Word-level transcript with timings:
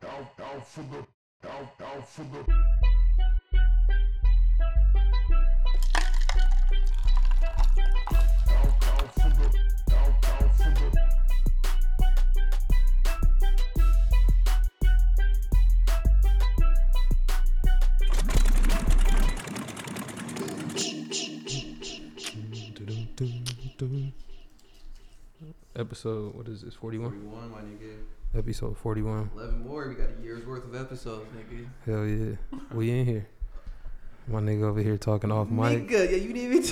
Tal, 0.00 0.32
tal, 0.36 0.60
fudo. 0.62 1.08
Tal, 1.40 1.74
tal, 1.76 2.02
fudo. 2.02 2.99
Episode, 25.80 26.34
what 26.34 26.46
is 26.46 26.60
this, 26.60 26.74
41? 26.74 27.10
41, 27.10 27.50
my 27.50 27.56
nigga. 27.60 28.38
Episode 28.38 28.76
41. 28.76 29.30
11 29.34 29.62
more. 29.66 29.88
We 29.88 29.94
got 29.94 30.08
a 30.18 30.22
year's 30.22 30.44
worth 30.44 30.64
of 30.66 30.76
episodes, 30.76 31.24
nigga. 31.34 31.66
Hell 31.86 32.04
yeah. 32.06 32.36
We 32.74 32.90
in 32.90 33.06
here. 33.06 33.26
My 34.28 34.40
nigga 34.40 34.64
over 34.64 34.82
here 34.82 34.98
talking 34.98 35.32
off 35.32 35.48
mic. 35.48 35.88
Nigga, 35.88 36.10
yeah, 36.10 36.16
you 36.18 36.34
didn't 36.34 36.36
even. 36.36 36.62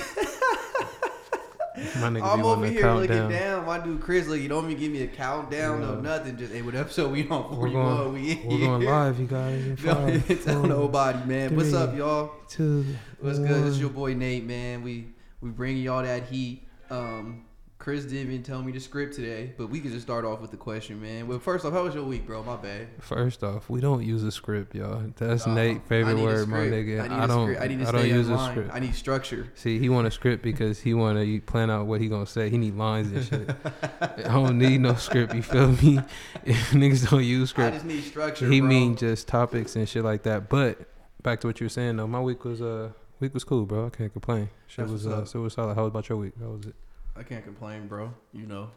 My 2.03 2.09
nigga 2.11 2.35
I'm 2.35 2.45
over 2.45 2.67
here 2.67 2.93
looking 2.93 3.17
down. 3.17 3.31
down. 3.31 3.65
My 3.65 3.79
dude 3.79 4.03
Chris, 4.03 4.27
look, 4.29 4.41
you 4.41 4.49
don't 4.49 4.67
even 4.71 4.79
give 4.79 4.93
me 4.93 5.01
a 5.03 5.07
countdown, 5.07 5.81
Yeah. 5.81 6.01
nothing. 6.03 6.37
Just, 6.37 6.53
hey, 6.53 6.61
what 6.61 6.75
episode 6.75 7.11
we 7.11 7.27
on? 7.31 7.57
We're 7.57 7.71
41. 7.71 8.13
we 8.13 8.31
in 8.33 8.47
we're 8.47 8.59
going 8.59 8.83
live, 8.83 9.19
you 9.19 9.27
guys. 9.27 9.65
In 9.65 9.75
Don't 9.83 10.43
tell 10.45 10.63
nobody, 10.65 11.27
man. 11.27 11.57
What's 11.57 11.73
up, 11.73 11.97
y'all? 11.97 12.33
two, 12.47 12.85
What's 13.21 13.39
good? 13.39 13.69
It's 13.69 13.79
your 13.79 13.89
boy 13.89 14.13
Nate, 14.13 14.45
man. 14.45 14.83
We 14.83 15.07
we 15.41 15.49
bringing 15.49 15.83
y'all 15.83 16.03
that 16.03 16.25
heat. 16.25 16.69
Um, 16.91 17.47
Chris 17.79 18.05
didn't 18.05 18.33
even 18.33 18.43
tell 18.43 18.61
me 18.61 18.73
the 18.73 18.81
script 18.81 19.15
today, 19.15 19.53
but 19.57 19.69
we 19.71 19.79
can 19.79 19.93
just 19.93 20.05
start 20.05 20.25
off 20.25 20.41
with 20.41 20.51
the 20.51 20.57
question, 20.57 21.01
man. 21.01 21.29
Well, 21.29 21.39
first 21.39 21.65
off, 21.65 21.73
how 21.73 21.85
was 21.85 21.95
your 21.95 22.03
week, 22.03 22.27
bro? 22.27 22.43
My 22.43 22.57
bad. 22.57 22.89
First 23.01 23.45
off, 23.45 23.71
we 23.71 23.81
don't 23.81 24.05
use 24.05 24.25
a 24.25 24.33
script, 24.33 24.75
y'all. 24.75 25.05
That's 25.17 25.47
Uh, 25.47 25.55
Nate's 25.55 25.89
favorite 25.89 26.19
word, 26.19 26.49
my 26.49 26.59
nigga. 26.59 27.05
I, 27.05 27.09
need 27.09 27.15
I, 27.15 27.25
a 27.25 27.29
don't. 27.29 27.47
Script. 27.47 27.63
I 27.63 27.67
need 27.69 27.79
to 27.79 27.89
I 27.89 27.93
don't 27.93 28.09
use 28.09 28.29
in 28.29 28.35
a 28.35 28.51
script. 28.51 28.71
I 28.75 28.81
need 28.81 28.95
structure. 28.97 29.53
See, 29.55 29.79
he 29.79 29.89
want 29.89 30.09
a 30.09 30.11
script 30.11 30.43
because 30.43 30.81
he 30.81 30.93
want 30.93 31.19
to 31.19 31.41
plan 31.43 31.71
out 31.71 31.87
what 31.87 32.01
he 32.01 32.09
gonna 32.09 32.27
say. 32.27 32.51
He 32.51 32.59
need 32.59 32.75
lines 32.75 33.13
and 33.13 33.25
shit. 33.25 33.57
I 34.01 34.33
don't 34.33 34.59
need 34.59 34.81
no 34.81 34.95
script. 34.95 35.33
You 35.35 35.43
feel 35.43 35.69
me? 35.69 36.01
If 36.45 36.71
niggas 36.73 37.09
don't 37.09 37.25
use 37.25 37.51
script. 37.51 37.69
I 37.69 37.75
just 37.75 37.85
need 37.87 38.03
structure. 38.03 38.49
he 38.51 38.61
bro. 38.61 38.69
mean 38.69 38.97
just 38.97 39.29
topics 39.29 39.77
and 39.77 39.89
shit 39.89 40.03
like 40.03 40.25
that. 40.25 40.49
But 40.49 40.81
back 41.23 41.41
to 41.43 41.47
what 41.47 41.61
you 41.61 41.67
were 41.67 41.71
saying 41.71 41.97
though, 41.97 42.07
my 42.09 42.21
week 42.21 42.45
was 42.45 42.61
uh 42.61 42.91
week 43.21 43.35
was 43.35 43.45
cool, 43.45 43.67
bro. 43.67 43.87
I 43.87 43.91
can't 43.91 44.13
complain. 44.13 44.51
Shit 44.67 44.89
That's 44.89 44.91
was 44.93 45.07
uh 45.07 45.25
shit 45.25 45.41
was 45.41 45.53
solid. 45.55 45.75
How 45.75 45.83
was 45.83 45.89
about 45.91 46.09
your 46.09 46.19
week? 46.19 46.33
How 46.41 46.49
was 46.49 46.67
it? 46.67 46.75
I 47.19 47.23
can't 47.23 47.45
complain, 47.45 47.89
bro. 47.89 48.13
You 48.33 48.47
know, 48.47 48.71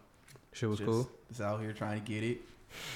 Shit 0.53 0.69
was 0.69 0.79
just, 0.79 0.89
cool. 0.89 1.09
Just 1.29 1.41
out 1.41 1.61
here 1.61 1.73
trying 1.73 2.01
to 2.01 2.07
get 2.11 2.23
it. 2.23 2.41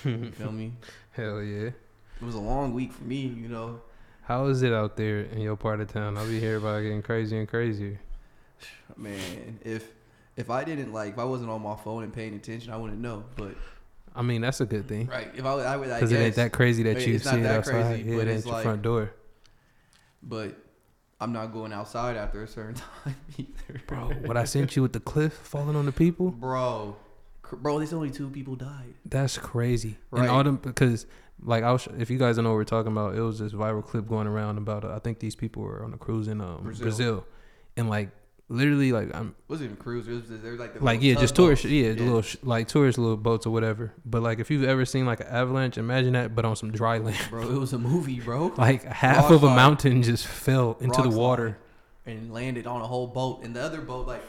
You 0.04 0.32
feel 0.32 0.52
me? 0.64 0.74
Hell 1.12 1.42
yeah. 1.42 1.68
It 1.68 2.22
was 2.22 2.36
a 2.36 2.40
long 2.40 2.74
week 2.74 2.92
for 2.94 3.04
me. 3.04 3.18
You 3.18 3.50
know, 3.50 3.82
How 4.24 4.48
is 4.48 4.62
it 4.64 4.74
out 4.74 4.96
there 4.98 5.22
in 5.22 5.42
your 5.42 5.56
part 5.56 5.82
of 5.82 5.92
town? 5.92 6.18
I'll 6.18 6.28
be 6.28 6.40
here 6.40 6.58
about 6.58 6.82
getting 6.82 7.02
crazier 7.02 7.40
and 7.40 7.48
crazier. 7.48 8.00
man. 8.98 9.60
If 9.64 9.92
if 10.36 10.50
I 10.50 10.64
didn't 10.64 10.92
like, 10.94 11.14
if 11.14 11.20
I 11.20 11.24
wasn't 11.26 11.50
on 11.50 11.62
my 11.62 11.76
phone 11.76 12.04
and 12.04 12.14
paying 12.14 12.34
attention, 12.36 12.72
I 12.72 12.78
wouldn't 12.78 13.00
know. 13.00 13.24
But 13.36 13.56
I 14.16 14.22
mean, 14.22 14.42
that's 14.42 14.62
a 14.62 14.66
good 14.66 14.88
thing 14.88 15.08
right, 15.08 15.30
if 15.36 15.46
I, 15.46 15.52
I 15.52 15.76
would, 15.78 15.90
I 15.90 16.00
because 16.00 16.12
it 16.12 16.18
ain't 16.18 16.36
that 16.36 16.54
crazy 16.54 16.84
that 16.84 16.98
Hey, 16.98 17.12
you 17.12 17.20
see 17.20 17.38
it 17.38 17.46
outside. 17.46 17.72
crazy, 17.72 18.04
yeah, 18.10 18.16
but 18.18 18.28
it 18.28 18.32
ain't 18.32 18.46
your 18.46 18.62
front 18.62 18.82
door, 18.82 19.12
But 20.24 20.58
I'm 21.26 21.34
not 21.34 21.52
going 21.52 21.74
outside 21.74 22.18
after 22.18 22.44
a 22.44 22.48
certain 22.48 22.76
time 23.04 23.16
either, 23.36 23.82
bro. 23.88 24.12
what 24.26 24.38
I 24.38 24.44
sent 24.44 24.76
you 24.76 24.84
with 24.84 24.94
the 24.94 25.00
cliff 25.00 25.34
falling 25.34 25.76
on 25.76 25.88
the 25.88 25.92
people. 25.92 26.30
bro. 26.30 26.96
Bro, 27.52 27.80
there's 27.80 27.94
only 27.94 28.12
two 28.12 28.30
people 28.30 28.56
died. 28.56 28.94
That's 29.06 29.40
crazy. 29.40 29.98
Right. 30.12 30.22
And 30.22 30.30
all 30.30 30.44
them 30.44 30.58
because 30.58 31.08
like 31.42 31.64
I 31.64 31.72
was, 31.72 31.88
if 31.98 32.12
you 32.12 32.20
guys 32.20 32.36
don't 32.36 32.44
know 32.44 32.52
what 32.52 32.58
we're 32.58 32.64
talking 32.64 32.92
about, 32.92 33.16
it 33.16 33.22
was 33.22 33.40
this 33.40 33.54
viral 33.54 33.84
clip 33.84 34.08
going 34.08 34.28
around 34.28 34.60
about 34.60 34.86
uh, 34.86 34.94
I 34.94 35.00
think 35.00 35.18
these 35.18 35.36
people 35.36 35.64
were 35.64 35.84
on 35.84 35.94
a 35.94 35.98
cruise 35.98 36.28
in 36.28 36.42
um, 36.42 36.62
Brazil. 36.62 36.84
Brazil. 36.84 37.26
and 37.76 37.90
like 37.90 38.10
literally 38.50 38.92
like 38.92 39.14
I'm 39.16 39.36
Was 39.48 39.62
it 39.62 39.66
even 39.66 39.78
cruise. 39.78 40.08
Was 40.08 40.22
just, 40.28 40.44
they 40.44 40.50
like 40.52 40.74
the 40.76 40.84
like 40.84 41.02
yeah, 41.02 41.16
just 41.16 41.36
tourist 41.36 41.64
yeah, 41.66 41.94
the 41.94 42.00
Yeah. 42.00 42.06
little 42.06 42.22
sh- 42.22 42.38
like 42.44 42.68
tourist 42.68 42.98
little 42.98 43.18
boats 43.18 43.46
or 43.46 43.50
whatever. 43.52 43.94
But 44.06 44.22
like 44.24 44.40
if 44.40 44.50
you've 44.52 44.64
ever 44.64 44.86
seen 44.86 45.06
like 45.06 45.20
an 45.22 45.28
avalanche, 45.28 45.78
imagine 45.78 46.14
that 46.14 46.36
but 46.36 46.46
on 46.46 46.56
some 46.56 46.72
dry 46.72 46.98
land. 47.00 47.18
Bro, 47.30 47.50
it 47.52 47.60
was 47.60 47.74
a 47.74 47.78
movie, 47.80 48.20
bro. 48.20 48.54
Like 48.58 48.84
half 48.84 49.24
Rock 49.24 49.32
of 49.32 49.44
a 49.44 49.48
slide. 49.48 49.56
mountain 49.56 50.04
just 50.04 50.28
fell 50.28 50.78
into 50.80 51.02
Rock 51.02 51.10
the 51.12 51.18
water. 51.18 51.58
and 52.06 52.32
landed 52.34 52.68
on 52.68 52.82
a 52.82 52.88
whole 52.88 53.08
boat, 53.08 53.44
and 53.44 53.56
the 53.56 53.62
other 53.62 53.82
boat 53.82 54.08
like. 54.08 54.22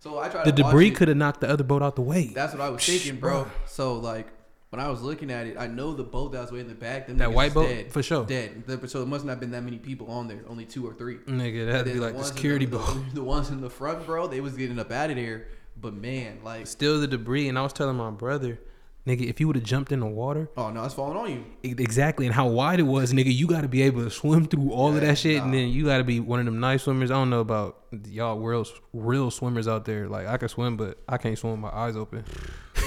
So 0.00 0.18
I 0.18 0.28
tried. 0.28 0.44
The 0.46 0.52
debris 0.52 0.90
could 0.90 1.06
have 1.08 1.16
knocked 1.16 1.40
the 1.42 1.48
other 1.48 1.62
boat 1.62 1.80
out 1.82 1.94
the 1.94 2.02
way. 2.02 2.26
That's 2.34 2.52
what 2.52 2.60
I 2.60 2.68
was 2.70 2.84
thinking, 2.84 3.20
bro. 3.20 3.46
So 3.66 3.94
like 3.94 4.26
when 4.72 4.80
I 4.80 4.88
was 4.88 5.02
looking 5.02 5.30
at 5.30 5.46
it, 5.46 5.56
I 5.58 5.66
know 5.66 5.92
the 5.92 6.02
boat 6.02 6.32
that 6.32 6.40
was 6.40 6.50
way 6.50 6.60
in 6.60 6.66
the 6.66 6.74
back. 6.74 7.06
Them 7.06 7.18
That 7.18 7.30
white 7.34 7.52
boat 7.52 7.68
dead, 7.68 7.92
for 7.92 8.02
sure. 8.02 8.24
dead. 8.24 8.64
The- 8.66 8.88
So 8.88 9.02
it 9.02 9.06
must 9.06 9.22
not 9.26 9.32
have 9.32 9.40
been 9.40 9.50
that 9.50 9.62
many 9.62 9.76
people 9.76 10.10
on 10.10 10.28
there. 10.28 10.40
Only 10.48 10.64
two 10.64 10.86
or 10.88 10.94
three. 10.94 11.16
Nigga, 11.26 11.66
that 11.66 11.72
had 11.74 11.80
And 11.86 11.92
be 11.92 11.98
the 11.98 12.00
like 12.06 12.16
the 12.16 12.24
security 12.24 12.64
the, 12.64 12.76
boat. 12.78 12.86
The, 13.10 13.16
the 13.16 13.22
ones 13.22 13.50
in 13.50 13.60
the 13.60 13.68
front, 13.68 14.06
bro, 14.06 14.28
they 14.28 14.40
was 14.40 14.54
getting 14.56 14.78
up 14.78 14.90
out 14.90 15.10
of 15.10 15.16
there. 15.16 15.48
But 15.78 15.92
man, 15.92 16.38
like, 16.42 16.66
Still 16.66 17.00
the 17.02 17.06
debris, 17.06 17.48
and 17.48 17.58
I 17.58 17.62
was 17.62 17.74
telling 17.74 17.96
my 17.96 18.10
brother, 18.10 18.58
nigga, 19.06 19.28
if 19.28 19.40
you 19.40 19.46
would 19.46 19.56
have 19.56 19.64
jumped 19.64 19.92
in 19.92 20.00
the 20.00 20.06
water, 20.06 20.48
oh 20.56 20.70
no, 20.70 20.84
it's 20.84 20.94
falling 20.94 21.16
on 21.18 21.30
you. 21.30 21.44
Exactly, 21.78 22.24
and 22.24 22.34
how 22.34 22.46
wide 22.46 22.80
it 22.80 22.84
was, 22.84 23.12
nigga. 23.12 23.34
You 23.34 23.46
got 23.46 23.60
to 23.62 23.68
be 23.68 23.82
able 23.82 24.04
to 24.04 24.10
swim 24.10 24.46
through 24.46 24.70
all 24.72 24.94
of 24.94 25.00
that 25.02 25.18
shit, 25.18 25.42
and 25.42 25.52
then 25.52 25.68
you 25.68 25.84
got 25.84 25.98
to 25.98 26.04
be 26.04 26.18
one 26.20 26.38
of 26.38 26.46
them 26.46 26.60
nice 26.60 26.84
swimmers. 26.84 27.10
I 27.10 27.14
don't 27.14 27.28
know 27.30 27.40
about 27.40 27.78
y'all 28.08 28.38
real 28.38 28.64
real 28.94 29.30
swimmers 29.30 29.68
out 29.68 29.84
there. 29.84 30.08
Like 30.08 30.26
I 30.28 30.36
can 30.38 30.48
swim, 30.48 30.76
but 30.78 30.98
I 31.08 31.18
can't 31.18 31.36
swim 31.38 31.52
with 31.52 31.60
my 31.60 31.76
eyes 31.76 31.94
open. 31.96 32.24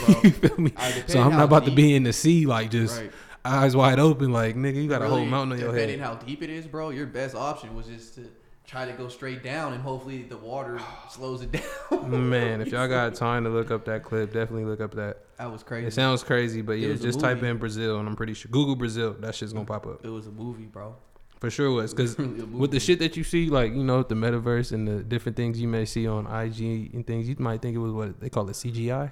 Bro, 0.05 0.15
you 0.23 0.31
feel 0.31 0.57
me? 0.57 0.73
So 1.07 1.21
I'm 1.21 1.31
not 1.31 1.45
about 1.45 1.65
to 1.65 1.71
be 1.71 1.95
in 1.95 2.03
the 2.03 2.13
sea 2.13 2.45
like 2.45 2.71
just 2.71 2.99
right. 2.99 3.11
eyes 3.43 3.75
wide 3.75 3.99
open. 3.99 4.31
Like 4.31 4.55
nigga, 4.55 4.75
you 4.75 4.89
got 4.89 5.01
a 5.01 5.07
whole 5.07 5.25
mountain 5.25 5.53
on 5.53 5.59
your 5.59 5.71
head. 5.71 5.87
Depending 5.87 5.99
how 5.99 6.15
deep 6.15 6.41
it 6.41 6.49
is, 6.49 6.67
bro, 6.67 6.89
your 6.89 7.07
best 7.07 7.35
option 7.35 7.75
was 7.75 7.87
just 7.87 8.15
to 8.15 8.27
try 8.65 8.85
to 8.85 8.93
go 8.93 9.07
straight 9.07 9.43
down, 9.43 9.73
and 9.73 9.81
hopefully 9.81 10.23
the 10.23 10.37
water 10.37 10.79
slows 11.09 11.41
it 11.43 11.51
down. 11.91 12.29
Man, 12.29 12.61
if 12.61 12.69
y'all 12.69 12.87
got 12.87 13.13
time 13.13 13.43
to 13.43 13.49
look 13.49 13.69
up 13.71 13.85
that 13.85 14.03
clip, 14.03 14.33
definitely 14.33 14.65
look 14.65 14.81
up 14.81 14.95
that. 14.95 15.17
that 15.37 15.51
was 15.51 15.61
crazy. 15.63 15.87
It 15.87 15.93
sounds 15.93 16.23
crazy, 16.23 16.61
but 16.61 16.73
yeah, 16.73 16.93
just 16.95 17.19
type 17.19 17.43
in 17.43 17.57
Brazil, 17.57 17.99
and 17.99 18.07
I'm 18.07 18.15
pretty 18.15 18.33
sure 18.33 18.49
Google 18.51 18.75
Brazil. 18.75 19.15
That 19.19 19.35
shit's 19.35 19.53
gonna 19.53 19.65
pop 19.65 19.85
up 19.85 20.03
it 20.03 20.09
was 20.09 20.27
a 20.27 20.31
movie, 20.31 20.65
bro. 20.65 20.95
for 21.39 21.51
sure. 21.51 21.69
Was 21.71 21.93
because 21.93 22.17
Really 22.17 22.41
with 22.43 22.71
the 22.71 22.79
shit 22.79 22.99
that 22.99 23.15
you 23.15 23.23
see, 23.23 23.49
like 23.49 23.71
you 23.71 23.83
know, 23.83 24.01
the 24.01 24.15
metaverse 24.15 24.71
and 24.71 24.87
the 24.87 25.03
different 25.03 25.35
things 25.35 25.59
you 25.61 25.67
may 25.67 25.85
see 25.85 26.07
on 26.07 26.25
IG 26.25 26.93
and 26.95 27.05
things, 27.05 27.29
you 27.29 27.35
might 27.37 27.61
think 27.61 27.75
it 27.75 27.79
was 27.79 27.93
what 27.93 28.19
they 28.19 28.29
call 28.29 28.49
it 28.49 28.53
CGI, 28.53 29.11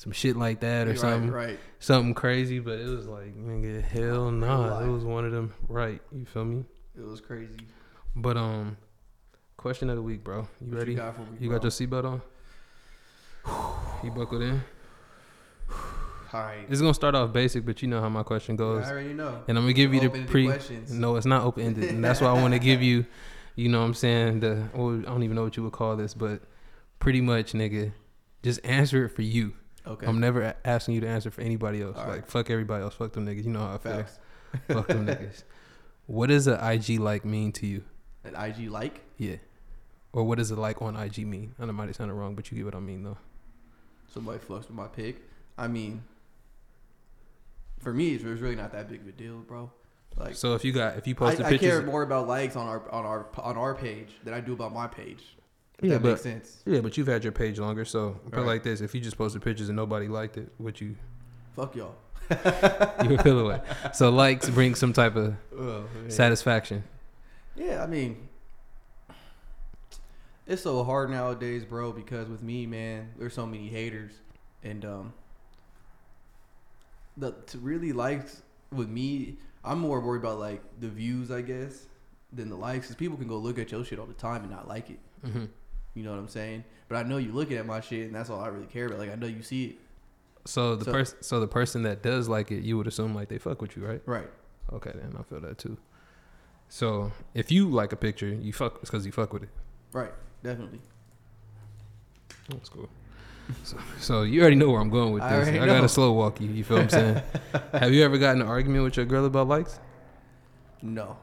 some 0.00 0.12
shit 0.12 0.34
like 0.34 0.60
that 0.60 0.86
or 0.86 0.92
right, 0.92 0.98
something, 0.98 1.30
right. 1.30 1.60
something 1.78 2.14
crazy. 2.14 2.58
But 2.58 2.78
it 2.78 2.88
was 2.88 3.06
like, 3.06 3.36
nigga, 3.36 3.82
hell 3.82 4.30
nah, 4.30 4.80
it 4.80 4.88
was 4.88 5.04
one 5.04 5.26
of 5.26 5.32
them. 5.32 5.52
Right, 5.68 6.00
you 6.10 6.24
feel 6.24 6.46
me? 6.46 6.64
It 6.96 7.02
was 7.02 7.20
crazy. 7.20 7.58
But 8.16 8.38
um, 8.38 8.78
question 9.58 9.90
of 9.90 9.96
the 9.96 10.02
week, 10.02 10.24
bro. 10.24 10.48
You 10.62 10.68
What 10.68 10.78
ready? 10.78 10.92
You 10.92 10.96
You, 10.96 11.02
got, 11.02 11.18
me, 11.18 11.48
got 11.48 11.60
bro? 11.60 11.64
your 11.64 11.70
seatbelt 11.70 12.04
on? 12.06 12.22
You 14.02 14.10
buckled 14.12 14.40
in. 14.40 14.62
All 16.32 16.40
right. 16.44 16.64
It's 16.70 16.80
gonna 16.80 16.94
start 16.94 17.14
off 17.14 17.34
basic, 17.34 17.66
but 17.66 17.82
you 17.82 17.88
know 17.88 18.00
how 18.00 18.08
my 18.08 18.22
question 18.22 18.56
goes. 18.56 18.86
I 18.86 18.92
already 18.92 19.12
know. 19.12 19.42
And 19.48 19.58
I'm 19.58 19.64
gonna 19.64 19.74
give 19.74 19.92
you 19.92 20.00
the 20.00 20.24
pre. 20.24 20.46
questions. 20.46 20.90
No, 20.90 21.16
it's 21.16 21.26
not 21.26 21.44
open 21.44 21.62
ended, 21.62 21.90
and 21.90 22.02
that's 22.02 22.22
why 22.22 22.28
I 22.28 22.40
want 22.40 22.54
to 22.54 22.58
give 22.58 22.80
you. 22.80 23.04
You 23.54 23.68
know 23.68 23.80
what 23.80 23.86
I'm 23.86 23.94
saying? 23.94 24.40
The 24.40 24.70
I 24.72 24.78
don't 24.78 25.22
even 25.24 25.34
know 25.36 25.42
what 25.42 25.58
you 25.58 25.62
would 25.64 25.72
call 25.72 25.94
this, 25.96 26.14
but 26.14 26.40
pretty 27.00 27.20
much, 27.20 27.52
nigga, 27.52 27.92
just 28.42 28.64
answer 28.64 29.04
it 29.04 29.10
for 29.10 29.20
you. 29.20 29.52
Okay. 29.86 30.06
I'm 30.06 30.20
never 30.20 30.42
a- 30.42 30.56
asking 30.64 30.94
you 30.94 31.00
to 31.02 31.08
answer 31.08 31.30
for 31.30 31.40
anybody 31.40 31.82
else. 31.82 31.96
All 31.96 32.04
like 32.06 32.12
right. 32.20 32.26
fuck 32.28 32.50
everybody 32.50 32.82
else. 32.82 32.94
Fuck 32.94 33.12
them 33.12 33.26
niggas. 33.26 33.44
You 33.44 33.50
know 33.50 33.60
how 33.60 33.74
I 33.74 33.78
feel. 33.78 33.92
Facts. 33.92 34.18
Fuck 34.68 34.88
them 34.88 35.06
niggas. 35.06 35.44
What 36.06 36.26
does 36.28 36.48
an 36.48 36.58
IG 36.60 36.98
like 36.98 37.24
mean 37.24 37.52
to 37.52 37.66
you? 37.66 37.84
An 38.24 38.34
IG 38.34 38.68
like. 38.68 39.00
Yeah. 39.16 39.36
Or 40.12 40.24
what 40.24 40.38
does 40.38 40.50
a 40.50 40.56
like 40.56 40.82
on 40.82 40.96
IG 40.96 41.24
mean? 41.26 41.54
I 41.58 41.64
know 41.64 41.70
it 41.70 41.74
might 41.74 41.86
have 41.86 41.94
sounded 41.96 42.14
wrong, 42.14 42.34
but 42.34 42.50
you 42.50 42.56
get 42.56 42.64
what 42.64 42.74
I 42.74 42.80
mean 42.80 43.04
though. 43.04 43.18
Somebody 44.12 44.38
fucks 44.40 44.66
with 44.66 44.70
my 44.72 44.88
pic. 44.88 45.22
I 45.56 45.68
mean, 45.68 46.02
for 47.78 47.92
me, 47.92 48.14
it's 48.14 48.24
really 48.24 48.56
not 48.56 48.72
that 48.72 48.88
big 48.90 49.02
of 49.02 49.06
a 49.08 49.12
deal, 49.12 49.38
bro. 49.38 49.70
Like, 50.16 50.34
So 50.34 50.54
if 50.54 50.64
you 50.64 50.72
got 50.72 50.96
if 50.96 51.06
you 51.06 51.14
I, 51.14 51.18
posted 51.18 51.46
I 51.46 51.50
pictures, 51.50 51.70
care 51.70 51.82
more 51.82 52.02
about 52.02 52.26
likes 52.26 52.56
on 52.56 52.66
our 52.66 52.90
on 52.90 53.04
our 53.06 53.26
on 53.38 53.56
our 53.56 53.74
page 53.74 54.10
than 54.24 54.34
I 54.34 54.40
do 54.40 54.52
about 54.52 54.72
my 54.74 54.86
page. 54.88 55.36
Yeah, 55.82 55.94
that 55.94 56.02
but- 56.02 56.08
makes 56.10 56.20
sense. 56.22 56.62
yeah, 56.66 56.80
but 56.80 56.96
you've 56.96 57.06
had 57.06 57.22
your 57.24 57.32
page 57.32 57.58
longer, 57.58 57.84
so 57.84 58.20
put 58.30 58.40
it 58.40 58.46
like 58.46 58.62
this: 58.62 58.80
if 58.80 58.94
you 58.94 59.00
just 59.00 59.16
posted 59.18 59.42
pictures 59.42 59.68
and 59.68 59.76
nobody 59.76 60.08
liked 60.08 60.36
it, 60.36 60.50
what 60.58 60.80
you 60.80 60.96
Fuck 61.56 61.74
y'all. 61.76 61.94
you 63.02 63.08
would 63.10 63.22
feel 63.22 63.40
away. 63.40 63.60
So 63.92 64.08
likes 64.10 64.48
bring 64.48 64.74
some 64.76 64.92
type 64.92 65.16
of 65.16 65.34
Oh, 65.58 65.84
satisfaction. 66.08 66.84
Yeah, 67.56 67.82
I 67.82 67.86
mean, 67.88 68.28
it's 70.46 70.62
so 70.62 70.82
hard 70.84 71.10
nowadays, 71.10 71.64
bro. 71.64 71.92
Because 71.92 72.28
with 72.28 72.42
me, 72.42 72.66
man, 72.66 73.10
there's 73.18 73.34
so 73.34 73.46
many 73.46 73.68
haters, 73.68 74.12
and 74.62 74.84
um, 74.84 75.12
the 77.16 77.32
to 77.48 77.58
really 77.58 77.92
likes 77.92 78.42
with 78.72 78.88
me, 78.88 79.36
I'm 79.64 79.78
more 79.80 80.00
worried 80.00 80.20
about 80.20 80.38
like 80.38 80.62
the 80.80 80.88
views, 80.88 81.30
I 81.30 81.42
guess, 81.42 81.86
than 82.32 82.48
the 82.48 82.56
likes. 82.56 82.86
Cause 82.86 82.96
people 82.96 83.16
can 83.16 83.26
go 83.28 83.38
look 83.38 83.58
at 83.58 83.72
your 83.72 83.84
shit 83.84 83.98
all 83.98 84.06
the 84.06 84.14
time 84.14 84.42
and 84.42 84.50
not 84.50 84.68
like 84.68 84.90
it. 84.90 84.98
hmm 85.24 85.44
You 85.94 86.04
know 86.04 86.10
what 86.10 86.18
I'm 86.18 86.28
saying? 86.28 86.64
But 86.88 86.96
I 86.96 87.02
know 87.02 87.16
you 87.18 87.32
looking 87.32 87.56
at 87.56 87.66
my 87.66 87.80
shit, 87.80 88.06
and 88.06 88.14
that's 88.14 88.30
all 88.30 88.40
I 88.40 88.48
really 88.48 88.66
care 88.66 88.86
about. 88.86 88.98
Like 88.98 89.10
I 89.10 89.14
know 89.16 89.26
you 89.26 89.42
see 89.42 89.64
it. 89.66 89.78
So 90.46 90.76
the 90.76 90.84
So- 90.86 90.92
person, 90.92 91.18
so 91.22 91.40
the 91.40 91.48
person 91.48 91.82
that 91.82 92.02
does 92.02 92.28
like 92.28 92.50
it, 92.50 92.62
you 92.62 92.76
would 92.76 92.86
assume 92.86 93.14
like 93.14 93.28
they 93.28 93.38
fuck 93.38 93.60
with 93.60 93.76
you, 93.76 93.84
right? 93.86 94.02
Right. 94.06 94.30
Okay, 94.72 94.92
then 94.94 95.14
I 95.18 95.22
feel 95.24 95.40
that 95.40 95.58
too. 95.58 95.76
So 96.68 97.10
if 97.34 97.50
you 97.50 97.68
like 97.68 97.92
a 97.92 97.96
picture, 97.96 98.28
you 98.28 98.52
fuck 98.52 98.78
it's 98.80 98.90
because 98.90 99.04
you 99.04 99.12
fuck 99.12 99.32
with 99.32 99.42
it. 99.42 99.48
Right. 99.92 100.12
Definitely. 100.42 100.80
Oh, 102.30 102.54
that's 102.54 102.68
cool. 102.68 102.88
So, 103.64 103.76
so 103.98 104.22
you 104.22 104.40
already 104.40 104.54
know 104.56 104.70
where 104.70 104.80
I'm 104.80 104.90
going 104.90 105.12
with 105.12 105.22
this. 105.24 105.48
I, 105.48 105.56
already 105.56 105.66
gotta 105.66 105.88
slow 105.88 106.12
walk 106.12 106.40
you. 106.40 106.48
You 106.48 106.62
feel 106.62 106.76
what 106.78 106.84
I'm 106.84 106.90
saying? 106.90 107.22
Have 107.72 107.92
you 107.92 108.04
ever 108.04 108.16
gotten 108.16 108.42
an 108.42 108.46
argument 108.48 108.84
with 108.84 108.96
your 108.96 109.06
girl 109.06 109.24
about 109.24 109.48
likes? 109.48 109.80
No. 110.82 111.16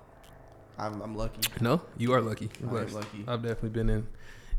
I'm 0.78 1.02
I'm 1.02 1.16
lucky. 1.16 1.40
No, 1.62 1.82
you 1.98 2.14
are 2.14 2.22
lucky. 2.22 2.50
I 2.62 2.68
am 2.68 2.94
lucky. 2.94 3.24
I've 3.28 3.42
definitely 3.42 3.70
been 3.70 3.90
in 3.90 4.08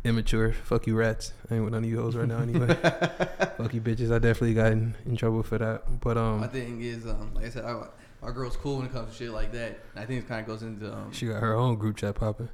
immature. 0.05 0.53
Fuck 0.53 0.87
you, 0.87 0.95
rats. 0.97 1.33
I 1.51 1.55
ain't 1.55 1.65
with 1.65 1.73
none 1.73 1.85
of 1.85 1.91
you 1.91 2.01
hoes 2.01 2.17
right 2.17 2.29
now 2.29 2.39
anyway. 2.39 2.67
Fuck 3.57 3.75
you, 3.75 3.81
bitches. 3.81 4.13
I 4.13 4.19
definitely 4.19 4.55
got 4.55 4.73
in, 4.73 4.95
in 5.07 5.17
trouble 5.17 5.43
for 5.43 5.59
that. 5.59 6.01
But 6.01 6.17
um, 6.17 6.41
My 6.41 6.47
thing 6.47 6.81
is, 6.83 7.07
um, 7.07 7.33
like 7.35 7.47
I 7.47 7.51
said, 7.51 7.65
I, 7.65 7.83
my 8.23 8.31
girl's 8.33 8.57
cool 8.57 8.77
when 8.79 8.87
it 8.87 8.93
comes 8.93 9.11
to 9.11 9.17
shit 9.25 9.31
like 9.33 9.53
that. 9.53 9.79
And 9.95 10.03
I 10.03 10.07
think 10.07 10.25
it 10.25 10.29
kind 10.29 10.41
of 10.41 10.47
goes 10.47 10.63
into, 10.63 10.93
um, 10.93 11.13
she 11.13 11.27
got 11.27 11.41
her 11.43 11.55
own 11.55 11.77
group 11.77 11.97
chat 11.97 12.15
popping. 12.15 12.49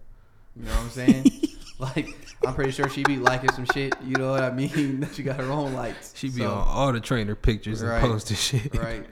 you 0.57 0.65
know 0.65 0.71
what 0.73 0.81
I'm 0.81 0.91
saying? 0.91 1.25
like, 1.79 2.17
I'm 2.47 2.55
pretty 2.55 2.71
sure 2.71 2.89
she 2.89 3.03
be 3.05 3.17
liking 3.17 3.51
some 3.53 3.67
shit. 3.67 3.95
You 4.05 4.17
know 4.17 4.31
what 4.31 4.43
I 4.43 4.51
mean? 4.51 5.09
she 5.15 5.23
got 5.23 5.37
her 5.37 5.51
own 5.51 5.75
likes. 5.75 6.13
She 6.17 6.29
be 6.29 6.41
So, 6.41 6.51
on 6.51 6.67
all 6.69 6.93
the 6.93 7.01
trainer 7.01 7.35
pictures 7.35 7.83
Right. 7.83 8.03
and 8.03 8.13
post 8.13 8.31
and 8.31 8.39
shit. 8.39 8.75
Right. 8.75 9.05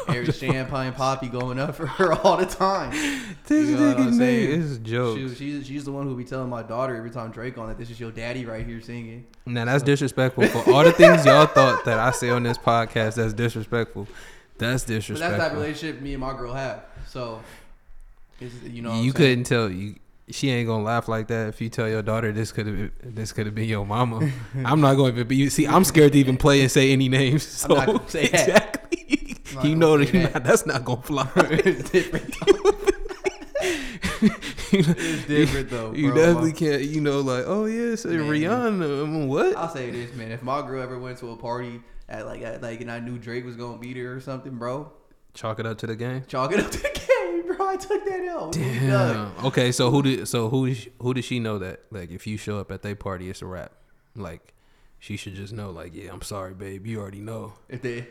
Every 0.08 0.32
champagne 0.32 0.92
poppy 0.92 1.28
going 1.28 1.58
up 1.58 1.74
for 1.74 1.86
her 1.86 2.12
all 2.14 2.36
the 2.36 2.46
time. 2.46 2.92
This 3.46 3.68
You 3.68 3.76
know 3.76 3.88
what 3.88 3.96
nigga 3.98 4.12
name 4.18 4.50
is 4.62 4.78
jokes. 4.78 5.20
She, 5.20 5.34
she's, 5.34 5.66
she's 5.66 5.84
the 5.84 5.92
one 5.92 6.06
who 6.06 6.16
be 6.16 6.24
telling 6.24 6.48
my 6.48 6.62
daughter 6.62 6.94
every 6.96 7.10
time 7.10 7.30
Drake 7.32 7.58
on 7.58 7.68
it, 7.70 7.76
this 7.76 7.90
is 7.90 7.98
your 8.00 8.10
daddy 8.12 8.46
right 8.46 8.64
here 8.64 8.80
singing. 8.80 9.26
Now 9.44 9.64
that's 9.64 9.82
disrespectful 9.82 10.46
for 10.48 10.72
all 10.72 10.84
the 10.84 10.92
things 10.92 11.24
y'all 11.26 11.46
thought 11.58 11.84
that 11.84 11.98
I 11.98 12.12
say 12.12 12.30
on 12.30 12.44
this 12.44 12.56
podcast. 12.56 13.16
That's 13.16 13.32
disrespectful. 13.34 14.06
That's 14.58 14.84
But 14.84 14.88
disrespectful. 14.92 15.18
that's 15.18 15.32
the 15.32 15.48
type 15.48 15.52
of 15.52 15.58
relationship 15.62 16.00
me 16.00 16.12
and 16.14 16.20
my 16.20 16.36
girl 16.36 16.54
have. 16.54 16.84
So, 17.08 17.42
it's, 18.40 18.54
you 18.62 18.80
know, 18.82 19.00
you 19.00 19.12
couldn't 19.12 19.44
tell 19.44 19.68
you. 19.68 19.96
She 20.30 20.48
ain't 20.50 20.68
gonna 20.68 20.84
laugh 20.84 21.08
like 21.08 21.26
that 21.28 21.48
if 21.48 21.60
you 21.60 21.68
tell 21.68 21.88
your 21.88 22.00
daughter 22.00 22.32
this 22.32 22.52
could 22.52 22.66
have 22.66 22.90
this 23.02 23.32
could 23.32 23.44
have 23.46 23.54
been 23.56 23.68
your 23.68 23.84
mama. 23.84 24.30
I'm 24.64 24.80
not 24.80 24.94
going 24.94 25.16
to 25.16 25.24
be. 25.24 25.36
You 25.36 25.50
see, 25.50 25.66
I'm 25.66 25.84
scared 25.84 26.12
to 26.12 26.18
even 26.18 26.36
play 26.36 26.62
and 26.62 26.70
say 26.70 26.92
any 26.92 27.08
names. 27.08 27.42
So 27.46 27.76
I'm 27.76 27.76
not 27.76 27.86
gonna 27.86 28.08
say 28.08 28.28
that. 28.28 28.48
exactly, 28.48 28.81
not 29.62 29.68
you 29.70 29.76
know 29.76 29.98
that, 29.98 30.12
that. 30.12 30.34
not, 30.34 30.44
that's 30.44 30.66
not 30.66 30.84
gonna 30.84 31.02
fly. 31.02 31.28
it's 31.36 31.90
different. 31.90 32.34
It's 34.74 35.26
different 35.26 35.70
though. 35.70 35.92
You 35.92 36.12
bro. 36.12 36.16
definitely 36.16 36.52
can't. 36.52 36.82
You 36.82 37.00
know, 37.00 37.20
like 37.20 37.44
oh 37.46 37.66
yeah, 37.66 37.94
so 37.96 38.08
Man. 38.08 38.20
Rihanna. 38.28 39.02
um, 39.04 39.28
What? 39.28 39.56
I'll 39.56 39.68
say 39.68 39.90
this, 39.90 40.14
man. 40.14 40.30
If 40.32 40.42
my 40.42 40.62
girl 40.66 40.82
ever 40.82 40.98
went 40.98 41.18
to 41.18 41.30
a 41.30 41.36
party 41.36 41.82
at 42.08 42.26
like 42.26 42.42
at 42.42 42.62
like 42.62 42.80
and 42.80 42.90
I 42.90 43.00
knew 43.00 43.18
Drake 43.18 43.44
was 43.44 43.56
gonna 43.56 43.78
beat 43.78 43.96
her 43.96 44.14
or 44.14 44.20
something, 44.20 44.56
bro, 44.56 44.90
Chalk 45.34 45.58
it 45.60 45.66
up 45.66 45.78
to 45.78 45.86
the 45.86 45.96
game. 45.96 46.24
chalk 46.28 46.52
it 46.52 46.60
up 46.60 46.70
to 46.70 46.78
the 46.78 46.88
game, 46.88 47.56
bro. 47.56 47.68
I 47.68 47.76
took 47.76 48.04
that 48.04 48.28
out. 48.28 48.52
Damn. 48.52 49.32
Okay, 49.46 49.72
so 49.72 49.90
who 49.90 50.02
did 50.02 50.28
so 50.28 50.48
who 50.48 50.74
who 51.00 51.14
did 51.14 51.24
she 51.24 51.38
know 51.40 51.58
that 51.58 51.80
like 51.90 52.10
if 52.10 52.26
you 52.26 52.36
show 52.36 52.58
up 52.58 52.70
at 52.70 52.82
their 52.82 52.96
party 52.96 53.28
it's 53.30 53.42
a 53.42 53.46
wrap? 53.46 53.72
Like 54.14 54.54
she 54.98 55.16
should 55.16 55.34
just 55.34 55.52
know 55.52 55.70
like 55.70 55.94
yeah 55.94 56.12
I'm 56.12 56.22
sorry 56.22 56.54
babe 56.54 56.86
you 56.86 57.00
already 57.00 57.20
know 57.20 57.54
If 57.68 57.82
they, 57.82 58.06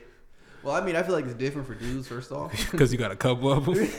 well, 0.63 0.75
I 0.75 0.81
mean, 0.81 0.95
I 0.95 1.03
feel 1.03 1.13
like 1.15 1.25
it's 1.25 1.33
different 1.33 1.67
for 1.67 1.73
dudes. 1.75 2.07
First 2.07 2.31
off, 2.31 2.51
because 2.71 2.91
you 2.91 2.97
got 2.97 3.11
a 3.11 3.15
couple 3.15 3.51
of 3.51 3.65
them. 3.65 3.75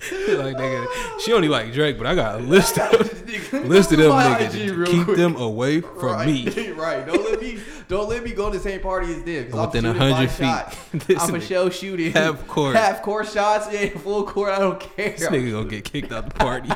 like 0.00 0.56
nigga, 0.56 0.86
she 1.20 1.32
only 1.32 1.48
like 1.48 1.72
Drake, 1.72 1.98
but 1.98 2.06
I 2.06 2.14
got 2.14 2.36
a 2.36 2.38
list 2.38 2.78
of 2.78 2.92
list 3.52 3.92
of 3.92 3.98
them 3.98 4.10
niggas. 4.12 4.54
IG 4.54 4.86
Keep 4.86 5.04
quick. 5.04 5.16
them 5.16 5.36
away 5.36 5.80
from 5.80 5.98
right, 6.04 6.26
me. 6.26 6.70
right. 6.72 7.04
Don't 7.06 7.24
let 7.24 7.40
me. 7.40 7.58
Don't 7.88 8.08
let 8.08 8.22
me 8.24 8.32
go 8.32 8.50
to 8.50 8.58
the 8.58 8.62
same 8.62 8.80
party 8.80 9.12
as 9.14 9.22
them. 9.22 9.48
I'm 9.54 9.66
Within 9.66 9.84
100 9.86 10.28
feet. 10.30 10.46
I'm 10.46 10.70
nigga- 11.00 11.42
show 11.42 11.70
shooting 11.70 12.12
half 12.12 12.46
court. 12.48 12.74
half 12.76 13.02
court 13.02 13.28
shots, 13.28 13.72
yeah, 13.72 13.88
full 13.98 14.24
court. 14.24 14.50
I 14.50 14.58
don't 14.58 14.80
care. 14.80 15.10
This 15.10 15.28
nigga 15.28 15.52
gonna 15.52 15.68
get 15.68 15.84
kicked 15.84 16.12
out 16.12 16.28
the 16.28 16.34
party. 16.34 16.68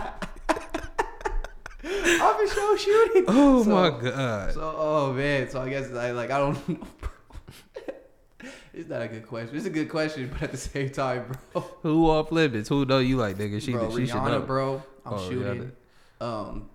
I'm 1.85 2.47
for 2.49 2.55
show 2.55 2.77
shooting. 2.77 3.25
Oh 3.29 3.63
So- 3.65 3.71
my 3.71 3.91
god. 3.91 4.55
So, 4.55 4.75
oh 4.77 5.13
man. 5.13 5.49
So 5.51 5.61
I 5.63 5.69
guess 5.71 5.91
I 5.93 6.11
like 6.13 6.31
I 6.31 6.39
don't 6.39 6.69
know. 6.69 6.87
Bro. 7.01 7.11
it's 8.75 8.89
not 8.89 9.03
a 9.03 9.09
good 9.09 9.27
question. 9.27 9.57
It's 9.57 9.67
a 9.67 9.71
good 9.71 9.89
question, 9.89 10.29
but 10.33 10.43
at 10.43 10.51
the 10.53 10.57
same 10.57 10.91
time, 10.91 11.25
bro. 11.53 11.63
Who 11.83 12.09
off 12.11 12.31
limits? 12.33 12.69
Who 12.69 12.85
know 12.85 12.99
you 12.99 13.17
like 13.17 13.37
nigga? 13.37 13.61
She 13.63 13.73
bro, 13.73 13.91
she. 13.91 14.07
Rihanna, 14.07 14.47
bro. 14.47 14.83
I'm 15.07 15.13
Oh, 15.15 15.29
shooting. 15.31 15.73
Um. 16.21 16.69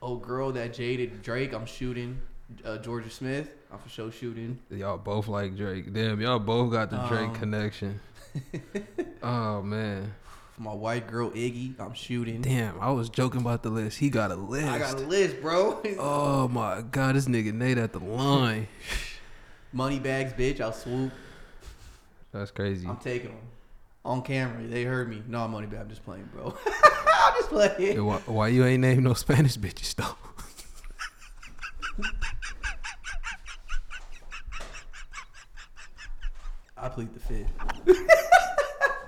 Oh, 0.00 0.16
girl 0.16 0.50
that 0.52 0.74
jaded 0.74 1.22
Drake. 1.22 1.52
I'm 1.52 1.66
shooting. 1.66 2.20
Uh, 2.64 2.78
Jorja 2.82 3.10
Smith. 3.10 3.50
I'm 3.72 3.78
for 3.78 3.88
sure 3.88 4.10
shooting. 4.12 4.58
Y'all 4.70 4.98
both 4.98 5.26
like 5.28 5.56
Drake. 5.56 5.92
Damn, 5.94 6.20
y'all 6.20 6.38
both 6.38 6.70
got 6.72 6.90
the 6.90 6.98
Drake 7.08 7.28
Um, 7.28 7.34
connection. 7.36 8.00
oh 9.22 9.62
man. 9.62 10.12
For 10.62 10.68
my 10.68 10.74
white 10.76 11.08
girl 11.08 11.30
Iggy, 11.30 11.74
I'm 11.80 11.92
shooting. 11.92 12.40
Damn, 12.40 12.80
I 12.80 12.90
was 12.92 13.08
joking 13.08 13.40
about 13.40 13.64
the 13.64 13.70
list. 13.70 13.98
He 13.98 14.10
got 14.10 14.30
a 14.30 14.36
list. 14.36 14.68
I 14.68 14.78
got 14.78 14.94
a 14.94 15.02
list, 15.02 15.40
bro. 15.40 15.82
oh 15.98 16.46
my 16.46 16.82
god, 16.82 17.16
this 17.16 17.26
nigga 17.26 17.52
Nate 17.52 17.78
at 17.78 17.92
the 17.92 17.98
line. 17.98 18.68
Money 19.72 19.98
bags, 19.98 20.32
bitch. 20.32 20.60
I'll 20.60 20.72
swoop. 20.72 21.10
That's 22.30 22.52
crazy. 22.52 22.86
I'm 22.86 22.98
taking 22.98 23.30
them 23.30 23.40
on 24.04 24.22
camera. 24.22 24.64
They 24.68 24.84
heard 24.84 25.08
me. 25.08 25.22
No, 25.26 25.40
I'm 25.40 25.50
money 25.50 25.66
bag. 25.66 25.80
I'm 25.80 25.88
just 25.88 26.04
playing, 26.04 26.28
bro. 26.32 26.56
I'm 26.66 27.34
just 27.40 27.50
Yeah, 27.52 27.68
playing. 27.76 28.04
why, 28.04 28.16
why 28.26 28.48
you 28.48 28.64
ain't 28.64 28.82
name 28.82 29.02
no 29.02 29.14
Spanish 29.14 29.56
bitches 29.58 29.96
though? 29.96 30.14
I 36.76 36.88
plead 36.88 37.12
the 37.14 37.20
fifth. 37.20 37.50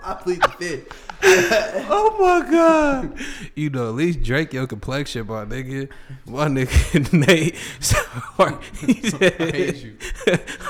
I 0.05 0.15
plead 0.15 0.43
the 0.43 0.49
fifth. 0.49 1.04
Oh 1.22 2.16
my 2.19 2.50
god. 2.50 3.19
You 3.56 3.70
know, 3.70 3.88
at 3.88 3.94
least 3.94 4.22
Drake 4.22 4.52
your 4.52 4.66
complexion, 4.66 5.28
my 5.28 5.44
nigga. 5.44 5.88
My 6.26 6.49
nigga 6.49 7.12
Nate. 7.26 7.56
Sorry. 7.78 8.56
He 8.81 9.08
said, 9.08 9.37
I 9.40 9.50
hate 9.52 9.76
you. 9.76 9.96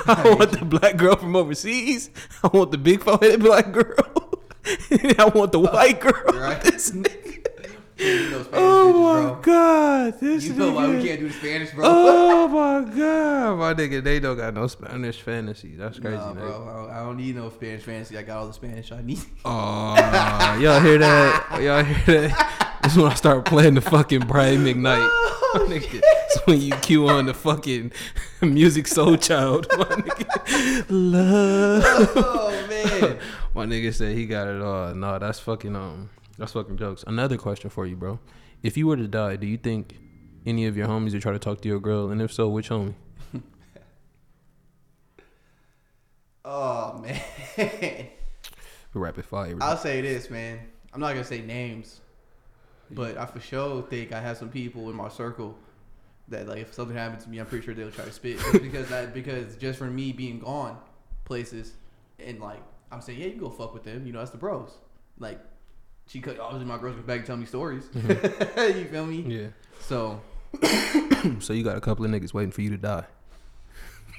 I, 0.05 0.35
want 0.37 0.51
the 0.51 0.65
black 0.65 0.97
girl 0.97 1.15
from 1.15 1.35
overseas. 1.35 2.11
I 2.43 2.49
want 2.55 2.71
the 2.71 2.77
big 2.77 3.01
foreheaded 3.01 3.39
black 3.39 3.71
girl. 3.71 3.95
I 5.17 5.31
want 5.33 5.51
the 5.51 5.59
uh, 5.59 5.71
white 5.71 5.99
girl. 5.99 6.39
Right. 6.39 6.61
This 6.61 6.91
nigga. 6.91 7.47
Oh 7.97 8.03
bitches, 8.03 9.35
my 9.35 9.41
god. 9.41 10.19
This 10.19 10.45
You 10.45 10.53
know 10.53 10.73
why 10.73 10.87
we 10.87 11.03
can't 11.03 11.19
do 11.19 11.27
the 11.27 11.33
Spanish, 11.33 11.71
bro? 11.71 11.85
Oh 11.87 12.47
my 12.85 12.95
god, 12.95 13.57
my 13.57 13.73
nigga, 13.73 14.03
they 14.03 14.19
don't 14.19 14.35
got 14.35 14.53
no 14.53 14.67
Spanish 14.67 15.21
fantasy. 15.21 15.75
That's 15.75 15.99
crazy, 15.99 16.17
nah, 16.17 16.33
bro. 16.33 16.67
I 16.67 16.75
don't, 16.75 16.89
I 16.89 16.99
don't 16.99 17.17
need 17.17 17.35
no 17.35 17.49
Spanish 17.49 17.83
fantasy. 17.83 18.17
I 18.17 18.23
got 18.23 18.37
all 18.39 18.47
the 18.47 18.53
Spanish 18.53 18.91
I 18.91 19.01
need. 19.01 19.19
Oh, 19.45 19.95
y'all 20.59 20.81
hear 20.81 20.97
that? 20.97 21.61
Y'all 21.61 21.83
hear 21.83 22.29
that? 22.29 22.79
This 22.83 22.91
is 22.91 22.97
when 22.99 23.11
I 23.11 23.15
start 23.15 23.45
playing 23.45 23.75
the 23.75 23.81
fucking 23.81 24.21
Brian 24.27 24.63
McKnight. 24.63 25.09
My 25.55 25.61
nigga, 25.61 26.01
it's 26.03 26.45
when 26.45 26.59
you 26.59 26.73
cue 26.75 27.07
on 27.07 27.27
the 27.27 27.33
fucking 27.33 27.91
Musiq 28.41 28.87
Soulchild. 28.87 29.65
My 29.77 29.85
nigga, 29.85 30.85
love. 30.89 32.11
oh 32.17 32.65
man. 32.69 33.17
My 33.55 33.65
nigga 33.65 33.93
said 33.93 34.17
he 34.17 34.25
got 34.25 34.49
it 34.49 34.61
all. 34.61 34.93
No, 34.93 35.17
that's 35.17 35.39
fucking 35.39 35.75
um, 35.77 36.09
that's 36.37 36.53
fucking 36.53 36.77
jokes. 36.77 37.03
Another 37.07 37.37
question 37.37 37.69
for 37.69 37.85
you, 37.85 37.95
bro. 37.95 38.19
If 38.63 38.77
you 38.77 38.87
were 38.87 38.97
to 38.97 39.07
die, 39.07 39.35
do 39.35 39.47
you 39.47 39.57
think 39.57 39.97
any 40.45 40.65
of 40.65 40.75
your 40.77 40.87
homies 40.87 41.13
would 41.13 41.21
try 41.21 41.31
to 41.31 41.39
talk 41.39 41.61
to 41.61 41.67
your 41.67 41.79
girl? 41.79 42.09
And 42.09 42.21
if 42.21 42.31
so, 42.33 42.49
which 42.49 42.69
homie? 42.69 42.95
Oh 46.45 46.99
man. 46.99 48.07
Rapid 48.93 49.25
fire. 49.25 49.57
I'll 49.59 49.77
say 49.77 50.01
this, 50.01 50.29
man. 50.29 50.59
I'm 50.93 50.99
not 50.99 51.09
gonna 51.09 51.25
say 51.25 51.41
names, 51.41 52.01
but 52.91 53.17
I 53.17 53.25
for 53.25 53.39
sure 53.39 53.81
think 53.81 54.13
I 54.13 54.21
have 54.21 54.37
some 54.37 54.49
people 54.49 54.89
in 54.89 54.95
my 54.95 55.09
circle 55.09 55.57
that 56.27 56.47
like 56.47 56.59
if 56.59 56.73
something 56.73 56.95
happened 56.95 57.21
to 57.21 57.29
me, 57.29 57.39
I'm 57.39 57.47
pretty 57.47 57.65
sure 57.65 57.73
they'll 57.73 57.91
try 57.91 58.05
to 58.05 58.11
spit 58.11 58.39
because 58.53 58.87
that 58.89 59.13
because 59.13 59.55
just 59.57 59.79
for 59.79 59.85
me 59.85 60.11
being 60.11 60.39
gone 60.39 60.77
places 61.25 61.73
and 62.19 62.39
like 62.39 62.61
I'm 62.91 63.01
saying, 63.01 63.19
yeah, 63.19 63.27
you 63.27 63.39
go 63.39 63.49
fuck 63.49 63.73
with 63.73 63.83
them. 63.83 64.05
You 64.05 64.13
know, 64.13 64.19
that's 64.19 64.31
the 64.31 64.37
bros. 64.37 64.71
Like 65.17 65.39
she 66.07 66.19
could 66.21 66.39
obviously 66.39 66.65
my 66.67 66.77
girls 66.77 66.95
come 66.95 67.05
back 67.05 67.17
and 67.19 67.25
tell 67.25 67.37
me 67.37 67.45
stories. 67.45 67.85
Mhm. 67.95 68.77
you 68.77 68.85
feel 68.85 69.05
me? 69.05 69.21
yeah. 69.27 69.47
So 69.79 70.21
So 71.39 71.53
you 71.53 71.63
got 71.63 71.77
a 71.77 71.81
couple 71.81 72.05
of 72.05 72.11
niggas 72.11 72.33
waiting 72.33 72.51
for 72.51 72.61
you 72.61 72.69
to 72.71 72.77
die. 72.77 73.05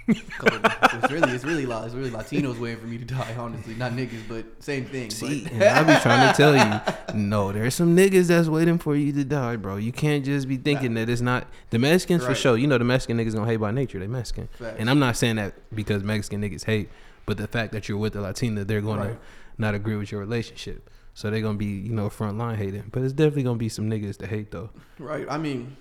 it's 0.08 1.10
really 1.12 1.32
it's 1.32 1.44
really 1.44 1.64
it's 1.64 1.94
really 1.94 2.10
Latinos 2.10 2.58
waiting 2.60 2.78
for 2.80 2.86
me 2.86 2.96
to 2.98 3.04
die. 3.04 3.34
Honestly, 3.36 3.74
not 3.74 3.90
niggas, 3.92 4.22
but 4.28 4.44
same 4.62 4.84
thing. 4.84 5.10
See, 5.10 5.46
and 5.50 5.62
I 5.64 5.82
be 5.82 6.00
trying 6.00 6.32
to 6.32 6.36
tell 6.36 6.54
you, 6.56 7.14
no, 7.20 7.50
there's 7.52 7.74
some 7.74 7.96
niggas 7.96 8.28
that's 8.28 8.46
waiting 8.48 8.78
for 8.78 8.94
you 8.94 9.12
to 9.12 9.24
die, 9.24 9.56
bro. 9.56 9.76
You 9.76 9.90
can't 9.90 10.24
just 10.24 10.46
be 10.46 10.58
thinking 10.58 10.94
that 10.94 11.08
it's 11.08 11.20
not 11.22 11.48
the 11.70 11.78
Mexicans 11.80 12.24
for 12.24 12.34
sure. 12.36 12.56
You 12.56 12.68
know 12.68 12.78
the 12.78 12.84
Mexican 12.84 13.16
niggas 13.18 13.34
gonna 13.34 13.46
hate 13.50 13.56
by 13.56 13.72
nature. 13.72 13.98
They 13.98 14.06
Mexican, 14.06 14.46
Facts. 14.52 14.76
and 14.78 14.88
I'm 14.88 15.00
not 15.00 15.16
saying 15.16 15.36
that 15.36 15.54
because 15.74 16.04
Mexican 16.04 16.40
niggas 16.40 16.64
hate, 16.64 16.88
but 17.24 17.36
the 17.36 17.48
fact 17.48 17.72
that 17.72 17.88
you're 17.88 17.98
with 17.98 18.14
a 18.14 18.20
Latina, 18.20 18.64
they're 18.64 18.80
gonna 18.80 19.08
Right. 19.08 19.18
not 19.58 19.74
agree 19.74 19.96
with 19.96 20.12
your 20.12 20.20
relationship. 20.20 20.88
So 21.16 21.30
they're 21.30 21.40
gonna 21.40 21.56
be, 21.56 21.64
you 21.64 21.94
know, 21.94 22.10
front 22.10 22.36
line 22.36 22.58
hating. 22.58 22.90
But 22.92 23.02
it's 23.02 23.14
definitely 23.14 23.44
gonna 23.44 23.56
be 23.56 23.70
some 23.70 23.88
niggas 23.88 24.18
to 24.18 24.26
hate 24.26 24.50
though. 24.50 24.68
Right. 24.98 25.26
I 25.30 25.38
mean, 25.38 25.74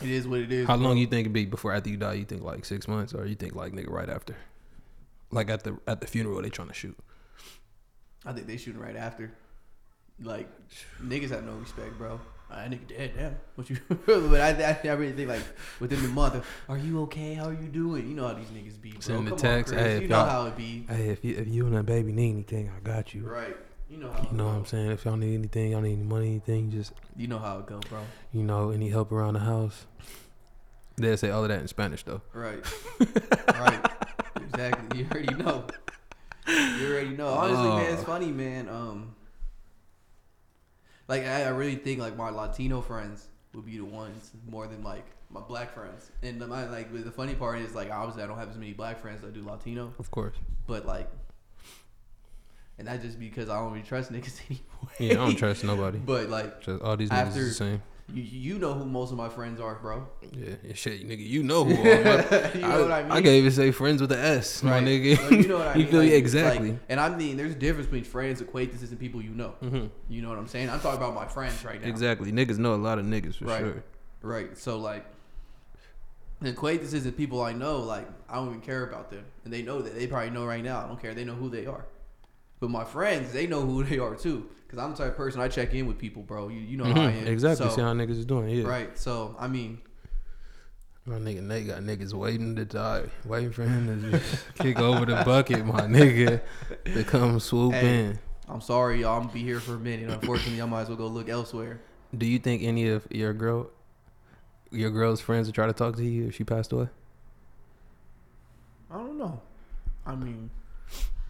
it 0.00 0.10
is 0.10 0.28
what 0.28 0.38
it 0.38 0.52
is. 0.52 0.68
How 0.68 0.76
bro. 0.76 0.86
long 0.86 0.96
you 0.96 1.08
think 1.08 1.22
it'd 1.22 1.32
be 1.32 1.44
before 1.44 1.72
after 1.72 1.90
you 1.90 1.96
die? 1.96 2.12
You 2.14 2.24
think 2.24 2.44
like 2.44 2.64
six 2.64 2.86
months, 2.86 3.12
or 3.12 3.26
you 3.26 3.34
think 3.34 3.56
like 3.56 3.72
nigga 3.72 3.90
right 3.90 4.08
after? 4.08 4.36
Like 5.32 5.50
at 5.50 5.64
the 5.64 5.76
at 5.88 6.00
the 6.00 6.06
funeral 6.06 6.40
they 6.40 6.50
trying 6.50 6.68
to 6.68 6.74
shoot. 6.74 6.96
I 8.24 8.32
think 8.32 8.46
they 8.46 8.56
shooting 8.56 8.80
right 8.80 8.94
after. 8.94 9.32
Like 10.22 10.48
niggas 11.02 11.30
have 11.30 11.42
no 11.42 11.54
respect, 11.54 11.98
bro. 11.98 12.20
Ah, 12.54 12.56
That 12.68 12.70
nigga 12.70 12.86
dead. 12.88 13.12
Damn. 13.16 13.36
What 13.54 13.70
you? 13.70 13.78
but 14.06 14.40
I, 14.40 14.50
I, 14.50 14.80
I 14.88 14.92
really 14.92 15.12
think 15.12 15.28
like 15.28 15.42
within 15.80 16.02
the 16.02 16.08
month. 16.08 16.44
Are 16.68 16.76
you 16.78 17.00
okay? 17.02 17.34
How 17.34 17.46
are 17.46 17.52
you 17.54 17.68
doing? 17.68 18.08
You 18.08 18.14
know 18.14 18.26
how 18.28 18.34
these 18.34 18.48
niggas 18.48 18.80
be, 18.80 18.90
bro. 18.90 19.00
Send 19.00 19.26
the 19.26 19.30
Come 19.30 19.38
text, 19.38 19.72
on, 19.72 19.78
hey, 19.78 20.02
you 20.02 20.08
know 20.08 20.24
how 20.24 20.46
it 20.46 20.56
be. 20.56 20.84
Hey, 20.88 21.08
if 21.08 21.24
you 21.24 21.34
if 21.36 21.48
you 21.48 21.66
and 21.66 21.74
that 21.76 21.86
baby 21.86 22.12
need 22.12 22.30
anything, 22.30 22.70
I 22.76 22.80
got 22.80 23.14
you. 23.14 23.22
Right. 23.22 23.56
You 23.88 23.98
know 23.98 24.10
how. 24.10 24.28
You 24.30 24.36
know 24.36 24.46
what. 24.46 24.54
I'm 24.56 24.66
saying? 24.66 24.90
If 24.90 25.04
y'all 25.04 25.16
need 25.16 25.34
anything, 25.34 25.72
y'all 25.72 25.80
need 25.80 25.92
any 25.94 26.02
money, 26.02 26.28
anything, 26.28 26.70
just 26.70 26.92
You 27.16 27.26
know 27.28 27.38
how 27.38 27.58
it 27.58 27.66
go, 27.66 27.80
bro. 27.88 28.00
you 28.32 28.42
know, 28.42 28.70
any 28.70 28.88
help 28.90 29.12
around 29.12 29.34
the 29.34 29.40
house. 29.40 29.86
They'll 30.96 31.16
say 31.16 31.30
all 31.30 31.42
of 31.42 31.48
that 31.48 31.60
in 31.60 31.68
Spanish 31.68 32.02
though. 32.02 32.20
Right. 32.34 32.62
right. 33.58 33.80
Exactly. 34.42 34.98
You 35.00 35.06
already 35.10 35.34
know. 35.34 35.64
You 36.46 36.86
already 36.90 37.10
know. 37.16 37.28
Honestly, 37.28 37.68
man, 37.68 37.92
it's 37.94 38.02
Oh. 38.02 38.06
funny, 38.06 38.30
man. 38.30 38.68
Um, 38.68 39.14
like 41.12 41.26
I, 41.26 41.44
I 41.44 41.48
really 41.48 41.76
think 41.76 42.00
like 42.00 42.16
my 42.16 42.30
Latino 42.30 42.80
friends 42.80 43.26
would 43.54 43.66
be 43.66 43.76
the 43.76 43.84
ones 43.84 44.30
more 44.48 44.66
than 44.66 44.82
like 44.82 45.04
my 45.30 45.40
black 45.40 45.74
friends. 45.74 46.10
And 46.22 46.40
the, 46.40 46.46
my 46.46 46.66
like 46.68 46.92
the 47.04 47.10
funny 47.10 47.34
part 47.34 47.58
is 47.58 47.74
like 47.74 47.90
obviously 47.90 48.22
I 48.22 48.26
don't 48.26 48.38
have 48.38 48.48
as 48.50 48.56
many 48.56 48.72
black 48.72 48.98
friends 49.00 49.20
that 49.22 49.34
do 49.34 49.44
Latino, 49.44 49.92
Of 49.98 50.10
course. 50.10 50.36
but 50.66 50.86
like, 50.86 51.10
and 52.78 52.88
that 52.88 53.02
just 53.02 53.20
because 53.20 53.48
I 53.50 53.58
don't 53.58 53.72
really 53.72 53.84
trust 53.84 54.10
niggas 54.10 54.40
anymore. 54.50 54.90
Yeah, 54.98 55.12
I 55.12 55.26
don't 55.26 55.36
trust 55.36 55.64
nobody. 55.64 55.98
But 55.98 56.28
like, 56.30 56.62
Just 56.62 56.82
all 56.82 56.96
these 56.96 57.10
niggas 57.10 57.26
After- 57.28 57.44
the 57.44 57.50
same. 57.50 57.82
You 58.12 58.22
you 58.22 58.58
know 58.58 58.74
who 58.74 58.84
most 58.84 59.10
of 59.10 59.16
my 59.16 59.28
friends 59.28 59.60
are, 59.60 59.76
bro. 59.76 60.06
Yeah, 60.32 60.54
yeah, 60.62 60.74
shit, 60.74 61.06
nigga, 61.08 61.26
you 61.26 61.42
know 61.42 61.64
who 61.64 61.74
I 61.76 62.52
you 62.54 62.60
know 62.60 62.82
what 62.82 62.92
I 62.92 63.02
mean? 63.02 63.12
I 63.12 63.16
can't 63.16 63.26
even 63.28 63.50
say 63.52 63.70
friends 63.70 64.00
with 64.00 64.10
the 64.10 64.18
S, 64.18 64.62
my 64.62 64.72
Right. 64.72 64.84
nigga. 64.84 65.22
Like, 65.30 65.40
you 65.42 65.48
know 65.48 65.58
what 65.58 65.68
I 65.74 65.74
You 65.74 65.78
mean? 65.84 65.90
feel 65.90 66.00
Like, 66.00 66.12
exactly. 66.12 66.70
like- 66.72 66.80
and 66.88 67.00
I 67.00 67.08
mean, 67.16 67.36
there's 67.36 67.52
a 67.52 67.56
difference 67.58 67.86
between 67.86 68.04
friends, 68.04 68.40
acquaintances, 68.40 68.90
and 68.90 69.00
people 69.00 69.22
you 69.22 69.30
know. 69.30 69.50
hmm 69.60 69.86
You 70.08 70.22
know 70.22 70.28
what 70.28 70.38
I'm 70.38 70.48
saying? 70.48 70.70
I'm 70.70 70.80
talking 70.80 70.98
about 70.98 71.14
my 71.14 71.26
friends 71.26 71.64
right 71.64 71.80
now. 71.80 71.88
Exactly. 71.88 72.30
Niggas 72.32 72.58
know 72.58 72.74
a 72.74 72.76
lot 72.76 72.98
of 72.98 73.04
niggas 73.06 73.36
for 73.36 73.46
Right. 73.46 73.60
sure. 73.60 73.82
Right. 74.22 74.56
So 74.58 74.78
like, 74.78 75.04
acquaintances 76.44 77.06
and 77.06 77.16
people 77.16 77.40
I 77.42 77.52
know, 77.52 77.78
like 77.80 78.08
I 78.28 78.34
don't 78.36 78.48
even 78.48 78.60
care 78.60 78.84
about 78.84 79.10
them, 79.10 79.24
and 79.44 79.52
they 79.52 79.62
know 79.62 79.80
that. 79.82 79.94
They 79.94 80.06
probably 80.06 80.30
know 80.30 80.44
right 80.44 80.62
now. 80.62 80.80
I 80.84 80.86
don't 80.86 81.00
care. 81.00 81.14
They 81.14 81.24
know 81.24 81.34
who 81.34 81.48
they 81.48 81.66
are. 81.66 81.84
But 82.62 82.70
my 82.70 82.84
friends, 82.84 83.32
they 83.32 83.48
know 83.48 83.62
who 83.66 83.82
they 83.90 83.98
are 83.98 84.14
too. 84.14 84.48
Cause 84.68 84.78
I'm 84.78 84.92
the 84.92 84.96
type 84.96 85.08
of 85.08 85.16
person 85.16 85.40
I 85.42 85.48
check 85.48 85.74
in 85.74 85.86
with 85.86 85.98
people, 85.98 86.22
bro. 86.22 86.48
You 86.48 86.60
you 86.60 86.76
know 86.78 86.84
how 86.84 86.92
I 86.92 87.10
Mhm. 87.12 87.22
am. 87.22 87.26
Exactly. 87.26 87.68
So, 87.68 87.74
See 87.74 87.82
how 87.82 87.92
niggas 87.92 88.10
is 88.18 88.24
doing. 88.24 88.48
Yeah. 88.48 88.64
right. 88.68 88.96
So 88.96 89.36
I 89.38 89.48
mean, 89.48 89.80
My 91.04 91.16
nigga 91.16 91.42
Nate 91.42 91.66
got 91.66 91.80
niggas 91.82 92.14
waiting 92.14 92.54
to 92.56 92.64
die, 92.64 93.02
waiting 93.26 93.50
for 93.50 93.64
him 93.64 93.88
to 93.88 94.10
just 94.18 94.46
kick 94.54 94.78
over 94.78 95.04
the 95.04 95.16
bucket, 95.24 95.66
my 95.66 95.82
nigga, 95.82 96.40
to 96.84 97.02
come 97.04 97.40
swoop 97.40 97.74
Hey. 97.74 98.04
in. 98.04 98.18
I'm 98.48 98.60
sorry, 98.60 99.00
y'all. 99.00 99.16
I'm 99.16 99.22
gonna 99.24 99.34
be 99.34 99.42
here 99.42 99.58
for 99.58 99.74
a 99.74 99.78
minute. 99.80 100.08
Unfortunately, 100.08 100.62
I 100.62 100.66
might 100.66 100.82
as 100.82 100.88
well 100.88 100.96
go 100.96 101.08
look 101.08 101.28
elsewhere. 101.28 101.80
Do 102.16 102.24
you 102.26 102.38
think 102.38 102.62
any 102.62 102.88
of 102.88 103.04
your 103.10 103.32
girl, 103.34 103.70
your 104.70 104.90
girl's 104.90 105.20
friends 105.20 105.48
would 105.48 105.54
try 105.56 105.66
to 105.66 105.72
talk 105.72 105.96
to 105.96 106.04
you 106.04 106.28
if 106.28 106.36
she 106.36 106.44
passed 106.44 106.70
away? 106.72 106.88
I 108.90 108.94
don't 108.98 109.18
know. 109.18 109.40
I 110.06 110.14
mean, 110.14 110.50
You, 110.90 110.98
my 110.98 111.21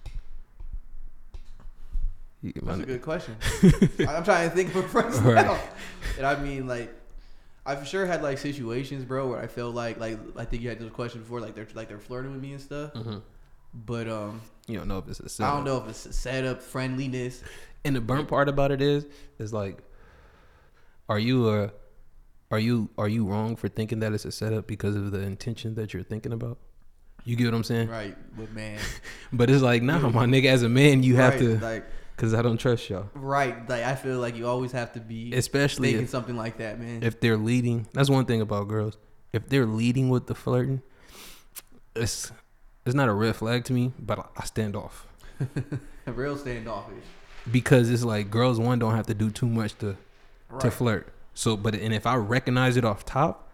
That's 2.42 2.78
a 2.80 2.86
good 2.86 3.02
question. 3.02 3.36
I- 4.00 4.06
I'm 4.16 4.24
trying 4.24 4.48
to 4.50 4.54
think 4.56 4.70
of 4.74 4.84
a 4.84 4.88
friends 4.88 5.18
Right. 5.20 5.46
now. 5.46 5.58
And 6.18 6.26
I 6.26 6.40
mean, 6.42 6.66
like, 6.66 6.92
I 7.64 7.76
for 7.76 7.84
sure 7.84 8.04
had 8.06 8.22
like 8.22 8.38
situations, 8.38 9.04
bro, 9.04 9.28
where 9.28 9.40
I 9.40 9.46
felt 9.46 9.74
like, 9.74 9.98
like 10.00 10.18
I 10.36 10.44
think 10.44 10.62
you 10.62 10.68
had 10.68 10.78
this 10.80 10.90
question 10.90 11.20
before, 11.20 11.40
like 11.40 11.54
they're 11.54 11.68
like 11.74 11.88
they're 11.88 11.98
flirting 12.00 12.32
with 12.32 12.42
me 12.42 12.52
and 12.52 12.60
stuff. 12.60 12.92
Mhm. 12.94 13.22
But 13.74 14.08
um, 14.08 14.40
You 14.66 14.78
don't 14.78 14.88
know 14.88 14.98
if 14.98 15.08
it's 15.08 15.20
a 15.20 15.24
I 15.24 15.28
setup. 15.28 15.54
don't 15.54 15.64
know 15.64 15.76
if 15.78 15.88
it's 15.88 16.04
a 16.06 16.12
setup, 16.12 16.60
friendliness. 16.62 17.42
And 17.84 17.94
the 17.96 18.00
burnt 18.00 18.28
part 18.28 18.48
about 18.48 18.70
it 18.72 18.82
is, 18.82 19.06
is 19.38 19.52
like, 19.52 19.78
are 21.08 21.18
you 21.18 21.48
a, 21.50 21.72
are 22.50 22.58
you 22.58 22.90
are 22.98 23.08
you 23.08 23.24
wrong 23.26 23.56
for 23.56 23.68
thinking 23.68 24.00
that 24.00 24.12
it's 24.12 24.24
a 24.24 24.32
setup 24.32 24.66
because 24.66 24.94
of 24.96 25.10
the 25.10 25.20
intention 25.20 25.74
that 25.76 25.94
you're 25.94 26.02
thinking 26.02 26.32
about? 26.32 26.58
You 27.24 27.36
get 27.36 27.46
what 27.46 27.54
I'm 27.54 27.64
saying? 27.64 27.88
Right, 27.88 28.16
but 28.36 28.52
man, 28.52 28.78
But 29.32 29.48
it's 29.50 29.62
like, 29.62 29.82
nah, 29.82 29.98
my 30.10 30.26
nigga, 30.26 30.46
as 30.46 30.62
a 30.64 30.68
man, 30.68 31.02
you 31.04 31.16
have 31.16 31.34
right, 31.34 31.40
to, 31.40 31.58
like 31.60 31.84
because 32.22 32.34
I 32.34 32.42
don't 32.42 32.56
trust 32.56 32.88
y'all. 32.88 33.10
right, 33.14 33.68
like 33.68 33.82
I 33.82 33.96
feel 33.96 34.20
like 34.20 34.36
you 34.36 34.46
always 34.46 34.70
have 34.70 34.92
to 34.92 35.00
be 35.00 35.32
Especially 35.34 35.88
thinking 35.88 36.04
if, 36.04 36.10
something 36.10 36.36
like 36.36 36.58
that, 36.58 36.78
man. 36.78 37.02
if 37.02 37.18
they're 37.18 37.36
leading. 37.36 37.88
That's 37.94 38.08
one 38.08 38.26
thing 38.26 38.40
about 38.40 38.68
girls. 38.68 38.96
If 39.32 39.48
they're 39.48 39.66
leading 39.66 40.08
with 40.08 40.28
the 40.28 40.36
flirting, 40.36 40.82
it's 41.96 42.30
it's 42.86 42.94
not 42.94 43.08
a 43.08 43.12
red 43.12 43.34
flag 43.34 43.64
to 43.64 43.72
me, 43.72 43.92
but 43.98 44.30
I 44.36 44.44
stand 44.44 44.76
off 44.76 45.08
A 46.06 46.12
real 46.12 46.36
standoffish. 46.36 47.02
because 47.50 47.90
it's 47.90 48.04
like 48.04 48.30
girls 48.30 48.60
one 48.60 48.78
don't 48.78 48.94
have 48.94 49.08
to 49.08 49.14
do 49.14 49.28
too 49.28 49.48
much 49.48 49.76
to 49.78 49.96
to 50.60 50.70
flirt. 50.70 51.12
So, 51.34 51.56
but 51.56 51.74
and 51.74 51.92
if 51.92 52.06
I 52.06 52.14
recognize 52.14 52.76
it 52.76 52.84
off 52.84 53.04
top, 53.04 53.48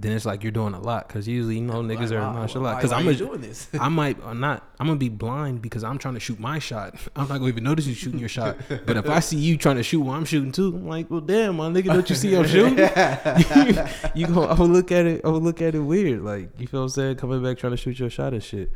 then 0.00 0.12
it's 0.12 0.24
like 0.24 0.44
you're 0.44 0.52
doing 0.52 0.74
a 0.74 0.80
lot 0.80 1.08
because 1.08 1.26
usually 1.26 1.56
you 1.56 1.60
know 1.62 1.82
niggas 1.82 2.10
Like, 2.10 2.12
are 2.12 2.20
why- 2.28 2.34
nonchalant. 2.34 2.62
why- 2.64 2.74
Because 2.76 2.92
I'm 2.92 3.08
a, 3.08 3.14
doing 3.14 3.40
this. 3.40 3.68
I 3.80 3.88
might 4.00 4.16
I'm 4.24 4.38
not 4.38 4.62
I'm 4.78 4.86
gonna 4.86 4.96
be 4.98 5.08
blind 5.08 5.60
because 5.60 5.82
I'm 5.82 5.98
trying 5.98 6.14
to 6.14 6.20
shoot 6.20 6.38
my 6.38 6.60
shot. 6.60 6.94
I'm 7.16 7.26
not 7.28 7.38
gonna 7.38 7.48
even 7.48 7.64
notice 7.64 7.86
you 7.86 7.94
shooting 7.94 8.20
your 8.20 8.28
shot. 8.28 8.56
But 8.68 8.96
if 8.96 9.08
I 9.08 9.18
see 9.20 9.36
you 9.38 9.56
trying 9.56 9.74
to 9.76 9.82
shoot 9.82 10.00
while 10.00 10.16
I'm 10.16 10.24
shooting 10.24 10.52
too, 10.52 10.68
I'm 10.68 10.86
like, 10.86 11.10
well, 11.10 11.20
damn, 11.20 11.56
my 11.56 11.68
nigga, 11.68 11.86
don't 11.86 12.08
you 12.08 12.14
see 12.16 12.34
I'm 12.36 12.46
shooting? 12.46 12.78
you 14.14 14.26
go, 14.28 14.44
I 14.44 14.54
would 14.54 14.70
look 14.70 14.92
at 14.92 15.04
it, 15.06 15.24
I 15.24 15.28
would 15.28 15.42
look 15.42 15.60
at 15.62 15.74
it 15.74 15.80
weird, 15.80 16.22
like 16.22 16.50
you 16.60 16.66
feel 16.68 16.80
what 16.80 16.84
I'm 16.84 16.88
saying, 16.90 17.16
coming 17.16 17.42
back 17.42 17.58
trying 17.58 17.72
to 17.72 17.76
shoot 17.76 17.98
your 17.98 18.10
shot 18.10 18.32
and 18.32 18.42
shit. 18.42 18.72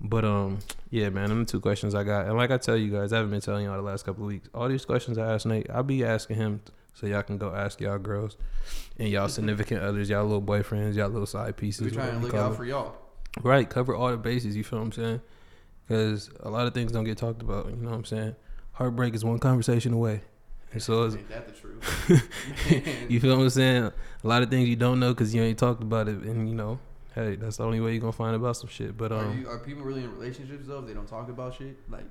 But 0.00 0.24
um, 0.24 0.58
yeah, 0.90 1.10
man, 1.10 1.28
them 1.28 1.44
the 1.44 1.50
two 1.50 1.60
questions 1.60 1.94
I 1.94 2.02
got, 2.04 2.26
and 2.26 2.36
like 2.36 2.50
I 2.50 2.58
tell 2.58 2.76
you 2.76 2.90
guys, 2.90 3.12
I 3.12 3.16
haven't 3.16 3.30
been 3.30 3.40
telling 3.40 3.64
y'all 3.66 3.76
the 3.76 3.82
last 3.82 4.04
couple 4.04 4.24
of 4.24 4.28
weeks. 4.28 4.48
All 4.54 4.68
these 4.68 4.84
questions 4.84 5.16
I 5.18 5.32
asked 5.32 5.46
Nate, 5.46 5.68
I'll 5.70 5.82
be 5.84 6.04
asking 6.04 6.36
him, 6.36 6.60
so 6.94 7.06
y'all 7.06 7.22
can 7.22 7.38
go 7.38 7.54
ask 7.54 7.80
y'all 7.80 7.98
girls 7.98 8.36
and 8.98 9.08
y'all 9.08 9.28
significant 9.28 9.82
others, 9.82 10.08
y'all 10.08 10.24
little 10.24 10.42
boyfriends, 10.42 10.94
y'all 10.94 11.08
little 11.08 11.26
side 11.26 11.56
pieces. 11.56 11.92
We're 11.92 12.02
trying 12.02 12.20
to 12.20 12.26
look 12.26 12.34
out 12.34 12.52
it. 12.52 12.56
for 12.56 12.64
y'all. 12.64 12.96
Right, 13.42 13.68
cover 13.68 13.94
all 13.94 14.10
the 14.10 14.16
bases. 14.16 14.56
You 14.56 14.64
feel 14.64 14.78
what 14.78 14.86
I'm 14.86 14.92
saying? 14.92 15.20
Because 15.88 16.30
a 16.40 16.50
lot 16.50 16.66
of 16.66 16.74
things 16.74 16.92
don't 16.92 17.04
get 17.04 17.18
talked 17.18 17.42
about. 17.42 17.70
You 17.70 17.76
know 17.76 17.90
what 17.90 17.96
I'm 17.96 18.04
saying? 18.04 18.36
Heartbreak 18.72 19.14
is 19.14 19.24
one 19.24 19.38
conversation 19.38 19.92
away, 19.92 20.22
and 20.72 20.82
so 20.82 21.04
is, 21.04 21.16
that 21.28 21.46
the 21.46 21.52
truth? 21.52 22.28
You 23.08 23.20
feel 23.20 23.36
what 23.36 23.42
I'm 23.42 23.50
saying? 23.50 23.84
A 23.84 24.26
lot 24.26 24.42
of 24.42 24.50
things 24.50 24.68
you 24.68 24.76
don't 24.76 25.00
know 25.00 25.12
because 25.12 25.34
you 25.34 25.42
ain't 25.42 25.58
talked 25.58 25.82
about 25.82 26.08
it, 26.08 26.18
and 26.18 26.48
you 26.48 26.54
know, 26.54 26.78
hey, 27.14 27.36
that's 27.36 27.56
the 27.56 27.64
only 27.64 27.80
way 27.80 27.92
you're 27.92 28.00
gonna 28.00 28.12
find 28.12 28.34
about 28.36 28.56
some 28.56 28.68
shit. 28.68 28.96
But 28.96 29.12
Are, 29.12 29.26
um, 29.26 29.40
you, 29.40 29.48
are 29.48 29.58
people 29.58 29.82
really 29.82 30.04
in 30.04 30.12
relationships 30.12 30.66
though? 30.66 30.78
If 30.78 30.86
they 30.86 30.94
don't 30.94 31.08
talk 31.08 31.28
about 31.28 31.54
shit, 31.54 31.76
like 31.90 32.04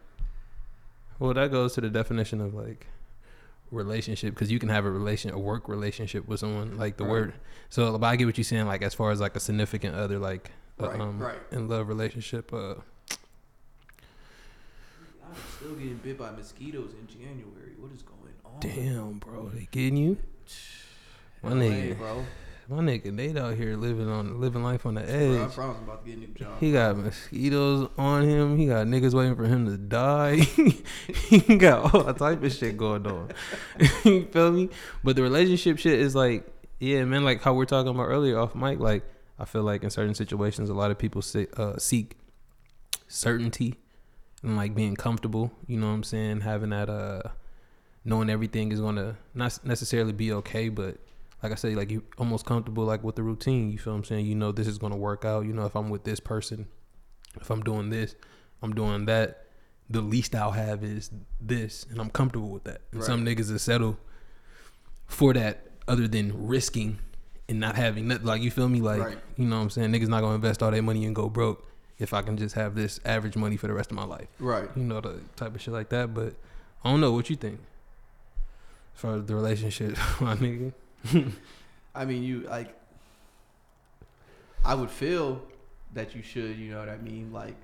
well, 1.20 1.34
that 1.34 1.52
goes 1.52 1.74
to 1.74 1.82
the 1.82 1.90
definition 1.90 2.42
of 2.42 2.54
like 2.54 2.88
relationship 3.72 4.34
because 4.34 4.52
you 4.52 4.60
can 4.60 4.70
have 4.70 4.86
a 4.86 4.92
relation, 4.92 5.32
a 5.32 5.40
work 5.40 5.68
relationship 5.68 6.28
with 6.28 6.40
someone, 6.40 6.78
like 6.78 6.98
the 6.98 7.04
Right. 7.06 7.12
word. 7.12 7.34
So, 7.70 7.98
but 7.98 8.06
I 8.08 8.16
get 8.18 8.26
what 8.26 8.38
you're 8.38 8.44
saying, 8.44 8.66
like 8.68 8.82
as 8.82 8.94
far 8.94 9.12
as 9.12 9.20
like 9.20 9.36
a 9.36 9.40
significant 9.40 9.96
other, 9.96 10.20
like 10.20 10.52
a, 10.80 10.88
Right, 10.90 11.00
um, 11.00 11.20
right. 11.20 11.40
in 11.52 11.68
love 11.68 11.88
relationship. 11.88 12.52
Uh, 12.54 12.76
I'm 15.24 15.36
still 15.58 15.76
getting 15.76 15.98
bit 15.98 16.18
by 16.18 16.32
mosquitoes 16.32 16.92
in 17.00 17.08
January. 17.08 17.74
What 17.80 17.92
is 17.94 18.02
going 18.02 18.18
on? 18.46 18.60
damn, 18.60 19.20
bro, 19.20 19.50
they 19.50 19.68
getting 19.72 19.98
you. 19.98 20.18
My 21.42 21.52
LA, 21.52 21.56
nigga. 21.66 21.98
bro. 21.98 22.26
My 22.72 22.78
nigga 22.78 23.12
Nate 23.12 23.38
out 23.38 23.56
here 23.56 23.76
living 23.76 24.08
on 24.08 24.40
living 24.40 24.64
life 24.64 24.86
on 24.86 24.94
the 24.94 25.02
Bro, 25.02 25.10
I 25.10 25.14
edge. 25.44 25.54
promise 25.54 25.78
I'm 25.78 25.84
about 25.84 26.06
to 26.06 26.10
get 26.10 26.18
a 26.18 26.22
new 26.22 26.28
job. 26.28 26.58
He 26.62 26.72
got 26.72 26.96
mosquitoes 26.96 27.90
on 27.98 28.24
him. 28.24 28.58
He 28.58 28.68
got 28.68 28.88
niggas 28.88 29.14
waiting 29.14 29.36
for 29.36 29.44
him 29.44 29.66
to 29.66 29.76
die. 29.76 30.36
he 31.28 31.58
got 31.58 31.94
all 31.94 32.04
that 32.04 32.18
type 32.18 32.42
of 32.42 32.54
shit 32.54 32.78
going 32.78 33.06
on. 33.06 33.30
you 34.06 34.26
feel 34.28 34.54
me? 34.54 34.70
But 35.04 35.18
the 35.18 35.22
relationship 35.22 35.80
shit 35.80 36.00
is 36.00 36.16
like, 36.16 36.48
yeah, 36.80 37.04
man. 37.04 37.26
Like 37.26 37.42
how 37.42 37.54
we're 37.54 37.66
talking 37.66 37.94
about 37.94 38.04
earlier 38.06 38.40
off 38.40 38.56
mic. 38.56 38.80
Like 38.80 39.04
I 39.38 39.44
feel 39.44 39.64
like 39.64 39.84
in 39.84 39.90
certain 39.90 40.16
situations, 40.16 40.70
a 40.70 40.74
lot 40.74 40.92
of 40.92 40.98
people 40.98 41.22
uh, 41.58 41.78
seek 41.78 42.16
certainty 43.10 43.76
and 44.44 44.56
like 44.56 44.74
being 44.76 44.96
comfortable. 44.96 45.52
You 45.68 45.76
know 45.76 45.88
what 45.88 45.94
I'm 45.94 46.04
saying? 46.04 46.40
Having 46.40 46.70
that 46.70 46.90
uh, 46.90 47.24
knowing 48.06 48.30
everything 48.30 48.72
is 48.72 48.80
gonna 48.80 49.18
not 49.34 49.60
necessarily 49.66 50.14
be 50.14 50.32
okay, 50.32 50.70
but 50.70 50.96
like 51.44 51.52
I 51.52 51.56
say, 51.56 51.76
like 51.76 51.90
you 51.92 52.04
almost 52.18 52.46
comfortable 52.46 52.84
like 52.86 53.04
with 53.04 53.16
the 53.16 53.24
routine. 53.24 53.72
You 53.72 53.78
feel 53.80 53.94
what 53.94 53.98
I'm 54.00 54.04
saying? 54.06 54.26
You 54.26 54.36
know 54.36 54.52
this 54.52 54.68
is 54.68 54.78
gonna 54.78 54.98
work 54.98 55.26
out. 55.26 55.46
You 55.46 55.54
know 55.54 55.66
if 55.66 55.76
I'm 55.76 55.90
with 55.90 56.04
this 56.04 56.20
person, 56.20 56.68
if 57.40 57.50
I'm 57.50 57.62
doing 57.64 57.90
this, 57.90 58.16
I'm 58.62 58.74
doing 58.74 59.06
that. 59.06 59.46
The 59.90 60.02
least 60.02 60.36
I'll 60.36 60.52
have 60.52 60.84
is 60.84 61.10
this, 61.42 61.86
and 61.90 62.00
I'm 62.00 62.10
comfortable 62.10 62.50
with 62.50 62.64
that. 62.66 62.82
And 62.94 63.04
some 63.04 63.26
niggas 63.26 63.52
will 63.52 63.60
settle 63.60 63.98
for 65.08 65.34
that, 65.34 65.66
other 65.88 66.08
than 66.08 66.48
risking 66.48 67.00
and 67.50 67.60
not 67.60 67.76
having 67.76 68.08
nothing. 68.08 68.26
Like 68.26 68.42
you 68.42 68.52
feel 68.52 68.70
me? 68.70 68.80
Like 68.80 69.02
Right. 69.02 69.18
you 69.36 69.46
know 69.46 69.58
what 69.58 69.64
I'm 69.64 69.70
saying? 69.70 69.92
Niggas 69.92 70.08
not 70.08 70.22
gonna 70.22 70.36
invest 70.36 70.64
all 70.64 70.72
their 70.72 70.82
money 70.82 71.06
and 71.06 71.14
go 71.16 71.28
broke 71.30 71.68
if 72.00 72.14
I 72.14 72.22
can 72.22 72.38
just 72.38 72.56
have 72.56 72.74
this 72.76 73.00
average 73.04 73.36
money 73.36 73.58
for 73.58 73.68
the 73.68 73.74
rest 73.74 73.92
of 73.92 73.96
my 73.98 74.06
life 74.06 74.28
Right. 74.40 74.68
you 74.76 74.84
know 74.84 75.02
the 75.02 75.20
type 75.36 75.54
of 75.54 75.62
shit 75.62 75.74
like 75.74 75.90
that. 75.90 76.14
But 76.14 76.36
I 76.84 76.90
don't 76.92 77.02
know 77.02 77.12
what 77.12 77.30
you 77.30 77.36
think. 77.36 77.60
As 78.96 79.02
far 79.02 79.16
as 79.18 79.26
the 79.26 79.36
relationship, 79.36 79.98
my 80.22 80.36
nigga. 80.36 80.74
I 81.96 82.06
mean, 82.06 82.24
you 82.24 82.42
like. 82.42 82.76
I 84.64 84.76
would 84.76 84.92
feel 84.92 85.42
that 85.94 86.16
you 86.16 86.22
should. 86.22 86.58
You 86.58 86.72
know 86.72 86.80
what 86.80 86.90
I 86.90 86.98
mean? 86.98 87.32
Like, 87.34 87.56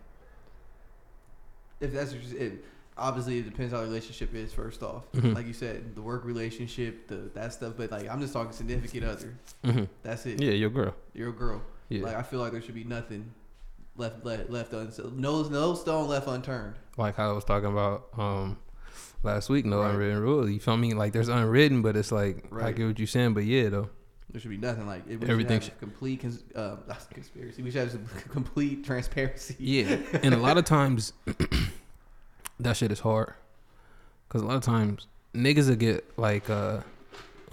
if 1.79 1.93
that's 1.93 2.13
you- 2.13 2.37
it. 2.37 2.65
Obviously, 2.99 3.37
it 3.37 3.43
depends 3.43 3.71
how 3.71 3.79
the 3.81 3.85
relationship 3.85 4.33
is. 4.33 4.51
First 4.51 4.81
off, 4.81 5.03
Mhm. 5.11 5.35
like 5.35 5.45
you 5.45 5.53
said, 5.53 5.93
the 5.93 6.01
work 6.01 6.25
relationship, 6.25 7.07
the 7.07 7.29
that 7.35 7.53
stuff. 7.53 7.73
But 7.77 7.91
like, 7.91 8.09
I'm 8.09 8.19
just 8.19 8.33
talking 8.33 8.51
significant 8.51 9.03
other. 9.03 9.35
hmm 9.63 9.83
That's 10.01 10.25
it. 10.25 10.41
Yeah, 10.41 10.51
your 10.53 10.71
girl. 10.71 10.95
You're 11.13 11.31
girl. 11.31 11.61
Yeah, 11.89 12.03
Like, 12.03 12.15
I 12.15 12.23
feel 12.23 12.39
like 12.39 12.51
there 12.53 12.61
should 12.61 12.73
be 12.75 12.83
nothing 12.83 13.31
left 13.95 14.25
left 14.25 14.49
left 14.49 14.73
un- 14.73 14.91
no 15.15 15.43
no 15.43 15.73
stone 15.75 16.07
left 16.07 16.27
unturned. 16.27 16.75
like 16.97 17.15
how 17.15 17.29
I 17.29 17.33
was 17.33 17.43
talking 17.43 17.69
about 17.69 18.07
um 18.17 18.57
last 19.27 19.49
week. 19.49 19.65
No 19.65 19.81
Right. 19.81 19.91
unwritten 19.91 20.19
rule. 20.19 20.49
You 20.49 20.59
feel 20.59 20.77
me? 20.77 20.93
Like 20.95 21.13
there's 21.13 21.29
unwritten, 21.29 21.81
but 21.83 21.95
it's 21.95 22.11
like 22.11 22.45
I 22.53 22.71
get 22.71 22.87
what 22.87 22.97
you're 22.99 23.07
saying. 23.07 23.33
But 23.35 23.43
yeah, 23.45 23.69
though. 23.69 23.89
There 24.31 24.41
should 24.41 24.49
be 24.49 24.57
nothing 24.57 24.85
like 24.87 25.03
it. 25.07 25.23
Everything 25.29 25.59
should 25.61 25.79
complete 25.79 26.19
cons- 26.21 26.43
uh, 26.55 26.75
conspiracy. 27.13 27.61
We 27.63 27.71
should 27.71 27.81
have 27.81 27.91
some 27.91 28.05
complete 28.29 28.83
transparency. 28.83 29.55
Yeah, 29.59 29.97
and 30.23 30.33
a 30.33 30.37
lot 30.37 30.57
of 30.57 30.65
times 30.65 31.13
that 32.59 32.75
shit 32.77 32.91
is 32.91 32.99
hard 33.01 33.33
because 34.27 34.41
a 34.41 34.45
lot 34.45 34.57
of 34.57 34.63
times 34.63 35.07
niggas 35.33 35.69
will 35.69 35.75
get 35.75 36.03
like 36.17 36.49
uh 36.49 36.81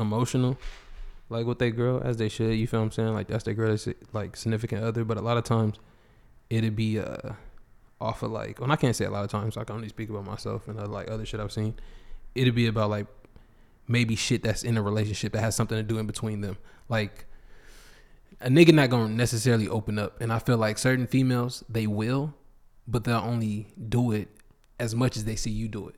emotional, 0.00 0.58
like 1.28 1.46
with 1.46 1.58
their 1.58 1.70
girl 1.70 2.00
as 2.04 2.16
they 2.16 2.28
should. 2.28 2.54
You 2.54 2.66
feel 2.66 2.80
what 2.80 2.86
I'm 2.86 2.92
saying? 2.92 3.12
Like 3.14 3.28
that's 3.28 3.44
their 3.44 3.54
girl, 3.54 3.70
that's, 3.70 3.88
like 4.12 4.36
significant 4.36 4.82
other. 4.82 5.04
But 5.04 5.16
a 5.16 5.22
lot 5.22 5.36
of 5.36 5.44
times 5.44 5.76
it'd 6.50 6.74
be 6.76 6.98
uh 6.98 7.32
off 8.04 8.22
of 8.22 8.30
like, 8.30 8.60
well, 8.60 8.70
I 8.70 8.76
can't 8.76 8.94
say 8.94 9.04
a 9.04 9.10
lot 9.10 9.24
of 9.24 9.30
times. 9.30 9.56
I 9.56 9.64
can 9.64 9.76
only 9.76 9.88
speak 9.88 10.10
about 10.10 10.24
myself 10.24 10.68
and 10.68 10.78
uh, 10.78 10.86
like 10.86 11.10
other 11.10 11.26
shit 11.26 11.40
I've 11.40 11.52
seen. 11.52 11.74
It'd 12.34 12.54
be 12.54 12.66
about 12.66 12.90
like 12.90 13.06
maybe 13.88 14.16
shit 14.16 14.42
that's 14.42 14.62
in 14.62 14.76
a 14.76 14.82
relationship 14.82 15.32
that 15.32 15.40
has 15.40 15.54
something 15.54 15.76
to 15.76 15.82
do 15.82 15.98
in 15.98 16.06
between 16.06 16.40
them, 16.40 16.56
like 16.88 17.26
a 18.40 18.48
nigga 18.48 18.72
not 18.72 18.90
gonna 18.90 19.08
necessarily 19.08 19.68
open 19.68 19.98
up 19.98 20.20
and 20.20 20.32
i 20.32 20.38
feel 20.38 20.56
like 20.56 20.78
certain 20.78 21.06
females 21.06 21.64
they 21.68 21.86
will 21.86 22.34
but 22.86 23.04
they'll 23.04 23.16
only 23.16 23.66
do 23.88 24.12
it 24.12 24.28
as 24.78 24.94
much 24.94 25.16
as 25.16 25.24
they 25.24 25.36
see 25.36 25.50
you 25.50 25.68
do 25.68 25.88
it 25.88 25.96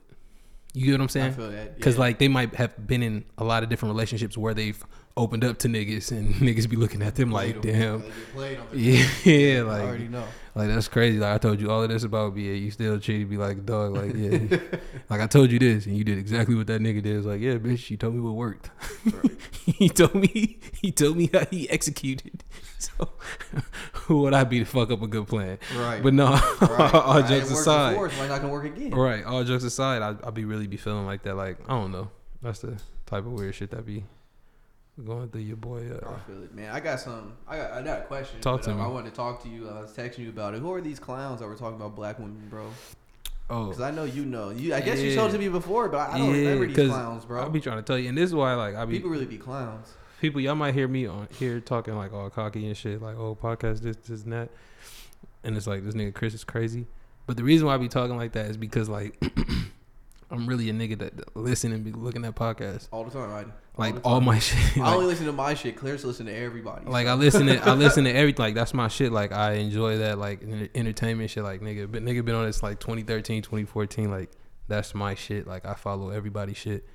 you 0.73 0.85
get 0.85 0.91
what 0.93 1.01
i'm 1.01 1.03
I 1.05 1.07
saying 1.07 1.33
feel 1.33 1.49
that 1.51 1.75
because 1.75 1.95
yeah. 1.95 1.99
like 2.01 2.19
they 2.19 2.27
might 2.27 2.53
have 2.55 2.87
been 2.87 3.01
in 3.03 3.25
a 3.37 3.43
lot 3.43 3.63
of 3.63 3.69
different 3.69 3.93
relationships 3.93 4.37
where 4.37 4.53
they've 4.53 4.81
opened 5.15 5.43
up 5.43 5.57
to 5.59 5.67
niggas 5.67 6.11
and 6.11 6.35
niggas 6.47 6.69
be 6.69 6.75
looking 6.75 7.01
at 7.01 7.15
them 7.15 7.31
like 7.31 7.61
damn 7.61 8.01
They 8.01 8.07
get 8.07 8.33
played 8.33 8.57
on 8.59 8.67
their- 8.71 8.79
yeah, 8.79 9.07
yeah 9.23 9.59
I 9.59 9.61
like 9.63 9.83
already 9.83 10.07
know. 10.09 10.23
like 10.53 10.67
that's 10.67 10.87
crazy. 10.87 11.17
Like 11.17 11.33
I 11.33 11.37
told 11.39 11.59
you 11.59 11.71
all 11.71 11.81
of 11.81 11.89
this 11.89 12.03
about 12.03 12.35
BA, 12.35 12.41
you 12.41 12.69
still 12.69 12.99
treated 12.99 13.27
me 13.29 13.37
like 13.37 13.57
a 13.57 13.61
dog. 13.61 13.95
Like 13.97 14.13
yeah, 14.15 14.59
like 15.09 15.21
I 15.21 15.25
told 15.25 15.51
you 15.51 15.57
this, 15.57 15.87
and 15.87 15.97
you 15.97 16.03
did 16.03 16.19
exactly 16.19 16.53
what 16.53 16.67
that 16.67 16.81
nigga 16.81 17.01
did. 17.01 17.15
It's 17.17 17.25
like 17.25 17.41
yeah, 17.41 17.55
bitch, 17.55 17.89
you 17.89 17.97
told 17.97 18.13
me 18.13 18.19
what 18.21 18.35
worked. 18.35 18.69
Right. 19.05 19.31
he 19.65 19.89
told 19.89 20.13
me 20.13 20.59
he 20.79 20.91
told 20.91 21.17
me 21.17 21.29
how 21.33 21.45
he 21.45 21.67
executed. 21.69 22.43
So 22.77 23.09
would 24.21 24.33
I 24.33 24.43
be 24.43 24.59
to 24.59 24.65
fuck 24.65 24.91
up 24.91 25.01
a 25.01 25.07
good 25.07 25.27
plan? 25.27 25.57
Right. 25.75 26.01
But 26.01 26.13
no, 26.13 26.31
right. 26.31 26.93
all 26.93 27.21
jokes 27.23 27.51
aside, 27.51 27.91
Before, 27.91 28.09
so 28.09 28.19
why 28.19 28.27
not 28.27 28.41
gonna 28.41 28.53
work 28.53 28.65
again? 28.65 28.91
right? 28.91 29.23
All 29.25 29.43
jokes 29.43 29.63
aside, 29.63 30.01
I 30.01 30.15
I 30.25 30.31
be 30.31 30.45
really 30.45 30.67
be 30.67 30.77
feeling 30.77 31.05
like 31.05 31.23
that. 31.23 31.35
Like 31.35 31.57
I 31.67 31.73
don't 31.73 31.91
know, 31.91 32.09
that's 32.41 32.59
the 32.59 32.77
type 33.05 33.25
of 33.25 33.31
weird 33.33 33.55
shit 33.55 33.71
that 33.71 33.85
be 33.85 34.03
going 35.05 35.29
through 35.29 35.41
your 35.41 35.57
boy. 35.57 35.89
Uh, 35.91 36.09
I 36.11 36.19
feel 36.29 36.43
it, 36.43 36.53
man. 36.53 36.71
I 36.73 36.79
got 36.79 36.99
some. 36.99 37.33
I 37.47 37.57
got. 37.57 37.71
I 37.71 37.81
got 37.81 37.99
a 37.99 38.03
question. 38.05 38.41
Talk 38.41 38.61
but, 38.61 38.65
to 38.65 38.71
um, 38.71 38.77
me. 38.77 38.83
I 38.83 38.87
wanted 38.87 39.09
to 39.11 39.15
talk 39.15 39.43
to 39.43 39.49
you. 39.49 39.69
I 39.69 39.81
was 39.81 39.91
texting 39.93 40.19
you 40.19 40.29
about 40.29 40.53
it. 40.55 40.59
Who 40.59 40.71
are 40.73 40.81
these 40.81 40.99
clowns 40.99 41.39
that 41.39 41.47
were 41.47 41.55
talking 41.55 41.75
about 41.75 41.95
black 41.95 42.17
women, 42.19 42.47
bro? 42.49 42.69
oh, 43.49 43.65
Because 43.65 43.81
I 43.81 43.91
know 43.91 44.03
you 44.05 44.25
know. 44.25 44.49
You. 44.49 44.73
I 44.73 44.81
guess 44.81 44.99
you 44.99 45.09
Yeah. 45.09 45.15
showed 45.15 45.27
it 45.29 45.33
to 45.33 45.37
me 45.39 45.49
before, 45.49 45.89
but 45.89 45.97
I, 46.09 46.13
I 46.13 46.17
don't 46.17 46.27
Yeah, 46.29 46.49
remember 46.49 46.67
these 46.67 46.89
clowns, 46.89 47.25
bro. 47.25 47.41
I'll 47.41 47.49
be 47.49 47.61
trying 47.61 47.77
to 47.77 47.83
tell 47.83 47.97
you, 47.97 48.09
and 48.09 48.17
this 48.17 48.25
is 48.29 48.35
why 48.35 48.53
like 48.55 48.75
I 48.75 48.85
be 48.85 48.95
People 48.95 49.11
really 49.11 49.25
be 49.25 49.37
clowns. 49.37 49.93
People 50.19 50.41
y'all 50.41 50.55
might 50.55 50.73
hear 50.73 50.87
me 50.87 51.05
on 51.05 51.27
here 51.39 51.59
talking 51.59 51.95
like 51.95 52.13
all 52.13 52.29
cocky 52.29 52.65
and 52.67 52.75
shit, 52.77 53.01
like 53.01 53.17
oh 53.17 53.35
podcast 53.41 53.81
this 53.81 53.97
this 53.97 54.23
and 54.23 54.33
that, 54.33 54.49
and 55.43 55.55
it's 55.57 55.67
like 55.67 55.83
this 55.83 55.95
nigga 55.95 56.13
Chris 56.13 56.33
is 56.33 56.43
crazy. 56.43 56.87
But 57.25 57.37
the 57.37 57.43
reason 57.43 57.67
why 57.67 57.73
I 57.75 57.77
be 57.77 57.87
talking 57.89 58.15
like 58.17 58.31
that 58.33 58.45
is 58.47 58.57
because 58.57 58.87
like 58.89 59.21
I'm 60.29 60.45
really 60.45 60.69
a 60.69 60.73
nigga 60.73 60.97
that 60.99 61.37
listen 61.37 61.71
and 61.71 61.83
be 61.85 61.91
looking 61.93 62.25
at 62.25 62.35
podcasts, 62.35 62.89
All 62.91 63.05
the 63.05 63.11
time, 63.11 63.29
right? 63.31 63.47
like 63.77 63.95
all 64.03 64.19
time. 64.19 64.25
my 64.25 64.39
shit. 64.39 64.77
I 64.81 64.93
only 64.93 65.05
listen 65.05 65.25
to 65.27 65.31
my 65.31 65.53
shit. 65.53 65.77
Claire's 65.77 66.03
listen 66.03 66.25
to 66.25 66.33
everybody. 66.35 66.85
like 66.85 67.07
I 67.07 67.13
listen 67.13 67.45
to 67.47 67.57
I 67.65 67.73
listen 67.75 68.03
to 68.05 68.11
everything. 68.15 68.43
Like 68.43 68.55
that's 68.55 68.73
my 68.73 68.87
shit. 68.87 69.11
Like 69.11 69.31
I 69.31 69.53
enjoy 69.53 69.99
that 69.99 70.17
like 70.17 70.41
entertainment 70.75 71.29
shit. 71.29 71.43
Like 71.43 71.61
nigga, 71.61 71.89
but 71.91 72.03
nigga 72.03 72.25
been 72.25 72.35
on 72.35 72.45
this 72.45 72.61
like 72.63 72.79
2013, 72.79 73.41
2014. 73.41 74.09
Like 74.11 74.31
that's 74.67 74.93
my 74.95 75.15
shit. 75.15 75.47
Like 75.47 75.65
I 75.65 75.75
follow 75.75 76.09
everybody's 76.09 76.57
shit. 76.57 76.85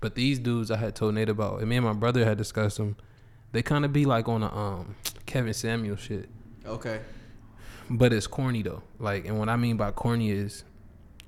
But 0.00 0.14
these 0.14 0.38
dudes 0.38 0.70
I 0.70 0.76
had 0.76 0.94
told 0.94 1.14
Nate 1.14 1.28
about, 1.28 1.60
and 1.60 1.68
me 1.68 1.76
and 1.76 1.86
my 1.86 1.92
brother 1.92 2.24
had 2.24 2.38
discussed 2.38 2.78
them. 2.78 2.96
They 3.52 3.62
kind 3.62 3.84
of 3.84 3.92
be 3.92 4.04
like 4.04 4.28
on 4.28 4.42
a 4.42 4.54
um 4.54 4.96
Kevin 5.26 5.52
Samuel 5.52 5.96
shit, 5.96 6.28
okay. 6.66 7.00
but 7.90 8.12
it's 8.12 8.26
corny 8.26 8.62
though. 8.62 8.82
Like, 8.98 9.26
and 9.26 9.38
what 9.38 9.48
I 9.48 9.56
mean 9.56 9.76
by 9.76 9.90
corny 9.90 10.30
is, 10.30 10.64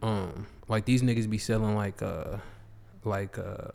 um, 0.02 0.46
like 0.68 0.84
these 0.86 1.02
niggas 1.02 1.28
be 1.28 1.38
selling 1.38 1.74
like 1.74 2.02
uh, 2.02 2.38
like 3.04 3.38
uh, 3.38 3.68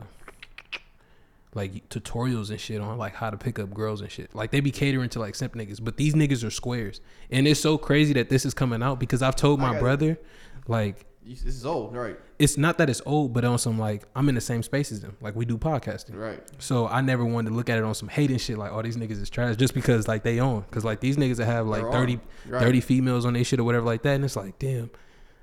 like 1.54 1.88
tutorials 1.90 2.50
and 2.50 2.60
shit 2.60 2.82
on 2.82 2.98
like 2.98 3.16
how 3.16 3.30
to 3.30 3.38
pick 3.38 3.60
up 3.60 3.74
girls 3.74 4.02
and 4.02 4.12
shit. 4.12 4.34
Like 4.36 4.52
they 4.52 4.60
be 4.60 4.72
catering 4.72 5.10
to 5.10 5.20
like 5.20 5.36
simp 5.36 5.56
niggas, 5.56 5.84
but 5.84 5.98
these 5.98 6.14
niggas 6.14 6.44
are 6.46 6.52
squares, 6.52 7.02
and 7.32 7.48
it's 7.48 7.60
so 7.60 7.78
crazy 7.78 8.14
that 8.14 8.30
this 8.30 8.46
is 8.46 8.54
coming 8.54 8.84
out 8.84 9.00
because 9.00 9.22
I've 9.22 9.36
told 9.36 9.60
my 9.60 9.70
got 9.70 9.76
it. 9.76 9.80
brother, 9.80 10.20
like 10.68 11.06
this 11.36 11.56
is 11.56 11.66
old, 11.66 11.96
right? 11.96 12.18
it's 12.40 12.58
not 12.58 12.78
that 12.78 12.90
it's 12.90 13.02
old, 13.06 13.34
but 13.34 13.44
on 13.46 13.58
some 13.58 13.78
like 13.78 14.04
I'm 14.16 14.30
in 14.30 14.36
the 14.36 14.42
same 14.42 14.64
space 14.64 14.92
as 14.92 15.02
them. 15.02 15.16
Like 15.22 15.36
we 15.36 15.46
do 15.46 15.58
podcasting. 15.58 16.16
Right. 16.16 16.42
So 16.60 16.88
I 16.88 17.02
never 17.02 17.24
wanted 17.26 17.50
to 17.50 17.56
look 17.56 17.70
at 17.70 17.78
it 17.78 17.84
on 17.84 17.94
some 17.96 18.08
hating 18.10 18.38
shit 18.38 18.58
like, 18.58 18.72
oh, 18.72 18.82
these 18.82 18.98
niggas 18.98 19.22
is 19.22 19.30
trash 19.30 19.56
just 19.58 19.74
because 19.74 20.08
like 20.08 20.24
they 20.24 20.40
own. 20.40 20.64
Cause 20.72 20.84
like 20.86 21.00
these 21.02 21.18
niggas 21.18 21.38
that 21.38 21.46
have 21.46 21.68
like 21.68 21.82
They're 21.84 21.92
30. 21.92 22.20
Right. 22.48 22.62
30 22.64 22.82
females 22.82 23.26
on 23.26 23.34
their 23.34 23.44
shit 23.44 23.60
or 23.60 23.64
whatever 23.64 23.86
like 23.86 24.04
that. 24.04 24.16
And 24.16 24.24
it's 24.26 24.36
like, 24.36 24.58
damn, 24.60 24.90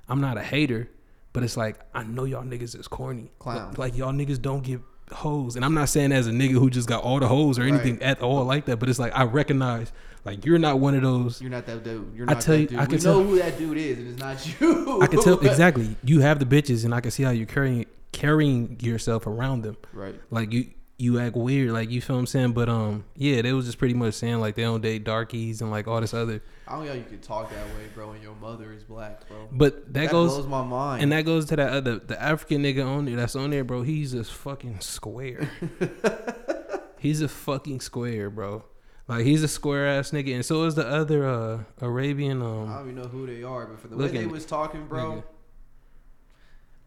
I'm 0.09 0.21
not 0.21 0.37
a 0.37 0.43
hater, 0.43 0.89
but 1.33 1.43
it's 1.43 1.55
like, 1.57 1.79
I 1.93 2.03
know 2.03 2.23
y'all 2.25 2.43
niggas 2.43 2.77
is 2.79 2.87
corny. 2.87 3.31
Clowns. 3.39 3.77
Like 3.77 3.95
y'all 3.95 4.11
niggas 4.13 4.41
don't 4.41 4.63
get 4.63 4.81
hoes. 5.11 5.55
And 5.55 5.63
I'm 5.63 5.73
not 5.73 5.87
saying 5.89 6.11
as 6.11 6.27
a 6.27 6.31
nigga 6.31 6.51
who 6.53 6.69
just 6.69 6.87
got 6.89 7.03
all 7.03 7.19
the 7.19 7.27
hoes 7.27 7.57
or 7.59 7.63
anything 7.63 7.93
Right. 7.95 8.03
at 8.03 8.21
all 8.21 8.43
like 8.43 8.65
that, 8.65 8.77
but 8.77 8.89
it's 8.89 8.99
like, 8.99 9.15
I 9.15 9.23
recognize 9.23 9.91
like 10.27 10.45
you're 10.45 10.59
not 10.59 10.79
one 10.79 10.93
of 10.95 11.01
those. 11.01 11.41
You're 11.41 11.49
not 11.51 11.65
that 11.65 11.83
dude. 11.83 12.13
You're 12.15 12.29
I 12.29 12.33
not 12.33 12.41
tell 12.41 12.55
that 12.55 12.61
you- 12.61 12.67
dude. 12.67 12.79
I 12.79 12.81
we 12.83 12.87
can 12.87 13.03
know 13.03 13.13
tell- 13.19 13.23
who 13.23 13.37
that 13.39 13.57
dude 13.57 13.77
is, 13.77 13.97
and 13.97 14.07
it's 14.09 14.19
not 14.19 14.61
you. 14.61 15.01
I 15.01 15.07
can 15.07 15.21
tell 15.21 15.39
exactly. 15.45 15.95
You 16.03 16.19
have 16.21 16.37
the 16.39 16.45
bitches 16.45 16.85
and 16.85 16.93
I 16.93 17.01
can 17.01 17.11
see 17.11 17.23
how 17.23 17.31
you're 17.31 17.45
carrying, 17.47 17.85
carrying 18.11 18.77
yourself 18.79 19.25
around 19.27 19.63
them. 19.63 19.77
right. 19.93 20.15
like 20.29 20.51
you 20.53 20.71
you 20.99 21.19
act 21.19 21.35
weird 21.35 21.69
like 21.69 21.91
you 21.91 22.01
feel 22.01 22.15
what 22.15 22.21
i'm 22.21 22.25
saying 22.25 22.53
but 22.53 22.67
um 22.67 23.05
yeah 23.15 23.39
they 23.43 23.53
was 23.53 23.67
just 23.67 23.77
pretty 23.77 23.93
much 23.93 24.15
saying 24.15 24.39
like 24.39 24.55
they 24.55 24.63
don't 24.63 24.81
date 24.81 25.03
darkies 25.03 25.61
and 25.61 25.69
like 25.69 25.87
all 25.87 26.01
this 26.01 26.11
other 26.11 26.41
I 26.67 26.71
don't 26.71 26.85
know 26.85 26.89
how 26.91 26.97
you 26.97 27.03
can 27.03 27.19
talk 27.19 27.51
that 27.51 27.65
way, 27.67 27.85
bro, 27.93 28.13
and 28.13 28.23
your 28.23 28.33
mother 28.33 28.73
is 28.73 28.83
black, 28.83 29.27
bro. 29.27 29.47
but 29.51 29.93
that, 29.93 30.05
That, 30.05 30.09
goes 30.11 30.33
blows 30.33 30.47
my 30.47 30.63
mind. 30.63 31.03
and 31.03 31.11
that 31.11 31.21
goes 31.23 31.45
to 31.49 31.55
that 31.55 31.71
other 31.71 31.99
the 31.99 32.19
african 32.19 32.63
nigga 32.63 32.83
on 32.83 33.05
there 33.05 33.15
that's 33.15 33.35
on 33.35 33.51
there 33.51 33.63
bro 33.63 33.83
he's 33.83 34.15
a 34.15 34.23
fucking 34.23 34.79
square 34.79 35.47
he's 36.97 37.21
a 37.21 37.27
fucking 37.27 37.79
square 37.79 38.31
bro 38.31 38.63
like 39.07 39.25
he's 39.25 39.43
a 39.43 39.47
square 39.47 39.87
ass 39.87 40.11
nigga 40.11 40.33
and 40.35 40.45
so 40.45 40.63
is 40.63 40.75
the 40.75 40.87
other 40.87 41.25
uh 41.27 41.59
arabian 41.81 42.41
I 42.41 42.45
um 42.45 42.67
don't 42.67 42.81
even 42.89 42.95
know 42.95 43.07
who 43.07 43.25
they 43.27 43.43
are, 43.43 43.65
but 43.65 43.79
for 43.79 43.87
the 43.87 43.97
way 43.97 44.07
they 44.07 44.25
was 44.25 44.45
talking, 44.45 44.85
bro, 44.87 45.11
nigga. 45.11 45.23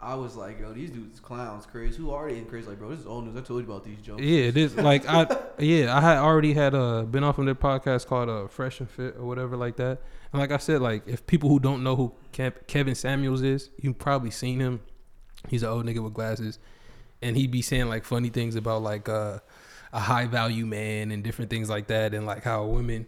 I 0.03 0.15
was 0.15 0.35
like, 0.35 0.59
yo, 0.59 0.73
these 0.73 0.91
dudes 0.91 1.21
clowns, 1.21 1.67
Chris. 1.67 1.95
Who 1.95 2.11
are 2.11 2.31
they? 2.31 2.39
And 2.39 2.49
Chris 2.49 2.67
like, 2.67 2.79
bro, 2.79 2.89
this 2.89 3.01
is 3.01 3.07
old 3.07 3.27
news. 3.27 3.37
I 3.37 3.43
told 3.43 3.61
you 3.63 3.71
about 3.71 3.85
these 3.85 3.99
jokes. 4.01 4.23
yeah 4.23 4.51
this 4.51 4.75
like 4.91 5.07
i 5.07 5.27
yeah 5.59 5.95
i 5.97 6.01
had 6.01 6.17
already 6.17 6.55
had 6.55 6.75
uh 6.75 7.03
been 7.03 7.23
off 7.23 7.39
on 7.39 7.45
their 7.45 7.55
podcast 7.55 8.07
called 8.07 8.31
uh 8.31 8.47
fresh 8.49 8.81
and 8.81 8.89
fit 8.89 9.17
or 9.19 9.27
whatever 9.27 9.57
like 9.59 9.77
that 9.77 10.01
and 10.33 10.41
like 10.41 10.53
i 10.53 10.57
said 10.57 10.81
like 10.81 11.03
if 11.07 11.27
people 11.27 11.51
who 11.51 11.61
don't 11.61 11.83
know 11.83 11.97
who 11.97 12.15
Kev- 12.33 12.67
kevin 12.67 12.95
samuels 12.95 13.43
is 13.43 13.69
you've 13.79 13.99
probably 13.99 14.31
seen 14.31 14.59
him 14.59 14.81
he's 15.49 15.63
an 15.63 15.69
old 15.69 15.85
nigga 15.85 16.03
with 16.03 16.15
glasses 16.15 16.59
and 17.21 17.37
he'd 17.37 17.51
be 17.51 17.61
saying 17.61 17.89
like 17.91 18.05
funny 18.05 18.31
things 18.31 18.57
about 18.57 18.81
like 18.83 19.07
uh 19.07 19.39
a 19.93 20.01
high 20.01 20.27
value 20.27 20.67
man 20.67 21.11
and 21.11 21.25
different 21.25 21.51
things 21.51 21.69
like 21.69 21.89
that 21.89 22.15
and 22.15 22.27
like 22.27 22.45
how 22.45 22.65
women 22.65 23.07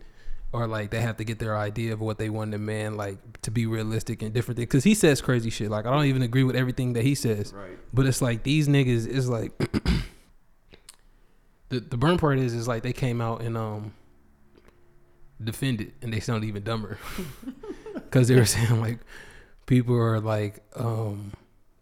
or 0.53 0.67
like 0.67 0.91
they 0.91 1.01
have 1.01 1.17
to 1.17 1.25
get 1.25 1.39
their 1.39 1.57
idea 1.57 1.93
of 1.93 2.01
what 2.01 2.19
they 2.19 2.29
want 2.29 2.49
in 2.51 2.55
a 2.55 2.59
man 2.63 2.97
like 2.97 3.41
to 3.43 3.51
be 3.51 3.67
realistic 3.67 4.21
and 4.21 4.35
different 4.35 4.57
things 4.57 4.67
because 4.67 4.85
he 4.85 4.95
says 4.95 5.21
crazy 5.21 5.49
shit 5.49 5.71
like 5.71 5.87
i 5.87 5.91
don't 5.91 6.05
even 6.07 6.23
agree 6.23 6.45
with 6.45 6.57
everything 6.57 6.93
that 6.93 7.05
he 7.05 7.15
says 7.15 7.53
Right. 7.53 7.79
but 7.95 8.05
it's 8.07 8.21
like 8.21 8.43
these 8.43 8.69
niggas 8.69 9.07
is 9.07 9.29
like 9.31 9.53
the 11.69 11.81
the 11.81 11.97
burn 11.97 12.19
part 12.19 12.39
is 12.39 12.53
is 12.53 12.69
like 12.69 12.83
they 12.83 12.93
came 12.93 13.21
out 13.21 13.43
and 13.43 13.57
um 13.57 13.95
defended 15.43 15.93
and 16.03 16.13
they 16.13 16.21
sound 16.21 16.45
even 16.45 16.63
dumber 16.63 16.99
because 17.95 18.29
they 18.29 18.37
were 18.37 18.45
saying 18.45 18.81
like 18.81 18.99
people 19.67 19.97
are 19.97 20.21
like 20.21 20.63
um 20.77 21.33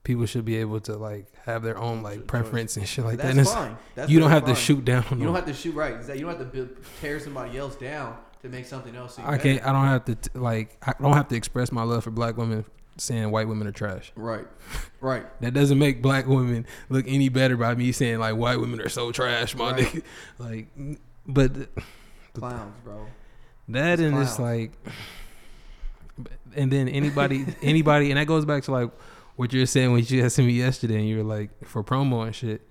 people 0.04 0.26
should 0.26 0.44
be 0.44 0.56
able 0.56 0.80
to 0.80 0.96
like 0.96 1.26
have 1.46 1.62
their 1.62 1.78
own 1.78 2.02
like 2.02 2.26
preference 2.26 2.76
and 2.76 2.86
shit 2.88 3.04
like 3.04 3.16
that. 3.16 3.22
That's 3.24 3.30
And 3.32 3.40
it's, 3.40 3.52
fine. 3.52 3.76
That's 3.94 4.10
you 4.10 4.20
don't 4.20 4.30
have 4.30 4.44
to 4.46 4.54
shoot 4.54 4.84
down. 4.84 5.04
You 5.12 5.24
don't 5.24 5.34
have 5.34 5.46
to 5.46 5.54
shoot 5.54 5.74
right. 5.74 5.94
You 6.08 6.20
don't 6.22 6.28
have 6.30 6.38
to 6.38 6.44
build, 6.44 6.70
tear 7.00 7.18
somebody 7.20 7.56
else 7.58 7.76
down 7.76 8.16
to 8.42 8.48
make 8.48 8.66
something 8.66 8.94
else. 8.96 9.18
I 9.18 9.22
better. 9.32 9.42
can't. 9.42 9.66
I 9.66 9.72
don't 9.72 9.86
have 9.86 10.04
to 10.06 10.14
t- 10.14 10.30
like. 10.38 10.76
I 10.86 10.94
don't 11.00 11.14
have 11.14 11.28
to 11.28 11.36
express 11.36 11.72
my 11.72 11.82
love 11.82 12.04
for 12.04 12.10
black 12.10 12.36
women 12.36 12.64
saying 12.96 13.30
white 13.30 13.48
women 13.48 13.66
are 13.66 13.72
trash. 13.72 14.12
Right. 14.14 14.46
Right. 15.00 15.24
That 15.40 15.54
doesn't 15.54 15.78
make 15.78 16.02
black 16.02 16.26
women 16.26 16.66
look 16.90 17.06
any 17.08 17.28
better 17.30 17.56
by 17.56 17.74
me 17.74 17.92
saying 17.92 18.18
like 18.18 18.36
white 18.36 18.60
women 18.60 18.80
are 18.80 18.90
so 18.90 19.10
trash, 19.12 19.54
my 19.54 19.72
Right. 19.72 19.84
nigga. 19.86 20.02
Like, 20.38 20.66
but 21.26 21.52
Clowns, 22.34 22.76
bro. 22.84 23.06
that 23.68 23.94
It's 23.98 24.02
and 24.02 24.18
it's 24.18 24.38
like, 24.38 24.72
and 26.54 26.70
then 26.72 26.88
anybody, 26.88 27.46
anybody, 27.62 28.10
and 28.10 28.18
that 28.18 28.26
goes 28.26 28.44
back 28.44 28.64
to 28.64 28.72
like 28.72 28.90
what 29.36 29.52
you're 29.52 29.66
saying 29.66 29.92
when 29.92 30.04
you 30.04 30.24
asked 30.24 30.38
me 30.38 30.52
yesterday, 30.52 30.96
and 30.96 31.08
you 31.08 31.18
were 31.18 31.22
like 31.22 31.50
for 31.66 31.82
promo 31.82 32.24
and 32.26 32.34
shit, 32.34 32.62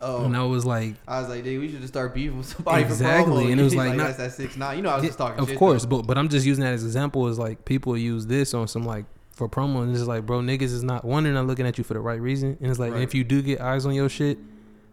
Oh. 0.00 0.24
and 0.24 0.36
I 0.36 0.44
was 0.44 0.64
like, 0.64 0.94
I 1.08 1.20
was 1.20 1.28
like, 1.28 1.42
dude, 1.42 1.60
we 1.60 1.70
should 1.70 1.80
just 1.80 1.92
start 1.92 2.14
beefing 2.14 2.38
with 2.38 2.46
somebody 2.46 2.82
Exactly, 2.84 3.24
for 3.24 3.48
promo. 3.48 3.52
and 3.52 3.60
it 3.60 3.64
was 3.64 3.74
like, 3.82 3.94
not- 3.96 4.06
that's 4.06 4.18
that 4.18 4.32
six 4.32 4.56
nine. 4.56 4.76
You 4.76 4.82
know, 4.82 4.90
I 4.90 4.96
was 4.96 5.04
just 5.06 5.18
talking. 5.18 5.40
of 5.40 5.52
course, 5.56 5.82
though. 5.82 5.88
but 5.98 6.06
but 6.06 6.16
I'm 6.18 6.28
just 6.28 6.46
using 6.46 6.62
that 6.64 6.72
as 6.74 6.82
an 6.82 6.88
example. 6.88 7.26
Is 7.28 7.38
like 7.38 7.64
people 7.64 7.96
use 7.96 8.26
this 8.26 8.54
on 8.54 8.68
some 8.68 8.84
like 8.84 9.06
for 9.32 9.48
promo, 9.48 9.82
and 9.82 9.94
it's 9.94 10.04
like, 10.04 10.24
bro, 10.26 10.40
niggas 10.40 10.62
is 10.62 10.82
not 10.82 11.04
one, 11.04 11.24
they're 11.24 11.32
not 11.32 11.46
looking 11.46 11.66
at 11.66 11.78
you 11.78 11.84
for 11.84 11.94
the 11.94 12.00
right 12.00 12.20
reason, 12.20 12.56
and 12.60 12.70
it's 12.70 12.78
like, 12.80 12.92
Right. 12.92 13.02
if 13.02 13.14
you 13.14 13.24
do 13.24 13.40
get 13.42 13.60
eyes 13.60 13.86
on 13.86 13.94
your 13.94 14.08
shit. 14.08 14.38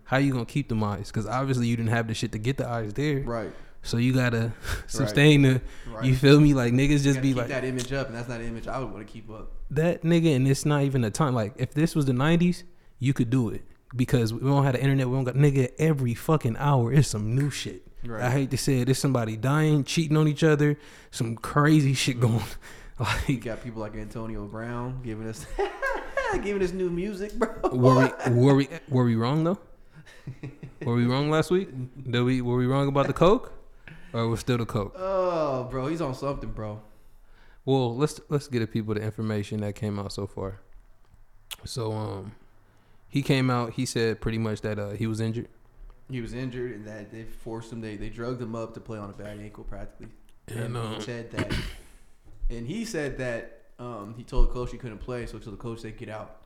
How 0.08 0.18
you 0.18 0.32
gonna 0.32 0.46
keep 0.46 0.70
them 0.70 0.84
eyes? 0.84 1.08
Because 1.08 1.26
obviously 1.26 1.66
you 1.66 1.76
didn't 1.76 1.90
have 1.90 2.08
the 2.08 2.14
shit 2.14 2.32
to 2.34 2.38
get 2.38 2.58
the 2.58 2.70
eyes 2.70 2.94
there, 2.94 3.22
Right. 3.22 3.52
So 3.86 3.98
you 3.98 4.12
gotta 4.14 4.52
sustain 4.88 5.44
the. 5.44 5.62
Right. 5.90 6.04
You 6.06 6.16
feel 6.16 6.40
me? 6.42 6.54
Like 6.54 6.74
niggas 6.74 7.04
just 7.04 7.22
be 7.22 7.30
keep 7.30 7.38
like, 7.38 7.48
that 7.48 7.64
image 7.64 7.94
up, 7.94 8.08
and 8.08 8.16
that's 8.18 8.28
not 8.28 8.42
an 8.42 8.48
image 8.48 8.68
I 8.68 8.80
would 8.80 8.92
want 8.92 9.08
to 9.08 9.12
keep 9.12 9.30
up. 9.30 9.52
that 9.72 10.02
nigga 10.04 10.36
and 10.36 10.48
it's 10.48 10.66
not 10.66 10.84
even 10.84 11.04
a 11.06 11.10
time 11.12 11.34
like 11.34 11.54
if 11.56 11.74
this 11.74 11.96
was 11.96 12.06
the 12.06 12.12
90s 12.14 12.64
you 13.00 13.14
could 13.14 13.30
do 13.30 13.50
it 13.50 13.64
because 13.96 14.34
we 14.34 14.40
don't 14.42 14.64
have 14.64 14.74
the 14.74 14.82
internet 14.82 15.08
we 15.08 15.16
don't 15.16 15.24
got 15.24 15.36
nigga 15.36 15.72
every 15.80 16.14
fucking 16.14 16.56
hour 16.58 16.92
is 16.92 17.08
some 17.08 17.34
new 17.36 17.50
shit 17.50 17.82
Right. 18.06 18.22
i 18.22 18.30
hate 18.30 18.52
to 18.52 18.58
say 18.58 18.82
it 18.82 18.86
there's 18.86 19.00
somebody 19.00 19.36
dying 19.38 19.84
cheating 19.84 20.16
on 20.18 20.28
each 20.28 20.44
other 20.44 20.78
some 21.12 21.36
crazy 21.36 21.94
shit 21.96 22.20
going 22.20 22.40
mm-hmm. 22.40 23.04
like 23.04 23.28
You 23.30 23.40
got 23.40 23.64
people 23.64 23.82
like 23.82 23.96
Antonio 23.96 24.46
Brown 24.46 25.02
giving 25.04 25.28
us 25.28 25.46
giving 26.44 26.62
us 26.62 26.72
new 26.72 26.90
music, 26.92 27.34
bro. 27.34 27.50
were 27.74 28.12
we 28.30 28.34
were 28.36 28.56
we 28.56 28.68
were 28.90 29.06
we 29.06 29.16
wrong 29.16 29.44
though 29.44 29.58
were 30.86 30.96
we 30.96 31.06
wrong 31.06 31.30
last 31.32 31.50
week 31.52 31.70
did 32.12 32.22
we 32.22 32.42
were 32.42 32.58
we 32.58 32.68
wrong 32.68 32.88
about 32.88 33.08
the 33.08 33.14
coke 33.14 33.52
or 34.16 34.28
was 34.28 34.40
still 34.40 34.58
the 34.58 34.66
coke 34.66 34.94
Oh, 34.98 35.66
bro, 35.66 35.88
he's 35.88 36.02
on 36.02 36.14
something, 36.16 36.52
bro. 36.52 36.82
well 37.66 37.96
let's 37.96 38.20
let's 38.30 38.48
get 38.48 38.60
the 38.60 38.68
people 38.68 38.94
the 38.94 39.02
information 39.02 39.62
that 39.62 39.76
came 39.76 40.00
out 40.00 40.12
so 40.12 40.26
far 40.28 40.60
so 41.64 41.92
um 41.92 42.32
he 43.08 43.22
came 43.22 43.50
out 43.50 43.74
he 43.74 43.86
said 43.86 44.22
pretty 44.22 44.38
much 44.38 44.62
that 44.62 44.78
uh 44.80 44.90
he 44.92 45.08
was 45.08 45.20
injured 45.20 45.48
He 46.10 46.22
was 46.22 46.34
injured, 46.34 46.72
and 46.76 46.86
that 46.86 47.10
they 47.12 47.24
forced 47.24 47.72
him. 47.74 47.82
They 47.82 47.96
they 47.98 48.10
drugged 48.10 48.40
him 48.42 48.54
up 48.56 48.74
to 48.76 48.80
play 48.80 49.00
on 49.00 49.10
a 49.10 49.14
bad 49.14 49.40
ankle, 49.40 49.64
practically. 49.64 50.10
And, 50.48 50.76
he 50.76 50.82
um, 50.82 51.02
said 51.02 51.32
that, 51.32 51.50
and 52.52 52.68
he 52.68 52.86
said 52.86 53.18
that 53.18 53.42
um, 53.80 54.14
he 54.16 54.24
told 54.24 54.48
the 54.48 54.54
coach 54.54 54.70
he 54.72 54.78
couldn't 54.78 55.00
play, 55.00 55.26
so, 55.26 55.40
so 55.40 55.50
the 55.50 55.58
coach 55.58 55.80
said 55.82 55.98
get 55.98 56.10
out. 56.10 56.45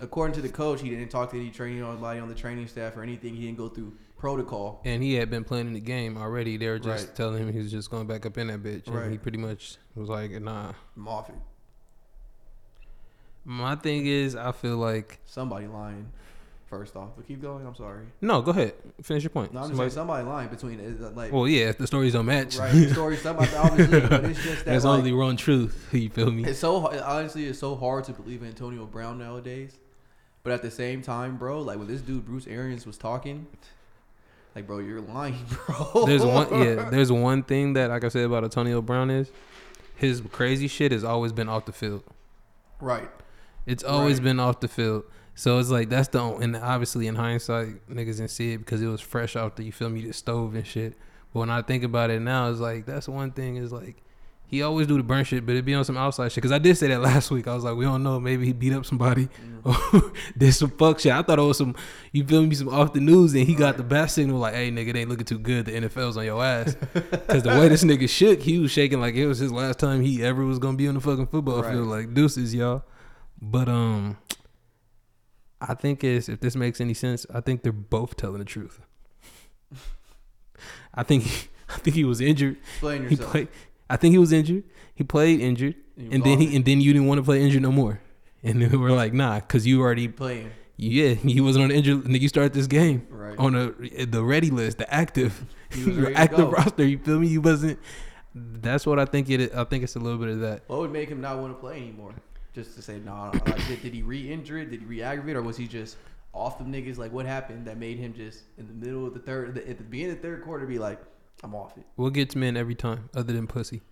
According 0.00 0.34
to 0.36 0.40
the 0.42 0.48
coach, 0.48 0.80
he 0.80 0.90
didn't 0.90 1.08
talk 1.08 1.30
to 1.32 1.36
any 1.36 1.50
training 1.50 1.82
anybody 1.82 2.20
on 2.20 2.28
the 2.28 2.34
training 2.34 2.66
staff 2.68 2.96
or 2.96 3.02
anything. 3.02 3.34
He 3.34 3.46
didn't 3.46 3.58
go 3.58 3.68
through 3.68 3.92
protocol. 4.16 4.80
and 4.84 5.02
he 5.02 5.14
had 5.14 5.30
been 5.30 5.44
playing 5.44 5.68
in 5.68 5.72
the 5.74 5.80
game 5.80 6.16
already. 6.16 6.56
They 6.56 6.68
were 6.68 6.78
just 6.80 7.06
Right. 7.08 7.16
telling 7.16 7.38
him 7.42 7.52
he 7.52 7.58
was 7.60 7.70
just 7.70 7.90
going 7.90 8.06
back 8.06 8.26
up 8.26 8.36
in 8.38 8.48
that 8.48 8.62
bitch, 8.62 8.86
and 8.88 9.12
he 9.12 9.18
pretty 9.18 9.38
much 9.38 9.76
was 9.94 10.08
like, 10.08 10.30
"Nah." 10.42 10.72
I'm 10.96 11.08
off 11.08 11.28
it. 11.28 11.36
My 13.44 13.76
thing 13.76 14.06
is, 14.06 14.36
I 14.36 14.52
feel 14.52 14.76
like 14.76 15.20
Somebody 15.24 15.66
lying. 15.66 16.10
First 16.66 16.96
off, 16.96 17.10
but 17.16 17.26
keep 17.26 17.40
going. 17.40 17.66
I'm 17.66 17.74
sorry. 17.74 18.04
no. 18.20 18.42
Go 18.42 18.50
ahead, 18.50 18.74
finish 19.02 19.22
your 19.22 19.30
point. 19.30 19.54
No, 19.54 19.60
I'm 19.60 19.68
just 19.68 19.70
Somebody- 19.76 19.88
saying 19.90 19.94
somebody 19.94 20.26
lying 20.26 20.48
between 20.50 20.80
uh, 21.02 21.10
like 21.16 21.32
well, 21.32 21.48
yeah, 21.48 21.70
if 21.70 21.78
the 21.78 21.86
stories 21.86 22.12
don't 22.12 22.26
match, 22.26 22.58
right 22.58 22.70
the 22.70 22.90
story. 22.90 23.16
Somebody 23.16 23.54
obviously, 23.56 24.00
but 24.00 24.24
it's 24.26 24.42
just 24.42 24.56
that 24.64 24.64
there's 24.66 24.84
like, 24.84 24.98
only 24.98 25.12
one 25.14 25.38
truth. 25.38 25.88
You 25.94 26.10
feel 26.10 26.30
me? 26.30 26.44
It's 26.44 26.58
so 26.58 26.88
honestly, 27.02 27.46
it's 27.46 27.58
so 27.58 27.74
hard 27.74 28.04
to 28.04 28.12
believe 28.12 28.42
in 28.42 28.48
Antonio 28.48 28.84
Brown 28.84 29.16
nowadays. 29.18 29.78
But 30.42 30.52
at 30.52 30.62
the 30.62 30.70
same 30.70 31.02
time, 31.02 31.36
bro, 31.36 31.60
like 31.60 31.78
when 31.78 31.88
this 31.88 32.00
dude 32.00 32.24
Bruce 32.24 32.46
Arians 32.46 32.86
was 32.86 32.96
talking, 32.96 33.46
like, 34.54 34.66
bro, 34.66 34.78
you're 34.78 35.00
lying, 35.00 35.44
bro. 35.66 36.06
There's 36.06 36.24
one, 36.24 36.48
yeah. 36.62 36.88
There's 36.90 37.12
one 37.12 37.42
thing 37.42 37.74
that, 37.74 37.90
like 37.90 38.04
I 38.04 38.08
said 38.08 38.24
about 38.24 38.44
Antonio 38.44 38.80
Brown 38.80 39.10
is 39.10 39.30
his 39.96 40.22
crazy 40.32 40.68
shit 40.68 40.92
has 40.92 41.04
always 41.04 41.32
been 41.32 41.48
off 41.48 41.64
the 41.66 41.72
field. 41.72 42.02
right, 42.80 43.10
It's 43.66 43.82
always 43.84 44.18
Right. 44.18 44.24
been 44.24 44.40
off 44.40 44.60
the 44.60 44.68
field. 44.68 45.04
So 45.34 45.58
it's 45.58 45.70
like 45.70 45.88
that's 45.88 46.08
the 46.08 46.24
and 46.24 46.56
obviously 46.56 47.06
in 47.06 47.14
hindsight 47.14 47.86
niggas 47.88 48.16
didn't 48.16 48.28
see 48.30 48.54
it 48.54 48.58
because 48.58 48.82
it 48.82 48.86
was 48.88 49.00
fresh 49.00 49.36
off 49.36 49.54
the 49.54 49.62
you 49.64 49.70
feel 49.72 49.88
me 49.90 50.04
the 50.06 50.12
stove 50.12 50.54
and 50.54 50.66
shit. 50.66 50.94
But 51.32 51.40
when 51.40 51.50
I 51.50 51.62
think 51.62 51.84
about 51.84 52.10
it 52.10 52.20
now, 52.20 52.50
it's 52.50 52.58
like 52.58 52.86
that's 52.86 53.08
one 53.08 53.30
thing 53.32 53.56
is 53.56 53.70
like 53.72 54.02
he 54.48 54.62
always 54.62 54.86
do 54.86 54.96
the 54.96 55.02
burn 55.02 55.24
shit, 55.24 55.44
but 55.44 55.54
it 55.56 55.64
be 55.64 55.74
on 55.74 55.84
some 55.84 55.96
outside 55.98 56.32
shit. 56.32 56.42
Cause 56.42 56.52
I 56.52 56.58
did 56.58 56.76
say 56.76 56.88
that 56.88 57.00
last 57.02 57.30
week. 57.30 57.46
I 57.46 57.54
was 57.54 57.64
like, 57.64 57.76
we 57.76 57.84
don't 57.84 58.02
know. 58.02 58.18
Maybe 58.18 58.46
he 58.46 58.52
beat 58.52 58.72
up 58.72 58.86
somebody 58.86 59.28
or 59.62 59.76
did 60.38 60.52
some 60.52 60.70
fuck 60.70 60.98
shit. 61.00 61.12
I 61.12 61.22
thought 61.22 61.38
it 61.38 61.42
was 61.42 61.58
some 61.58 61.76
you 62.12 62.24
feel 62.26 62.42
me 62.42 62.54
some 62.54 62.68
off 62.70 62.92
the 62.94 63.00
news 63.00 63.34
and 63.34 63.46
he 63.46 63.54
got 63.54 63.76
the 63.76 63.82
bat 63.82 64.10
signal 64.10 64.38
like, 64.38 64.54
hey 64.54 64.70
nigga, 64.70 64.88
it 64.88 64.96
ain't 64.96 65.10
looking 65.10 65.26
too 65.26 65.38
good. 65.38 65.66
The 65.66 65.72
NFL's 65.72 66.16
on 66.16 66.24
your 66.24 66.42
ass. 66.42 66.74
Cause 67.28 67.42
the 67.42 67.50
way 67.50 67.68
this 67.68 67.84
nigga 67.84 68.08
shook, 68.08 68.40
he 68.40 68.58
was 68.58 68.70
shaking 68.70 69.00
like 69.00 69.14
it 69.14 69.26
was 69.26 69.38
his 69.38 69.52
last 69.52 69.78
time 69.78 70.00
he 70.02 70.22
ever 70.24 70.44
was 70.44 70.58
gonna 70.58 70.76
be 70.78 70.88
on 70.88 70.94
the 70.94 71.00
fucking 71.00 71.26
football 71.26 71.62
Right. 71.62 71.72
field. 71.72 71.88
Like 71.88 72.14
deuces, 72.14 72.54
y'all. 72.54 72.84
But 73.40 73.68
um, 73.68 74.16
I 75.60 75.74
think 75.74 76.02
is 76.02 76.28
if 76.28 76.40
this 76.40 76.56
makes 76.56 76.80
any 76.80 76.94
sense, 76.94 77.26
I 77.32 77.40
think 77.42 77.62
they're 77.62 77.72
both 77.72 78.16
telling 78.16 78.38
the 78.38 78.44
truth. 78.46 78.80
I 80.94 81.02
think 81.02 81.50
I 81.68 81.76
think 81.78 81.94
he 81.96 82.04
was 82.04 82.20
injured. 82.20 82.56
explain 82.72 83.08
He 83.08 83.16
played. 83.16 83.48
I 83.88 83.96
think 83.96 84.12
he 84.12 84.18
was 84.18 84.32
injured. 84.32 84.64
He 84.94 85.04
played 85.04 85.40
injured, 85.40 85.76
And 85.96 86.14
and 86.14 86.24
then 86.24 86.40
he 86.40 86.56
and 86.56 86.64
then 86.64 86.80
you 86.80 86.92
didn't 86.92 87.08
want 87.08 87.18
to 87.18 87.24
play 87.24 87.42
injured 87.42 87.62
no 87.62 87.72
more. 87.72 88.00
And 88.42 88.62
then 88.62 88.70
we 88.70 88.76
were 88.76 88.92
like, 88.92 89.12
nah, 89.12 89.40
because 89.40 89.66
you 89.66 89.80
already 89.80 90.08
playing 90.08 90.50
yeah 90.78 91.14
he 91.14 91.40
wasn't 91.40 91.64
on 91.64 91.68
the 91.68 91.74
injured. 91.74 92.04
Nigga, 92.04 92.20
you 92.20 92.28
start 92.28 92.54
this 92.54 92.66
game 92.66 93.06
right. 93.10 93.36
on 93.38 93.54
a 93.54 94.06
the 94.06 94.24
ready 94.24 94.50
list, 94.50 94.78
the 94.78 94.92
active, 94.92 95.44
your 95.74 96.16
active 96.16 96.50
roster. 96.50 96.86
You 96.86 96.98
feel 96.98 97.18
me? 97.18 97.26
You 97.26 97.42
wasn't. 97.42 97.78
That's 98.34 98.86
what 98.86 98.98
I 98.98 99.04
think 99.04 99.28
it. 99.28 99.54
I 99.54 99.64
think 99.64 99.84
it's 99.84 99.96
a 99.96 99.98
little 99.98 100.18
bit 100.18 100.28
of 100.28 100.40
that. 100.40 100.62
What 100.68 100.80
would 100.80 100.92
make 100.92 101.08
him 101.08 101.20
not 101.20 101.38
want 101.38 101.54
to 101.54 101.60
play 101.60 101.76
anymore? 101.76 102.14
Just 102.54 102.74
to 102.76 102.82
say, 102.82 102.98
nah. 102.98 103.30
Like, 103.30 103.66
did, 103.66 103.82
did 103.82 103.94
he 103.94 104.02
re-injure 104.02 104.58
it? 104.58 104.70
Did 104.70 104.80
he 104.80 104.86
re-aggravate, 104.86 105.36
or 105.36 105.42
was 105.42 105.56
he 105.56 105.66
just 105.66 105.96
off 106.32 106.58
the 106.58 106.64
niggas? 106.64 106.98
Like, 106.98 107.12
what 107.12 107.26
happened 107.26 107.66
that 107.66 107.78
made 107.78 107.98
him 107.98 108.14
just 108.14 108.42
in 108.56 108.66
the 108.66 108.72
middle 108.72 109.06
of 109.06 109.14
the 109.14 109.20
third, 109.20 109.58
at 109.58 109.78
the 109.78 109.84
beginning 109.84 110.16
of 110.16 110.22
the 110.22 110.28
third 110.28 110.42
quarter, 110.42 110.66
be 110.66 110.78
like, 110.78 111.00
I'm 111.42 111.54
off 111.54 111.76
it. 111.78 111.84
What 111.96 112.12
gets 112.14 112.34
men 112.34 112.56
every 112.56 112.74
time, 112.74 113.08
other 113.14 113.32
than 113.32 113.46
pussy? 113.46 113.82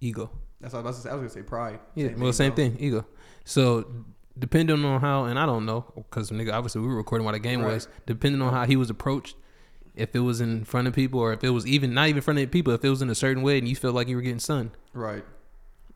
Ego. 0.00 0.30
That's 0.60 0.74
what 0.74 0.80
I 0.80 0.82
was, 0.88 0.96
gonna 0.96 1.02
say. 1.02 1.10
I 1.10 1.14
was 1.14 1.32
gonna 1.32 1.42
say 1.44 1.48
pride. 1.48 1.80
Yeah, 1.94 2.08
well, 2.16 2.32
same 2.32 2.50
bro. 2.50 2.56
thing, 2.56 2.76
ego. 2.80 3.06
So, 3.44 3.86
depending 4.38 4.84
on 4.84 5.00
how, 5.00 5.24
and 5.24 5.38
I 5.38 5.46
don't 5.46 5.64
know, 5.66 5.84
because 5.94 6.30
nigga, 6.30 6.52
obviously 6.52 6.80
we 6.80 6.88
were 6.88 6.96
recording 6.96 7.24
while 7.24 7.32
the 7.32 7.38
game 7.38 7.62
Right. 7.62 7.74
was. 7.74 7.88
Depending 8.06 8.42
on 8.42 8.52
how 8.52 8.66
he 8.66 8.76
was 8.76 8.90
approached, 8.90 9.36
if 9.94 10.14
it 10.14 10.20
was 10.20 10.40
in 10.40 10.64
front 10.64 10.88
of 10.88 10.94
people 10.94 11.20
or 11.20 11.32
if 11.32 11.42
it 11.44 11.50
was 11.50 11.66
even 11.66 11.92
not 11.94 12.08
even 12.08 12.18
in 12.18 12.22
front 12.22 12.38
of 12.38 12.50
people, 12.50 12.72
if 12.72 12.84
it 12.84 12.88
was 12.90 13.02
in 13.02 13.10
a 13.10 13.14
certain 13.14 13.42
way 13.42 13.58
and 13.58 13.68
you 13.68 13.76
felt 13.76 13.94
like 13.94 14.08
you 14.08 14.16
were 14.16 14.22
getting 14.22 14.38
sun. 14.38 14.70
Right. 14.92 15.24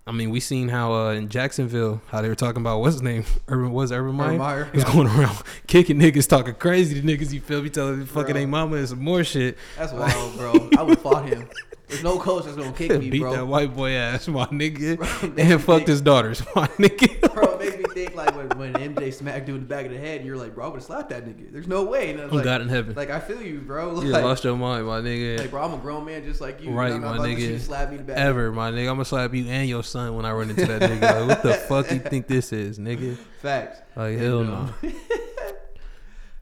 I 0.06 0.12
mean, 0.12 0.28
we 0.30 0.38
seen 0.40 0.68
how 0.68 0.92
uh, 0.92 1.12
in 1.12 1.30
Jacksonville 1.30 2.02
how 2.08 2.20
they 2.20 2.28
were 2.28 2.34
talking 2.34 2.60
about 2.60 2.80
what's 2.80 2.94
his 2.96 3.02
name, 3.02 3.24
Urban 3.48 3.72
was 3.72 3.90
Urban 3.90 4.14
Meyer. 4.14 4.26
Urban 4.28 4.38
Meyer, 4.38 4.64
He 4.66 4.76
was 4.76 4.84
yeah. 4.84 4.92
going 4.92 5.06
around 5.06 5.38
kicking 5.66 5.98
niggas, 5.98 6.28
talking 6.28 6.54
crazy 6.54 7.00
to 7.00 7.06
niggas. 7.06 7.32
You 7.32 7.40
feel 7.40 7.62
me? 7.62 7.70
Telling 7.70 8.04
fucking 8.04 8.34
they 8.34 8.44
mama 8.46 8.76
and 8.76 8.88
some 8.88 9.02
more 9.02 9.24
shit. 9.24 9.56
That's 9.78 9.92
wild, 9.92 10.36
bro. 10.36 10.68
I 10.78 10.82
would 10.82 10.98
fought 10.98 11.26
him. 11.28 11.48
There's 11.88 12.02
no 12.02 12.18
coach 12.18 12.44
that's 12.44 12.56
gonna 12.56 12.72
kick 12.72 12.90
me, 12.98 13.10
Beat 13.10 13.20
bro. 13.20 13.32
that 13.36 13.46
white 13.46 13.74
boy 13.74 13.90
ass, 13.92 14.26
my 14.26 14.46
nigga, 14.46 14.96
Bro, 14.96 15.34
and 15.36 15.60
fucked 15.60 15.66
think- 15.80 15.88
his 15.88 16.00
daughters, 16.00 16.42
my 16.56 16.66
nigga. 16.78 17.32
Bro, 17.34 17.44
it 17.44 17.60
makes 17.60 17.76
me 17.76 17.84
think 17.92 18.14
like 18.14 18.34
when, 18.34 18.48
when 18.58 18.72
MJ 18.72 19.12
smacked 19.12 19.48
you 19.48 19.54
in 19.54 19.60
the 19.60 19.66
back 19.66 19.84
of 19.84 19.92
the 19.92 19.98
head, 19.98 20.16
and 20.18 20.26
you're 20.26 20.36
like, 20.38 20.54
bro, 20.54 20.64
I 20.64 20.68
would 20.68 20.76
have 20.76 20.84
slapped 20.84 21.10
that 21.10 21.26
nigga. 21.26 21.52
There's 21.52 21.68
no 21.68 21.84
way. 21.84 22.10
And 22.10 22.20
I 22.20 22.24
was 22.24 22.32
like, 22.32 22.44
God 22.44 22.62
in 22.62 22.68
heaven. 22.70 22.94
like 22.94 23.10
I 23.10 23.20
feel 23.20 23.42
you, 23.42 23.60
bro. 23.60 24.00
You 24.00 24.08
lost 24.12 24.44
your 24.44 24.56
mind, 24.56 24.86
my 24.86 25.00
nigga. 25.00 25.38
like, 25.40 25.50
bro, 25.50 25.62
I'm 25.62 25.74
a 25.74 25.78
grown 25.78 26.06
man 26.06 26.24
just 26.24 26.40
like 26.40 26.62
you. 26.62 26.70
Right, 26.70 26.98
not 26.98 27.18
my 27.18 27.28
nigga. 27.28 27.38
you 27.40 27.58
slap 27.58 27.90
me 27.90 27.96
in 27.96 28.06
the 28.06 28.12
back. 28.12 28.16
Ever, 28.18 28.50
my 28.50 28.70
nigga. 28.70 28.80
I'm 28.88 28.94
gonna 28.96 29.04
slap 29.04 29.34
you 29.34 29.44
and 29.46 29.68
your 29.68 29.82
son 29.84 30.16
when 30.16 30.24
I 30.24 30.32
run 30.32 30.48
into 30.50 30.64
that 30.64 30.80
nigga. 30.82 31.00
Like, 31.02 31.28
what 31.28 31.42
the 31.42 31.54
fuck 31.68 31.90
you 31.90 31.98
think 31.98 32.26
this 32.28 32.52
is, 32.52 32.78
nigga? 32.78 33.16
Facts. 33.42 33.80
Like, 33.94 34.16
hell 34.18 34.42
no. 34.42 34.70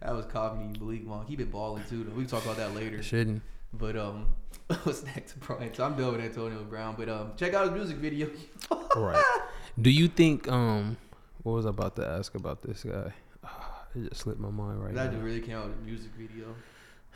that 0.01 0.15
was 0.15 0.27
comedy, 0.27 0.79
Malik 0.79 1.05
Monk. 1.05 1.29
He 1.29 1.37
been 1.37 1.51
balling 1.51 1.83
too. 1.89 2.05
Though. 2.05 2.11
We 2.13 2.23
can 2.23 2.31
talk 2.31 2.45
about 2.45 2.57
that 2.59 2.75
later. 2.75 3.03
Shouldn't. 3.03 3.43
But 3.73 3.97
um, 3.97 4.27
what's 4.85 5.05
next, 5.05 5.39
bro? 5.41 5.59
So 5.73 5.85
I'm 5.85 5.97
done 5.97 6.13
with 6.13 6.21
Antonio 6.21 6.63
Brown. 6.65 6.95
But 6.97 7.09
um, 7.09 7.33
check 7.37 7.55
out 7.55 7.65
his 7.65 7.73
music 7.73 7.97
video. 7.99 8.29
Right. 8.95 9.23
Do 9.81 9.89
you 9.91 10.07
think, 10.07 10.49
um, 10.49 10.99
what 11.43 11.53
was 11.53 11.65
I 11.65 11.71
about 11.71 11.97
to 11.97 12.07
ask 12.07 12.35
about 12.35 12.63
this 12.63 12.85
guy? 12.85 13.13
It 13.95 14.09
just 14.11 14.23
slipped 14.23 14.39
my 14.41 14.51
mind 14.51 14.83
right 14.83 14.95
that 14.95 15.07
now. 15.07 15.11
dude 15.13 15.23
really 15.23 15.41
came 15.41 15.57
out 15.57 15.67
with 15.69 15.79
a 15.79 15.81
music 15.83 16.11
video. 16.19 16.55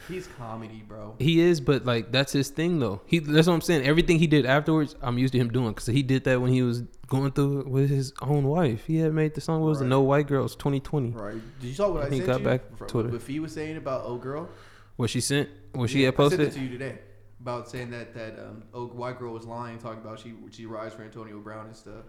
He's 0.08 0.26
comedy, 0.38 0.82
bro. 0.86 1.14
He 1.18 1.40
is, 1.40 1.58
but 1.60 1.86
like 1.86 2.12
that's 2.12 2.32
his 2.32 2.48
thing 2.50 2.78
though. 2.80 3.00
He 3.06 3.18
that's 3.18 3.46
what 3.46 3.54
I'm 3.54 3.60
saying. 3.62 3.86
Everything 3.86 4.18
he 4.18 4.26
did 4.26 4.44
afterwards, 4.44 4.94
I'm 5.00 5.16
used 5.18 5.32
to 5.32 5.38
him 5.38 5.48
doing 5.50 5.68
because 5.68 5.86
he 5.86 6.02
did 6.02 6.24
that 6.24 6.40
when 6.40 6.52
he 6.52 6.60
was 6.62 6.82
going 7.06 7.32
through 7.32 7.60
it 7.60 7.66
with 7.68 7.88
his 7.88 8.12
own 8.20 8.44
wife. 8.44 8.84
He 8.86 8.98
had 8.98 9.14
made 9.14 9.34
the 9.34 9.40
song. 9.40 9.60
What 9.62 9.68
was? 9.68 9.80
Right. 9.80 9.88
No 9.88 10.02
White 10.02 10.26
Girls 10.26 10.54
2020. 10.56 11.10
Right? 11.12 11.34
Did 11.60 11.66
you 11.68 11.74
saw 11.74 11.90
what 11.90 12.04
I, 12.04 12.10
He 12.10 12.16
sent 12.18 12.26
got 12.26 12.40
you? 12.40 12.46
back 12.46 12.60
Twitter. 12.88 13.08
What 13.08 13.22
Fee 13.22 13.40
was 13.40 13.52
saying 13.52 13.76
about 13.78 14.02
oh 14.04 14.16
girl. 14.16 14.48
What 14.96 15.08
she 15.10 15.20
sent? 15.22 15.48
What 15.72 15.88
she 15.90 16.00
Yeah, 16.02 16.06
had 16.06 16.14
I 16.14 16.16
sent 16.16 16.30
posted? 16.30 16.40
it 16.48 16.52
to 16.52 16.60
you 16.60 16.68
today. 16.70 16.98
About 17.40 17.68
saying 17.68 17.90
that 17.90 18.14
that 18.14 18.38
um, 18.38 18.64
oh, 18.74 18.86
white 18.86 19.18
girl 19.18 19.32
was 19.32 19.44
lying, 19.44 19.78
talking 19.78 20.00
about 20.00 20.18
she 20.20 20.34
she 20.50 20.66
rides 20.66 20.94
for 20.94 21.02
Antonio 21.02 21.38
Brown 21.38 21.66
and 21.66 21.76
stuff. 21.76 22.04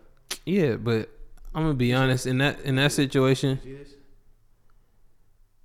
Yeah, 0.45 0.75
but 0.75 1.09
I'm 1.53 1.63
gonna 1.63 1.73
be 1.73 1.93
honest 1.93 2.25
in 2.25 2.37
that 2.39 2.59
in 2.61 2.75
that 2.75 2.91
situation. 2.91 3.59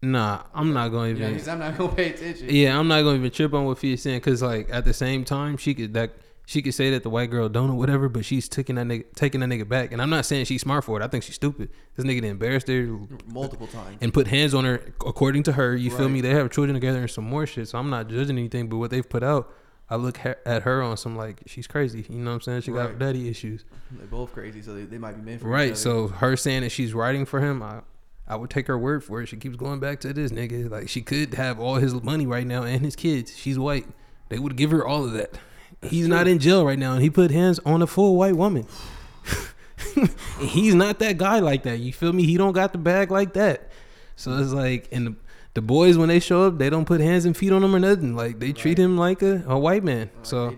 Nah, 0.04 0.42
I'm 0.52 0.72
not 0.72 0.88
gonna 0.88 1.14
Yeah, 1.14 1.52
I'm 1.52 1.58
not 1.60 1.78
gonna 1.78 1.92
pay 1.94 2.10
attention. 2.10 2.48
Yeah, 2.50 2.78
I'm 2.78 2.88
not 2.88 3.02
gonna 3.02 3.18
even 3.18 3.30
trip 3.30 3.54
on 3.54 3.64
what 3.66 3.78
she's 3.78 4.02
saying 4.02 4.18
because 4.18 4.42
like 4.42 4.68
at 4.70 4.84
the 4.84 4.92
same 4.92 5.24
time 5.24 5.56
she 5.56 5.74
could 5.74 5.94
that 5.94 6.10
she 6.44 6.60
could 6.60 6.74
say 6.74 6.90
that 6.90 7.02
the 7.02 7.10
white 7.10 7.30
girl 7.30 7.48
don't 7.48 7.70
or 7.70 7.74
whatever, 7.74 8.08
but 8.08 8.24
she's 8.24 8.48
taking 8.48 8.74
that 8.76 8.86
nigga 8.86 9.04
taking 9.14 9.40
that 9.40 9.48
nigga 9.48 9.68
back. 9.68 9.92
And 9.92 10.02
I'm 10.02 10.10
not 10.10 10.26
saying 10.26 10.46
she's 10.46 10.62
smart 10.62 10.84
for 10.84 11.00
it. 11.00 11.04
I 11.04 11.08
think 11.08 11.24
she's 11.24 11.36
stupid. 11.36 11.70
This 11.96 12.04
nigga 12.04 12.22
embarrassed 12.24 12.68
her 12.68 12.98
multiple 13.26 13.66
times. 13.68 13.98
and 14.00 14.12
put 14.12 14.26
hands 14.26 14.52
on 14.54 14.64
her 14.64 14.82
according 15.06 15.44
to 15.44 15.52
her. 15.52 15.74
You 15.76 15.90
feel 15.90 16.08
me? 16.08 16.20
They 16.20 16.30
have 16.30 16.50
children 16.50 16.74
together 16.74 17.00
and 17.00 17.10
some 17.10 17.24
more 17.24 17.46
shit. 17.46 17.68
So 17.68 17.78
I'm 17.78 17.90
not 17.90 18.08
judging 18.08 18.38
anything, 18.38 18.68
but 18.68 18.78
what 18.78 18.90
they've 18.90 19.08
put 19.08 19.22
out, 19.22 19.52
I 19.88 19.96
look 19.96 20.16
ha- 20.18 20.34
at 20.44 20.62
her 20.62 20.82
on 20.82 20.96
some 20.96 21.16
like 21.16 21.42
she's 21.46 21.66
crazy. 21.66 22.04
You 22.08 22.18
know 22.18 22.30
what 22.30 22.34
I'm 22.36 22.40
saying? 22.42 22.60
She 22.62 22.72
got 22.72 22.98
daddy 22.98 23.28
issues. 23.28 23.64
They're 23.90 24.06
both 24.06 24.32
crazy, 24.32 24.62
so 24.62 24.74
they, 24.74 24.82
they 24.84 24.98
might 24.98 25.16
be 25.16 25.22
meant 25.22 25.40
for 25.42 25.48
each 25.48 25.52
Right. 25.52 25.76
So 25.76 26.08
her 26.08 26.36
saying 26.36 26.62
that 26.62 26.70
she's 26.70 26.92
writing 26.94 27.24
for 27.24 27.40
him, 27.40 27.62
I 27.62 27.80
I 28.26 28.36
would 28.36 28.50
take 28.50 28.66
her 28.68 28.78
word 28.78 29.04
for 29.04 29.20
it. 29.20 29.26
She 29.26 29.36
keeps 29.36 29.56
going 29.56 29.80
back 29.80 30.00
to 30.00 30.12
this 30.12 30.32
nigga. 30.32 30.70
Like 30.70 30.88
she 30.88 31.02
could 31.02 31.34
have 31.34 31.60
all 31.60 31.74
his 31.76 31.92
money 32.02 32.26
right 32.26 32.46
now 32.46 32.62
and 32.62 32.82
his 32.84 32.96
kids. 32.96 33.36
She's 33.36 33.58
white. 33.58 33.86
They 34.28 34.38
would 34.38 34.56
give 34.56 34.70
her 34.70 34.86
all 34.86 35.04
of 35.04 35.12
that. 35.12 35.38
He's 35.84 36.06
not 36.08 36.28
in 36.28 36.38
jail 36.38 36.64
right 36.64 36.78
now, 36.78 36.92
and 36.94 37.02
he 37.02 37.10
put 37.10 37.30
hands 37.30 37.58
on 37.66 37.82
a 37.82 37.86
full 37.86 38.16
white 38.16 38.36
woman. 38.36 38.66
He's 40.40 40.74
not 40.74 40.98
that 41.00 41.18
guy 41.18 41.40
like 41.40 41.64
that. 41.64 41.78
You 41.78 41.92
feel 41.92 42.12
me? 42.12 42.24
He 42.24 42.36
don't 42.36 42.52
got 42.52 42.72
the 42.72 42.78
bag 42.78 43.10
like 43.10 43.34
that. 43.34 43.70
So 44.16 44.36
it's 44.38 44.52
like, 44.52 44.88
and 44.92 45.06
the, 45.08 45.14
the 45.54 45.60
boys 45.62 45.98
when 45.98 46.08
they 46.08 46.20
show 46.20 46.44
up, 46.46 46.58
they 46.58 46.70
don't 46.70 46.84
put 46.84 47.00
hands 47.00 47.24
and 47.24 47.36
feet 47.36 47.52
on 47.52 47.62
him 47.64 47.74
or 47.74 47.78
nothing. 47.80 48.14
Like 48.14 48.38
they 48.38 48.52
treat 48.52 48.78
Right. 48.78 48.84
him 48.84 48.96
like 48.96 49.22
a, 49.22 49.44
a 49.46 49.58
white 49.58 49.82
man. 49.84 50.10
Like 50.16 50.26
so 50.26 50.56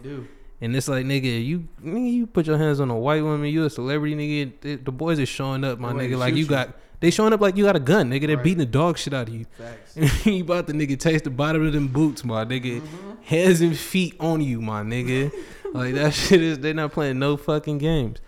and 0.61 0.77
it's 0.77 0.89
like, 0.89 1.05
nigga, 1.05 1.45
you 1.45 1.69
nigga, 1.83 2.13
you 2.13 2.27
put 2.27 2.47
your 2.47 2.59
hands 2.59 2.81
on 2.81 2.91
a 2.91 2.97
white 2.99 3.23
woman, 3.23 3.49
you 3.49 3.65
a 3.65 3.71
celebrity, 3.71 4.15
nigga. 4.15 4.53
The, 4.61 4.77
the 4.77 4.93
boys 4.93 5.19
is 5.19 5.29
showing 5.29 5.65
up, 5.65 5.79
my 5.79 5.93
nigga. 5.93 6.17
Like 6.19 6.35
you 6.35 6.41
you. 6.41 6.47
got, 6.47 6.75
they 7.01 7.11
showing 7.11 7.33
up 7.33 7.41
like 7.41 7.57
you 7.57 7.65
got 7.65 7.77
a 7.77 7.81
gun, 7.81 8.11
nigga. 8.11 8.27
They're 8.27 8.37
Right. 8.37 8.45
beating 8.45 8.59
the 8.59 8.67
dog 8.67 8.99
shit 8.99 9.13
out 9.15 9.29
of 9.29 9.35
you. 9.35 9.47
Facts. 9.59 9.97
you 10.27 10.43
about 10.43 10.67
the 10.67 10.73
nigga 10.73 10.99
taste 10.99 11.25
the 11.25 11.31
bottom 11.31 11.67
of 11.67 11.73
them 11.73 11.89
boots, 11.89 12.25
my 12.25 12.45
nigga. 12.45 12.81
Mhm. 12.81 13.23
Hands 13.25 13.61
and 13.61 13.77
feet 13.77 14.17
on 14.21 14.41
you, 14.41 14.61
my 14.61 14.83
nigga. 14.83 15.33
like 15.75 15.95
that 15.95 16.15
shit 16.15 16.43
is. 16.43 16.59
They're 16.59 16.75
not 16.75 16.93
playing 16.93 17.19
no 17.19 17.37
fucking 17.37 17.79
games. 17.79 18.19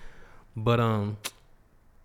But 0.57 0.81
um, 0.81 1.16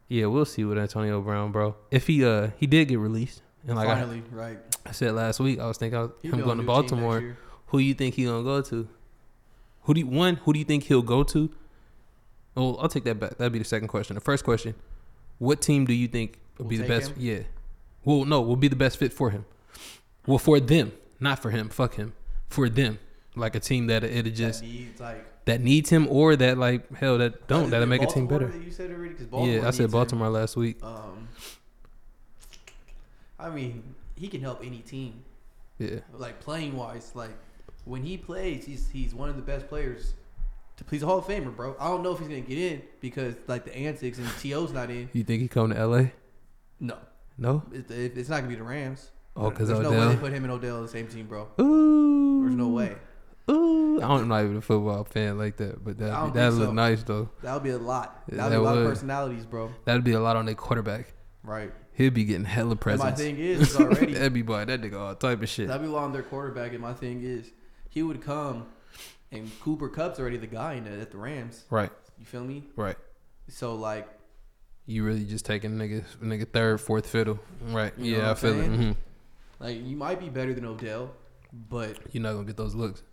yeah, 0.07 0.25
we'll 0.25 0.45
see 0.45 0.63
with 0.65 0.77
Antonio 0.77 1.21
Brown, 1.21 1.51
bro. 1.51 1.75
If 1.89 2.07
he 2.07 2.23
uh 2.25 2.49
he 2.57 2.67
did 2.67 2.87
get 2.89 2.99
released, 2.99 3.41
and 3.67 3.75
like 3.77 3.87
I, 3.87 4.21
right. 4.31 4.57
I 4.85 4.91
said 4.91 5.13
last 5.13 5.39
week, 5.39 5.59
I 5.59 5.67
was 5.67 5.77
thinking 5.77 5.97
I 5.97 6.01
was, 6.03 6.11
him 6.21 6.31
going 6.31 6.43
to 6.43 6.43
a 6.43 6.47
new 6.47 6.47
team 6.47 6.57
next 6.57 6.67
Baltimore. 6.67 7.37
Who 7.67 7.77
you 7.79 7.93
think 7.93 8.15
he 8.15 8.25
gonna 8.25 8.43
go 8.43 8.61
to? 8.61 8.87
Who 9.83 9.93
do 9.93 9.99
you, 10.01 10.07
one? 10.07 10.35
Who 10.37 10.53
do 10.53 10.59
you 10.59 10.65
think 10.65 10.83
he'll 10.83 11.01
go 11.01 11.23
to? 11.23 11.49
Oh, 12.57 12.75
I'll 12.75 12.89
take 12.89 13.05
that 13.05 13.19
back. 13.19 13.37
That'd 13.37 13.53
be 13.53 13.59
the 13.59 13.65
second 13.65 13.87
question. 13.87 14.15
The 14.15 14.19
first 14.21 14.43
question: 14.43 14.75
What 15.39 15.61
team 15.61 15.85
do 15.85 15.93
you 15.93 16.07
think 16.09 16.37
would 16.61 16.65
Will 16.65 16.69
be 16.69 16.77
the 16.77 16.87
best? 16.87 17.11
him? 17.11 17.15
Yeah. 17.19 17.39
Well, 18.05 18.25
no, 18.25 18.41
will 18.41 18.55
be 18.55 18.67
the 18.67 18.75
best 18.75 18.97
fit 18.97 19.13
for 19.13 19.29
him. 19.31 19.45
Well, 20.25 20.37
for 20.37 20.59
them, 20.59 20.91
not 21.19 21.39
for 21.39 21.49
him. 21.51 21.69
Fuck 21.69 21.95
him. 21.95 22.13
For 22.49 22.69
them, 22.69 22.99
like 23.35 23.55
a 23.55 23.59
team 23.59 23.87
that 23.87 24.03
it 24.03 24.23
just 24.31 24.61
that 24.61 24.67
needs 24.67 24.99
like 24.99 25.45
that 25.45 25.61
needs 25.61 25.89
him, 25.89 26.07
or 26.09 26.35
that 26.35 26.57
like 26.57 26.93
hell 26.95 27.17
that 27.17 27.47
don't 27.47 27.69
that'll 27.69 27.87
make 27.87 28.01
a 28.03 28.07
team 28.07 28.27
better. 28.27 28.51
You 28.63 28.71
said 28.71 28.91
already 28.91 29.13
because 29.15 29.47
Yeah, 29.47 29.67
I 29.67 29.71
said 29.71 29.89
Baltimore 29.91 30.29
last 30.29 30.55
week. 30.55 30.83
Um, 30.83 31.27
I 33.39 33.49
mean, 33.49 33.95
he 34.15 34.27
can 34.27 34.41
help 34.41 34.61
any 34.63 34.79
team. 34.79 35.23
Yeah, 35.79 35.99
Like 36.13 36.39
playing 36.41 36.75
wise, 36.75 37.11
like 37.15 37.31
when 37.85 38.03
he 38.03 38.17
plays, 38.17 38.65
he's 38.65 38.89
he's 38.89 39.15
one 39.15 39.29
of 39.29 39.35
the 39.35 39.41
best 39.41 39.67
players. 39.67 40.13
To 40.77 40.83
please 40.83 41.01
a 41.03 41.05
Hall 41.05 41.17
of 41.19 41.25
Famer, 41.25 41.55
bro. 41.55 41.75
I 41.79 41.87
don't 41.87 42.03
know 42.03 42.11
if 42.13 42.19
he's 42.19 42.27
gonna 42.27 42.41
get 42.41 42.57
in 42.57 42.81
because 42.99 43.35
like 43.47 43.65
the 43.65 43.75
antics 43.75 44.17
and 44.19 44.27
To's 44.41 44.71
not 44.71 44.89
in. 44.91 45.09
you 45.13 45.23
think 45.23 45.41
he 45.41 45.47
come 45.47 45.69
to 45.71 45.77
L.A.? 45.77 46.13
No, 46.81 46.97
No. 47.37 47.63
it, 47.71 47.89
it- 47.89 48.17
it's 48.17 48.27
not 48.27 48.37
gonna 48.37 48.49
be 48.49 48.55
the 48.55 48.63
Rams. 48.63 49.11
Oh, 49.37 49.49
because 49.49 49.69
There's 49.69 49.79
no 49.79 49.91
way 49.91 50.09
they 50.13 50.17
put 50.19 50.33
him 50.33 50.43
and 50.43 50.51
Odell 50.51 50.75
on 50.77 50.81
the 50.81 50.89
same 50.89 51.07
team, 51.07 51.25
bro. 51.27 51.47
Ooh. 51.61 52.41
There's 52.43 52.55
no 52.55 52.67
way. 52.67 52.95
Ooh, 53.49 54.01
I'm 54.01 54.27
not 54.27 54.43
even 54.43 54.57
a 54.57 54.61
football 54.61 55.03
fan 55.05 55.37
like 55.37 55.55
that, 55.57 55.83
but 55.83 55.97
that 55.99 56.33
that 56.33 56.53
look 56.53 56.67
so. 56.69 56.73
nice 56.73 57.03
though. 57.03 57.29
That 57.41 57.53
would 57.53 57.63
be 57.63 57.69
a 57.69 57.77
lot. 57.77 58.23
That 58.27 58.43
would 58.45 58.49
be 58.49 58.55
a 58.55 58.61
lot 58.61 58.77
of 58.77 58.87
personalities, 58.87 59.45
bro. 59.45 59.71
That'd 59.85 60.03
be 60.03 60.11
a 60.13 60.19
lot 60.19 60.35
on 60.35 60.45
their 60.45 60.55
quarterback. 60.55 61.13
Right. 61.43 61.71
He'll 61.93 62.11
be 62.11 62.23
getting 62.23 62.45
hella 62.45 62.71
And 62.71 62.81
presents. 62.81 63.03
my 63.19 63.25
thing 63.25 63.37
is, 63.37 63.61
is 63.71 63.75
already 63.77 64.13
That'd 64.13 64.33
be 64.33 64.41
boy, 64.41 64.65
that 64.65 64.81
nigga 64.81 64.99
all 64.99 65.15
type 65.15 65.41
of 65.41 65.49
shit. 65.49 65.67
That'd 65.67 65.85
be 65.87 65.93
on 65.93 66.11
their 66.13 66.23
quarterback, 66.23 66.71
and 66.71 66.81
my 66.81 66.93
thing 66.93 67.21
is, 67.23 67.51
he 67.89 68.01
would 68.03 68.21
come, 68.21 68.65
and 69.31 69.49
Cooper 69.61 69.89
Kupp's 69.89 70.19
already 70.19 70.37
the 70.37 70.47
guy 70.47 70.73
in 70.73 70.85
the, 70.85 70.91
at 70.99 71.11
the 71.11 71.17
Rams. 71.17 71.65
Right, 71.69 71.91
You 72.19 72.25
feel 72.25 72.43
me? 72.43 72.63
right. 72.75 72.95
So 73.49 73.75
like, 73.75 74.07
You 74.85 75.03
really 75.03 75.25
just 75.25 75.45
taking 75.45 75.71
nigga 75.71 76.03
nigga 76.21 76.47
third, 76.51 76.81
fourth 76.81 77.07
fiddle. 77.07 77.39
Right. 77.67 77.93
You 77.97 78.17
yeah, 78.17 78.31
I 78.31 78.33
feel 78.35 78.51
it. 78.59 78.65
saying? 78.65 78.75
hmm 78.75 78.91
like 79.59 79.85
you 79.85 79.95
might 79.95 80.19
be 80.19 80.27
better 80.29 80.53
than 80.55 80.65
Odell, 80.65 81.11
but 81.69 81.97
You're 82.11 82.23
not 82.23 82.33
gonna 82.33 82.45
get 82.45 82.57
those 82.57 82.73
looks. 82.73 83.03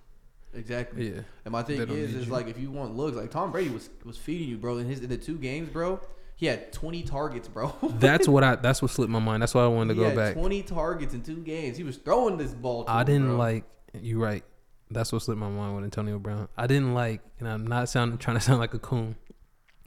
exactly. 0.55 1.11
Yeah. 1.15 1.21
And 1.45 1.53
my 1.53 1.63
thing 1.63 1.79
is, 1.81 2.15
is 2.15 2.27
you. 2.27 2.33
like 2.33 2.49
if 2.49 2.59
you 2.59 2.71
want 2.71 2.97
looks, 2.97 3.17
like 3.17 3.31
Tom 3.31 3.53
Brady 3.53 3.69
was 3.71 3.91
was 4.05 4.17
feeding 4.17 4.49
you, 4.49 4.57
bro. 4.57 4.79
In 4.79 4.87
his 4.87 5.01
in 5.01 5.11
the 5.11 5.19
two 5.19 5.37
games, 5.37 5.69
bro, 5.69 6.01
he 6.37 6.47
had 6.47 6.73
20 6.73 7.03
targets, 7.03 7.49
bro. 7.49 7.75
That's 7.99 8.27
what 8.27 8.43
I. 8.45 8.57
That's 8.57 8.81
what 8.81 8.91
slipped 8.91 9.11
my 9.13 9.19
mind. 9.19 9.43
That's 9.43 9.55
why 9.55 9.63
I 9.65 9.67
wanted 9.67 9.95
to 9.95 10.01
he 10.01 10.01
go 10.01 10.07
had 10.09 10.17
back. 10.17 10.35
20 10.35 10.63
targets 10.63 11.13
in 11.13 11.23
two 11.23 11.43
games. 11.43 11.77
He 11.77 11.85
was 11.85 11.99
throwing 11.99 12.39
this 12.39 12.53
ball. 12.53 12.85
To 12.85 12.91
I 12.91 13.01
him, 13.01 13.07
didn't 13.07 13.27
bro. 13.27 13.37
like. 13.37 13.65
You 14.01 14.19
right. 14.23 14.43
That's 14.91 15.13
what 15.13 15.21
slipped 15.21 15.39
my 15.41 15.51
mind 15.51 15.75
with 15.75 15.85
Antonio 15.85 16.19
Brown. 16.19 16.49
I 16.57 16.67
didn't 16.67 16.95
like, 16.95 17.21
and 17.41 17.47
I'm 17.49 17.67
not 17.67 17.91
sounding 17.91 18.17
trying 18.17 18.39
to 18.39 18.43
sound 18.43 18.59
like 18.59 18.73
a 18.73 18.79
coon 18.79 19.17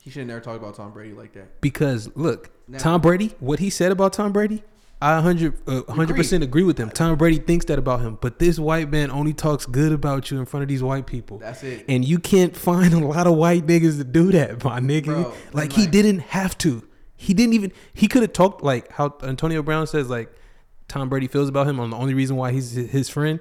He 0.02 0.10
should 0.10 0.20
have 0.22 0.28
never 0.28 0.40
talk 0.42 0.56
about 0.58 0.76
Tom 0.76 0.92
Brady 0.92 1.14
like 1.14 1.34
that. 1.34 1.62
because 1.62 2.10
look, 2.16 2.50
Never. 2.68 2.84
Tom 2.84 3.02
Brady, 3.02 3.34
what 3.40 3.60
he 3.60 3.70
said 3.70 3.92
about 3.92 4.14
Tom 4.14 4.32
Brady, 4.32 4.64
I 5.02 5.16
100 5.16 5.54
uh, 5.68 5.82
100% 5.84 6.44
agree 6.44 6.64
with 6.64 6.78
him. 6.78 6.90
Tom 6.92 7.18
Brady 7.18 7.38
thinks 7.38 7.66
that 7.66 7.80
about 7.80 8.02
him, 8.02 8.18
but 8.22 8.38
this 8.40 8.60
white 8.60 8.90
man 8.92 9.10
only 9.12 9.34
talks 9.34 9.66
good 9.66 9.92
about 9.92 10.30
you 10.30 10.40
in 10.40 10.46
front 10.46 10.62
of 10.64 10.70
these 10.70 10.84
white 10.84 11.08
people. 11.08 11.40
That's 11.40 11.64
it. 11.64 11.86
And 11.90 12.06
you 12.06 12.20
can't 12.20 12.56
find 12.56 12.94
a 12.94 13.00
lot 13.00 13.26
of 13.28 13.36
white 13.36 13.66
niggas 13.66 13.98
to 13.98 14.04
do 14.04 14.32
that, 14.32 14.64
my 14.64 14.80
nigga. 14.80 15.06
Bro, 15.06 15.34
like 15.54 15.74
he 15.74 15.84
like- 15.84 15.92
didn't 15.92 16.20
have 16.20 16.58
to. 16.60 16.88
He 17.16 17.34
didn't 17.36 17.54
even 17.54 17.72
he 17.94 18.08
could 18.08 18.24
have 18.24 18.34
talked 18.34 18.64
like 18.64 18.92
how 18.92 19.16
Antonio 19.22 19.62
Brown 19.62 19.86
says 19.86 20.10
like 20.10 20.32
Tom 20.88 21.10
Brady 21.10 21.28
feels 21.28 21.50
about 21.50 21.68
him 21.68 21.80
on 21.80 21.92
the 21.92 21.98
only 21.98 22.16
reason 22.16 22.36
why 22.36 22.52
he's 22.52 22.72
his 22.72 23.10
friend. 23.10 23.40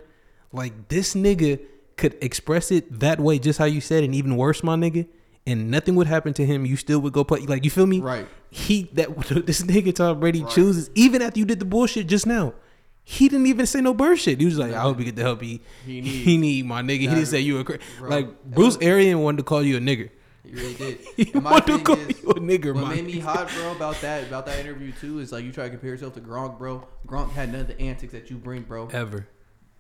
Like 0.53 0.89
this 0.89 1.15
nigga 1.15 1.61
could 1.97 2.17
express 2.23 2.71
it 2.71 3.01
that 3.01 3.21
way 3.21 3.39
just 3.39 3.59
how 3.59 3.65
you 3.65 3.81
said 3.81 4.05
and 4.05 4.15
even 4.15 4.37
worse, 4.37 4.63
my 4.63 4.77
nigga. 4.77 5.07
And 5.51 5.71
nothing 5.71 5.95
would 5.97 6.07
happen 6.07 6.33
to 6.35 6.45
him. 6.47 6.65
You 6.67 6.77
still 6.77 7.01
would 7.01 7.13
go 7.13 7.25
play. 7.25 7.41
Like 7.41 7.65
you 7.65 7.71
feel 7.71 7.87
me? 7.87 8.01
Right. 8.01 8.27
He 8.51 8.85
that 8.95 9.09
this 9.47 9.63
nigga 9.63 9.95
Tom 9.95 10.21
Brady 10.21 10.43
Right. 10.43 10.53
chooses 10.53 10.91
even 10.95 11.23
after 11.23 11.39
you 11.41 11.45
did 11.47 11.59
the 11.59 11.65
bullshit 11.65 12.07
just 12.07 12.27
now. 12.27 12.55
He 13.03 13.29
didn't 13.29 13.47
even 13.47 13.67
say 13.67 13.81
no 13.81 13.93
bird 13.95 14.19
shit. 14.19 14.39
He 14.39 14.45
was 14.45 14.59
like, 14.59 14.73
"I 14.73 14.81
hope 14.83 14.99
you 14.99 15.05
get 15.07 15.17
the 15.17 15.23
help 15.23 15.41
he 15.43 15.61
He 15.87 16.01
he 16.01 16.37
need, 16.37 16.67
my 16.67 16.83
nigga." 16.83 17.01
He 17.01 17.07
didn't 17.09 17.27
say 17.27 17.41
you 17.41 17.59
a 17.59 17.65
cra- 17.65 17.79
bro. 17.99 18.09
like 18.11 18.45
Bruce 18.45 18.75
look- 18.75 18.85
Arian 18.85 19.19
wanted 19.21 19.39
to 19.39 19.43
call 19.45 19.63
you 19.63 19.77
a 19.79 19.81
nigger. 19.81 20.11
He 20.45 20.53
really 20.53 20.75
did. 20.75 20.99
He 21.17 21.31
And 21.33 21.43
my 21.43 21.51
wanted 21.53 21.79
to 21.79 21.83
call 21.85 21.97
is, 21.99 22.23
you 22.23 22.31
a 22.31 22.35
nigger, 22.35 22.75
What 22.75 22.85
my 22.85 22.95
made 22.95 23.07
me 23.07 23.19
hot, 23.19 23.51
bro, 23.57 23.73
about 23.73 24.01
that 24.03 24.25
about 24.29 24.47
that 24.47 24.59
interview 24.61 24.93
too 25.01 25.19
is 25.19 25.33
like 25.33 25.45
you 25.45 25.51
try 25.53 25.65
to 25.65 25.71
compare 25.71 25.91
yourself 25.91 26.15
to 26.15 26.21
Gronk, 26.21 26.59
bro. 26.59 26.87
Gronk 27.07 27.31
had 27.33 27.51
none 27.51 27.63
of 27.63 27.67
the 27.69 27.81
antics 27.81 28.13
that 28.13 28.31
you 28.31 28.37
bring, 28.37 28.63
bro. 28.63 28.89
Ever, 28.93 29.27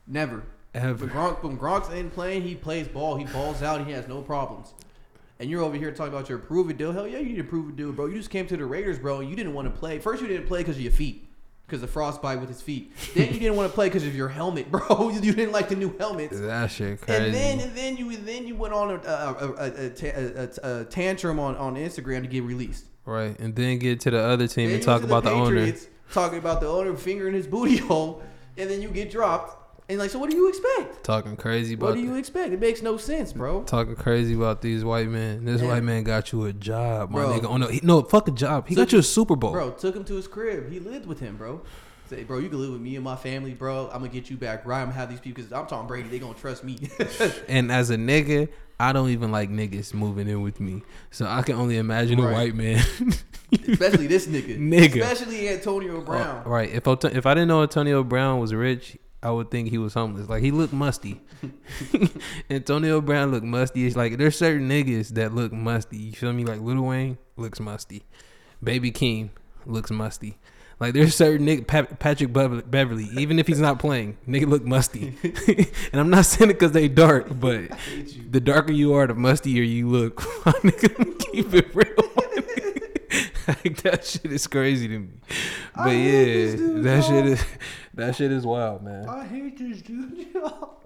Never. 0.06 0.42
ever. 0.74 1.06
But 1.06 1.14
Gronk 1.14 1.42
when 1.44 1.56
Gronk's 1.58 1.90
in 1.90 2.10
playing, 2.10 2.42
he 2.42 2.54
plays 2.56 2.88
ball, 2.88 3.16
he 3.16 3.24
balls 3.26 3.62
out, 3.62 3.86
he 3.86 3.92
has 3.92 4.08
no 4.08 4.22
problems. 4.22 4.74
And 5.40 5.48
you're 5.48 5.62
over 5.62 5.74
here 5.74 5.90
talking 5.90 6.12
about 6.12 6.28
your 6.28 6.36
prove 6.38 6.68
it 6.68 6.76
deal. 6.76 6.92
Hell 6.92 7.08
yeah, 7.08 7.18
you 7.18 7.30
need 7.30 7.36
to 7.38 7.44
prove 7.44 7.70
it 7.70 7.76
deal, 7.76 7.92
bro. 7.92 8.06
You 8.06 8.18
just 8.18 8.28
came 8.28 8.46
to 8.46 8.56
the 8.58 8.66
Raiders, 8.66 8.98
bro, 8.98 9.20
and 9.20 9.30
you 9.30 9.34
didn't 9.34 9.54
want 9.54 9.72
to 9.72 9.76
play. 9.76 9.98
First, 9.98 10.20
you 10.20 10.28
didn't 10.28 10.46
play 10.46 10.60
because 10.60 10.76
of 10.76 10.82
your 10.82 10.92
feet, 10.92 11.26
because 11.66 11.82
of 11.82 11.88
frostbite 11.88 12.38
with 12.40 12.50
his 12.50 12.60
feet. 12.60 12.92
then 13.14 13.32
you 13.32 13.40
didn't 13.40 13.56
want 13.56 13.70
to 13.70 13.74
play 13.74 13.88
because 13.88 14.06
of 14.06 14.14
your 14.14 14.28
helmet, 14.28 14.70
bro. 14.70 15.08
You 15.08 15.32
didn't 15.32 15.52
like 15.52 15.70
the 15.70 15.76
new 15.76 15.96
helmets. 15.98 16.38
That 16.38 16.70
shit 16.70 17.00
crazy. 17.00 17.24
And 17.24 17.34
then, 17.34 17.60
and 17.60 17.74
then 17.74 17.96
you, 17.96 18.14
then 18.18 18.46
you 18.46 18.54
went 18.54 18.74
on 18.74 18.90
a, 18.90 18.94
a, 18.96 18.98
a, 18.98 19.52
a, 19.56 19.92
a, 20.02 20.48
a, 20.62 20.80
a 20.80 20.84
tantrum 20.84 21.40
on, 21.40 21.56
on 21.56 21.74
Instagram 21.74 22.20
to 22.20 22.28
get 22.28 22.42
released. 22.42 22.84
right, 23.06 23.34
and 23.40 23.56
then 23.56 23.78
get 23.78 23.98
to 24.00 24.10
the 24.10 24.20
other 24.20 24.46
team 24.46 24.66
Then 24.66 24.74
and 24.74 24.84
talk 24.84 25.02
about 25.02 25.24
the, 25.24 25.30
owner. 25.30 25.56
Patriots, 25.56 25.88
talking 26.12 26.38
about 26.38 26.60
the 26.60 26.68
owner 26.68 26.94
fingering 26.96 27.32
his 27.32 27.46
booty 27.46 27.78
hole, 27.78 28.22
and 28.58 28.68
then 28.68 28.82
you 28.82 28.90
get 28.90 29.10
dropped. 29.10 29.56
And 29.90 29.98
like, 29.98 30.10
so 30.10 30.18
what 30.20 30.30
do 30.30 30.36
you 30.36 30.48
expect? 30.48 31.02
Talking 31.02 31.36
crazy 31.36 31.74
What 31.74 31.94
do 31.96 32.00
you 32.00 32.14
expect? 32.14 32.52
It 32.52 32.60
makes 32.60 32.80
no 32.80 32.96
sense, 32.96 33.32
bro. 33.32 33.64
talking 33.64 33.96
crazy 33.96 34.34
about 34.34 34.62
these 34.62 34.84
white 34.84 35.08
men. 35.08 35.44
This 35.44 35.60
white 35.62 35.82
man 35.82 36.04
got 36.04 36.30
you 36.32 36.44
a 36.44 36.52
job, 36.52 37.10
my 37.10 37.20
Bro. 37.22 37.40
nigga. 37.40 37.44
Oh 37.50 37.56
no, 37.56 37.66
he, 37.66 37.80
no, 37.82 38.00
fuck 38.02 38.28
a 38.28 38.30
job. 38.30 38.68
He 38.68 38.76
got 38.76 38.92
you 38.92 39.00
a 39.00 39.02
Super 39.02 39.34
Bowl. 39.34 39.50
Bro, 39.50 39.72
took 39.72 39.96
him 39.96 40.04
to 40.04 40.14
his 40.14 40.28
crib. 40.28 40.70
He 40.70 40.78
lived 40.78 41.06
with 41.06 41.18
him, 41.18 41.36
bro. 41.36 41.62
Say, 42.08 42.22
bro, 42.24 42.38
you 42.38 42.48
can 42.48 42.60
live 42.60 42.70
with 42.72 42.80
me 42.80 42.94
and 42.96 43.04
my 43.04 43.16
family, 43.16 43.52
bro. 43.52 43.86
I'm 43.92 44.00
gonna 44.00 44.08
get 44.12 44.30
you 44.30 44.36
back 44.36 44.64
right. 44.64 44.80
I'm 44.80 44.86
gonna 44.88 44.98
have 44.98 45.10
these 45.10 45.20
people 45.20 45.42
because 45.42 45.52
I'm 45.52 45.66
Tom 45.66 45.86
Brady. 45.88 46.08
They 46.08 46.18
gonna 46.20 46.34
trust 46.34 46.62
me. 46.64 46.78
And 47.48 47.70
as 47.72 47.90
a 47.90 47.96
nigga, 47.96 48.48
I 48.78 48.92
don't 48.92 49.10
even 49.10 49.30
like 49.32 49.50
niggas 49.50 49.92
moving 49.92 50.28
in 50.28 50.40
with 50.42 50.60
me. 50.60 50.82
So 51.10 51.26
I 51.26 51.42
can 51.42 51.56
only 51.56 51.76
imagine 51.78 52.18
a 52.20 52.22
Right. 52.24 52.32
white 52.32 52.54
man. 52.54 52.82
Especially 53.68 54.06
this 54.06 54.26
nigga. 54.28 54.56
Nigga. 54.58 55.02
Especially 55.02 55.48
Antonio 55.48 56.00
Brown. 56.00 56.44
right. 56.44 56.70
If 56.70 56.86
if 56.86 57.26
I 57.26 57.34
didn't 57.34 57.48
know 57.48 57.62
Antonio 57.62 58.04
Brown 58.04 58.38
was 58.40 58.54
rich, 58.54 58.96
I 59.22 59.30
would 59.30 59.50
think 59.50 59.68
he 59.68 59.78
was 59.78 59.94
homeless. 59.94 60.28
Like 60.28 60.42
he 60.42 60.50
looked 60.50 60.72
musty. 60.72 61.20
Antonio 62.50 63.00
Brown 63.00 63.30
looked 63.30 63.44
musty. 63.44 63.86
It's 63.86 63.96
like 63.96 64.16
there's 64.16 64.36
certain 64.36 64.68
niggas 64.68 65.10
that 65.10 65.34
look 65.34 65.52
musty. 65.52 65.98
You 65.98 66.12
feel 66.12 66.32
me? 66.32 66.44
Like 66.44 66.60
Lil 66.60 66.82
Wayne 66.82 67.18
looks 67.36 67.60
musty. 67.60 68.02
Baby 68.62 68.90
King 68.90 69.30
looks 69.66 69.90
musty. 69.90 70.38
Like 70.80 70.94
there's 70.94 71.14
certain 71.14 71.46
nigga 71.46 71.66
Pat, 71.66 71.98
Patrick 71.98 72.32
Beverley, 72.32 73.08
even 73.18 73.38
if 73.38 73.46
he's 73.46 73.60
not 73.60 73.78
playing, 73.78 74.16
nigga 74.26 74.46
look 74.46 74.64
musty. 74.64 75.14
and 75.92 76.00
I'm 76.00 76.08
not 76.08 76.24
saying 76.24 76.50
it 76.50 76.54
because 76.54 76.72
they 76.72 76.88
dark, 76.88 77.26
but 77.38 77.70
I 77.70 77.74
hate 77.74 78.14
you. 78.14 78.22
the 78.30 78.40
darker 78.40 78.72
you 78.72 78.94
are, 78.94 79.06
the 79.06 79.12
mustier 79.12 79.68
you 79.68 79.88
look. 79.88 80.16
Nigga, 80.62 81.18
keep 81.18 81.52
it 81.52 81.74
real. 81.74 82.28
Like 83.64 83.82
that 83.82 84.04
shit 84.04 84.32
is 84.32 84.46
crazy 84.46 84.88
to 84.88 84.98
me. 84.98 85.08
But 85.74 85.88
I 85.88 85.92
yeah, 85.92 86.24
dude, 86.24 86.84
that 86.84 87.04
shit 87.04 87.26
is 87.26 87.44
that 87.94 88.16
shit 88.16 88.32
is 88.32 88.44
wild, 88.46 88.82
man. 88.82 89.08
I 89.08 89.24
hate 89.24 89.58
this 89.58 89.82
dude. 89.82 90.28
y'all. 90.34 90.82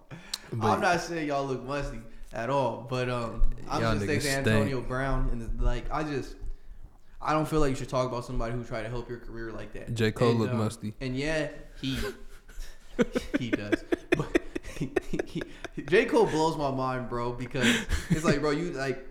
But- 0.53 0.66
I'm 0.66 0.81
not 0.81 1.00
saying 1.00 1.29
y'all 1.29 1.46
look 1.46 1.64
musty 1.64 2.00
at 2.33 2.50
all, 2.50 2.87
but 2.88 3.09
um, 3.09 3.42
I'm 3.68 3.81
just 3.81 4.07
thinking 4.07 4.31
Antonio 4.31 4.81
Brown 4.81 5.29
and 5.33 5.61
like 5.61 5.90
I 5.92 6.03
just. 6.05 6.37
I 7.27 7.33
don't 7.33 7.48
feel 7.48 7.61
like 7.61 7.70
you 7.70 7.77
should 7.77 7.88
talk 7.88 8.07
about 8.07 8.27
somebody 8.27 8.53
who 8.53 8.62
tried 8.64 8.83
to 8.83 8.90
help 8.90 9.09
your 9.09 9.18
career 9.18 9.50
like 9.50 9.72
that. 9.72 9.94
J. 9.94 10.12
Cole 10.12 10.33
And, 10.33 10.40
look 10.40 10.50
um, 10.50 10.59
musty. 10.59 10.92
And 11.00 11.16
yeah, 11.16 11.48
he 11.81 11.96
he 13.38 13.50
does. 13.50 13.83
But 14.16 14.38
he, 14.79 14.92
he, 15.27 15.42
J. 15.87 16.05
Cole 16.05 16.27
blows 16.27 16.57
my 16.57 16.70
mind, 16.70 17.09
bro, 17.09 17.33
because 17.33 17.87
it's 18.11 18.24
like, 18.24 18.40
bro, 18.40 18.50
you 18.50 18.72
like 18.72 19.07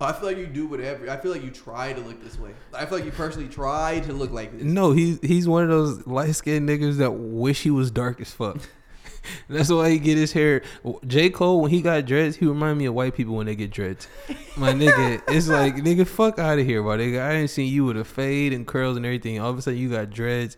I 0.00 0.12
feel 0.12 0.28
like 0.28 0.38
you 0.38 0.46
do 0.46 0.66
whatever. 0.66 1.08
I 1.10 1.16
feel 1.16 1.32
like 1.32 1.42
you 1.42 1.50
try 1.50 1.92
to 1.92 2.00
look 2.00 2.22
this 2.22 2.38
way. 2.38 2.50
I 2.74 2.86
feel 2.86 2.98
like 2.98 3.04
you 3.04 3.12
personally 3.12 3.48
try 3.48 4.00
to 4.00 4.12
look 4.12 4.30
like 4.30 4.52
this. 4.52 4.62
No, 4.62 4.92
he's 4.92 5.18
he's 5.20 5.48
one 5.48 5.62
of 5.62 5.68
those 5.68 6.06
light 6.06 6.34
skinned 6.34 6.68
niggas 6.68 6.98
that 6.98 7.12
wish 7.12 7.62
he 7.62 7.70
was 7.70 7.90
dark 7.90 8.20
as 8.20 8.30
fuck. 8.30 8.58
That's 9.48 9.70
why 9.70 9.90
he 9.90 9.98
get 9.98 10.16
his 10.16 10.32
hair. 10.32 10.62
J. 11.06 11.30
Cole 11.30 11.60
when 11.60 11.70
he 11.70 11.82
got 11.82 12.06
dreads, 12.06 12.36
he 12.36 12.46
remind 12.46 12.78
me 12.78 12.86
of 12.86 12.94
white 12.94 13.14
people 13.14 13.34
when 13.34 13.46
they 13.46 13.56
get 13.56 13.70
dreads. 13.70 14.08
My 14.56 14.72
nigga, 14.72 15.22
it's 15.28 15.48
like 15.48 15.76
nigga, 15.76 16.06
fuck 16.06 16.38
out 16.38 16.58
of 16.58 16.66
here, 16.66 16.82
bro. 16.82 16.96
Nigga, 16.96 17.20
I 17.20 17.32
ain't 17.32 17.50
seen 17.50 17.72
you 17.72 17.84
with 17.86 17.96
a 17.96 18.04
fade 18.04 18.52
and 18.52 18.66
curls 18.66 18.96
and 18.96 19.04
everything. 19.04 19.40
All 19.40 19.50
of 19.50 19.58
a 19.58 19.62
sudden 19.62 19.78
you 19.78 19.90
got 19.90 20.10
dreads, 20.10 20.56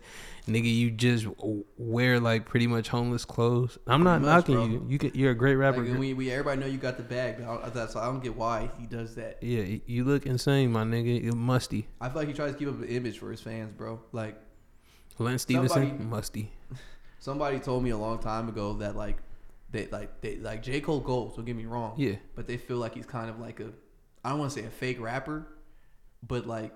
nigga. 0.49 0.73
You 0.73 0.91
just 0.91 1.25
wear 1.77 2.19
like 2.19 2.45
pretty 2.45 2.67
much 2.67 2.89
homeless 2.89 3.23
clothes. 3.25 3.77
I'm 3.87 4.03
not 4.03 4.21
knocking 4.21 4.71
you. 4.71 4.85
You 4.89 4.97
can, 4.97 5.11
you're 5.13 5.31
a 5.31 5.35
great 5.35 5.55
rapper. 5.55 5.83
and 5.83 5.99
we, 5.99 6.13
we 6.13 6.31
everybody 6.31 6.59
know 6.59 6.67
you 6.67 6.77
got 6.77 6.97
the 6.97 7.03
bag, 7.03 7.37
but 7.39 7.63
I, 7.63 7.69
that's 7.69 7.95
I 7.95 8.05
don't 8.05 8.21
get 8.23 8.35
why 8.35 8.69
he 8.79 8.85
does 8.85 9.15
that. 9.15 9.41
yeah, 9.41 9.77
you 9.85 10.03
look 10.03 10.25
insane, 10.25 10.71
my 10.71 10.83
nigga. 10.83 11.23
You 11.23 11.31
musty. 11.33 11.87
I 12.01 12.09
feel 12.09 12.17
like 12.17 12.27
he 12.27 12.33
tries 12.33 12.51
to 12.53 12.57
keep 12.57 12.67
up 12.67 12.79
an 12.81 12.87
image 12.87 13.19
for 13.19 13.31
his 13.31 13.39
fans, 13.41 13.71
bro. 13.71 13.99
Like 14.11 14.35
Lance 15.17 15.43
Stephenson, 15.43 15.89
Somebody- 15.89 16.03
musty. 16.05 16.51
somebody 17.19 17.59
told 17.59 17.83
me 17.83 17.89
a 17.91 17.97
long 17.97 18.19
time 18.19 18.49
ago 18.49 18.73
that 18.73 18.95
like 18.95 19.17
they 19.71 19.87
like 19.87 20.21
they 20.21 20.37
like 20.37 20.63
J 20.63 20.81
Cole 20.81 20.99
goes. 20.99 21.35
Don't 21.35 21.45
get 21.45 21.55
me 21.55 21.65
wrong. 21.65 21.93
Yeah. 21.97 22.15
but 22.35 22.47
they 22.47 22.57
feel 22.57 22.77
like 22.77 22.95
he's 22.95 23.05
kind 23.05 23.29
of 23.29 23.39
like 23.39 23.59
a 23.59 23.69
I 24.23 24.31
don't 24.31 24.39
want 24.39 24.51
to 24.51 24.59
say 24.59 24.65
a 24.65 24.69
fake 24.69 24.99
rapper, 24.99 25.47
but 26.27 26.45
like 26.47 26.73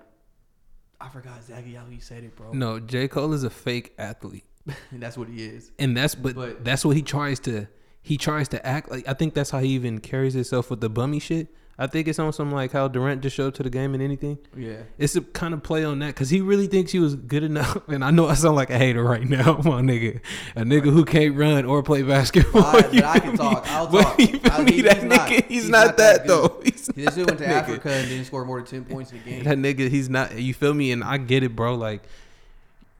I 1.04 1.08
forgot 1.10 1.36
exactly 1.38 1.74
how 1.74 1.84
he 1.86 2.00
said 2.00 2.24
it, 2.24 2.34
bro. 2.36 2.52
No, 2.52 2.80
J. 2.80 3.08
Cole 3.08 3.32
is 3.34 3.44
a 3.44 3.50
fake 3.50 3.92
athlete. 3.98 4.44
and 4.90 5.02
that's 5.02 5.18
what 5.18 5.28
he 5.28 5.44
is. 5.44 5.70
and 5.78 5.96
that's 5.96 6.14
but, 6.14 6.34
But- 6.34 6.64
that's 6.64 6.84
what 6.84 6.96
he 6.96 7.02
tries 7.02 7.38
to 7.40 7.66
he 8.00 8.16
tries 8.18 8.48
to 8.48 8.66
act 8.66 8.90
like 8.90 9.06
i 9.08 9.14
think 9.14 9.32
that's 9.34 9.48
how 9.50 9.58
he 9.60 9.68
even 9.68 9.98
carries 9.98 10.34
himself 10.34 10.68
with 10.70 10.80
the 10.82 10.90
bummy 10.90 11.18
shit 11.18 11.48
i 11.78 11.86
think 11.86 12.06
it's 12.08 12.18
on 12.18 12.32
some 12.32 12.52
like 12.52 12.70
how 12.72 12.86
durant 12.88 13.20
just 13.22 13.34
showed 13.34 13.54
to 13.54 13.62
the 13.62 13.70
game 13.70 13.94
and 13.94 14.02
anything 14.02 14.38
Yeah. 14.56 14.82
it's 14.98 15.16
a 15.16 15.20
kind 15.20 15.52
of 15.54 15.62
play 15.62 15.84
on 15.84 15.98
that 16.00 16.08
because 16.08 16.30
he 16.30 16.40
really 16.40 16.66
thinks 16.66 16.92
he 16.92 16.98
was 17.00 17.14
good 17.16 17.42
enough 17.42 17.76
and 17.88 18.04
i 18.04 18.10
know 18.10 18.28
i 18.28 18.34
sound 18.34 18.56
like 18.56 18.70
a 18.70 18.78
hater 18.78 19.02
right 19.02 19.28
now 19.28 19.54
my 19.64 19.80
nigga 19.82 20.20
a 20.56 20.62
nigga 20.62 20.92
who 20.92 21.04
can't 21.04 21.36
run 21.36 21.64
or 21.64 21.82
play 21.82 22.02
basketball 22.02 22.62
I- 22.64 22.82
but 22.82 23.04
I 23.04 23.18
can 23.18 23.30
me? 23.32 23.36
talk. 23.36 23.64
I'll 23.70 23.88
talk. 23.88 24.18
you 24.20 24.26
feel 24.38 24.52
I- 24.52 24.62
me? 24.64 24.72
he- 24.72 24.82
that 24.82 24.96
he's 24.96 25.04
nigga 25.04 25.08
not- 25.08 25.28
he's, 25.30 25.42
he's 25.48 25.68
not, 25.68 25.86
not 25.86 25.96
that, 25.96 26.18
that 26.18 26.26
though 26.28 26.60
he's 26.64 26.88
He 26.94 27.02
just 27.04 27.16
went 27.16 27.38
to 27.38 27.44
nigga. 27.44 27.48
Africa 27.48 27.90
and 27.90 28.08
didn't 28.08 28.26
score 28.26 28.44
more 28.44 28.58
than 28.60 28.66
ten 28.66 28.84
points 28.84 29.12
in 29.12 29.18
a 29.18 29.20
game. 29.22 29.44
that 29.44 29.58
nigga 29.58 29.88
he's 29.88 30.08
not 30.08 30.36
you 30.38 30.54
feel 30.54 30.74
me 30.74 30.92
and 30.92 31.02
i 31.02 31.16
get 31.18 31.42
it 31.42 31.56
bro 31.56 31.74
like 31.74 32.02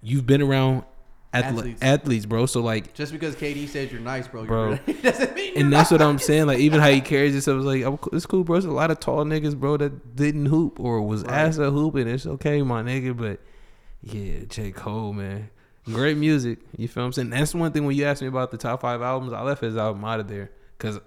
you've 0.03 0.27
been 0.27 0.43
around 0.43 0.85
athle- 1.35 1.59
Athletes. 1.59 1.83
athletes 1.83 2.27
bro 2.27 2.47
so 2.47 2.61
like 2.61 2.95
Just 2.95 3.13
because 3.13 3.35
KD 3.37 3.69
says 3.69 3.91
you're 3.93 4.01
nice, 4.01 4.27
bro, 4.29 4.45
Bro. 4.45 4.69
you're 4.69 4.81
really, 4.87 5.01
doesn't 5.03 5.35
mean. 5.35 5.53
And 5.57 5.73
that's 5.73 5.91
what 5.91 6.01
I'm 6.01 6.19
saying. 6.19 6.47
Like 6.47 6.59
even 6.61 6.81
how 6.81 6.89
he 6.91 7.01
carries 7.01 7.33
himself 7.33 7.59
is 7.61 7.65
like 7.67 7.83
I'm, 7.85 7.99
it's 8.13 8.27
cool, 8.27 8.45
bro. 8.45 8.55
There's 8.57 8.65
a 8.65 8.71
lot 8.71 8.91
of 8.91 9.01
tall 9.01 9.25
niggas, 9.25 9.57
bro, 9.59 9.77
that 9.79 10.17
didn't 10.17 10.47
hoop 10.47 10.79
or 10.81 11.03
was 11.03 11.23
Right. 11.25 11.33
asked 11.33 11.59
to 11.59 11.71
hoop, 11.71 11.95
and 11.97 12.09
it's 12.09 12.27
okay, 12.27 12.63
my 12.63 12.83
nigga. 12.83 13.17
But 13.17 13.41
yeah, 14.03 14.45
J 14.49 14.71
Cole, 14.73 15.13
man, 15.13 15.51
great 15.87 16.17
music. 16.17 16.59
You 16.77 16.89
feel 16.89 17.03
what 17.03 17.07
I'm 17.09 17.13
saying? 17.13 17.31
That's 17.31 17.55
one 17.55 17.73
thing 17.73 17.85
when 17.87 17.97
you 17.97 18.05
asked 18.05 18.23
me 18.23 18.29
about 18.29 18.51
the 18.51 18.59
top 18.59 18.81
five 18.81 19.03
albums, 19.03 19.33
I 19.33 19.43
left 19.43 19.61
his 19.63 19.77
album 19.77 20.05
out 20.05 20.21
of 20.21 20.29
there 20.29 20.51
because 20.79 21.01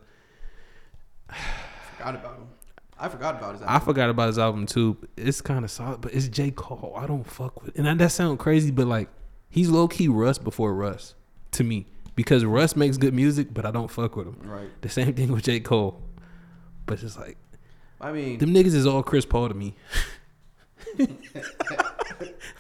forgot 1.98 2.16
about 2.16 2.38
him. 2.38 2.48
I 3.00 3.10
forgot 3.10 3.36
about 3.38 3.54
his. 3.54 3.62
I 3.62 3.80
forgot 3.80 4.10
about 4.10 4.28
his 4.28 4.40
album 4.40 4.66
too. 4.66 4.98
It's 5.16 5.42
kind 5.42 5.64
of 5.64 5.70
solid, 5.72 6.02
but 6.02 6.14
it's 6.14 6.28
J 6.28 6.52
Cole. 6.52 6.94
I 6.98 7.06
don't 7.06 7.24
fuck 7.26 7.62
with, 7.62 7.78
and 7.78 7.86
that, 7.86 7.98
that 8.00 8.12
sound 8.12 8.40
crazy, 8.40 8.72
but 8.72 8.88
like 8.88 9.10
he's 9.50 9.70
low 9.70 9.88
key 9.88 10.08
Russ 10.08 10.38
before 10.38 10.74
Russ 10.74 11.16
to 11.52 11.64
me 11.64 11.86
because 12.16 12.44
Russ 12.46 12.76
makes 12.76 12.98
good 12.98 13.14
music, 13.14 13.48
but 13.54 13.66
I 13.66 13.72
don't 13.72 13.90
fuck 13.90 14.16
with 14.16 14.28
him. 14.28 14.38
Right. 14.44 14.70
The 14.82 14.90
same 14.90 15.14
thing 15.14 15.32
with 15.32 15.44
J 15.44 15.60
Cole, 15.60 16.02
but 16.86 16.94
it's 16.94 17.02
just 17.04 17.18
like. 17.20 17.38
I 18.00 18.12
mean, 18.12 18.38
Them 18.38 18.54
niggas 18.54 18.76
is 18.76 18.86
all 18.86 19.02
Chris 19.02 19.26
Paul 19.26 19.48
to 19.50 19.56
me. 19.56 19.74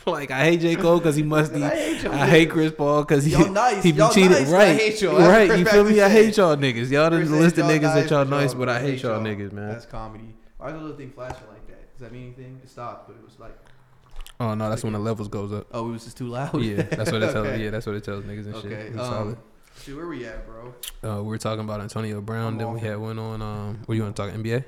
like 0.06 0.32
I 0.32 0.44
hate 0.46 0.62
J 0.62 0.76
Cole 0.76 0.98
because 0.98 1.16
he 1.16 1.24
musty. 1.24 1.64
I 1.64 1.70
hate 1.70 2.04
y'all 2.04 2.14
I 2.14 2.28
hate. 2.28 2.50
Chris 2.50 2.72
Paul 2.72 3.04
because 3.04 3.24
he 3.26 3.32
nice. 3.50 3.84
he 3.84 3.92
be 3.92 3.98
Y'all 4.00 4.12
cheated. 4.14 4.32
nice, 4.32 4.50
but 4.50 4.56
I 4.56 4.58
right, 4.58 4.78
hate 4.80 5.02
y'all. 5.02 5.18
Right. 5.20 5.48
Chris 5.50 5.60
You 5.60 5.66
feel 5.66 5.84
me? 5.84 6.02
I 6.02 6.10
hate 6.10 6.38
y'all 6.38 6.56
niggas. 6.56 6.90
Y'all 6.90 7.10
Chris 7.10 7.30
list 7.30 7.58
of 7.58 7.66
niggas 7.66 7.94
that 7.94 8.10
y'all 8.10 8.26
nice, 8.26 8.54
but 8.54 8.70
I 8.70 8.80
hate 8.80 9.02
y'all 9.04 9.14
y'all. 9.14 9.22
niggas, 9.22 9.52
man. 9.52 9.70
That's 9.70 9.86
comedy. 9.86 10.34
Why 10.58 10.68
is 10.68 10.74
the 10.74 10.80
little 10.80 10.98
thing 10.98 11.12
flashing 11.12 11.48
like 11.50 11.68
that? 11.68 11.94
Does 11.94 12.02
that 12.02 12.12
mean 12.12 12.34
anything? 12.36 12.60
It 12.64 12.70
stopped, 12.70 13.08
but 13.08 13.16
it 13.18 13.24
was 13.24 13.40
like, 13.40 13.56
Oh 14.40 14.54
no, 14.54 14.70
that's 14.70 14.84
when 14.84 14.94
the 14.94 15.00
levels 15.00 15.28
goes 15.30 15.52
up. 15.52 15.68
oh, 15.72 15.90
it 15.90 15.92
was 15.94 16.04
just 16.04 16.18
too 16.18 16.28
loud. 16.28 16.62
Yeah, 16.62 16.84
that's 16.84 17.12
what 17.12 17.22
it 17.24 17.32
tells. 17.34 17.48
Okay. 17.48 17.64
Yeah, 17.64 17.70
that's 17.72 17.86
what 17.86 17.96
it 17.96 18.04
tells 18.04 18.24
niggas 18.24 18.46
and 18.46 18.56
Okay. 18.56 18.70
shit. 18.70 18.80
It's 18.88 18.98
Um, 19.00 19.38
solid. 19.86 19.98
where 19.98 20.08
we 20.08 20.26
at, 20.26 20.46
bro? 20.46 20.74
Uh, 21.04 21.24
we 21.24 21.30
were 21.30 21.38
talking 21.38 21.64
about 21.64 21.82
Antonio 21.82 22.22
Brown. 22.22 22.54
I'm 22.54 22.58
then 22.58 22.74
we 22.74 22.80
had 22.80 23.00
went 23.00 23.18
on. 23.20 23.42
Um, 23.42 23.78
what 23.86 23.94
do 23.94 23.96
you 23.96 24.04
want 24.04 24.16
to 24.16 24.22
talk 24.22 24.32
NBA? 24.34 24.64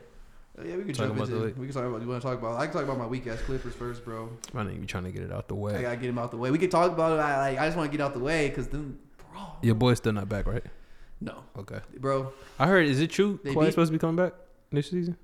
Oh, 0.57 0.63
yeah, 0.65 0.75
we 0.75 0.83
can 0.83 0.93
Talk 0.93 1.07
jump 1.07 1.19
into. 1.19 1.35
league. 1.37 1.55
We 1.55 1.67
can 1.67 1.73
talk 1.75 1.85
about. 1.85 2.01
You 2.01 2.07
want 2.07 2.21
to 2.21 2.27
talk 2.27 2.37
about? 2.39 2.59
I 2.59 2.65
can 2.65 2.73
talk 2.73 2.83
about 2.83 2.97
my 2.97 3.05
weak 3.07 3.27
ass 3.27 3.39
Clippers 3.41 3.73
first, 3.75 4.03
bro. 4.03 4.29
I 4.55 4.63
think 4.65 4.79
you 4.81 4.85
trying 4.87 5.05
to 5.05 5.11
get 5.11 5.21
it 5.23 5.31
out 5.31 5.47
the 5.47 5.55
way? 5.55 5.75
I 5.75 5.81
gotta 5.83 5.95
get 5.97 6.09
him 6.09 6.17
out 6.17 6.31
the 6.31 6.37
way. 6.37 6.51
We 6.51 6.57
can 6.57 6.69
talk 6.69 6.91
about 6.91 7.17
it. 7.17 7.21
I, 7.21 7.37
like, 7.51 7.59
I 7.59 7.65
just 7.67 7.77
want 7.77 7.89
to 7.91 7.97
get 7.97 8.03
out 8.03 8.13
the 8.13 8.19
way 8.19 8.49
because 8.49 8.67
then, 8.67 8.97
bro. 9.31 9.39
Your 9.61 9.75
boy's 9.75 9.97
still 9.97 10.11
not 10.13 10.27
back, 10.27 10.47
right? 10.47 10.63
No, 11.21 11.43
Okay. 11.57 11.79
bro. 11.97 12.33
I 12.57 12.67
heard. 12.67 12.87
Is 12.87 12.99
it 12.99 13.09
true? 13.11 13.39
They 13.43 13.53
Kawhi's 13.53 13.69
supposed 13.71 13.89
to 13.89 13.93
be 13.93 13.99
coming 13.99 14.15
back 14.15 14.33
this 14.71 14.89
season? 14.89 15.15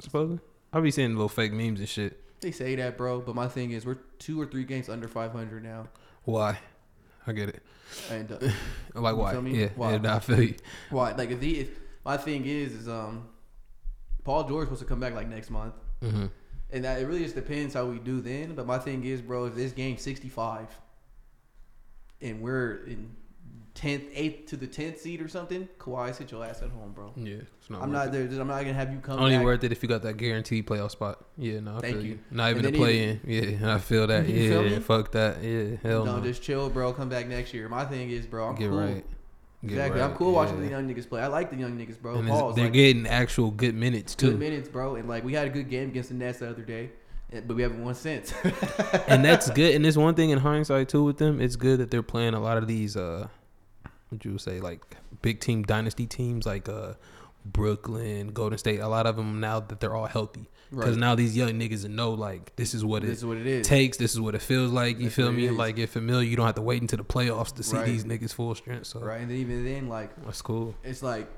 Supposedly. 0.00 0.38
I'll 0.72 0.80
be 0.82 0.90
seeing 0.90 1.10
little 1.12 1.28
fake 1.28 1.52
memes 1.52 1.80
and 1.80 1.88
shit. 1.88 2.22
They 2.40 2.50
say 2.52 2.74
that, 2.76 2.96
bro. 2.96 3.20
But 3.20 3.34
my 3.34 3.48
thing 3.48 3.72
is, 3.72 3.84
we're 3.84 3.98
two 4.18 4.40
or 4.40 4.46
three 4.46 4.64
games 4.64 4.88
under 4.88 5.08
500 5.08 5.62
now, 5.62 5.88
Why? 6.24 6.58
I 7.26 7.32
get 7.32 7.48
it. 7.50 7.62
and 8.10 8.30
uh, 8.32 8.38
Like 8.94 9.16
why? 9.16 9.32
Yeah, 9.48 9.68
Why? 9.76 9.92
yeah, 9.92 9.98
nah, 9.98 10.16
I 10.16 10.18
feel 10.20 10.42
you. 10.42 10.54
why? 10.90 11.12
Like 11.12 11.30
if 11.30 11.40
he, 11.42 11.60
if 11.60 11.70
my 12.04 12.16
thing 12.16 12.44
is, 12.46 12.72
is 12.72 12.88
um, 12.88 13.28
Paul 14.24 14.44
George 14.48 14.66
supposed 14.66 14.82
to 14.82 14.86
come 14.88 15.00
back 15.00 15.14
like 15.14 15.28
next 15.28 15.50
month. 15.50 15.74
hmm 16.02 16.26
And 16.70 16.84
that 16.84 17.00
it 17.00 17.06
really 17.06 17.22
just 17.22 17.34
depends 17.34 17.74
how 17.74 17.86
we 17.86 17.98
do 17.98 18.20
then. 18.20 18.54
But 18.54 18.66
my 18.66 18.78
thing 18.78 19.04
is, 19.04 19.20
bro, 19.20 19.46
if 19.46 19.54
this 19.54 19.72
game 19.72 19.96
65 19.98 20.68
and 22.20 22.40
we're 22.40 22.84
in 22.86 23.14
10th, 23.78 24.12
8th 24.16 24.46
to 24.48 24.56
the 24.56 24.66
10th 24.66 24.98
seed 24.98 25.20
or 25.22 25.28
something, 25.28 25.68
Kawhi, 25.78 26.12
sit 26.14 26.30
your 26.32 26.44
ass 26.44 26.62
at 26.62 26.70
home, 26.70 26.92
bro. 26.92 27.12
Yeah, 27.16 27.36
it's 27.58 27.70
not. 27.70 27.82
I'm 27.82 27.92
not 27.92 28.08
it. 28.08 28.30
there. 28.30 28.40
I'm 28.40 28.48
not 28.48 28.60
gonna 28.62 28.72
have 28.74 28.92
you 28.92 28.98
come. 28.98 29.20
Only 29.20 29.36
back. 29.36 29.44
worth 29.44 29.62
it 29.64 29.70
if 29.72 29.82
you 29.82 29.88
got 29.88 30.02
that 30.02 30.16
guaranteed 30.16 30.66
playoff 30.66 30.90
spot. 30.90 31.24
Yeah, 31.36 31.60
no, 31.60 31.76
I 31.76 31.80
Thank 31.80 31.94
feel 31.96 32.04
you. 32.04 32.10
you. 32.12 32.18
Not 32.30 32.50
even 32.50 32.66
a 32.66 32.72
play 32.72 33.04
in. 33.08 33.20
Yeah, 33.24 33.74
I 33.74 33.78
feel 33.78 34.06
that. 34.08 34.28
You 34.28 34.34
Yeah, 34.34 34.48
feel 34.50 34.62
me? 34.64 34.78
fuck 34.80 35.12
that. 35.12 35.42
Yeah, 35.42 35.76
hell 35.82 36.04
no, 36.04 36.16
no. 36.16 36.22
just 36.22 36.42
chill, 36.42 36.68
bro. 36.70 36.92
Come 36.92 37.08
back 37.08 37.28
next 37.28 37.54
year. 37.54 37.68
My 37.68 37.84
thing 37.84 38.10
is, 38.10 38.26
bro, 38.26 38.48
I'm 38.48 38.56
Get 38.56 38.70
cool. 38.70 38.80
right. 38.80 39.04
Get 39.62 39.70
exactly. 39.72 40.00
right. 40.00 40.10
I'm 40.10 40.16
cool 40.16 40.32
watching 40.32 40.60
the 40.60 40.68
young 40.68 40.88
niggas 40.92 41.08
play. 41.08 41.20
I 41.20 41.26
like 41.26 41.50
the 41.50 41.56
young 41.56 41.76
niggas, 41.78 42.00
bro. 42.00 42.16
And 42.16 42.28
Pause. 42.28 42.54
they're 42.56 42.64
Like, 42.66 42.72
getting 42.74 43.06
actual 43.06 43.50
good 43.50 43.74
minutes 43.74 44.14
too. 44.14 44.30
good 44.30 44.38
minutes, 44.40 44.68
bro. 44.68 44.94
And 44.96 45.08
like 45.08 45.24
we 45.24 45.34
had 45.34 45.46
a 45.46 45.50
good 45.50 45.68
game 45.68 45.88
against 45.90 46.10
the 46.10 46.14
Nets 46.14 46.38
the 46.40 46.48
other 46.50 46.62
day, 46.62 46.90
but 47.46 47.54
we 47.56 47.62
haven't 47.62 47.82
won 47.84 47.94
since. 47.94 48.32
and 49.08 49.24
that's 49.24 49.50
good. 49.52 49.74
And 49.74 49.84
there's 49.84 49.98
one 49.98 50.14
thing 50.14 50.30
in 50.30 50.38
hindsight 50.38 50.88
too 50.88 51.02
with 51.04 51.18
them. 51.18 51.40
It's 51.40 51.56
good 51.56 51.80
that 51.80 51.90
they're 51.90 52.02
playing 52.04 52.34
a 52.34 52.40
lot 52.40 52.56
of 52.58 52.66
these. 52.68 52.96
uh 52.96 53.28
What 54.10 54.24
you 54.24 54.32
would 54.32 54.40
say 54.40 54.60
like 54.60 54.96
big 55.22 55.40
team 55.40 55.62
dynasty 55.64 56.06
teams 56.06 56.46
like 56.46 56.68
uh 56.68 56.94
Brooklyn, 57.44 58.28
Golden 58.28 58.58
State. 58.58 58.80
A 58.80 58.88
lot 58.88 59.06
of 59.06 59.16
them 59.16 59.40
now 59.40 59.60
that 59.60 59.80
they're 59.80 59.94
all 59.94 60.06
healthy 60.06 60.48
because 60.70 60.90
Right. 60.90 60.98
now 60.98 61.14
these 61.14 61.36
young 61.36 61.50
niggas 61.52 61.88
know 61.88 62.12
like 62.12 62.54
this 62.56 62.74
is 62.74 62.84
what 62.84 63.02
this 63.02 63.10
it 63.10 63.12
is 63.14 63.24
what 63.24 63.36
it 63.38 63.46
is. 63.46 63.66
takes. 63.66 63.96
This 63.96 64.12
is 64.12 64.20
what 64.20 64.34
it 64.34 64.42
feels 64.42 64.70
like. 64.70 64.98
You 64.98 65.04
That's 65.04 65.14
feel 65.16 65.32
me? 65.32 65.48
Like 65.50 65.76
get 65.76 65.88
familiar. 65.88 66.28
You 66.28 66.36
don't 66.36 66.46
have 66.46 66.56
to 66.56 66.62
wait 66.62 66.82
until 66.82 66.98
the 66.98 67.04
playoffs 67.04 67.54
to 67.56 67.62
see 67.62 67.76
Right. 67.76 67.86
these 67.86 68.04
niggas 68.04 68.32
full 68.34 68.54
strength. 68.54 68.86
So 68.86 69.00
right, 69.00 69.20
and 69.20 69.30
then 69.30 69.38
even 69.38 69.64
then, 69.64 69.88
like 69.88 70.10
that's 70.24 70.42
cool. 70.42 70.74
it's 70.84 71.02
like 71.02 71.28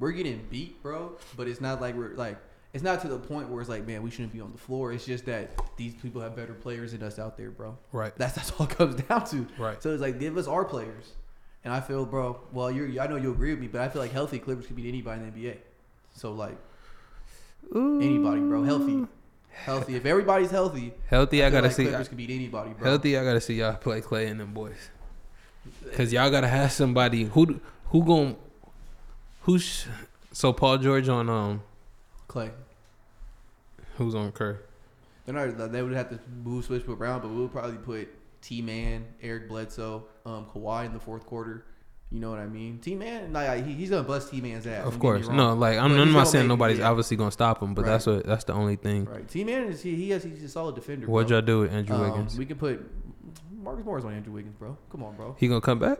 we're 0.00 0.12
getting 0.12 0.44
beat, 0.50 0.82
bro. 0.82 1.12
But 1.36 1.46
it's 1.48 1.60
not 1.60 1.80
like 1.80 1.94
we're 1.94 2.14
like 2.14 2.36
it's 2.72 2.82
not 2.82 3.00
to 3.02 3.08
the 3.08 3.18
point 3.18 3.48
where 3.48 3.60
it's 3.60 3.70
like, 3.70 3.86
man, 3.86 4.02
we 4.02 4.10
shouldn't 4.10 4.32
be 4.32 4.40
on 4.40 4.50
the 4.50 4.58
floor. 4.58 4.92
It's 4.92 5.04
just 5.06 5.26
that 5.26 5.50
these 5.76 5.94
people 5.94 6.20
have 6.20 6.34
better 6.34 6.54
players 6.54 6.90
than 6.90 7.04
us 7.04 7.20
out 7.20 7.36
there, 7.36 7.50
bro. 7.52 7.78
Right. 7.92 8.12
That's 8.16 8.34
that's 8.34 8.50
all 8.52 8.66
it 8.66 8.70
comes 8.70 8.96
down 9.08 9.24
to. 9.26 9.46
Right. 9.58 9.80
So 9.82 9.90
it's 9.92 10.02
like 10.02 10.18
give 10.18 10.36
us 10.36 10.48
our 10.48 10.64
players, 10.64 11.12
And 11.64 11.72
I 11.72 11.80
feel, 11.80 12.04
bro. 12.04 12.38
Well, 12.52 12.70
you 12.70 13.00
I 13.00 13.06
know 13.06 13.16
you 13.16 13.30
agree 13.32 13.50
with 13.50 13.60
me, 13.60 13.68
but 13.68 13.80
I 13.80 13.88
feel 13.88 14.02
like 14.02 14.12
healthy 14.12 14.38
Clippers 14.38 14.66
could 14.66 14.76
beat 14.76 14.88
anybody 14.88 15.22
in 15.22 15.32
the 15.32 15.40
NBA. 15.40 15.56
So 16.14 16.32
like 16.32 16.56
anybody, 17.74 18.40
bro, 18.40 18.62
healthy, 18.62 19.06
healthy. 19.50 19.96
If 19.96 20.04
everybody's 20.06 20.50
healthy, 20.50 20.92
Healthy, 21.08 21.42
I, 21.42 21.46
feel 21.46 21.52
gotta 21.52 21.66
like 21.68 21.76
see. 21.76 21.84
Clippers 21.86 22.08
could 22.08 22.18
beat 22.18 22.30
anybody, 22.30 22.70
bro. 22.74 22.90
Healthy, 22.90 23.16
I 23.18 23.24
gotta 23.24 23.40
see 23.40 23.54
y'all 23.54 23.74
play 23.76 24.00
Clay 24.00 24.26
and 24.26 24.38
them 24.38 24.52
boys. 24.52 24.90
Cause 25.94 26.12
y'all 26.12 26.30
gotta 26.30 26.48
have 26.48 26.70
somebody 26.72 27.24
who 27.24 27.60
who 27.86 28.04
gon' 28.04 28.36
who's 29.42 29.86
so 30.32 30.52
Paul 30.52 30.76
George 30.78 31.08
on 31.08 31.30
um 31.30 31.62
Clay. 32.28 32.50
who's 33.96 34.14
on 34.14 34.32
Curry. 34.32 34.56
They're 35.24 35.34
not. 35.34 35.72
They 35.72 35.82
would 35.82 35.94
have 35.94 36.10
to 36.10 36.18
move 36.42 36.66
switch 36.66 36.84
around, 36.86 37.22
but 37.22 37.30
we'll 37.30 37.48
probably 37.48 37.78
put 37.78 38.08
T 38.44 38.60
Man, 38.62 39.06
Eric 39.22 39.48
Bledsoe, 39.48 40.04
um, 40.26 40.46
Kawhi 40.54 40.84
in 40.86 40.92
the 40.92 41.00
fourth 41.00 41.24
quarter. 41.24 41.64
You 42.10 42.20
know 42.20 42.30
what 42.30 42.38
I 42.38 42.46
mean? 42.46 42.78
T 42.78 42.94
Man, 42.94 43.32
like 43.32 43.64
he, 43.64 43.72
he's 43.72 43.90
gonna 43.90 44.02
bust 44.02 44.30
T 44.30 44.40
Man's 44.40 44.66
ass. 44.66 44.84
Of 44.86 44.92
don't 44.92 44.92
get 44.92 44.94
me 44.94 45.00
course, 45.24 45.28
no, 45.28 45.54
like 45.54 45.78
I'm, 45.78 45.98
I'm 45.98 46.12
not 46.12 46.28
saying 46.28 46.44
make- 46.44 46.50
nobody's 46.50 46.78
yeah. 46.78 46.90
obviously 46.90 47.16
gonna 47.16 47.30
stop 47.32 47.62
him, 47.62 47.74
but 47.74 47.84
that's 47.86 48.06
what 48.06 48.24
that's 48.26 48.44
the 48.44 48.52
only 48.52 48.76
thing. 48.76 49.06
Right. 49.06 49.26
T 49.26 49.42
Man 49.44 49.64
is 49.68 49.82
he, 49.82 49.94
he 49.96 50.10
has 50.10 50.22
he's 50.22 50.44
a 50.44 50.48
solid 50.48 50.74
defender. 50.74 51.06
What'd 51.06 51.30
y'all 51.30 51.40
do 51.42 51.60
with 51.60 51.72
Andrew 51.72 51.96
Um, 51.96 52.02
Wiggins? 52.02 52.36
we 52.38 52.44
can 52.46 52.56
put 52.58 52.84
Marcus 53.50 53.84
Morris 53.84 54.04
on 54.04 54.12
Andrew 54.12 54.32
Wiggins, 54.34 54.54
bro. 54.56 54.76
Come 54.90 55.02
on, 55.02 55.16
bro. 55.16 55.34
He 55.38 55.48
gonna 55.48 55.60
come 55.62 55.78
back? 55.78 55.98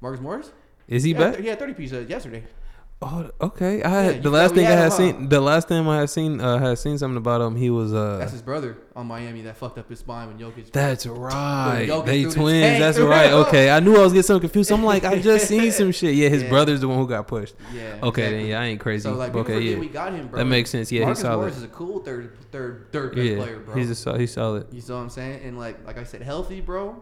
Marcus 0.00 0.20
Morris? 0.20 0.50
Is 0.88 1.02
he 1.04 1.12
yeah, 1.12 1.18
back? 1.18 1.32
th- 1.34 1.42
He 1.44 1.48
had 1.50 1.58
thirty 1.58 1.74
pieces 1.74 2.08
yesterday. 2.08 2.42
Oh, 3.00 3.30
okay. 3.40 3.80
I 3.84 3.88
Yeah, 3.90 4.02
had 4.02 4.14
you 4.16 4.22
the 4.22 4.30
last 4.30 4.54
thing 4.56 4.66
I 4.66 4.70
had 4.70 4.92
seen. 4.92 5.28
The 5.28 5.40
last 5.40 5.68
time 5.68 5.88
I 5.88 6.00
had 6.00 6.10
seen 6.10 6.40
uh 6.40 6.58
had 6.58 6.78
seen 6.78 6.98
something 6.98 7.16
about 7.16 7.40
him. 7.40 7.54
He 7.54 7.70
was 7.70 7.94
uh. 7.94 8.16
That's 8.18 8.32
his 8.32 8.42
brother 8.42 8.76
on 8.96 9.06
Miami 9.06 9.42
that 9.42 9.56
fucked 9.56 9.78
up 9.78 9.88
his 9.88 10.00
spine 10.00 10.26
when 10.26 10.36
Jokic. 10.38 10.72
That's 10.72 11.06
right. 11.06 11.86
Jokic 11.88 12.06
They 12.06 12.24
twins. 12.24 12.80
That's 12.80 12.98
right. 12.98 13.30
Okay, 13.32 13.70
I 13.70 13.78
knew 13.78 13.94
I 13.96 14.00
was 14.00 14.12
getting 14.12 14.24
so 14.24 14.40
confused. 14.40 14.72
I'm 14.72 14.82
like, 14.82 15.04
I 15.04 15.20
just 15.20 15.46
seen 15.46 15.70
some 15.80 15.92
shit. 15.92 16.16
Yeah, 16.16 16.28
his 16.28 16.42
Yeah. 16.42 16.48
brother's 16.48 16.80
the 16.80 16.88
one 16.88 16.98
who 16.98 17.06
got 17.06 17.28
pushed. 17.28 17.54
yeah. 17.72 17.98
Okay, 18.02 18.22
then 18.22 18.32
exactly. 18.34 18.50
yeah, 18.50 18.60
I 18.60 18.64
ain't 18.64 18.80
crazy. 18.80 19.02
So 19.04 19.12
like, 19.14 19.32
okay, 19.32 19.60
yeah, 19.60 19.78
we 19.78 19.86
got 19.88 20.12
him, 20.12 20.26
bro. 20.26 20.38
that 20.40 20.46
makes 20.46 20.70
sense. 20.70 20.90
Yeah, 20.90 21.02
Marcus 21.04 21.18
he's 21.18 21.22
solid. 21.22 21.36
Morris 21.38 21.56
is 21.56 21.62
a 21.62 21.68
cool 21.68 22.00
third, 22.00 22.36
third, 22.50 22.88
third 22.90 23.16
yeah, 23.16 23.36
player, 23.36 23.58
bro. 23.60 23.76
he's 23.76 24.06
a 24.06 24.18
he's 24.18 24.32
solid. 24.32 24.66
You 24.72 24.80
see 24.80 24.92
what 24.92 24.98
I'm 24.98 25.10
saying? 25.10 25.42
And 25.44 25.56
like 25.56 25.86
like 25.86 25.98
I 25.98 26.02
said, 26.04 26.22
healthy, 26.22 26.60
bro. 26.60 27.00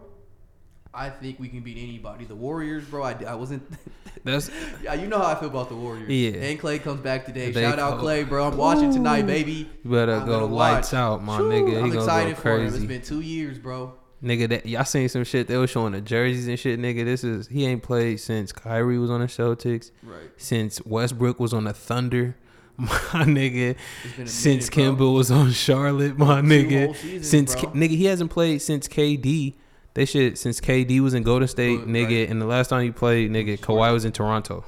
I 0.97 1.09
think 1.09 1.39
we 1.39 1.47
can 1.47 1.59
beat 1.61 1.77
anybody. 1.77 2.25
The 2.25 2.35
Warriors, 2.35 2.85
bro. 2.85 3.03
I, 3.03 3.15
I 3.27 3.35
wasn't. 3.35 3.63
That's 4.23 4.49
yeah, 4.83 4.93
you 4.95 5.07
know 5.07 5.19
how 5.19 5.27
I 5.27 5.35
feel 5.35 5.49
about 5.49 5.69
the 5.69 5.75
Warriors. 5.75 6.09
Yeah. 6.09 6.31
And 6.41 6.59
Clay 6.59 6.79
comes 6.79 6.99
back 7.01 7.25
today. 7.25 7.51
They 7.51 7.61
Shout 7.61 7.79
out 7.79 7.93
co- 7.93 7.99
Clay, 8.01 8.23
bro. 8.23 8.47
I'm 8.47 8.57
watching 8.57 8.91
tonight, 8.91 9.25
baby. 9.27 9.69
you 9.83 9.89
better 9.89 10.13
I'm 10.15 10.25
go 10.25 10.45
lights 10.45 10.91
watch. 10.91 10.97
out, 10.99 11.23
my 11.23 11.39
nigga. 11.39 11.69
He 11.85 11.91
I'm 11.91 11.93
excited 11.97 12.35
go 12.35 12.41
for 12.41 12.57
him. 12.59 12.67
It's 12.67 12.83
been 12.83 13.01
two 13.01 13.21
years, 13.21 13.57
bro. 13.59 13.93
Nigga, 14.23 14.49
that 14.49 14.65
y'all 14.65 14.83
seen 14.83 15.07
some 15.07 15.23
shit. 15.23 15.47
They 15.47 15.55
was 15.57 15.69
showing 15.69 15.93
the 15.93 16.01
jerseys 16.01 16.47
and 16.47 16.59
shit. 16.59 16.79
Nigga, 16.79 17.05
this 17.05 17.23
is 17.23 17.47
he 17.47 17.65
ain't 17.67 17.83
played 17.83 18.19
since 18.19 18.51
Kyrie 18.51 18.97
was 18.97 19.11
on 19.11 19.21
the 19.21 19.27
Celtics, 19.27 19.91
Right. 20.03 20.31
since 20.37 20.83
Westbrook 20.85 21.39
was 21.39 21.53
on 21.53 21.65
the 21.65 21.73
Thunder, 21.73 22.35
my 22.77 22.87
nigga. 22.87 23.75
It's 24.03 24.13
been 24.15 24.25
a 24.25 24.27
Since 24.27 24.75
minute, 24.75 24.97
bro. 24.97 25.07
Kemba 25.07 25.13
was 25.15 25.29
on 25.29 25.51
Charlotte, 25.51 26.17
my 26.17 26.41
Two 26.41 26.47
nigga. 26.47 26.95
seasons, 26.95 27.29
Since. 27.29 27.55
K- 27.55 27.67
nigga, 27.67 27.89
he 27.91 28.05
hasn't 28.05 28.31
played 28.31 28.61
since 28.63 28.87
KD. 28.87 29.53
They 29.97 30.05
should 30.05 30.37
since 30.37 30.61
KD 30.61 30.99
was 30.99 31.15
in 31.15 31.23
Golden 31.23 31.47
State, 31.47 31.79
Good, 31.79 31.87
nigga. 31.87 32.19
right. 32.19 32.29
And 32.29 32.39
the 32.39 32.45
last 32.45 32.67
time 32.67 32.83
he 32.83 32.91
played, 32.91 33.31
nigga, 33.31 33.57
Kawhi 33.59 33.91
was 33.91 34.05
in 34.05 34.11
Toronto. 34.11 34.63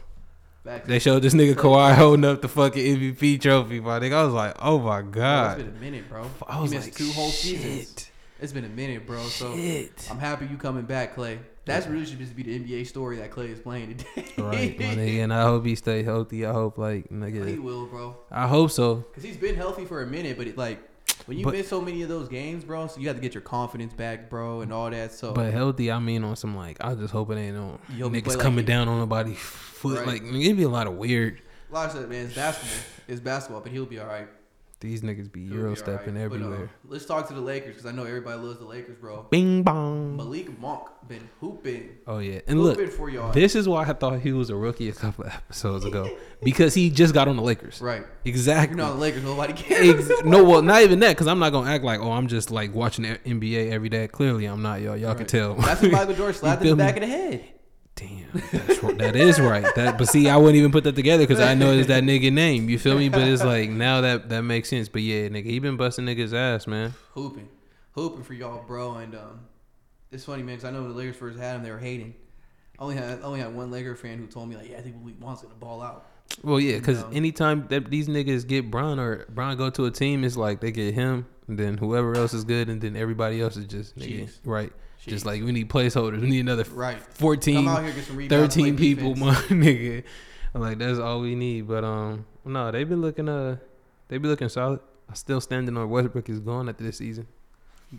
Facts. 0.63 0.87
They 0.87 0.97
showed 0.97 1.21
this 1.21 1.35
nigga 1.35 1.53
Kawhi 1.53 1.93
holding 1.93 2.25
up 2.25 2.41
the 2.41 2.47
fucking 2.47 2.83
MVP 2.97 3.39
trophy, 3.39 3.79
my 3.79 3.99
nigga. 3.99 4.13
I 4.13 4.23
was 4.23 4.33
like, 4.33 4.55
oh 4.59 4.79
my 4.79 5.03
Bro, 5.03 5.51
it's 5.51 5.63
been 5.63 5.67
a 5.67 5.79
minute, 5.79 6.09
bro. 6.09 6.25
I 6.47 6.59
was 6.59 6.71
he 6.71 6.77
missed 6.77 6.87
like, 6.87 6.95
two 6.97 7.11
whole 7.11 7.29
shit. 7.29 7.59
seasons. 7.61 8.09
It's 8.41 8.53
been 8.53 8.65
a 8.65 8.69
minute, 8.69 9.05
bro. 9.05 9.21
So 9.21 9.55
Shit. 9.55 10.07
I'm 10.09 10.17
happy 10.17 10.47
you 10.47 10.57
coming 10.57 10.85
back, 10.85 11.13
Clay. 11.13 11.37
That's 11.63 11.85
really 11.85 12.07
should 12.07 12.17
just 12.17 12.35
be 12.35 12.41
the 12.41 12.59
NBA 12.59 12.87
story 12.87 13.17
that 13.17 13.29
Clay 13.29 13.49
is 13.51 13.59
playing 13.59 13.97
today. 13.97 14.25
Right, 14.39 14.79
my 14.79 14.85
nigga. 14.85 15.19
And 15.25 15.31
I 15.31 15.43
hope 15.43 15.63
he 15.63 15.75
stay 15.75 16.01
healthy. 16.01 16.43
I 16.43 16.53
hope 16.53 16.79
like 16.79 17.09
nigga, 17.09 17.47
he 17.47 17.59
will, 17.59 17.85
bro. 17.85 18.17
I 18.31 18.47
hope 18.47 18.71
so. 18.71 19.05
Cause 19.13 19.21
he's 19.23 19.37
been 19.37 19.53
healthy 19.53 19.85
for 19.85 20.01
a 20.01 20.07
minute, 20.07 20.37
but 20.39 20.47
it 20.47 20.57
like 20.57 20.79
when 21.25 21.37
you 21.37 21.45
But- 21.45 21.53
miss 21.53 21.67
so 21.67 21.81
many 21.81 22.01
of 22.01 22.09
those 22.09 22.27
games, 22.29 22.63
bro, 22.63 22.87
so 22.87 22.99
you 22.99 23.07
have 23.07 23.17
to 23.17 23.21
get 23.21 23.33
your 23.33 23.41
confidence 23.41 23.93
back, 23.93 24.29
bro, 24.29 24.61
and 24.61 24.71
all 24.73 24.89
that. 24.89 25.11
So 25.13 25.33
But 25.33 25.53
healthy, 25.53 25.91
I 25.91 25.99
mean 25.99 26.23
on 26.23 26.35
some 26.35 26.55
like 26.55 26.77
I 26.81 26.95
just 26.95 27.11
hope 27.13 27.29
it 27.31 27.35
ain't 27.37 27.57
on 27.57 27.79
You 27.95 28.03
hope 28.05 28.13
he 28.13 28.21
play 28.21 28.33
niggas 28.33 28.37
like 28.37 28.43
coming 28.43 28.65
down 28.65 28.87
on 28.87 28.99
nobody's 28.99 29.37
foot. 29.39 29.99
Right. 29.99 30.07
Like 30.07 30.23
it'd 30.23 30.57
be 30.57 30.63
a 30.63 30.69
lot 30.69 30.87
of 30.87 30.93
weird. 30.93 31.41
a 31.69 31.73
lot 31.73 31.85
of 31.87 31.91
stuff, 31.91 32.07
man. 32.09 32.25
It's 32.25 32.35
basketball. 32.35 32.77
It's 33.07 33.19
basketball, 33.21 33.61
but 33.61 33.71
he'll 33.71 33.85
be 33.85 33.99
all 33.99 34.07
right. 34.07 34.27
These 34.81 35.01
niggas 35.01 35.29
be 35.29 35.41
euro 35.41 35.71
all 35.71 35.75
stepping 35.75 36.15
right. 36.15 36.29
But, 36.29 36.35
uh, 36.39 36.45
everywhere. 36.45 36.69
let's 36.87 37.05
talk 37.05 37.27
to 37.27 37.33
the 37.33 37.41
Lakers 37.41 37.75
because 37.75 37.85
I 37.85 37.91
know 37.91 38.05
everybody 38.05 38.39
loves 38.41 38.59
the 38.59 38.65
Lakers, 38.65 38.95
bro. 38.97 39.27
Bing 39.29 39.61
bong. 39.61 40.15
Malik 40.15 40.57
Monk 40.57 40.87
been 41.09 41.27
hooping, 41.41 41.97
Oh 42.07 42.19
yeah, 42.19 42.39
and 42.47 42.63
look, 42.63 42.79
for 42.91 43.09
y'all. 43.09 43.33
this 43.33 43.55
is 43.55 43.67
why 43.67 43.83
I 43.83 43.91
thought 43.91 44.21
he 44.21 44.31
was 44.31 44.49
a 44.49 44.55
rookie 44.55 44.87
a 44.87 44.93
couple 44.93 45.25
of 45.25 45.33
episodes 45.33 45.83
ago 45.83 46.09
because 46.41 46.73
he 46.75 46.89
just 46.89 47.13
got 47.13 47.27
on 47.27 47.35
the 47.35 47.41
Lakers. 47.43 47.81
right. 47.81 48.05
Exactly. 48.23 48.77
You're 48.77 48.85
not 48.85 48.93
the 48.93 48.99
Lakers. 49.01 49.23
Nobody 49.23 49.51
cares. 49.53 50.09
Ex- 50.09 50.21
no, 50.23 50.45
well, 50.45 50.61
not 50.61 50.81
even 50.83 50.99
that, 51.01 51.09
because 51.09 51.27
I'm 51.27 51.39
not 51.39 51.49
gonna 51.51 51.69
act 51.69 51.83
like, 51.83 51.99
oh, 51.99 52.11
I'm 52.13 52.27
just 52.29 52.49
like 52.49 52.73
watching 52.73 53.03
NBA 53.03 53.71
every 53.71 53.89
day. 53.89 54.07
Clearly, 54.07 54.45
I'm 54.45 54.61
not, 54.61 54.79
y'all. 54.81 54.95
Y'all 54.95 55.13
can 55.15 55.25
tell. 55.25 55.55
That's 55.55 55.81
when 55.81 55.91
Michael 55.91 56.13
Jordan 56.15 56.35
slapped 56.35 56.61
in 56.61 56.69
the 56.69 56.75
back 56.77 56.95
me? 56.95 57.01
of 57.03 57.09
the 57.09 57.15
head. 57.15 57.49
Damn, 57.99 58.29
that's, 58.51 58.79
that 58.79 59.15
is 59.15 59.39
right. 59.41 59.65
That, 59.75 59.97
but 59.97 60.07
see, 60.07 60.29
I 60.29 60.37
wouldn't 60.37 60.55
even 60.55 60.71
put 60.71 60.85
that 60.85 60.95
together 60.95 61.23
because 61.27 61.41
I 61.41 61.53
know 61.53 61.73
it's 61.73 61.87
that 61.89 62.03
nigga 62.03 62.31
name. 62.31 62.69
You 62.69 62.79
feel 62.79 62.97
me? 62.97 63.09
But 63.09 63.21
it's 63.27 63.43
like 63.43 63.69
now 63.69 64.01
that 64.01 64.29
that 64.29 64.43
makes 64.43 64.69
sense. 64.69 64.87
But 64.87 65.01
yeah, 65.01 65.27
nigga, 65.27 65.45
he 65.45 65.59
been 65.59 65.75
busting 65.75 66.05
niggas 66.05 66.33
ass, 66.33 66.65
man. 66.65 66.93
Hooping, 67.13 67.49
hooping 67.91 68.23
for 68.23 68.33
y'all, 68.33 68.63
bro. 68.65 68.95
And 68.95 69.15
um, 69.15 69.41
it's 70.11 70.23
funny, 70.25 70.43
man, 70.43 70.55
because 70.55 70.65
I 70.65 70.71
know 70.71 70.81
when 70.81 70.91
the 70.91 70.95
Lakers 70.97 71.17
first 71.17 71.37
had 71.37 71.55
him, 71.57 71.63
they 71.63 71.71
were 71.71 71.77
hating. 71.79 72.13
I 72.79 72.83
only 72.83 72.95
had 72.95 73.19
I 73.19 73.23
only 73.23 73.41
had 73.41 73.53
one 73.53 73.69
Laker 73.71 73.95
fan 73.95 74.17
who 74.17 74.27
told 74.27 74.47
me 74.47 74.55
like, 74.55 74.69
yeah, 74.69 74.77
I 74.77 74.81
think 74.81 74.95
Malik 74.97 75.19
Monk's 75.19 75.41
gonna 75.41 75.55
ball 75.55 75.81
out. 75.81 76.05
Well, 76.43 76.59
yeah, 76.59 76.77
because 76.77 77.01
No. 77.01 77.09
anytime 77.11 77.65
that 77.69 77.89
these 77.89 78.07
niggas 78.07 78.47
get 78.47 78.71
Bron 78.71 78.97
or 78.99 79.25
Bron 79.29 79.57
go 79.57 79.69
to 79.71 79.85
a 79.87 79.91
team, 79.91 80.23
it's 80.23 80.37
like 80.37 80.61
they 80.61 80.71
get 80.71 80.93
him, 80.93 81.25
and 81.47 81.59
then 81.59 81.77
whoever 81.77 82.15
else 82.15 82.33
is 82.33 82.45
good, 82.45 82.69
and 82.69 82.79
then 82.79 82.95
everybody 82.95 83.41
else 83.41 83.57
is 83.57 83.65
just 83.65 83.97
nigga, 83.97 84.29
right. 84.45 84.71
Chiefs. 84.99 85.11
Just 85.13 85.25
like 85.25 85.41
we 85.43 85.51
need 85.51 85.69
placeholders. 85.69 86.21
We 86.21 86.29
need 86.29 86.41
another 86.41 86.63
Right. 86.71 87.01
14, 87.15 87.55
Come 87.55 87.67
out 87.67 87.83
here, 87.83 87.93
get 87.93 88.03
some 88.05 88.15
rebounds, 88.17 88.55
13 88.55 88.77
people, 88.77 89.15
my 89.15 89.33
nigga. 89.47 90.03
I'm 90.53 90.61
like, 90.61 90.77
that's 90.77 90.99
all 90.99 91.21
we 91.21 91.35
need. 91.35 91.67
But 91.67 91.83
um, 91.83 92.25
no, 92.43 92.69
they've 92.71 92.87
been 92.87 93.01
looking 93.01 93.29
uh, 93.29 93.57
they 94.07 94.17
be 94.17 94.27
looking 94.27 94.49
solid. 94.49 94.79
I 95.09 95.13
still 95.13 95.39
standing 95.41 95.75
on 95.77 95.89
Westbrook 95.89 96.29
is 96.29 96.39
gone 96.39 96.69
after 96.69 96.83
this 96.83 96.97
season. 96.97 97.27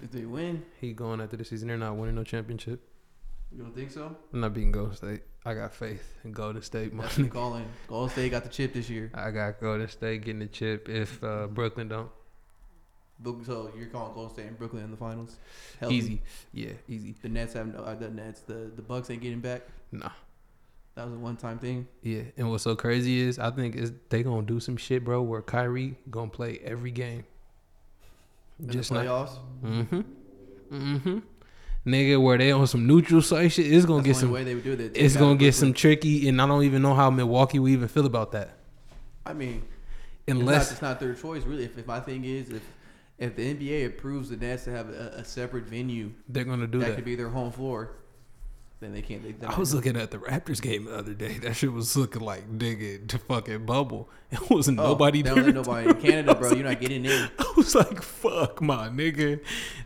If 0.03 0.13
they 0.13 0.25
win, 0.25 0.63
He 0.81 0.93
going 0.93 1.21
after 1.21 1.37
this 1.37 1.49
season. 1.49 1.69
They're 1.69 1.77
not 1.77 1.97
winning 1.97 2.15
no 2.15 2.23
championship. 2.23 2.81
you 3.51 3.63
don't 3.63 3.75
think 3.75 3.91
so? 3.91 4.15
I'm 4.33 4.41
not 4.41 4.55
beating 4.55 4.71
Golden 4.73 4.95
State. 4.95 5.23
I 5.45 5.55
got 5.55 5.73
faith 5.75 6.15
in 6.23 6.33
Golden 6.33 6.61
State. 6.63 6.93
My 6.93 7.05
That's 7.05 7.19
calling. 7.31 7.65
Golden 7.89 8.11
State 8.11 8.31
got 8.31 8.43
the 8.45 8.51
chip 8.51 8.75
this 8.75 8.91
year. 8.91 9.11
I 9.15 9.31
got 9.31 9.59
Golden 9.61 9.89
State 9.89 10.23
getting 10.25 10.41
the 10.41 10.47
chip 10.47 10.89
if 10.89 11.23
uh, 11.25 11.47
Brooklyn 11.47 11.89
don't. 11.89 12.11
So 13.45 13.71
you're 13.77 13.87
calling 13.89 14.15
Golden 14.15 14.33
State 14.35 14.47
and 14.47 14.59
Brooklyn 14.59 14.85
in 14.85 14.91
the 14.91 14.97
finals? 14.97 15.37
Healthy. 15.79 15.95
Easy, 15.97 16.23
yeah, 16.55 16.71
easy. 16.89 17.15
The 17.21 17.29
Nets 17.29 17.53
have 17.55 17.67
no. 17.67 17.81
Uh, 17.81 17.95
the 17.95 18.09
Nets. 18.11 18.41
The 18.41 18.71
the 18.75 18.83
Bucks 18.83 19.11
ain't 19.11 19.21
getting 19.21 19.41
back. 19.41 19.63
Nah, 19.93 20.09
That 20.95 21.05
was 21.05 21.15
a 21.15 21.19
one 21.19 21.37
time 21.37 21.59
thing. 21.59 21.87
yeah. 22.03 22.23
And 22.37 22.51
what's 22.51 22.65
so 22.65 22.75
crazy 22.77 23.21
is 23.21 23.39
I 23.39 23.51
think 23.51 23.77
is 23.77 23.93
they 24.09 24.23
gonna 24.23 24.43
do 24.47 24.59
some 24.61 24.77
shit, 24.77 25.05
bro, 25.05 25.21
where 25.23 25.43
Kyrie 25.43 25.97
gonna 26.11 26.31
play 26.31 26.61
every 26.65 26.91
game. 26.93 27.25
In 28.59 28.71
Just 28.71 28.91
the 28.91 29.03
not. 29.03 29.07
playoffs. 29.07 29.39
Mm-hmm. 29.65 30.01
Mm-hmm. 30.73 31.19
Nigga, 31.87 32.23
where 32.23 32.37
they 32.39 32.53
on 32.53 32.67
some 32.67 32.87
neutral 32.87 33.23
site 33.23 33.53
shit, 33.53 33.73
it's 33.73 33.87
gonna 33.87 34.03
That's 34.03 34.19
get 34.19 34.21
some. 34.21 34.31
way 34.33 34.45
they 34.45 34.55
would 34.55 34.65
do 34.65 34.77
that. 34.77 34.97
It's 34.97 35.17
gonna 35.17 35.37
get 35.37 35.55
some 35.55 35.73
tricky, 35.73 36.29
and 36.29 36.41
I 36.41 36.47
don't 36.47 36.63
even 36.65 36.83
know 36.83 36.95
how 36.95 37.11
Milwaukee 37.11 37.59
will 37.59 37.69
even 37.69 37.89
feel 37.89 38.07
about 38.07 38.33
that. 38.33 38.57
I 39.27 39.33
mean, 39.33 39.63
Unless 40.29 40.41
Unless 40.43 40.73
it's 40.73 40.83
not 40.83 41.01
their 41.01 41.15
choice, 41.15 41.45
really. 41.45 41.65
If, 41.65 41.77
if 41.79 41.87
my 41.87 41.99
thing 42.01 42.25
is, 42.25 42.51
if 42.51 42.63
if 43.21 43.37
the 43.37 43.55
NBA 43.55 43.87
approves 43.87 44.31
the 44.31 44.37
Nets 44.37 44.65
to 44.65 44.73
have 44.73 44.89
a, 44.89 45.13
a 45.19 45.25
separate 45.25 45.65
venue 45.65 46.11
they're 46.29 46.45
gonna 46.45 46.67
do 46.67 46.81
that, 46.81 46.89
that. 46.89 46.95
could 46.97 47.05
be 47.05 47.15
their 47.15 47.29
home 47.29 47.53
floor, 47.53 47.93
then 48.81 48.95
they 48.95 49.03
can't. 49.03 49.23
They, 49.23 49.47
I 49.47 49.59
was 49.59 49.75
looking 49.75 49.95
at 49.97 50.11
the 50.11 50.17
Raptors 50.17 50.61
game 50.61 50.87
the 50.87 50.97
other 50.97 51.13
day. 51.13 51.35
That 51.35 51.55
shit 51.55 51.71
was 51.71 51.95
looking 51.99 52.23
like 52.23 52.59
digging 52.59 53.07
to 53.09 53.19
fucking 53.19 53.67
bubble. 53.67 54.09
It 54.33 54.49
wasn't. 54.49 54.79
Oh, 54.79 54.91
nobody 54.91 55.23
there. 55.23 55.35
don't 55.35 55.55
nobody 55.55 55.89
in 55.91 55.97
Canada, 56.01 56.37
bro. 56.37 56.53
You're 56.53 56.63
not 56.63 56.81
getting 56.81 57.05
in. 57.05 57.29
I 57.41 57.53
was 57.57 57.75
like, 57.75 58.01
fuck 58.01 58.63
my 58.63 58.89
nigga. 58.89 59.41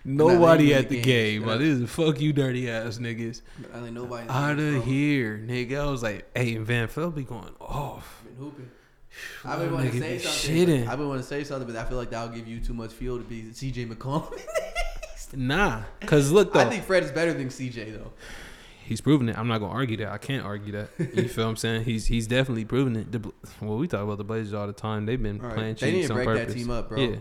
Nobody 0.04 0.74
at 0.74 0.90
the 0.90 1.00
game. 1.00 1.40
games. 1.40 1.44
But 1.46 1.58
this 1.60 1.78
is 1.78 1.90
fuck 1.90 2.20
you 2.20 2.34
dirty 2.34 2.70
ass 2.70 2.98
niggas. 2.98 3.40
I 3.72 3.80
think 3.80 3.92
nobody. 3.92 4.28
Out 4.28 4.58
of 4.58 4.84
here, 4.84 5.38
nigga. 5.38 5.80
I 5.80 5.90
was 5.90 6.02
like, 6.02 6.28
hey, 6.36 6.56
and 6.56 6.66
VanVleet 6.66 7.14
be 7.14 7.22
going 7.24 7.54
off. 7.58 8.22
Been 8.22 8.36
hooping. 8.36 8.70
I've 9.44 9.58
been 9.60 9.72
wanting 9.72 9.92
to 9.92 9.98
say 10.00 10.18
something. 10.18 10.88
I've 10.88 10.98
been 10.98 11.08
wanting 11.08 11.22
to 11.22 11.28
say 11.28 11.44
something, 11.44 11.66
but 11.72 11.76
I 11.80 11.84
feel 11.88 11.98
like 11.98 12.10
that'll 12.10 12.34
give 12.34 12.46
you 12.48 12.60
too 12.60 12.74
much 12.74 12.92
fuel 12.92 13.18
to 13.18 13.24
be 13.24 13.42
CJ 13.44 13.92
McCollum. 13.92 14.32
Nah, 15.36 15.82
cause 16.02 16.30
look 16.30 16.52
though, 16.52 16.60
I 16.60 16.66
think 16.66 16.84
Fred 16.84 17.02
is 17.02 17.10
better 17.10 17.32
than 17.32 17.48
CJ 17.48 17.96
though. 17.98 18.12
he's 18.84 19.00
proven 19.00 19.28
it. 19.28 19.36
I'm 19.36 19.48
not 19.48 19.58
gonna 19.58 19.72
argue 19.72 19.96
that. 19.96 20.12
I 20.12 20.18
can't 20.18 20.44
argue 20.44 20.72
that. 20.72 20.90
You 20.98 21.28
feel 21.28 21.44
what 21.46 21.50
I'm 21.50 21.56
saying? 21.56 21.84
He's 21.84 22.06
he's 22.06 22.28
definitely 22.28 22.64
proven 22.64 22.94
it. 22.94 23.10
The, 23.10 23.32
well, 23.60 23.76
we 23.78 23.88
talk 23.88 24.02
about 24.02 24.18
the 24.18 24.24
Blazers 24.24 24.54
all 24.54 24.68
the 24.68 24.72
time. 24.72 25.06
They've 25.06 25.20
been 25.20 25.40
All 25.40 25.46
right. 25.48 25.56
playing 25.56 25.74
They 25.80 25.90
need 25.90 25.96
cheats 26.02 26.08
to 26.08 26.12
on 26.14 26.24
break 26.24 26.28
that 26.38 26.46
purpose. 26.46 26.54
team 26.54 26.70
up, 26.70 26.88
bro. 26.88 26.98
Yeah, 27.00 27.16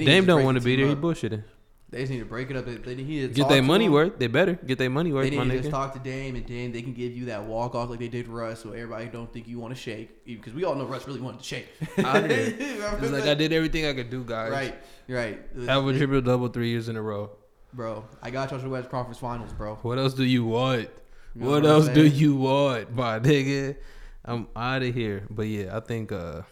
Dame 0.00 0.24
don't 0.24 0.42
want 0.44 0.56
to 0.56 0.64
be 0.64 0.76
there. 0.76 0.86
He 0.86 0.94
bullshitting. 0.94 1.42
They 1.90 2.00
just 2.02 2.12
need 2.12 2.20
to 2.20 2.24
break 2.24 2.48
it 2.50 2.56
up. 2.56 2.66
They, 2.66 2.76
they 2.76 2.94
need 2.94 3.20
to 3.22 3.34
Get 3.34 3.48
their 3.48 3.62
money 3.62 3.86
him. 3.86 3.92
worth. 3.92 4.16
They 4.18 4.28
better 4.28 4.54
get 4.54 4.78
their 4.78 4.88
money 4.90 5.12
worth, 5.12 5.24
They 5.28 5.36
need 5.36 5.50
to 5.50 5.56
just 5.56 5.68
nigga. 5.68 5.72
talk 5.72 5.92
to 5.94 5.98
Dame, 5.98 6.36
and 6.36 6.46
Dame 6.46 6.70
they 6.70 6.82
can 6.82 6.94
give 6.94 7.12
you 7.16 7.24
that 7.26 7.42
walk 7.44 7.74
off 7.74 7.90
like 7.90 7.98
they 7.98 8.06
did 8.08 8.28
Russ, 8.28 8.60
so 8.62 8.70
everybody 8.70 9.06
don't 9.06 9.32
think 9.32 9.48
you 9.48 9.58
want 9.58 9.74
to 9.74 9.80
shake, 9.80 10.24
because 10.24 10.54
we 10.54 10.62
all 10.64 10.76
know 10.76 10.84
Russ 10.86 11.06
really 11.08 11.20
wanted 11.20 11.38
to 11.40 11.44
shake. 11.44 11.66
I 11.98 12.20
did. 12.20 12.60
It's 12.60 13.10
like 13.10 13.24
I 13.24 13.34
did 13.34 13.52
everything 13.52 13.86
I 13.86 13.92
could 13.92 14.08
do, 14.08 14.22
guys. 14.24 14.52
Right, 14.52 14.74
right. 15.08 15.40
Have 15.66 15.84
a 15.86 15.96
triple 15.98 16.20
double 16.20 16.46
three 16.48 16.70
years 16.70 16.88
in 16.88 16.96
a 16.96 17.02
row. 17.02 17.30
bro. 17.72 18.04
I 18.22 18.30
got 18.30 18.52
y'all 18.52 18.60
to 18.60 18.68
West 18.68 18.88
Conference 18.88 19.18
Finals, 19.18 19.52
bro. 19.52 19.74
What 19.82 19.98
else 19.98 20.14
do 20.14 20.24
you 20.24 20.44
want? 20.44 20.88
You 21.34 21.42
know 21.42 21.50
what 21.50 21.62
what 21.62 21.70
else 21.70 21.88
do 21.88 22.06
you 22.06 22.36
want, 22.36 22.94
my 22.94 23.18
nigga? 23.18 23.76
I'm 24.24 24.46
out 24.54 24.82
of 24.84 24.94
here. 24.94 25.24
But 25.30 25.46
yeah, 25.48 25.76
I 25.76 25.80
think 25.80 26.12
uh 26.12 26.42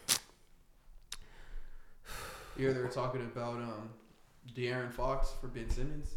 Here 2.57 2.73
they 2.73 2.81
were 2.81 2.89
talking 2.89 3.21
about 3.23 3.55
um, 3.57 3.91
De'Aaron 4.55 4.93
Fox 4.93 5.33
for 5.41 5.49
Ben 5.49 5.69
Simmons. 5.71 6.15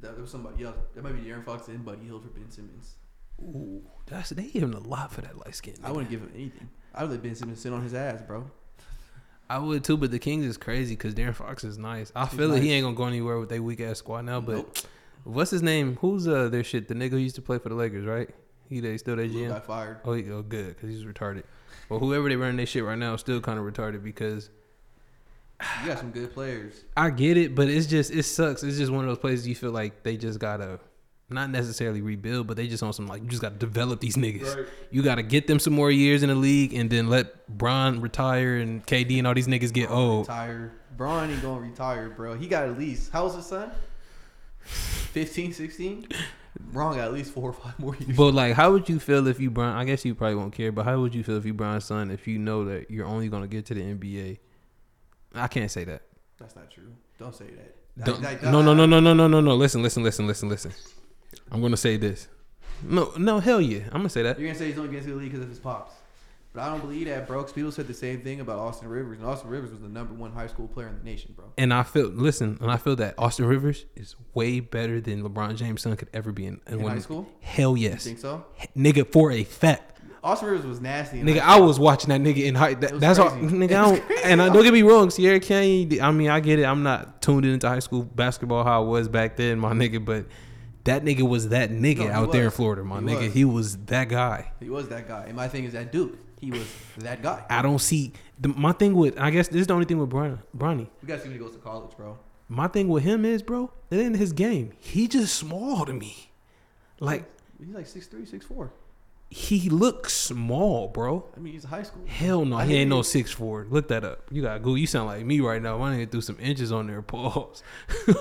That 0.00 0.18
was 0.18 0.30
somebody 0.30 0.64
else. 0.64 0.76
That 0.94 1.04
might 1.04 1.12
be 1.22 1.28
De'Aaron 1.28 1.44
Fox 1.44 1.68
and 1.68 1.84
Buddy 1.84 2.04
Hield 2.06 2.22
for 2.22 2.28
Ben 2.30 2.50
Simmons. 2.50 2.94
ooh, 3.42 3.82
that's 4.06 4.30
they 4.30 4.46
giving 4.46 4.72
a 4.74 4.80
lot 4.80 5.12
for 5.12 5.20
that 5.20 5.36
light 5.38 5.54
skin. 5.54 5.74
I 5.84 5.90
wouldn't 5.90 6.10
give 6.10 6.20
him 6.20 6.32
anything. 6.34 6.68
I 6.94 7.02
would 7.02 7.10
let 7.12 7.22
Ben 7.22 7.34
Simmons 7.34 7.60
sit 7.60 7.72
on 7.72 7.82
his 7.82 7.94
ass, 7.94 8.22
bro. 8.22 8.50
I 9.48 9.58
would 9.58 9.82
too, 9.84 9.96
but 9.96 10.10
the 10.10 10.18
Kings 10.18 10.46
is 10.46 10.56
crazy 10.56 10.94
because 10.94 11.14
De'Aaron 11.14 11.34
Fox 11.34 11.64
is 11.64 11.76
nice. 11.76 12.12
I 12.14 12.24
He's 12.26 12.38
feel 12.38 12.52
it. 12.54 12.62
He 12.62 12.72
ain't 12.72 12.84
gonna 12.84 12.96
go 12.96 13.04
anywhere 13.06 13.38
with 13.38 13.48
their 13.50 13.62
weak 13.62 13.80
ass 13.80 13.98
squad 13.98 14.22
now. 14.22 14.40
But 14.40 14.56
Nope. 14.56 14.78
what's 15.24 15.50
his 15.50 15.62
name? 15.62 15.96
Who's 16.00 16.26
uh 16.28 16.48
their 16.48 16.64
shit? 16.64 16.88
The 16.88 16.94
nigga 16.94 17.10
who 17.10 17.16
used 17.18 17.34
to 17.36 17.42
play 17.42 17.58
for 17.58 17.68
the 17.68 17.74
Lakers, 17.74 18.06
right? 18.06 18.30
He 18.68 18.80
they 18.80 18.96
still 18.96 19.16
their 19.16 19.26
GM. 19.26 19.48
got 19.48 19.66
fired. 19.66 19.98
Oh, 20.04 20.12
he, 20.12 20.30
oh, 20.30 20.42
good 20.42 20.68
because 20.76 20.88
he's 20.88 21.04
retarded. 21.04 21.42
Well, 21.88 21.98
whoever 21.98 22.28
they 22.28 22.36
running 22.36 22.56
their 22.56 22.66
shit 22.66 22.84
right 22.84 22.96
now 22.98 23.14
is 23.14 23.20
still 23.20 23.40
kind 23.40 23.58
of 23.58 23.64
retarded 23.64 24.02
because 24.04 24.48
You 25.82 25.88
got 25.88 25.98
some 25.98 26.10
good 26.10 26.32
players. 26.32 26.84
I 26.96 27.10
get 27.10 27.36
it, 27.36 27.54
but 27.54 27.68
it's 27.68 27.86
just 27.86 28.10
it 28.10 28.22
sucks. 28.22 28.62
It's 28.62 28.78
just 28.78 28.90
one 28.90 29.04
of 29.04 29.08
those 29.08 29.18
places 29.18 29.46
you 29.46 29.54
feel 29.54 29.72
like 29.72 30.02
they 30.02 30.16
just 30.16 30.38
gotta 30.38 30.80
not 31.28 31.50
necessarily 31.50 32.00
rebuild, 32.00 32.46
but 32.46 32.56
they 32.56 32.66
just 32.66 32.82
on 32.82 32.92
some 32.92 33.06
like 33.06 33.22
you 33.22 33.28
just 33.28 33.42
gotta 33.42 33.56
develop 33.56 34.00
these 34.00 34.16
niggas. 34.16 34.66
You 34.90 35.02
gotta 35.02 35.22
get 35.22 35.46
them 35.46 35.58
some 35.58 35.72
more 35.72 35.90
years 35.90 36.22
in 36.22 36.28
the 36.28 36.34
league, 36.34 36.74
and 36.74 36.90
then 36.90 37.08
let 37.08 37.46
Bron 37.48 38.00
retire 38.00 38.56
and 38.56 38.84
KD 38.86 39.18
and 39.18 39.26
all 39.26 39.34
these 39.34 39.46
niggas 39.48 39.72
get 39.72 39.90
old. 39.90 40.28
Retire. 40.28 40.72
Bron 40.96 41.30
ain't 41.30 41.42
gonna 41.42 41.60
retire, 41.60 42.10
bro. 42.10 42.34
He 42.34 42.46
got 42.46 42.64
at 42.64 42.78
least. 42.78 43.10
How 43.12 43.22
old's 43.22 43.36
his 43.36 43.46
son? 43.46 43.70
15, 44.60 45.52
16? 45.52 46.08
Bron 46.58 46.96
got 46.96 47.06
at 47.06 47.12
least 47.12 47.32
four 47.32 47.50
or 47.50 47.52
five 47.52 47.78
more 47.78 47.96
years. 47.96 48.16
But 48.16 48.34
like, 48.34 48.54
how 48.54 48.72
would 48.72 48.88
you 48.88 48.98
feel 48.98 49.26
if 49.26 49.40
you 49.40 49.50
Bron? 49.50 49.76
I 49.76 49.84
guess 49.84 50.04
you 50.04 50.14
probably 50.14 50.36
won't 50.36 50.52
care, 50.52 50.72
but 50.72 50.84
how 50.84 51.00
would 51.00 51.14
you 51.14 51.22
feel 51.22 51.36
if 51.36 51.44
you 51.44 51.54
Bron's 51.54 51.84
son 51.84 52.10
if 52.10 52.26
you 52.26 52.38
know 52.38 52.64
that 52.66 52.90
you're 52.90 53.06
only 53.06 53.28
gonna 53.28 53.46
get 53.46 53.66
to 53.66 53.74
the 53.74 53.82
NBA? 53.82 54.38
I 55.34 55.48
can't 55.48 55.70
say 55.70 55.84
that. 55.84 56.02
That's 56.38 56.56
not 56.56 56.70
true. 56.70 56.92
Don't 57.18 57.34
say 57.34 57.46
that. 57.46 58.04
Don't- 58.06 58.24
I- 58.24 58.38
I- 58.42 58.50
no, 58.50 58.62
no, 58.62 58.72
no, 58.74 58.84
uh, 58.84 58.86
no, 58.86 59.00
no, 59.00 59.14
no, 59.14 59.28
no, 59.28 59.40
no. 59.40 59.54
Listen, 59.54 59.82
listen, 59.82 60.02
listen, 60.02 60.26
listen, 60.26 60.48
listen. 60.48 60.72
I'm 61.50 61.60
gonna 61.60 61.76
say 61.76 61.96
this. 61.96 62.28
No, 62.82 63.12
no, 63.18 63.40
hell 63.40 63.60
yeah. 63.60 63.84
I'm 63.86 63.98
gonna 64.00 64.08
say 64.08 64.22
that. 64.22 64.38
You're 64.38 64.48
gonna 64.48 64.58
say 64.58 64.68
he's 64.68 64.78
only 64.78 64.90
getting 64.90 65.06
to 65.08 65.12
the 65.14 65.18
league 65.20 65.30
because 65.32 65.42
of 65.44 65.50
his 65.50 65.58
pops, 65.58 65.92
but 66.54 66.62
I 66.62 66.68
don't 66.70 66.80
believe 66.80 67.06
that, 67.08 67.26
bro. 67.26 67.42
'cause 67.42 67.52
people 67.52 67.70
said 67.70 67.86
the 67.88 67.94
same 67.94 68.22
thing 68.22 68.40
about 68.40 68.58
Austin 68.58 68.88
Rivers, 68.88 69.18
and 69.18 69.26
Austin 69.28 69.50
Rivers 69.50 69.70
was 69.70 69.80
the 69.80 69.88
number 69.88 70.14
one 70.14 70.32
high 70.32 70.46
school 70.46 70.66
player 70.66 70.88
in 70.88 70.96
the 70.98 71.04
nation, 71.04 71.34
bro. 71.36 71.46
And 71.58 71.74
I 71.74 71.82
feel, 71.82 72.08
listen, 72.08 72.56
and 72.60 72.70
I 72.70 72.78
feel 72.78 72.96
that 72.96 73.14
Austin 73.18 73.44
Rivers 73.44 73.84
is 73.96 74.16
way 74.32 74.60
better 74.60 75.00
than 75.00 75.22
LeBron 75.22 75.56
James' 75.56 75.82
son 75.82 75.94
could 75.96 76.08
ever 76.14 76.32
be 76.32 76.46
in, 76.46 76.60
In 76.68 76.80
one- 76.80 76.92
high 76.92 76.98
school, 77.00 77.28
Hell 77.40 77.76
you 77.76 77.90
yes, 77.90 78.04
think 78.04 78.18
so? 78.18 78.46
nigga, 78.76 79.06
for 79.12 79.30
a 79.30 79.44
fact. 79.44 79.99
Austin 80.22 80.48
Rivers 80.50 80.66
was 80.66 80.80
nasty. 80.80 81.22
Nigga, 81.22 81.40
I 81.40 81.58
was 81.58 81.78
watching 81.78 82.10
that 82.10 82.20
nigga 82.20 82.44
in 82.44 82.54
high. 82.54 82.74
That, 82.74 82.92
was 82.92 83.00
that's 83.00 83.18
all, 83.18 83.30
nigga. 83.30 83.64
I 83.64 83.96
don't, 83.96 84.10
and 84.24 84.40
uh, 84.40 84.44
I, 84.44 84.48
don't 84.50 84.62
get 84.62 84.72
me 84.72 84.82
wrong, 84.82 85.10
Sierra 85.10 85.40
Canyon. 85.40 86.00
I 86.02 86.10
mean, 86.10 86.28
I 86.28 86.40
get 86.40 86.58
it. 86.58 86.64
I'm 86.64 86.82
not 86.82 87.22
tuned 87.22 87.46
into 87.46 87.66
high 87.68 87.78
school 87.78 88.02
basketball 88.02 88.64
how 88.64 88.82
I 88.82 88.84
was 88.84 89.08
back 89.08 89.36
then, 89.36 89.58
my 89.58 89.72
nigga. 89.72 90.04
But 90.04 90.26
that 90.84 91.04
nigga 91.04 91.26
was 91.28 91.48
that 91.48 91.70
nigga 91.70 92.08
No, 92.08 92.12
out 92.12 92.32
there 92.32 92.44
in. 92.44 92.50
Florida, 92.50 92.84
my 92.84 93.00
He 93.00 93.06
nigga. 93.06 93.24
was. 93.24 93.32
He 93.34 93.44
was 93.44 93.76
that 93.86 94.08
guy. 94.08 94.52
He 94.60 94.68
was 94.68 94.88
that 94.88 95.08
guy, 95.08 95.24
and 95.26 95.36
my 95.36 95.48
thing 95.48 95.64
is 95.64 95.72
that 95.72 95.90
Duke, 95.90 96.18
he 96.38 96.50
was 96.50 96.66
that 96.98 97.22
guy. 97.22 97.44
I 97.48 97.62
don't 97.62 97.78
see 97.80 98.12
the, 98.38 98.48
my 98.48 98.72
thing 98.72 98.94
with. 98.94 99.18
I 99.18 99.30
guess 99.30 99.48
this 99.48 99.62
is 99.62 99.66
the 99.68 99.74
only 99.74 99.86
thing 99.86 99.98
with 99.98 100.10
Bron, 100.10 100.38
Bronny. 100.56 100.88
You 101.00 101.08
gotta 101.08 101.20
see 101.20 101.28
when 101.28 101.38
he 101.38 101.42
goes 101.42 101.52
to 101.52 101.58
college, 101.58 101.96
bro. 101.96 102.18
My 102.48 102.66
thing 102.66 102.88
with 102.88 103.04
him 103.04 103.24
is, 103.24 103.42
bro, 103.42 103.70
it 103.90 103.96
ain't 103.96 104.16
his 104.16 104.32
game. 104.32 104.72
He 104.80 105.06
just 105.08 105.34
small 105.36 105.86
to 105.86 105.92
me. 105.92 106.30
Like 106.98 107.24
He's 107.64 107.74
like 107.74 107.86
6'3", 107.86 108.26
6'4". 108.26 108.70
He 109.32 109.70
looks 109.70 110.12
small, 110.12 110.88
bro. 110.88 111.24
I 111.36 111.40
mean, 111.40 111.52
he's 111.52 111.62
high 111.64 111.84
school. 111.84 112.02
Hell 112.06 112.44
no, 112.44 112.56
I 112.56 112.66
he 112.66 112.74
ain't 112.76 112.90
no 112.90 113.02
six 113.02 113.30
four. 113.30 113.64
Look 113.70 113.88
that 113.88 114.04
up. 114.04 114.24
You 114.30 114.42
got 114.42 114.54
to 114.54 114.60
go. 114.60 114.74
You 114.74 114.86
sound 114.88 115.06
like 115.06 115.24
me 115.24 115.38
right 115.40 115.62
now. 115.62 115.78
My 115.78 115.94
nigga 115.94 116.10
threw 116.10 116.20
some 116.20 116.36
inches 116.40 116.72
on 116.72 116.88
there. 116.88 117.00
Pause. 117.00 117.62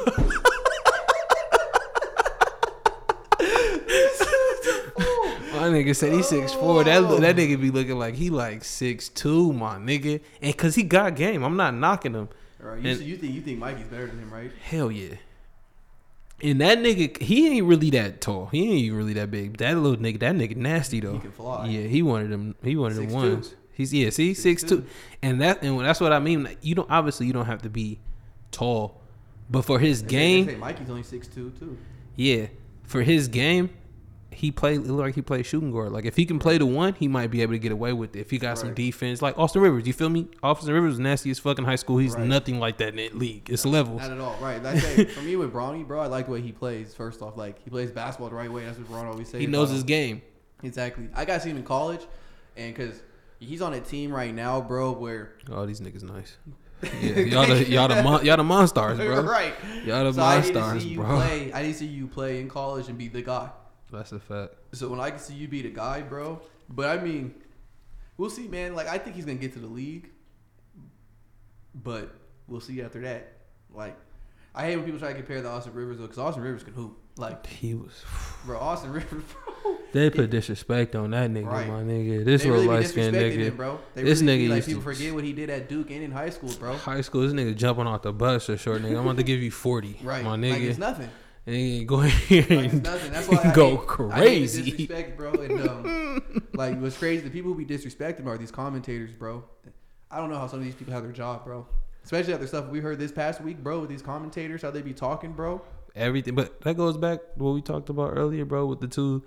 My 5.51 5.65
nigga 5.67 5.95
said 5.95 6.13
he 6.13 6.21
six 6.23 6.53
four. 6.53 6.83
That 6.83 7.03
look- 7.03 7.21
that 7.21 7.35
nigga 7.35 7.59
be 7.59 7.71
looking 7.71 7.97
like 7.97 8.15
he 8.15 8.29
like 8.29 8.63
six 8.63 9.09
two, 9.09 9.51
my 9.53 9.75
nigga. 9.77 10.21
And 10.41 10.55
cause 10.57 10.75
he 10.75 10.83
got 10.83 11.15
game. 11.15 11.43
I'm 11.43 11.57
not 11.57 11.73
knocking 11.73 12.13
him. 12.13 12.29
All 12.63 12.69
right, 12.69 12.81
you, 12.81 12.89
And- 12.91 13.01
you 13.01 13.17
think 13.17 13.33
you 13.33 13.41
think 13.41 13.59
Mikey's 13.59 13.87
better 13.87 14.07
than 14.07 14.19
him, 14.19 14.31
right? 14.31 14.51
Hell 14.61 14.91
yeah. 14.91 15.15
And 16.41 16.61
that 16.61 16.79
nigga, 16.79 17.21
he 17.21 17.47
ain't 17.49 17.65
really 17.65 17.89
that 17.91 18.21
tall. 18.21 18.47
He 18.47 18.63
ain't 18.63 18.73
even 18.85 18.97
really 18.97 19.13
that 19.13 19.29
big. 19.29 19.57
That 19.57 19.77
little 19.77 19.97
nigga, 19.97 20.19
that 20.21 20.35
nigga 20.35 20.55
nasty 20.55 20.99
though. 20.99 21.13
He 21.13 21.19
can 21.19 21.31
fly. 21.31 21.67
Yeah, 21.67 21.87
he 21.87 22.01
wanted 22.01 22.29
them. 22.31 22.55
He 22.63 22.75
wanted 22.75 22.95
them 22.97 23.07
6'2". 23.09 23.13
ones. 23.13 23.55
He's 23.73 23.93
yeah. 23.93 24.09
See, 24.09 24.33
six 24.33 24.63
6'2". 24.63 24.67
two, 24.69 24.85
and 25.21 25.41
that 25.41 25.61
and 25.63 25.79
that's 25.81 25.99
what 26.01 26.11
I 26.13 26.19
mean. 26.19 26.43
Like, 26.43 26.57
You 26.61 26.75
don't 26.75 26.89
obviously 26.89 27.27
you 27.27 27.33
don't 27.33 27.45
have 27.45 27.61
to 27.63 27.69
be 27.69 27.99
tall, 28.51 29.01
but 29.49 29.63
for 29.63 29.79
his 29.79 30.01
game, 30.01 30.45
say 30.47 30.55
Mikey's 30.55 30.89
only 30.89 31.03
6'2", 31.03 31.33
too. 31.59 31.77
yeah, 32.15 32.47
for 32.83 33.01
his 33.01 33.27
game, 33.27 33.69
he 34.39 34.51
played 34.51 34.81
it 34.81 34.87
looked 34.87 34.99
like 35.05 35.15
he 35.15 35.21
played 35.21 35.45
shooting 35.45 35.71
guard. 35.71 35.91
Like 35.91 36.05
if 36.05 36.15
he 36.15 36.25
can 36.25 36.39
play 36.39 36.57
the 36.57 36.65
one, 36.65 36.93
he 36.93 37.07
might 37.07 37.27
be 37.27 37.41
able 37.41 37.53
to 37.53 37.59
get 37.59 37.71
away 37.71 37.93
with 37.93 38.15
it. 38.15 38.19
If 38.19 38.31
he 38.31 38.37
got 38.37 38.57
some 38.57 38.73
defense, 38.73 39.21
like 39.21 39.37
Austin 39.37 39.61
Rivers, 39.61 39.85
you 39.85 39.93
feel 39.93 40.09
me? 40.09 40.27
Austin 40.41 40.73
Rivers 40.73 40.91
was 40.91 40.99
nasty 40.99 41.29
as 41.31 41.39
fucking 41.39 41.65
high 41.65 41.75
school. 41.75 41.97
He's 41.97 42.15
Right. 42.15 42.25
nothing 42.27 42.59
like 42.59 42.77
that 42.77 42.89
in 42.89 42.95
the 42.95 43.09
league. 43.09 43.49
It's 43.49 43.65
levels. 43.65 44.01
Not 44.01 44.11
at 44.11 44.19
all, 44.19 44.37
right? 44.41 44.61
Like, 44.63 44.79
for 45.09 45.21
me 45.21 45.35
with 45.41 45.51
Bronny, 45.53 45.85
bro, 45.85 45.99
I 46.01 46.07
like 46.07 46.25
the 46.27 46.31
way 46.31 46.41
he 46.41 46.51
plays. 46.51 46.93
First 46.95 47.21
off, 47.21 47.37
like 47.37 47.61
he 47.63 47.69
plays 47.69 47.91
basketball 47.91 48.29
the 48.29 48.35
right 48.35 48.51
way. 48.51 48.65
That's 48.65 48.77
what 48.77 48.87
Bron 48.87 49.05
always 49.05 49.29
says. 49.29 49.41
He 49.41 49.47
knows 49.47 49.69
his 49.69 49.81
him. 49.81 49.87
game. 49.87 50.21
Exactly. 50.63 51.07
I 51.15 51.25
got 51.25 51.35
to 51.35 51.39
see 51.41 51.49
him 51.51 51.57
in 51.57 51.63
college, 51.63 52.01
and 52.57 52.73
because 52.75 53.01
he's 53.39 53.61
on 53.61 53.73
a 53.73 53.79
team 53.81 54.11
right 54.11 54.33
now, 54.33 54.59
bro, 54.61 54.91
where 54.93 55.33
Oh, 55.51 55.65
these 55.65 55.79
niggas 55.81 56.03
nice. 56.03 56.37
Yeah, 57.01 57.19
y'all 57.19 57.45
the 57.45 57.69
y'all 57.69 57.87
the 57.89 58.01
mon- 58.01 58.23
y'all 58.25 58.37
the 58.37 58.43
monstars, 58.43 58.95
bro. 58.95 59.21
right. 59.23 59.53
Y'all 59.85 60.05
the 60.05 60.13
So 60.13 60.21
I 60.21 60.39
need 60.39 60.53
to 60.53 60.59
monstars, 60.61 60.81
see 60.81 60.87
you 60.87 60.97
bro. 60.99 61.15
play. 61.17 61.51
I 61.53 61.61
need 61.63 61.73
to 61.73 61.77
see 61.77 61.85
you 61.87 62.07
play 62.07 62.39
in 62.39 62.47
college 62.47 62.87
and 62.87 62.97
be 62.97 63.09
the 63.09 63.21
guy. 63.21 63.49
That's 63.91 64.11
a 64.11 64.19
fact. 64.19 64.53
So 64.73 64.87
when 64.89 64.99
I 64.99 65.09
can 65.11 65.19
see 65.19 65.33
you 65.33 65.47
be 65.47 65.61
the 65.61 65.69
guy, 65.69 66.01
bro. 66.01 66.41
But 66.69 66.99
I 66.99 67.01
mean, 67.03 67.33
we'll 68.17 68.29
see, 68.29 68.47
man. 68.47 68.75
Like 68.75 68.87
I 68.87 68.97
think 68.97 69.15
he's 69.15 69.25
gonna 69.25 69.37
get 69.37 69.53
to 69.53 69.59
the 69.59 69.67
league, 69.67 70.09
but 71.75 72.09
we'll 72.47 72.61
see 72.61 72.81
after 72.81 73.01
that. 73.01 73.33
Like 73.73 73.97
I 74.55 74.65
hate 74.65 74.75
when 74.75 74.85
people 74.85 74.99
try 74.99 75.09
to 75.09 75.15
compare 75.15 75.41
the 75.41 75.49
Austin 75.49 75.73
Rivers 75.73 75.97
though, 75.97 76.03
because 76.03 76.17
Austin 76.19 76.43
Rivers 76.43 76.63
can 76.63 76.73
hoop. 76.73 76.97
Like, 77.17 77.45
He 77.47 77.73
was. 77.73 77.91
bro, 78.45 78.57
Austin 78.57 78.93
Rivers, 78.93 79.23
bro. 79.63 79.75
They 79.91 80.09
put 80.09 80.29
disrespect 80.29 80.95
on 80.95 81.11
that 81.11 81.29
nigga, 81.29 81.47
Right. 81.47 81.67
my 81.67 81.81
nigga. 81.81 82.23
This 82.23 82.43
they 82.43 82.49
little 82.49 82.63
really 82.65 82.77
light 82.81 82.87
skinned 82.87 83.13
nigga. 83.15 83.35
him, 83.37 83.57
bro. 83.57 83.79
They 83.93 84.03
This 84.03 84.21
really 84.21 84.45
nigga 84.45 84.49
like 84.49 84.55
used 84.57 84.67
to- 84.69 84.75
people 84.75 84.93
forget 84.93 85.13
what 85.13 85.23
he 85.25 85.33
did 85.33 85.49
at 85.49 85.67
Duke 85.67 85.91
and 85.91 86.01
in 86.03 86.11
high 86.11 86.29
school, 86.29 86.51
bro. 86.57 86.77
High 86.77 87.01
school, 87.01 87.21
this 87.21 87.33
nigga 87.33 87.55
jumping 87.57 87.87
off 87.87 88.03
the 88.03 88.13
bus 88.13 88.49
or 88.49 88.55
short 88.57 88.81
nigga. 88.83 88.91
I'm 88.97 89.05
about 89.05 89.17
to 89.17 89.23
give 89.23 89.41
you 89.41 89.51
40, 89.51 89.99
Right, 90.01 90.23
my 90.23 90.31
Like 90.31 90.39
nigga. 90.39 90.61
it's 90.69 90.79
nothing. 90.79 91.09
And 91.49 91.57
he 91.57 91.83
go 91.83 91.99
here 92.29 92.45
Like 92.49 92.71
and. 92.71 92.83
That's 92.83 93.27
why 93.27 93.37
I 93.43 93.53
go 93.53 93.77
hate, 93.77 93.87
crazy. 93.87 94.61
disrespect, 94.63 95.17
bro. 95.17 95.31
And 95.33 95.67
um, 95.67 96.43
like 96.53 96.79
what's 96.79 96.97
crazy, 96.97 97.23
the 97.23 97.29
people 97.31 97.51
who 97.53 97.57
be 97.57 97.65
disrespecting 97.65 98.27
are 98.27 98.37
these 98.37 98.51
commentators, 98.51 99.11
bro. 99.11 99.43
I 100.11 100.17
don't 100.17 100.29
know 100.29 100.37
how 100.37 100.47
some 100.47 100.59
of 100.59 100.65
these 100.65 100.75
people 100.75 100.93
have 100.93 101.03
their 101.03 101.11
job, 101.11 101.45
bro. 101.45 101.65
Especially 102.03 102.33
after 102.33 102.47
stuff 102.47 102.67
we 102.69 102.79
heard 102.79 102.99
this 102.99 103.11
past 103.11 103.41
week, 103.41 103.63
bro, 103.63 103.79
with 103.79 103.89
these 103.89 104.01
commentators, 104.01 104.61
how 104.61 104.71
they 104.71 104.81
be 104.81 104.93
talking, 104.93 105.31
bro. 105.33 105.61
Everything, 105.95 106.35
but 106.35 106.61
that 106.61 106.77
goes 106.77 106.97
back 106.97 107.19
to 107.37 107.43
what 107.43 107.51
we 107.53 107.61
talked 107.61 107.89
about 107.89 108.11
earlier, 108.15 108.45
bro, 108.45 108.65
with 108.67 108.79
the 108.79 108.87
two 108.87 109.23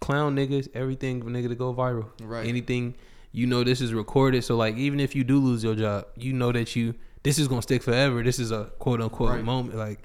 clown 0.00 0.36
niggas. 0.36 0.68
Everything 0.74 1.22
nigga 1.22 1.48
to 1.48 1.54
go 1.54 1.72
viral. 1.74 2.08
Right. 2.22 2.46
Anything, 2.46 2.94
you 3.32 3.46
know, 3.46 3.64
this 3.64 3.80
is 3.80 3.94
recorded. 3.94 4.44
So 4.44 4.56
like, 4.56 4.76
even 4.76 5.00
if 5.00 5.14
you 5.16 5.24
do 5.24 5.38
lose 5.38 5.64
your 5.64 5.74
job, 5.74 6.06
you 6.16 6.32
know 6.34 6.52
that 6.52 6.76
you 6.76 6.94
this 7.22 7.38
is 7.38 7.48
gonna 7.48 7.62
stick 7.62 7.82
forever. 7.82 8.22
This 8.22 8.38
is 8.38 8.50
a 8.50 8.66
quote 8.78 9.00
unquote 9.00 9.30
Right. 9.30 9.44
moment. 9.44 9.76
Like, 9.76 10.00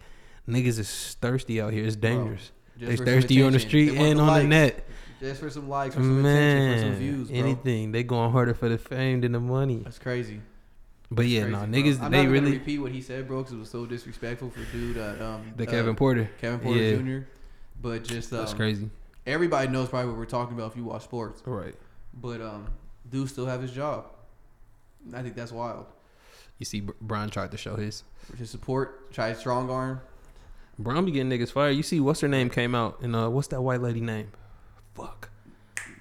niggas 0.48 0.80
is 0.80 1.18
thirsty 1.22 1.62
out 1.62 1.74
here. 1.74 1.86
It's 1.86 1.95
dangerous. 1.95 2.52
Just 2.78 3.04
they 3.04 3.06
thirsty 3.06 3.41
on 3.41 3.54
the 3.54 3.60
street 3.60 3.93
and 3.95 4.20
the 4.20 4.24
on 4.24 4.39
the 4.39 4.43
net. 4.48 4.84
Just 5.20 5.41
for 5.41 5.50
some 5.50 5.68
likes, 5.68 5.95
for 5.95 6.02
some 6.02 6.24
attention, 6.24 6.74
for 6.78 6.84
some 6.93 6.95
views, 7.00 7.30
bro. 7.30 7.39
anything. 7.39 7.91
They 7.91 8.04
going 8.04 8.32
harder 8.32 8.54
for 8.54 8.70
the 8.70 8.78
fame 8.78 9.22
than 9.22 9.32
the 9.32 9.39
money. 9.39 9.82
That's 9.84 9.98
crazy. 9.98 10.41
But 11.10 11.26
yeah, 11.26 11.48
no, 11.48 11.60
bro. 11.60 11.68
niggas, 11.68 12.00
I'm 12.02 12.12
they 12.12 12.24
not 12.24 12.32
really 12.32 12.52
repeat 12.54 12.80
what 12.80 12.91
he 12.91 13.02
said, 13.02 13.28
bro, 13.28 13.39
because 13.39 13.54
it 13.54 13.58
was 13.58 13.70
so 13.72 13.86
disrespectful 13.86 14.52
for 14.52 14.60
dude. 14.72 14.98
Uh, 14.98 15.16
um, 15.20 15.54
the 15.56 15.68
uh, 15.68 15.72
Kevin 15.72 15.95
Porter. 15.95 16.30
Kevin 16.39 16.60
Porter 16.60 16.80
Yeah. 16.80 16.98
Jr. 16.98 17.26
But 17.82 18.04
just 18.04 18.32
um, 18.34 18.39
That's 18.39 18.54
crazy. 18.54 18.89
Everybody 19.26 19.70
knows 19.70 19.89
probably 19.89 20.10
what 20.10 20.18
we're 20.18 20.26
talking 20.26 20.56
about 20.56 20.72
if 20.72 20.78
you 20.78 20.84
watch 20.84 21.04
sports. 21.04 21.41
Right. 21.45 21.76
But 22.14 22.41
um, 22.41 22.68
dude 23.10 23.30
still 23.30 23.45
have 23.45 23.62
his 23.62 23.72
job. 23.72 24.06
I 25.14 25.22
think 25.22 25.36
that's 25.36 25.52
wild. 25.52 25.86
You 26.60 26.66
see, 26.66 26.82
Brian 27.02 27.30
tried 27.30 27.52
to 27.52 27.58
show 27.58 27.76
his. 27.76 28.04
Which 28.32 28.41
is 28.41 28.50
support. 28.50 29.12
Try 29.14 29.34
strong 29.34 29.70
arm. 29.70 30.02
Brian 30.80 31.06
be 31.06 31.12
getting 31.12 31.30
niggas 31.32 31.52
fired. 31.52 31.72
You 31.72 31.84
see, 31.84 32.00
what's 32.00 32.20
her 32.22 32.28
name 32.28 32.50
came 32.50 32.76
out, 32.76 33.00
and 33.02 33.16
uh, 33.16 33.30
what's 33.30 33.48
that 33.50 33.62
white 33.62 33.82
lady 33.82 34.02
name? 34.02 34.32
Fuck. 34.94 35.30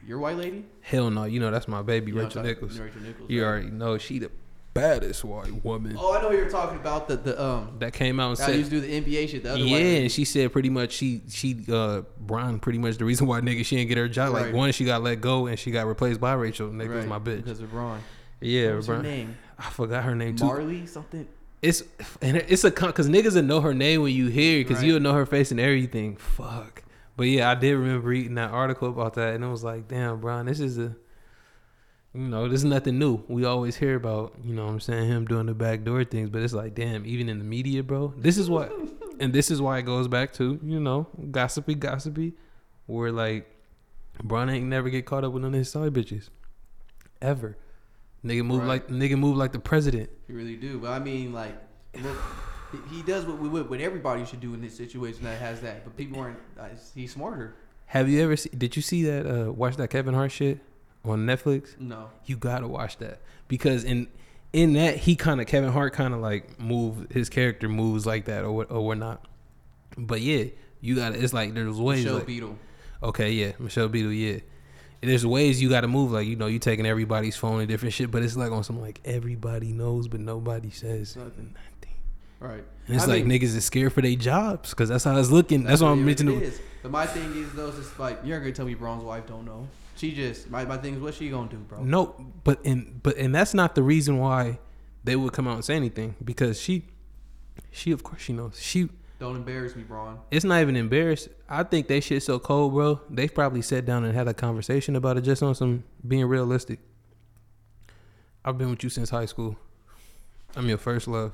Your 0.07 0.19
white 0.19 0.37
lady. 0.37 0.65
Hell 0.83 1.11
no. 1.11 1.25
You 1.25 1.41
know 1.41 1.51
that's 1.51 1.67
my 1.67 1.83
baby, 1.83 2.13
You 2.13 2.19
know, 2.19 2.25
Rachel 2.25 2.43
Nichols. 2.43 2.79
Rachel 2.79 3.01
Nichols. 3.01 3.29
You 3.31 3.43
right. 3.43 3.49
already 3.49 3.71
know 3.71 3.99
she 3.99 4.19
the 4.21 4.31
baddest 4.73 5.25
white 5.25 5.65
woman. 5.65 5.97
Oh, 5.99 6.15
I 6.17 6.21
know 6.23 6.31
you're 6.31 6.49
talking 6.51 6.79
about. 6.79 7.09
The 7.09 7.17
the 7.17 7.43
um. 7.43 7.77
That 7.81 7.93
came 7.93 8.21
out 8.21 8.29
and 8.29 8.39
said, 8.39 8.55
used 8.55 8.71
to 8.71 8.81
do 8.81 8.87
the 8.87 9.01
NBA 9.03 9.29
shit. 9.29 9.43
The 9.43 9.53
other 9.53 9.61
yeah, 9.61 9.77
and 9.77 10.13
she 10.13 10.25
said 10.25 10.53
pretty 10.53 10.71
much 10.71 10.93
she 10.93 11.23
she 11.29 11.65
uh 11.73 12.03
Brian 12.21 12.61
pretty 12.61 12.79
much 12.79 12.99
the 12.99 13.05
reason 13.05 13.27
why 13.27 13.41
nigga 13.41 13.65
she 13.65 13.77
didn't 13.77 13.89
get 13.89 13.99
her 13.99 14.09
job. 14.09 14.33
Like 14.33 14.53
one, 14.55 14.71
she 14.73 14.85
got 14.85 15.03
let 15.03 15.21
go 15.21 15.47
and 15.47 15.59
she 15.59 15.71
got 15.71 15.87
replaced 15.87 16.21
by 16.21 16.35
Rachel. 16.35 16.69
Was 16.69 16.87
Right, 16.87 17.09
my 17.09 17.19
bitch. 17.19 17.39
because 17.43 17.61
of 17.61 17.73
Ron. 17.75 18.01
Yeah, 18.41 18.75
What's 18.75 18.87
her 18.87 19.01
Brian. 19.01 19.17
name? 19.17 19.39
I 19.59 19.71
forgot 19.71 20.05
her 20.05 20.15
name 20.15 20.37
too. 20.37 20.45
Marley 20.45 20.87
something. 20.87 21.27
It's 21.67 21.83
and 22.23 22.37
it's 22.37 22.63
a 22.65 22.71
because 22.71 23.09
niggas 23.09 23.35
will 23.35 23.43
know 23.43 23.61
her 23.61 23.75
name 23.75 24.03
when 24.03 24.15
you 24.15 24.29
hear 24.29 24.63
because 24.63 24.79
Right. 24.79 24.87
you'll 24.87 25.01
know 25.01 25.15
her 25.15 25.27
face 25.27 25.51
and 25.51 25.59
everything. 25.59 26.17
Fuck. 26.17 26.85
But 27.17 27.25
yeah, 27.25 27.51
I 27.51 27.55
did 27.55 27.75
remember 27.75 28.07
reading 28.09 28.35
that 28.37 28.51
article 28.51 28.89
about 28.89 29.15
that, 29.15 29.35
and 29.35 29.43
it 29.43 29.49
was 29.49 29.65
like, 29.65 29.89
damn, 29.89 30.21
Brian, 30.21 30.47
this 30.47 30.61
is 30.61 30.79
a, 30.79 30.95
you 32.15 32.29
know, 32.29 32.47
this 32.49 32.61
is 32.61 32.65
nothing 32.67 32.99
new. 32.99 33.23
We 33.27 33.45
always 33.45 33.77
hear 33.77 33.97
about, 33.97 34.35
you 34.45 34.55
know, 34.55 34.67
what 34.67 34.73
I'm 34.73 34.81
saying 34.81 35.09
him 35.09 35.25
doing 35.25 35.47
the 35.47 35.55
backdoor 35.55 36.05
things, 36.05 36.29
but 36.29 36.43
it's 36.43 36.53
like, 36.53 36.75
damn, 36.75 37.05
even 37.07 37.29
in 37.29 37.39
the 37.39 37.45
media, 37.45 37.83
bro, 37.83 38.13
this 38.19 38.37
is 38.37 38.49
what, 38.51 38.71
and 39.21 39.33
this 39.33 39.51
is 39.51 39.61
why 39.63 39.79
it 39.79 39.83
goes 39.87 40.09
back 40.09 40.35
to, 40.35 40.61
you 40.63 40.79
know, 40.79 41.09
gossipy, 41.31 41.75
gossipy, 41.75 42.35
where 42.85 43.11
like, 43.11 43.51
Brian 44.23 44.49
ain't 44.51 44.67
never 44.67 44.89
get 44.91 45.05
caught 45.07 45.25
up 45.25 45.33
with 45.33 45.43
none 45.43 45.55
of 45.55 45.59
his 45.59 45.71
side 45.71 45.93
bitches, 45.95 46.29
ever. 47.21 47.57
Nigga 48.25 48.45
move 48.45 48.61
Right. 48.61 48.69
like 48.69 48.89
nigga 48.89 49.19
move 49.19 49.37
like 49.37 49.53
the 49.53 49.59
president. 49.59 50.11
You 50.29 50.37
really 50.37 50.57
do. 50.57 50.79
But 50.79 50.91
I 50.91 50.99
mean, 50.99 51.33
like, 51.33 51.55
look, 52.01 52.17
he- 52.91 53.03
does 53.03 53.25
what 53.25 53.39
we 53.39 53.49
what 53.49 53.81
everybody 53.81 54.25
should 54.25 54.41
do 54.41 54.53
in 54.55 54.61
this 54.61 54.77
situation 54.77 55.25
that 55.25 55.39
has 55.39 55.61
that. 55.61 55.85
But 55.85 55.97
people 55.97 56.21
aren't. 56.21 56.39
Uh, 56.59 56.69
he's 56.95 57.13
smarter. 57.13 57.55
Have 57.87 58.09
you 58.09 58.21
ever 58.23 58.37
see, 58.37 58.49
did 58.51 58.75
you 58.75 58.83
see 58.83 59.05
that 59.05 59.27
uh 59.27 59.53
watch 59.53 59.77
that 59.77 59.91
Kevin 59.91 60.15
Hart 60.15 60.33
shit 60.33 60.59
on 61.05 61.25
Netflix? 61.27 61.79
No. 61.79 62.09
You 62.25 62.37
gotta 62.37 62.67
watch 62.67 62.97
that 62.99 63.21
because 63.47 63.85
in 63.85 64.09
in 64.53 64.73
that 64.73 64.97
he 64.97 65.15
kind 65.15 65.41
of 65.41 65.47
Kevin 65.47 65.71
Hart 65.71 65.93
kind 65.93 66.13
of 66.13 66.21
like 66.21 66.59
move 66.59 67.07
his 67.11 67.29
character 67.29 67.69
moves 67.69 68.07
like 68.07 68.25
that 68.25 68.45
or 68.45 68.65
or 68.65 68.85
whatnot. 68.85 69.25
But 69.97 70.21
yeah, 70.21 70.47
you 70.81 70.97
gotta. 70.97 71.23
It's 71.23 71.33
like 71.33 71.55
there's 71.55 71.77
ways. 71.81 72.03
Michelle 72.05 72.19
like, 72.19 72.27
Beadle. 72.27 72.59
okay, 73.05 73.31
yeah, 73.31 73.53
Michelle 73.61 73.89
Beadle, 73.89 74.13
yeah. 74.13 74.41
And 75.03 75.11
there's 75.11 75.27
ways 75.27 75.61
you 75.61 75.69
gotta 75.69 75.89
move. 75.89 76.13
Like 76.13 76.27
you 76.27 76.37
know, 76.37 76.47
you 76.47 76.59
taking 76.59 76.87
everybody's 76.87 77.37
phone 77.37 77.61
and 77.61 77.69
different 77.69 77.95
shit. 77.95 78.11
But 78.11 78.23
it's 78.23 78.37
like 78.37 78.51
on 78.51 78.65
some 78.65 78.81
like 78.81 79.01
everybody 79.05 79.73
knows, 79.73 80.09
but 80.09 80.21
nobody 80.21 80.71
says 80.71 81.17
Nothing. 81.17 81.55
nothing. 81.55 81.95
Right. 82.41 82.65
And 82.87 82.97
it's 82.97 83.05
I 83.05 83.09
like 83.09 83.25
mean, 83.27 83.41
niggas 83.41 83.57
is 83.57 83.65
scared 83.65 83.93
for 83.93 84.01
their 84.03 84.15
jobs 84.15 84.71
because 84.71 84.89
that's 84.89 85.05
how 85.05 85.17
it's 85.19 85.31
looking. 85.31 85.65
That's, 85.65 85.81
why 85.81 85.89
what 85.89 85.95
I'm 85.95 86.05
mentioning. 86.05 86.41
is. 86.41 86.61
But 86.83 86.93
my 86.93 87.07
thing 87.07 87.35
is 87.37 87.53
though, 87.53 87.69
it's 87.69 87.99
like 87.99 88.21
you're 88.25 88.37
not 88.39 88.45
gonna 88.45 88.55
tell 88.55 88.67
me 88.67 88.75
Bron's 88.75 89.03
wife 89.05 89.27
don't 89.27 89.45
know. 89.45 89.69
She 89.97 90.13
just 90.13 90.51
my, 90.51 90.65
my 90.65 90.77
thing 90.77 90.95
is 90.95 91.01
what 91.01 91.15
she 91.15 91.29
gonna 91.31 91.49
do, 91.49 91.57
bro. 91.57 91.83
No, 91.83 92.15
but 92.45 92.65
and 92.65 93.03
but 93.03 93.17
and 93.17 93.35
that's 93.35 93.55
not 93.55 93.75
the 93.75 93.83
reason 93.83 94.19
why 94.19 94.59
they 95.05 95.17
would 95.17 95.33
come 95.33 95.49
out 95.49 95.55
and 95.55 95.65
say 95.65 95.75
anything 95.77 96.15
because 96.25 96.61
she, 96.61 96.85
she 97.71 97.93
of 97.93 98.03
course 98.03 98.21
she 98.23 98.33
knows 98.33 98.61
she. 98.63 98.89
Don't 99.19 99.37
embarrass 99.37 99.75
me, 99.75 99.83
Bron. 99.83 100.19
It's 100.31 100.45
not 100.45 100.61
even 100.61 100.77
embarrassed. 100.77 101.29
I 101.49 101.63
think 101.63 101.89
they 101.89 102.01
shit 102.01 102.23
so 102.23 102.39
cold, 102.39 102.75
bro. 102.75 103.01
They 103.09 103.29
probably 103.29 103.63
sat 103.63 103.87
down 103.87 104.05
and 104.05 104.15
had 104.15 104.29
a 104.29 104.35
conversation 104.35 104.95
about 104.95 105.17
it 105.17 105.23
just 105.23 105.43
on 105.43 105.55
some 105.55 105.85
being 106.07 106.27
realistic. 106.27 106.81
I've 108.45 108.59
been 108.59 108.71
with 108.71 108.85
you 108.85 108.91
since 108.91 109.09
high 109.09 109.25
school. 109.25 109.57
I'm 110.55 110.69
your 110.69 110.79
first 110.79 111.09
love. 111.09 111.33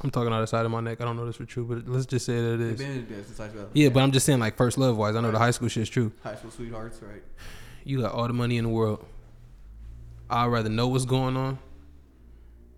I'm 0.00 0.10
talking 0.10 0.32
out 0.32 0.40
the 0.40 0.46
side 0.46 0.64
of 0.64 0.70
my 0.70 0.80
neck. 0.80 1.00
I 1.00 1.04
don't 1.04 1.16
know 1.16 1.26
this 1.26 1.36
for 1.36 1.44
true, 1.44 1.64
but 1.64 1.92
let's 1.92 2.06
just 2.06 2.24
say 2.24 2.40
that 2.40 2.54
it 2.54 2.60
is. 2.60 2.78
Been 2.78 3.06
there 3.08 3.22
since 3.22 3.36
high 3.36 3.48
school. 3.48 3.68
Yeah, 3.74 3.90
but 3.90 4.02
I'm 4.02 4.12
just 4.12 4.24
saying 4.24 4.38
like 4.38 4.56
first 4.56 4.78
love 4.78 4.96
wise. 4.96 5.14
I 5.14 5.20
know 5.20 5.30
the 5.30 5.38
high 5.38 5.50
school 5.50 5.68
shit's 5.68 5.90
true. 5.90 6.12
high 6.22 6.36
school 6.36 6.50
sweethearts, 6.50 7.02
right? 7.02 7.22
You 7.84 8.00
got 8.00 8.12
all 8.12 8.26
the 8.26 8.32
money 8.32 8.56
in 8.56 8.64
the 8.64 8.70
world. 8.70 9.04
I'd 10.30 10.46
rather 10.46 10.68
know 10.68 10.88
what's 10.88 11.04
going 11.04 11.36
on 11.36 11.58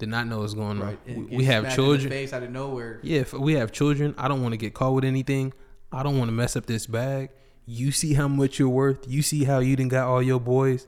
than 0.01 0.11
not 0.11 0.26
know 0.26 0.40
what's 0.40 0.55
going 0.55 0.80
on. 0.80 0.80
Right. 0.80 0.98
We, 1.07 1.36
we 1.38 1.44
have 1.44 1.62
smacked 1.64 1.78
in 1.78 1.84
the 1.84 1.90
children. 1.90 2.11
face 2.11 2.32
out 2.32 2.42
of 2.42 2.51
nowhere. 2.51 2.98
Yeah, 3.03 3.20
if 3.20 3.32
we 3.32 3.55
have 3.55 3.70
children. 3.72 4.14
I 4.18 4.28
don't 4.28 4.42
want 4.42 4.53
to 4.53 4.57
get 4.59 4.74
caught 4.74 4.94
with 4.94 5.05
anything. 5.05 5.53
I 5.92 6.03
don't 6.03 6.18
want 6.18 6.28
to 6.28 6.32
mess 6.32 6.57
up 6.57 6.66
this 6.66 6.86
bag. 6.86 7.30
You 7.66 7.92
see 7.92 8.14
how 8.14 8.26
much 8.28 8.59
you're 8.59 8.68
worth. 8.68 9.07
You 9.09 9.22
see 9.22 9.44
how 9.44 9.61
you 9.61 9.76
didn't 9.76 9.90
got 9.92 10.09
all 10.09 10.22
your 10.22 10.40
boys. 10.40 10.86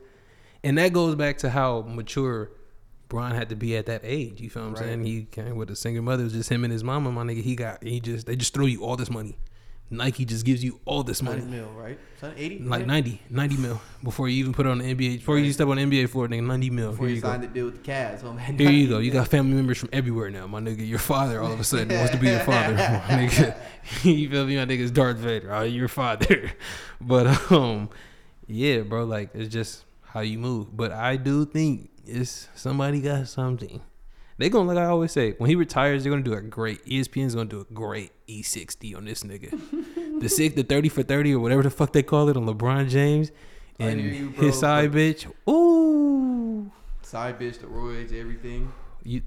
And 0.63 0.77
that 0.77 0.91
goes 0.93 1.15
back 1.15 1.37
to 1.39 1.49
how 1.49 1.81
mature 1.81 2.51
Brian 3.09 3.35
had 3.35 3.49
to 3.49 3.55
be 3.55 3.75
at 3.77 3.85
that 3.85 4.01
age. 4.03 4.41
You 4.41 4.49
feel 4.49 4.63
what 4.63 4.67
I'm 4.69 4.73
Right. 4.75 4.83
saying? 4.85 5.05
He 5.05 5.23
came 5.25 5.55
with 5.55 5.69
a 5.69 5.75
single 5.75 6.03
mother. 6.03 6.21
It 6.21 6.25
was 6.25 6.33
just 6.33 6.49
him 6.49 6.63
and 6.63 6.73
his 6.73 6.83
mama, 6.83 7.11
my 7.11 7.23
nigga. 7.23 7.41
He 7.41 7.55
got 7.55 7.83
he 7.83 7.99
just 7.99 8.25
they 8.25 8.35
just 8.35 8.53
throw 8.53 8.65
you 8.65 8.83
all 8.83 8.95
this 8.95 9.09
money. 9.09 9.37
Nike 9.89 10.25
just 10.25 10.45
gives 10.45 10.63
you 10.63 10.79
all 10.85 11.03
this 11.03 11.21
money. 11.21 11.41
90 11.41 11.51
mil, 11.55 11.69
right? 11.73 11.99
80? 12.35 12.59
Like 12.59 12.79
right? 12.79 12.87
90, 12.87 13.21
90 13.29 13.57
mil 13.57 13.81
before 14.03 14.27
you 14.29 14.37
even 14.39 14.53
put 14.53 14.65
on 14.65 14.79
the 14.79 14.85
NBA. 14.85 15.19
Before 15.19 15.37
you 15.37 15.51
step 15.53 15.67
on 15.67 15.77
the 15.77 15.83
NBA 15.83 16.09
floor, 16.09 16.27
nigga, 16.27 16.45
90 16.45 16.69
mil. 16.69 16.91
Before 16.91 17.05
Here 17.07 17.15
you 17.15 17.15
you 17.17 17.21
go. 17.21 17.37
the 17.37 17.47
deal 17.47 17.65
with 17.65 17.83
the 17.83 17.91
Cavs. 17.91 18.39
Here 18.59 18.71
you 18.71 18.87
go. 18.87 18.99
You 18.99 19.11
got 19.11 19.27
family 19.27 19.53
members 19.55 19.77
from 19.77 19.89
everywhere 19.93 20.29
now, 20.29 20.47
my 20.47 20.59
nigga. 20.59 20.87
Your 20.87 20.99
father 20.99 21.41
all 21.41 21.51
of 21.51 21.59
a 21.59 21.63
sudden 21.63 21.95
wants 21.95 22.11
to 22.11 22.17
be 22.17 22.29
your 22.29 22.39
father, 22.45 22.75
nigga. 22.75 23.55
you 24.03 24.29
feel 24.29 24.45
me? 24.45 24.55
My 24.57 24.65
nigga's 24.65 24.91
Darth 24.91 25.17
Vader. 25.17 25.53
Oh, 25.53 25.63
your 25.63 25.87
father. 25.87 26.51
But 26.99 27.51
um, 27.51 27.89
yeah, 28.47 28.81
bro. 28.81 29.03
Like 29.03 29.31
it's 29.33 29.53
just 29.53 29.83
how 30.01 30.21
you 30.21 30.39
move. 30.39 30.75
But 30.75 30.91
I 30.91 31.17
do 31.17 31.45
think 31.45 31.89
it's 32.05 32.47
somebody 32.55 33.01
got 33.01 33.27
something. 33.27 33.81
They 34.37 34.49
gonna 34.49 34.67
like 34.67 34.77
I 34.77 34.85
always 34.85 35.11
say 35.11 35.33
when 35.37 35.49
he 35.49 35.55
retires, 35.55 36.03
they're 36.03 36.11
gonna 36.11 36.23
do 36.23 36.33
a 36.33 36.41
great. 36.41 36.81
E 36.85 37.01
ESPN's 37.01 37.35
gonna 37.35 37.49
do 37.49 37.61
a 37.61 37.73
great 37.73 38.11
E60 38.27 38.95
on 38.97 39.05
this 39.05 39.23
nigga. 39.23 39.51
the 40.19 40.27
six, 40.29 40.55
the 40.55 40.63
thirty 40.63 40.89
for 40.89 41.03
thirty 41.03 41.33
or 41.33 41.39
whatever 41.39 41.61
the 41.63 41.69
fuck 41.69 41.93
they 41.93 42.03
call 42.03 42.29
it 42.29 42.37
on 42.37 42.45
LeBron 42.45 42.89
James 42.89 43.31
and 43.79 44.01
you, 44.01 44.29
bro, 44.31 44.45
his 44.47 44.59
side 44.59 44.91
bitch. 44.91 45.31
Ooh, 45.49 46.71
Side 47.01 47.39
bitch, 47.39 47.59
the 47.59 47.67
roids, 47.67 48.13
everything. 48.19 48.71
you 49.03 49.21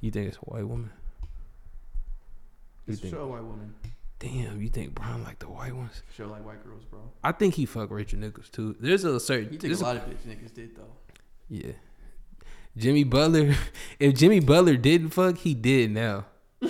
you 0.00 0.10
think 0.10 0.28
it's 0.28 0.36
a 0.38 0.40
white 0.40 0.66
woman? 0.66 0.90
You 2.86 2.92
It's 2.94 2.98
a 2.98 3.02
think? 3.02 3.14
show 3.14 3.26
white 3.28 3.44
woman. 3.44 3.74
Damn, 4.18 4.62
you 4.62 4.68
think 4.68 4.94
Brown 4.94 5.24
like 5.24 5.40
the 5.40 5.48
white 5.48 5.74
ones? 5.74 6.02
Show 6.16 6.26
like 6.28 6.44
white 6.46 6.64
girls, 6.64 6.84
bro. 6.84 7.00
I 7.24 7.32
think 7.32 7.54
he 7.54 7.66
fuck 7.66 7.90
Rachel 7.90 8.18
Nichols 8.20 8.48
too. 8.50 8.76
There's 8.80 9.04
a 9.04 9.18
certain 9.20 9.44
You 9.52 9.58
think 9.58 9.62
there's 9.62 9.80
a 9.82 9.84
a- 9.84 9.86
lot 9.86 9.96
of 9.96 10.02
bitch 10.04 10.22
niggas 10.26 10.54
did 10.54 10.76
though. 10.76 10.92
yeah. 11.48 11.72
Jimmy 12.76 13.04
Butler, 13.04 13.54
if 13.98 14.14
Jimmy 14.14 14.40
Butler 14.40 14.76
didn't 14.76 15.10
fuck, 15.10 15.38
he 15.38 15.54
did 15.54 15.90
now. 15.90 16.24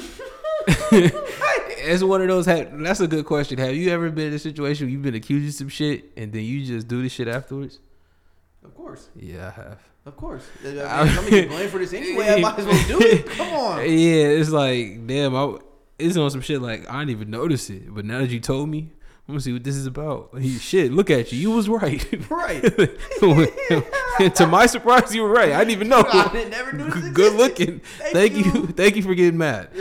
it's 0.92 2.02
one 2.02 2.22
of 2.22 2.28
those. 2.28 2.46
That's 2.46 3.00
a 3.00 3.06
good 3.06 3.24
question. 3.24 3.58
Have 3.58 3.74
you 3.74 3.90
ever 3.90 4.10
been 4.10 4.28
in 4.28 4.34
a 4.34 4.38
situation 4.38 4.86
where 4.86 4.92
you've 4.92 5.02
been 5.02 5.14
accused 5.14 5.48
of 5.48 5.54
some 5.54 5.68
shit 5.68 6.12
and 6.16 6.32
then 6.32 6.42
you 6.44 6.64
just 6.64 6.88
do 6.88 7.02
the 7.02 7.08
shit 7.08 7.28
afterwards? 7.28 7.78
Of 8.64 8.74
course, 8.74 9.08
Yeah, 9.16 9.48
I 9.48 9.50
have. 9.60 9.78
of 10.06 10.16
course. 10.16 10.44
I 10.64 10.68
mean, 10.68 10.78
I'm 10.80 11.14
gonna 11.16 11.30
get 11.30 11.48
blamed 11.48 11.70
for 11.70 11.78
this 11.78 11.92
anyway. 11.92 12.28
I 12.28 12.40
might 12.40 12.58
as 12.58 12.66
well 12.66 12.86
do 12.86 13.00
it. 13.00 13.26
Come 13.26 13.48
on. 13.52 13.78
Yeah, 13.80 13.86
it's 14.38 14.50
like 14.50 15.06
damn. 15.06 15.34
I 15.34 15.56
it's 15.98 16.16
on 16.16 16.30
some 16.30 16.40
shit 16.40 16.60
like 16.62 16.88
I 16.88 17.00
didn't 17.00 17.10
even 17.10 17.30
notice 17.30 17.70
it, 17.70 17.92
but 17.94 18.04
now 18.04 18.18
that 18.20 18.30
you 18.30 18.38
told 18.40 18.68
me, 18.68 18.92
I'm 19.28 19.34
gonna 19.34 19.40
see 19.40 19.52
what 19.52 19.64
this 19.64 19.74
is 19.76 19.86
about. 19.86 20.30
He, 20.40 20.58
shit, 20.58 20.92
look 20.92 21.10
at 21.10 21.32
you. 21.32 21.38
You 21.38 21.50
was 21.52 21.68
right. 21.68 22.04
Right. 22.30 22.62
to 24.34 24.46
my 24.46 24.66
surprise, 24.66 25.14
you 25.14 25.22
were 25.22 25.28
right. 25.28 25.52
I 25.52 25.58
didn't 25.58 25.70
even 25.72 25.88
know. 25.88 26.04
I 26.06 26.28
didn't 26.32 26.50
never 26.50 26.76
this. 26.76 27.08
Good 27.12 27.34
looking. 27.34 27.80
Thank 27.80 28.12
Thank, 28.14 28.32
you. 28.34 28.44
you. 28.44 28.66
Thank 28.76 28.96
you 28.96 29.02
for 29.02 29.14
getting 29.14 29.38
mad. 29.38 29.68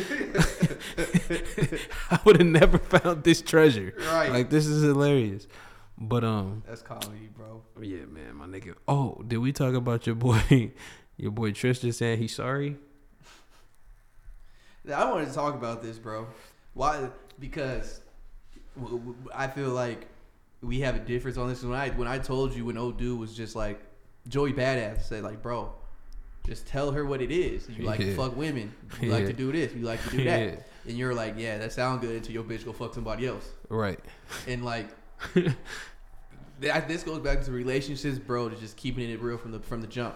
I 2.11 2.19
would 2.25 2.37
have 2.37 2.47
never 2.47 2.77
found 2.77 3.23
this 3.23 3.41
treasure. 3.41 3.93
Right. 3.97 4.31
Like 4.31 4.49
this 4.49 4.65
is 4.67 4.83
hilarious. 4.83 5.47
But 5.97 6.23
um, 6.23 6.63
That's 6.67 6.81
comedy, 6.81 7.29
bro. 7.35 7.61
yeah, 7.79 8.05
man, 8.05 8.35
my 8.35 8.45
nigga. 8.45 8.75
Oh, 8.87 9.21
did 9.27 9.37
we 9.37 9.51
talk 9.51 9.75
about 9.75 10.07
your 10.07 10.15
boy, 10.15 10.71
your 11.17 11.31
boy 11.31 11.51
Tristan 11.51 11.91
saying 11.91 12.19
he's 12.19 12.35
sorry? 12.35 12.77
I 14.91 15.09
wanted 15.09 15.27
to 15.27 15.33
talk 15.33 15.53
about 15.53 15.83
this, 15.83 15.99
bro. 15.99 16.27
Why? 16.73 17.09
Because 17.39 18.01
I 19.35 19.47
feel 19.47 19.69
like 19.69 20.07
we 20.61 20.79
have 20.79 20.95
a 20.95 20.99
difference 20.99 21.37
on 21.37 21.49
this. 21.49 21.63
When 21.63 21.77
I 21.77 21.89
when 21.89 22.07
I 22.07 22.17
told 22.17 22.55
you 22.55 22.65
when 22.65 22.77
old 22.77 22.97
dude 22.97 23.19
was 23.19 23.35
just 23.35 23.55
like 23.55 23.79
Joey 24.27 24.53
Badass 24.53 25.03
said, 25.03 25.23
like, 25.23 25.41
bro, 25.41 25.73
just 26.45 26.67
tell 26.67 26.91
her 26.91 27.05
what 27.05 27.21
it 27.21 27.31
is. 27.31 27.67
You 27.69 27.85
like 27.85 27.99
to 27.99 28.15
fuck 28.15 28.35
women. 28.35 28.73
You 29.01 29.09
like 29.11 29.25
to 29.25 29.33
do 29.33 29.51
this. 29.51 29.73
You 29.73 29.81
like 29.81 30.03
to 30.03 30.09
do 30.09 30.23
that. 30.25 30.39
Yeah. 30.39 30.55
And 30.87 30.97
you're 30.97 31.13
like, 31.13 31.35
yeah, 31.37 31.57
that 31.59 31.71
sound 31.71 32.01
good 32.01 32.15
until 32.15 32.33
your 32.33 32.43
bitch 32.43 32.65
go 32.65 32.73
fuck 32.73 32.93
somebody 32.93 33.27
else. 33.27 33.49
Right. 33.69 33.99
And 34.47 34.65
like, 34.65 34.89
this 36.59 37.03
goes 37.03 37.19
back 37.19 37.43
to 37.43 37.51
relationships, 37.51 38.19
bro. 38.19 38.49
To 38.49 38.55
just 38.55 38.77
keeping 38.77 39.09
it 39.09 39.21
real 39.21 39.37
from 39.37 39.51
the 39.51 39.59
from 39.59 39.81
the 39.81 39.87
jump, 39.87 40.15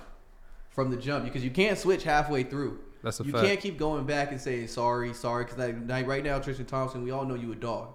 from 0.70 0.90
the 0.90 0.98
jump, 0.98 1.26
because 1.26 1.44
you 1.44 1.52
can't 1.52 1.78
switch 1.78 2.04
halfway 2.04 2.44
through. 2.44 2.80
That's 3.04 3.20
a 3.20 3.24
you 3.24 3.32
fact. 3.32 3.46
can't 3.46 3.60
keep 3.60 3.78
going 3.78 4.06
back 4.06 4.32
and 4.32 4.42
saying 4.42 4.68
sorry, 4.68 5.14
sorry, 5.14 5.46
because 5.46 5.60
like, 5.60 5.76
like 5.88 6.08
right 6.08 6.24
now, 6.24 6.40
Tristan 6.40 6.66
Thompson, 6.66 7.04
we 7.04 7.12
all 7.12 7.26
know 7.26 7.36
you 7.36 7.52
a 7.52 7.56
dog. 7.56 7.94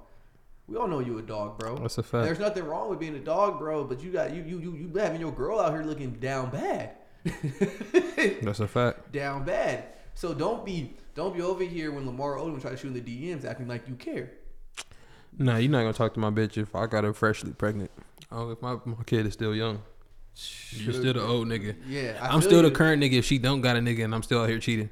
We 0.70 0.76
all 0.76 0.86
know 0.86 1.00
you 1.00 1.18
a 1.18 1.22
dog, 1.22 1.58
bro. 1.58 1.76
That's 1.78 1.98
a 1.98 2.02
fact. 2.04 2.24
There's 2.24 2.38
nothing 2.38 2.64
wrong 2.64 2.88
with 2.88 3.00
being 3.00 3.16
a 3.16 3.18
dog, 3.20 3.58
bro. 3.58 3.82
But 3.82 4.00
you 4.02 4.12
got 4.12 4.32
you 4.32 4.44
you 4.44 4.60
you 4.60 4.76
you 4.76 4.98
having 4.98 5.20
your 5.20 5.32
girl 5.32 5.58
out 5.58 5.72
here 5.72 5.82
looking 5.82 6.12
down 6.12 6.50
bad. 6.50 6.92
That's 8.42 8.60
a 8.60 8.68
fact. 8.68 9.10
down 9.10 9.44
bad. 9.44 9.84
So 10.14 10.32
don't 10.32 10.64
be 10.64 10.94
don't 11.16 11.34
be 11.34 11.42
over 11.42 11.64
here 11.64 11.90
when 11.90 12.06
Lamar 12.06 12.36
Odom 12.36 12.60
try 12.60 12.70
to 12.70 12.76
shoot 12.76 12.94
in 12.94 12.94
the 12.94 13.00
DMs 13.00 13.44
acting 13.44 13.66
like 13.66 13.88
you 13.88 13.96
care. 13.96 14.30
Nah, 15.36 15.56
you're 15.56 15.72
not 15.72 15.80
gonna 15.80 15.92
talk 15.92 16.14
to 16.14 16.20
my 16.20 16.30
bitch 16.30 16.56
if 16.56 16.74
I 16.76 16.86
got 16.86 17.02
her 17.02 17.12
freshly 17.12 17.52
pregnant. 17.52 17.90
Oh, 18.30 18.50
if 18.52 18.62
my, 18.62 18.76
my 18.84 19.02
kid 19.06 19.26
is 19.26 19.32
still 19.32 19.54
young. 19.54 19.82
You're 20.70 20.92
still 20.92 21.14
the 21.14 21.22
old 21.22 21.48
nigga. 21.48 21.74
Yeah, 21.88 22.16
I 22.22 22.26
I'm 22.28 22.40
feel 22.40 22.50
still 22.50 22.62
the 22.62 22.70
current 22.70 23.02
nigga 23.02 23.14
if 23.14 23.24
she 23.24 23.38
don't 23.38 23.60
got 23.60 23.76
a 23.76 23.80
nigga 23.80 24.04
and 24.04 24.14
I'm 24.14 24.22
still 24.22 24.40
out 24.40 24.48
here 24.48 24.60
cheating. 24.60 24.88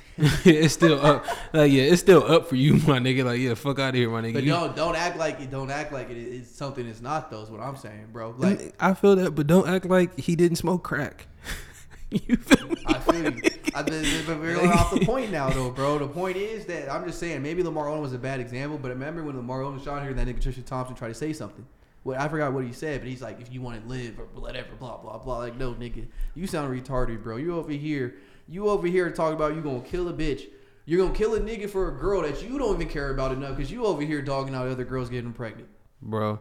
it's 0.44 0.74
still 0.74 1.04
up. 1.04 1.24
Like 1.52 1.72
yeah, 1.72 1.82
it's 1.84 2.00
still 2.00 2.22
up 2.30 2.48
for 2.48 2.56
you, 2.56 2.74
my 2.86 2.98
nigga. 2.98 3.24
Like 3.24 3.40
yeah, 3.40 3.54
fuck 3.54 3.78
out 3.78 3.90
of 3.90 3.94
here, 3.94 4.10
my 4.10 4.22
nigga. 4.22 4.34
But 4.34 4.42
You- 4.44 4.50
don't 4.52 4.76
don't 4.76 4.96
act 4.96 5.16
like 5.18 5.40
it. 5.40 5.50
Don't 5.50 5.70
act 5.70 5.92
like 5.92 6.10
it 6.10 6.16
is 6.16 6.50
something 6.50 6.86
it's 6.86 7.00
not. 7.00 7.30
Though 7.30 7.42
is 7.42 7.50
what 7.50 7.60
I'm 7.60 7.76
saying, 7.76 8.08
bro. 8.12 8.34
Like 8.36 8.74
I 8.80 8.94
feel 8.94 9.16
that, 9.16 9.32
but 9.34 9.46
don't 9.46 9.68
act 9.68 9.86
like 9.86 10.18
he 10.18 10.36
didn't 10.36 10.56
smoke 10.56 10.82
crack. 10.84 11.26
you 12.10 12.36
feel 12.36 12.68
me? 12.68 12.76
I 12.86 12.98
feel 12.98 13.32
you. 13.32 13.42
I, 13.74 13.82
but 13.82 14.38
we're 14.38 14.54
going 14.54 14.70
off 14.70 14.92
the 14.92 15.04
point 15.04 15.30
now, 15.30 15.48
though, 15.48 15.70
bro. 15.70 15.98
The 15.98 16.06
point 16.08 16.36
is 16.36 16.66
that 16.66 16.92
I'm 16.92 17.06
just 17.06 17.18
saying 17.18 17.42
maybe 17.42 17.62
Lamar 17.62 17.86
Odom 17.86 18.02
was 18.02 18.12
a 18.12 18.18
bad 18.18 18.38
example, 18.38 18.78
but 18.78 18.88
remember 18.90 19.22
when 19.22 19.36
Lamar 19.36 19.60
Odom 19.60 19.82
shot 19.82 20.02
here, 20.02 20.12
that 20.12 20.26
nigga 20.26 20.42
Tristan 20.42 20.64
Thompson 20.64 20.94
tried 20.94 21.08
to 21.08 21.14
say 21.14 21.32
something. 21.32 21.66
Well, 22.04 22.20
I 22.20 22.28
forgot 22.28 22.52
what 22.52 22.64
he 22.64 22.72
said, 22.72 23.00
but 23.00 23.08
he's 23.08 23.22
like, 23.22 23.40
if 23.40 23.52
you 23.52 23.62
want 23.62 23.80
to 23.80 23.88
live 23.88 24.18
or 24.18 24.24
whatever, 24.38 24.68
blah 24.78 24.96
blah 24.98 25.18
blah. 25.18 25.38
Like, 25.38 25.56
no, 25.56 25.72
nigga, 25.72 26.06
you 26.34 26.46
sound 26.46 26.70
retarded, 26.70 27.22
bro. 27.22 27.36
You 27.36 27.56
over 27.56 27.72
here, 27.72 28.16
you 28.52 28.68
over 28.68 28.86
here 28.86 29.10
talking 29.10 29.34
about 29.34 29.54
you 29.54 29.60
gonna 29.62 29.80
kill 29.80 30.08
a 30.08 30.12
bitch. 30.12 30.42
You're 30.84 31.04
gonna 31.04 31.16
kill 31.16 31.34
a 31.34 31.40
nigga 31.40 31.70
for 31.70 31.88
a 31.88 31.92
girl 31.98 32.22
that 32.22 32.42
you 32.42 32.58
don't 32.58 32.74
even 32.74 32.88
care 32.88 33.10
about 33.10 33.32
enough 33.32 33.56
because 33.56 33.70
you 33.70 33.84
over 33.86 34.02
here 34.02 34.20
dogging 34.22 34.54
out 34.54 34.66
other 34.68 34.84
girls 34.84 35.08
getting 35.08 35.32
pregnant. 35.32 35.68
Bro, 36.00 36.40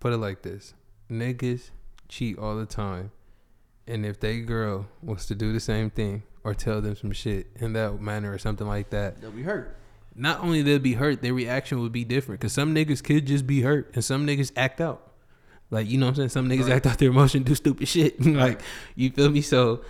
put 0.00 0.12
it 0.12 0.18
like 0.18 0.42
this: 0.42 0.74
niggas 1.10 1.70
cheat 2.08 2.38
all 2.38 2.56
the 2.56 2.66
time, 2.66 3.10
and 3.86 4.06
if 4.06 4.20
they 4.20 4.40
girl 4.40 4.86
was 5.02 5.26
to 5.26 5.34
do 5.34 5.52
the 5.52 5.60
same 5.60 5.90
thing 5.90 6.22
or 6.44 6.54
tell 6.54 6.80
them 6.80 6.96
some 6.96 7.12
shit 7.12 7.48
in 7.60 7.72
that 7.74 8.00
manner 8.00 8.32
or 8.32 8.38
something 8.38 8.66
like 8.66 8.90
that, 8.90 9.20
They'll 9.20 9.30
be 9.32 9.42
hurt. 9.42 9.76
not 10.14 10.40
only 10.40 10.62
they'll 10.62 10.78
be 10.78 10.94
hurt, 10.94 11.20
their 11.22 11.34
reaction 11.34 11.80
would 11.80 11.92
be 11.92 12.04
different. 12.04 12.40
Cause 12.40 12.52
some 12.52 12.74
niggas 12.74 13.02
could 13.02 13.26
just 13.26 13.46
be 13.46 13.62
hurt, 13.62 13.90
and 13.94 14.04
some 14.04 14.26
niggas 14.26 14.52
act 14.56 14.80
out. 14.80 15.10
Like 15.70 15.88
you 15.88 15.98
know 15.98 16.06
what 16.06 16.10
I'm 16.10 16.16
saying? 16.16 16.28
Some 16.30 16.48
niggas 16.48 16.62
Right. 16.64 16.72
act 16.72 16.86
out 16.86 16.98
their 16.98 17.10
emotion, 17.10 17.42
do 17.42 17.54
stupid 17.54 17.88
shit. 17.88 18.20
like 18.24 18.60
you 18.94 19.10
feel 19.10 19.30
me? 19.30 19.40
So, 19.40 19.82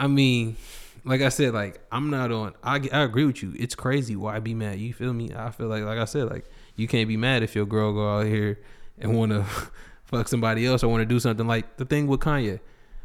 I 0.00 0.06
mean, 0.06 0.56
like 1.04 1.20
I 1.20 1.28
said, 1.28 1.52
like 1.52 1.78
I'm 1.92 2.08
not 2.08 2.32
on. 2.32 2.54
I 2.64 2.76
I 2.90 3.02
agree 3.02 3.26
with 3.26 3.42
you. 3.42 3.52
It's 3.58 3.74
crazy. 3.74 4.16
Why 4.16 4.40
be 4.40 4.54
mad? 4.54 4.78
You 4.78 4.94
feel 4.94 5.12
me? 5.12 5.30
I 5.36 5.50
feel 5.50 5.68
like 5.68 5.84
like 5.84 5.98
I 5.98 6.06
said, 6.06 6.30
like 6.30 6.50
you 6.74 6.88
can't 6.88 7.06
be 7.06 7.18
mad 7.18 7.42
if 7.42 7.54
your 7.54 7.66
girl 7.66 7.92
go 7.92 8.16
out 8.18 8.26
here 8.26 8.58
and 8.98 9.14
want 9.14 9.32
to 9.32 9.44
fuck 10.04 10.26
somebody 10.26 10.66
else 10.66 10.82
or 10.82 10.88
want 10.88 11.02
to 11.02 11.06
do 11.06 11.20
something 11.20 11.46
like 11.46 11.76
the 11.76 11.84
thing 11.84 12.06
with 12.06 12.20
Kanye. 12.20 12.60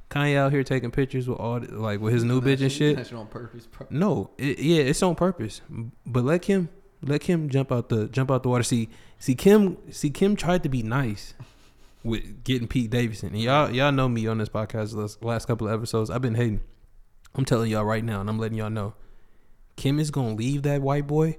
Kanye 0.10 0.38
out 0.38 0.54
here 0.54 0.64
taking 0.64 0.90
pictures 0.90 1.28
with 1.28 1.38
all 1.38 1.60
the, 1.60 1.78
like 1.78 2.00
with 2.00 2.14
his 2.14 2.24
new 2.24 2.40
bitch 2.40 2.62
and 2.62 2.72
shit. 2.72 2.96
That's 2.96 3.12
on 3.12 3.28
purpose, 3.28 3.68
bro. 3.68 3.88
No, 3.90 4.30
it, 4.38 4.58
yeah, 4.60 4.84
it's 4.84 5.04
on 5.04 5.16
purpose. 5.16 5.60
But 6.06 6.24
let 6.24 6.44
Kim, 6.44 6.70
let 7.02 7.20
Kim 7.20 7.50
jump 7.50 7.74
out 7.74 7.90
the 7.90 8.08
jump 8.08 8.32
out 8.32 8.44
the 8.44 8.50
water. 8.50 8.64
See, 8.64 8.88
see 9.20 9.36
Kim, 9.36 9.78
see 9.92 10.12
Kim 10.12 10.38
tried 10.38 10.64
to 10.64 10.70
be 10.70 10.82
nice 10.82 11.34
with 12.06 12.46
getting 12.46 12.70
Pete 12.70 12.90
Davidson. 12.90 13.30
And 13.30 13.42
y'all, 13.42 13.70
y'all 13.70 13.92
know 13.92 14.08
me 14.08 14.28
on 14.28 14.38
this 14.38 14.48
podcast 14.48 14.94
last, 14.94 15.22
last 15.22 15.46
couple 15.46 15.68
of 15.68 15.74
episodes. 15.74 16.10
I've 16.10 16.22
been 16.22 16.36
hating. 16.36 16.62
I'm 17.38 17.46
telling 17.46 17.70
y'all 17.72 17.86
right 17.86 18.04
now, 18.04 18.22
and 18.22 18.30
I'm 18.30 18.40
letting 18.40 18.58
y'all 18.58 18.70
know, 18.70 18.94
Kim 19.76 20.00
is 20.00 20.12
gonna 20.12 20.36
leave 20.36 20.64
that 20.64 20.82
white 20.82 21.06
boy, 21.08 21.38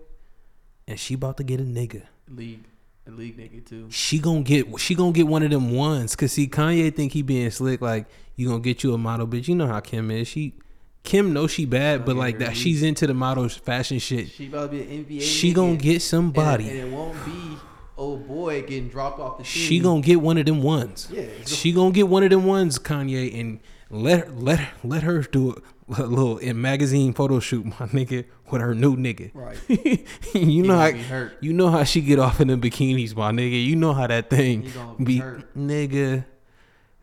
and 0.87 0.99
she 0.99 1.15
about 1.15 1.37
to 1.39 1.45
get 1.45 1.61
a 1.61 1.65
nigga. 1.65 2.03
League, 2.29 2.65
a 3.07 3.11
league 3.11 3.37
nigga 3.39 3.65
too. 3.65 3.89
She 3.91 4.19
gonna 4.19 4.43
get 4.43 4.67
she 4.79 4.95
gonna 4.95 5.13
get 5.13 5.27
one 5.27 5.43
of 5.43 5.51
them 5.51 5.73
ones. 5.73 6.15
Cause 6.17 6.33
see, 6.33 6.49
Kanye 6.49 6.95
think 6.95 7.13
he 7.13 7.23
being 7.23 7.51
slick. 7.51 7.81
Like 7.81 8.07
you 8.35 8.49
gonna 8.49 8.61
get 8.61 8.83
you 8.83 8.93
a 8.95 8.99
model 8.99 9.27
bitch. 9.27 9.49
You 9.49 9.55
know 9.55 9.67
how 9.67 9.81
Kim 9.81 10.11
is. 10.11 10.29
She 10.29 10.55
Kim 11.03 11.33
knows 11.33 11.53
she 11.53 11.65
bad, 11.65 12.05
but 12.05 12.17
like 12.17 12.41
that 12.41 12.57
she's 12.57 12.83
into 12.83 13.07
the 13.07 13.15
models 13.15 13.55
fashion 13.57 13.99
shit. 14.01 14.29
She 14.29 14.49
about 14.49 14.73
to 14.73 14.77
be 14.77 14.83
an 14.83 15.05
NBA. 15.05 15.23
She 15.23 15.53
gonna 15.53 15.77
get 15.77 16.03
somebody. 16.03 16.69
and, 16.69 16.79
it 16.79 16.93
won't 16.93 17.25
be 17.25 17.57
old 17.97 18.27
boy 18.27 18.63
getting 18.63 18.89
dropped 18.89 19.21
off 19.21 19.39
the 19.39 19.45
team. 19.45 19.69
She 19.69 19.79
gonna 19.79 20.01
get 20.01 20.21
one 20.21 20.37
of 20.37 20.47
them 20.47 20.63
ones. 20.63 21.09
Yeah, 21.11 21.27
She 21.47 21.73
gonna 21.73 21.93
get 21.93 22.09
one 22.09 22.25
of 22.25 22.31
them 22.31 22.45
ones, 22.45 22.79
Kanye, 22.79 23.39
and 23.39 23.61
let 23.89 24.27
her 24.27 24.33
let 24.33 24.59
her, 24.59 24.69
let 24.83 25.03
her 25.05 25.23
do 25.23 25.51
a, 25.53 25.55
a 25.99 26.03
little 26.05 26.39
in 26.39 26.61
magazine 26.61 27.13
photo 27.13 27.39
shoot, 27.41 27.65
my 27.65 27.73
nigga, 27.95 28.25
with 28.51 28.61
her 28.61 28.75
new 28.75 28.97
nigga. 28.97 29.31
Right. 29.35 29.59
you 30.35 30.63
know 30.63 30.77
how 30.79 31.29
you 31.41 31.53
know 31.53 31.69
how 31.71 31.85
she 31.85 32.01
get 32.01 32.19
off 32.19 32.41
in 32.41 32.49
the 32.49 32.57
bikinis, 32.57 33.15
my 33.17 33.31
nigga. 33.31 33.65
You 33.65 33.77
know 33.77 33.93
how 33.93 34.07
that 34.07 34.29
thing 34.31 34.63
be 34.99 35.21
be, 35.21 35.21
nigga. 35.57 36.25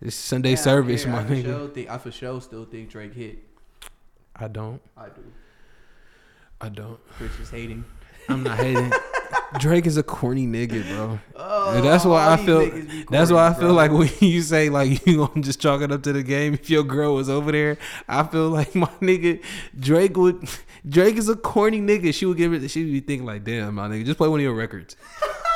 It's 0.02 0.16
Sunday 0.18 0.52
Yeah, 0.52 0.56
service, 0.58 1.06
my 1.06 1.22
I 1.22 1.24
nigga. 1.24 1.44
sure 1.46 1.68
think 1.70 1.90
I 1.90 1.98
for 1.98 2.12
sure 2.12 2.42
still 2.42 2.66
think 2.66 2.90
Drake 2.90 3.14
hit. 3.14 3.40
I 4.36 4.48
don't. 4.50 4.82
I 4.98 5.08
do. 5.08 5.24
I 6.60 6.70
don't. 6.70 7.00
Chris 7.12 7.32
is 7.40 7.50
hating. 7.50 7.86
I'm 8.28 8.44
not 8.44 8.58
hating. 8.58 8.92
Drake 9.60 9.86
is 9.86 9.98
a 9.98 10.04
corny 10.04 10.48
nigga, 10.48 10.88
bro. 10.88 11.20
Oh, 11.36 11.82
that's 11.82 12.06
why 12.06 12.34
I 12.34 12.38
feel. 12.38 12.70
be 12.70 13.06
That's 13.10 13.32
why 13.32 13.48
I 13.48 13.54
feel 13.54 13.70
bro. 13.70 13.74
like 13.74 13.92
when 13.92 14.10
you 14.20 14.42
say 14.42 14.70
like 14.70 15.06
you 15.08 15.26
gonna 15.28 15.42
just 15.42 15.60
chalk 15.60 15.82
it 15.82 15.92
up 15.92 16.04
to 16.04 16.14
the 16.14 16.24
game. 16.24 16.54
If 16.54 16.70
your 16.70 16.84
girl 16.84 17.16
was 17.16 17.30
over 17.30 17.52
there, 17.52 17.78
I 18.08 18.24
feel 18.24 18.50
like 18.50 18.76
my 18.76 18.90
nigga 19.02 19.44
Drake 19.80 20.18
would. 20.18 20.48
Drake 20.88 21.16
is 21.16 21.30
a 21.30 21.36
corny 21.36 21.80
nigga. 21.80 22.14
She 22.14 22.26
would 22.26 22.38
give 22.38 22.54
it. 22.54 22.70
She 22.70 22.84
would 22.84 22.92
be 22.92 23.00
thinking 23.00 23.26
like, 23.26 23.44
damn, 23.44 23.76
my 23.76 23.88
nigga, 23.88 24.06
just 24.06 24.18
play 24.18 24.28
one 24.28 24.40
of 24.40 24.44
your 24.44 24.54
records. 24.54 24.96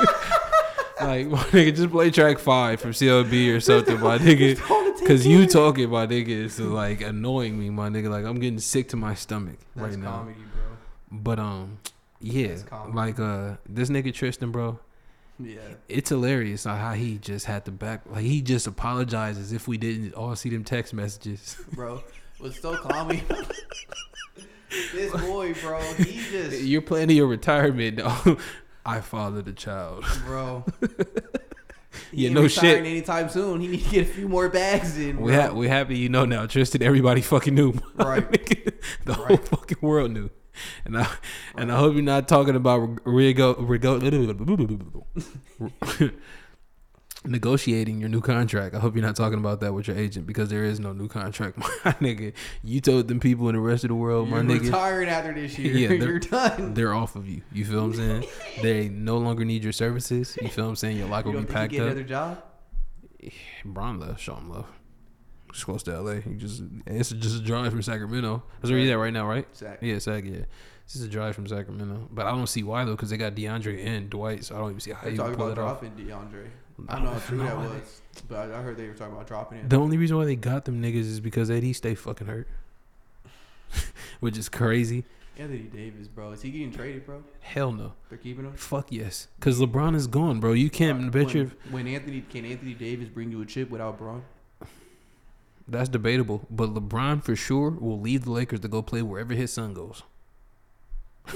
like 1.00 1.26
my 1.26 1.38
nigga, 1.38 1.76
just 1.76 1.90
play 1.90 2.10
track 2.10 2.38
five 2.38 2.80
from 2.80 2.92
CLB 2.92 3.54
or 3.54 3.60
something, 3.60 4.00
my 4.00 4.18
nigga. 4.18 4.56
Just 4.56 4.62
hold 4.62 4.86
it 4.86 5.06
Cause 5.06 5.26
you 5.26 5.46
talking, 5.46 5.88
my 5.88 6.06
nigga, 6.06 6.28
is 6.28 6.60
like 6.60 7.00
annoying 7.00 7.58
me, 7.58 7.70
my 7.70 7.88
nigga. 7.88 8.10
Like 8.10 8.24
I'm 8.24 8.38
getting 8.38 8.58
sick 8.58 8.88
to 8.90 8.96
my 8.96 9.14
stomach 9.14 9.58
That's 9.74 9.96
right 9.96 9.98
now. 9.98 10.18
comedy, 10.18 10.40
bro. 10.52 10.76
But 11.10 11.38
um, 11.38 11.78
yeah, 12.20 12.56
like 12.92 13.18
uh, 13.20 13.56
this 13.68 13.88
nigga 13.90 14.12
Tristan, 14.12 14.50
bro 14.50 14.78
Yeah. 15.38 15.60
it's 15.88 16.08
hilarious 16.10 16.64
how 16.64 16.92
he 16.94 17.18
just 17.18 17.46
had 17.46 17.64
to 17.66 17.70
back 17.70 18.02
like 18.10 18.22
he 18.24 18.42
just 18.42 18.66
apologizes 18.66 19.52
if 19.52 19.68
we 19.68 19.78
didn't 19.78 20.14
all 20.14 20.34
see 20.36 20.48
them 20.50 20.64
text 20.64 20.92
messages. 20.94 21.56
bro. 21.72 22.02
was 22.40 22.58
so 22.60 22.76
comedy? 22.76 23.22
this 24.92 25.12
boy, 25.12 25.54
bro, 25.54 25.80
he 25.94 26.20
just, 26.30 26.60
You're 26.62 26.82
planning 26.82 27.16
your 27.16 27.26
retirement, 27.26 27.98
dog. 27.98 28.40
I 28.84 29.00
fathered 29.00 29.48
a 29.48 29.52
child. 29.52 30.04
bro. 30.24 30.64
Yeah, 32.12 32.30
no 32.30 32.42
retiring 32.42 32.48
shit. 32.48 32.86
Anytime 32.86 33.28
soon, 33.28 33.60
he 33.60 33.66
need 33.68 33.82
to 33.84 33.90
get 33.90 34.02
a 34.08 34.10
few 34.10 34.28
more 34.28 34.48
bags 34.48 34.96
in. 34.98 35.20
We 35.20 35.34
ha- 35.34 35.52
we 35.52 35.68
happy 35.68 35.98
you 35.98 36.08
know 36.08 36.24
now, 36.24 36.46
Tristan. 36.46 36.82
Everybody 36.82 37.20
fucking 37.20 37.54
knew, 37.54 37.74
Right. 37.96 38.30
the 39.04 39.14
whole 39.14 39.26
Right. 39.26 39.48
fucking 39.48 39.78
world 39.80 40.12
knew. 40.12 40.30
And 40.84 40.98
I 40.98 41.06
and 41.56 41.70
I 41.72 41.76
hope 41.76 41.94
you're 41.94 42.02
not 42.02 42.28
talking 42.28 42.56
about 42.56 42.80
rego, 43.04 43.56
rego, 43.58 44.00
negotiating 47.24 47.98
your 48.00 48.08
new 48.08 48.20
contract. 48.20 48.74
I 48.74 48.78
hope 48.78 48.94
you're 48.94 49.04
not 49.04 49.16
talking 49.16 49.38
about 49.38 49.60
that 49.60 49.74
with 49.74 49.88
your 49.88 49.96
agent 49.96 50.26
because 50.26 50.48
there 50.50 50.64
is 50.64 50.78
no 50.78 50.92
new 50.92 51.08
contract, 51.08 51.58
my 51.84 51.92
nigga. 52.00 52.32
You 52.62 52.80
told 52.80 53.08
them 53.08 53.18
people 53.20 53.48
in 53.48 53.54
the 53.56 53.60
rest 53.60 53.82
of 53.84 53.88
the 53.88 53.94
world, 53.96 54.28
You're 54.28 54.42
my 54.42 54.54
nigga. 54.54 54.62
retiring 54.66 55.08
after 55.08 55.34
this 55.34 55.58
year. 55.58 55.74
Yeah, 55.76 55.88
they're- 55.88 55.98
You're 55.98 56.18
done. 56.20 56.74
they're 56.74 56.94
off 56.94 57.16
of 57.16 57.28
you. 57.28 57.42
You 57.52 57.64
feel 57.64 57.78
what 57.80 57.84
I'm 57.86 57.94
saying? 57.94 58.24
They 58.62 58.88
no 58.88 59.18
longer 59.18 59.44
need 59.44 59.64
your 59.64 59.72
services. 59.72 60.38
You 60.40 60.48
feel 60.48 60.64
what 60.64 60.70
I'm 60.70 60.76
saying? 60.76 60.96
Your 60.96 61.08
locker 61.08 61.30
You 61.30 61.34
will 61.36 61.42
be 61.42 61.52
packed 61.52 61.72
you 61.72 61.78
get 61.80 61.86
up. 61.88 61.92
another 61.92 62.08
job? 62.08 62.42
Bron 63.64 63.98
left. 63.98 64.20
Show 64.20 64.36
him 64.36 64.50
love. 64.50 64.66
It's 65.58 65.64
close 65.64 65.82
to 65.82 66.00
LA. 66.00 66.20
He 66.20 66.34
just 66.34 66.62
it's 66.86 67.10
just 67.10 67.36
a 67.36 67.42
drive 67.44 67.72
from 67.72 67.82
Sacramento. 67.82 68.44
That's 68.60 68.70
where 68.70 68.78
he's 68.78 68.90
at 68.90 68.94
right 68.94 69.12
now, 69.12 69.26
right? 69.28 69.44
Zach. 69.56 69.78
Yeah, 69.82 69.98
Sac. 69.98 70.24
Yeah, 70.24 70.44
this 70.86 70.94
is 70.94 71.02
a 71.02 71.08
drive 71.08 71.34
from 71.34 71.48
Sacramento. 71.48 72.08
But 72.12 72.26
I 72.26 72.30
don't 72.30 72.46
see 72.46 72.62
why 72.62 72.84
though, 72.84 72.92
because 72.92 73.10
they 73.10 73.16
got 73.16 73.34
DeAndre 73.34 73.84
and 73.84 74.08
Dwight, 74.08 74.44
so 74.44 74.54
I 74.54 74.58
don't 74.58 74.68
even 74.70 74.78
see 74.78 74.92
how 74.92 75.00
They're 75.02 75.10
you 75.10 75.16
talking 75.16 75.34
pull 75.34 75.50
about 75.50 75.58
it 75.58 75.64
off. 75.68 75.80
dropping 75.80 76.06
DeAndre. 76.06 76.46
I 76.88 76.94
don't 76.94 77.06
know 77.06 77.10
how 77.10 77.18
true 77.18 77.38
that 77.38 77.56
was, 77.56 78.02
but 78.28 78.52
I 78.52 78.58
I 78.60 78.62
heard 78.62 78.76
they 78.76 78.86
were 78.86 78.94
talking 78.94 79.14
about 79.14 79.26
dropping 79.26 79.58
him. 79.58 79.68
The 79.68 79.80
only 79.80 79.96
reason 79.96 80.16
why 80.16 80.26
they 80.26 80.36
got 80.36 80.64
them 80.64 80.80
niggas 80.80 80.94
is 80.94 81.18
because 81.18 81.50
AD 81.50 81.74
stay 81.74 81.96
fucking 81.96 82.28
hurt, 82.28 82.46
which 84.20 84.38
is 84.38 84.48
crazy. 84.48 85.04
Anthony 85.36 85.58
Davis, 85.64 86.06
bro, 86.06 86.30
is 86.30 86.42
he 86.42 86.52
getting 86.52 86.72
traded, 86.72 87.04
bro? 87.04 87.24
Hell 87.40 87.72
no. 87.72 87.94
They're 88.08 88.18
keeping 88.18 88.44
him. 88.44 88.52
Fuck 88.54 88.92
yes. 88.92 89.26
Because 89.40 89.58
LeBron 89.60 89.96
is 89.96 90.06
gone, 90.06 90.38
bro. 90.38 90.52
You 90.52 90.70
can't 90.70 91.10
bet 91.10 91.34
your 91.34 91.46
when 91.72 91.88
Anthony 91.88 92.20
can 92.20 92.44
Anthony 92.44 92.74
Davis 92.74 93.08
bring 93.08 93.32
you 93.32 93.42
a 93.42 93.46
chip 93.46 93.70
without 93.70 93.98
Bron? 93.98 94.22
That's 95.68 95.90
debatable, 95.90 96.46
but 96.50 96.72
LeBron 96.72 97.22
for 97.22 97.36
sure 97.36 97.70
will 97.70 98.00
leave 98.00 98.24
the 98.24 98.30
Lakers 98.30 98.60
to 98.60 98.68
go 98.68 98.80
play 98.80 99.02
wherever 99.02 99.34
his 99.34 99.52
son 99.52 99.74
goes. 99.74 100.02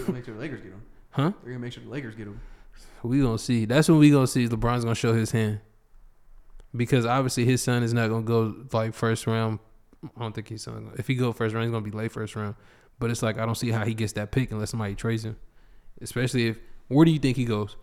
Make 0.09 0.25
sure 0.25 0.35
the 0.35 0.41
Lakers 0.41 0.63
get 0.63 0.73
him. 0.73 0.83
Huh? 1.11 1.33
They're 1.43 1.53
gonna 1.53 1.59
make 1.59 1.75
sure 1.75 1.83
the 1.85 1.91
Lakers 1.91 2.15
get 2.15 2.27
him. 2.27 2.41
We 3.03 3.21
gonna 3.21 3.39
see. 3.39 3.67
That's 3.67 3.89
when 3.89 3.99
we 3.99 4.11
gonna 4.11 4.27
see. 4.27 4.49
LeBron's 4.49 4.85
gonna 4.85 4.95
show 4.95 5.13
his 5.13 5.33
hand 5.33 5.61
because 6.75 7.05
obviously 7.05 7.45
his 7.45 7.63
son 7.63 7.83
is 7.83 7.93
not 7.93 8.09
gonna 8.09 8.23
go 8.23 8.55
like 8.73 8.95
first 8.95 9.27
round. 9.27 9.59
I 10.17 10.21
don't 10.21 10.35
think 10.35 10.49
he's 10.49 10.63
son. 10.63 10.91
If 10.97 11.07
he 11.09 11.15
go 11.15 11.33
first 11.33 11.55
round, 11.55 11.65
he's 11.65 11.73
gonna 11.73 11.85
be 11.85 11.91
late 11.91 12.13
first 12.13 12.35
round. 12.35 12.55
But 12.99 13.11
it's 13.11 13.23
like 13.23 13.39
I 13.39 13.45
don't 13.45 13.57
see 13.57 13.71
how 13.71 13.85
he 13.85 13.93
gets 13.93 14.15
that 14.15 14.31
pick 14.31 14.51
unless 14.51 14.71
somebody 14.71 14.95
trades 14.95 15.25
him. 15.25 15.37
Especially 16.01 16.49
if 16.49 16.59
where 16.89 17.05
do 17.05 17.11
you 17.11 17.19
think 17.19 17.37
he 17.37 17.45
goes? 17.45 17.77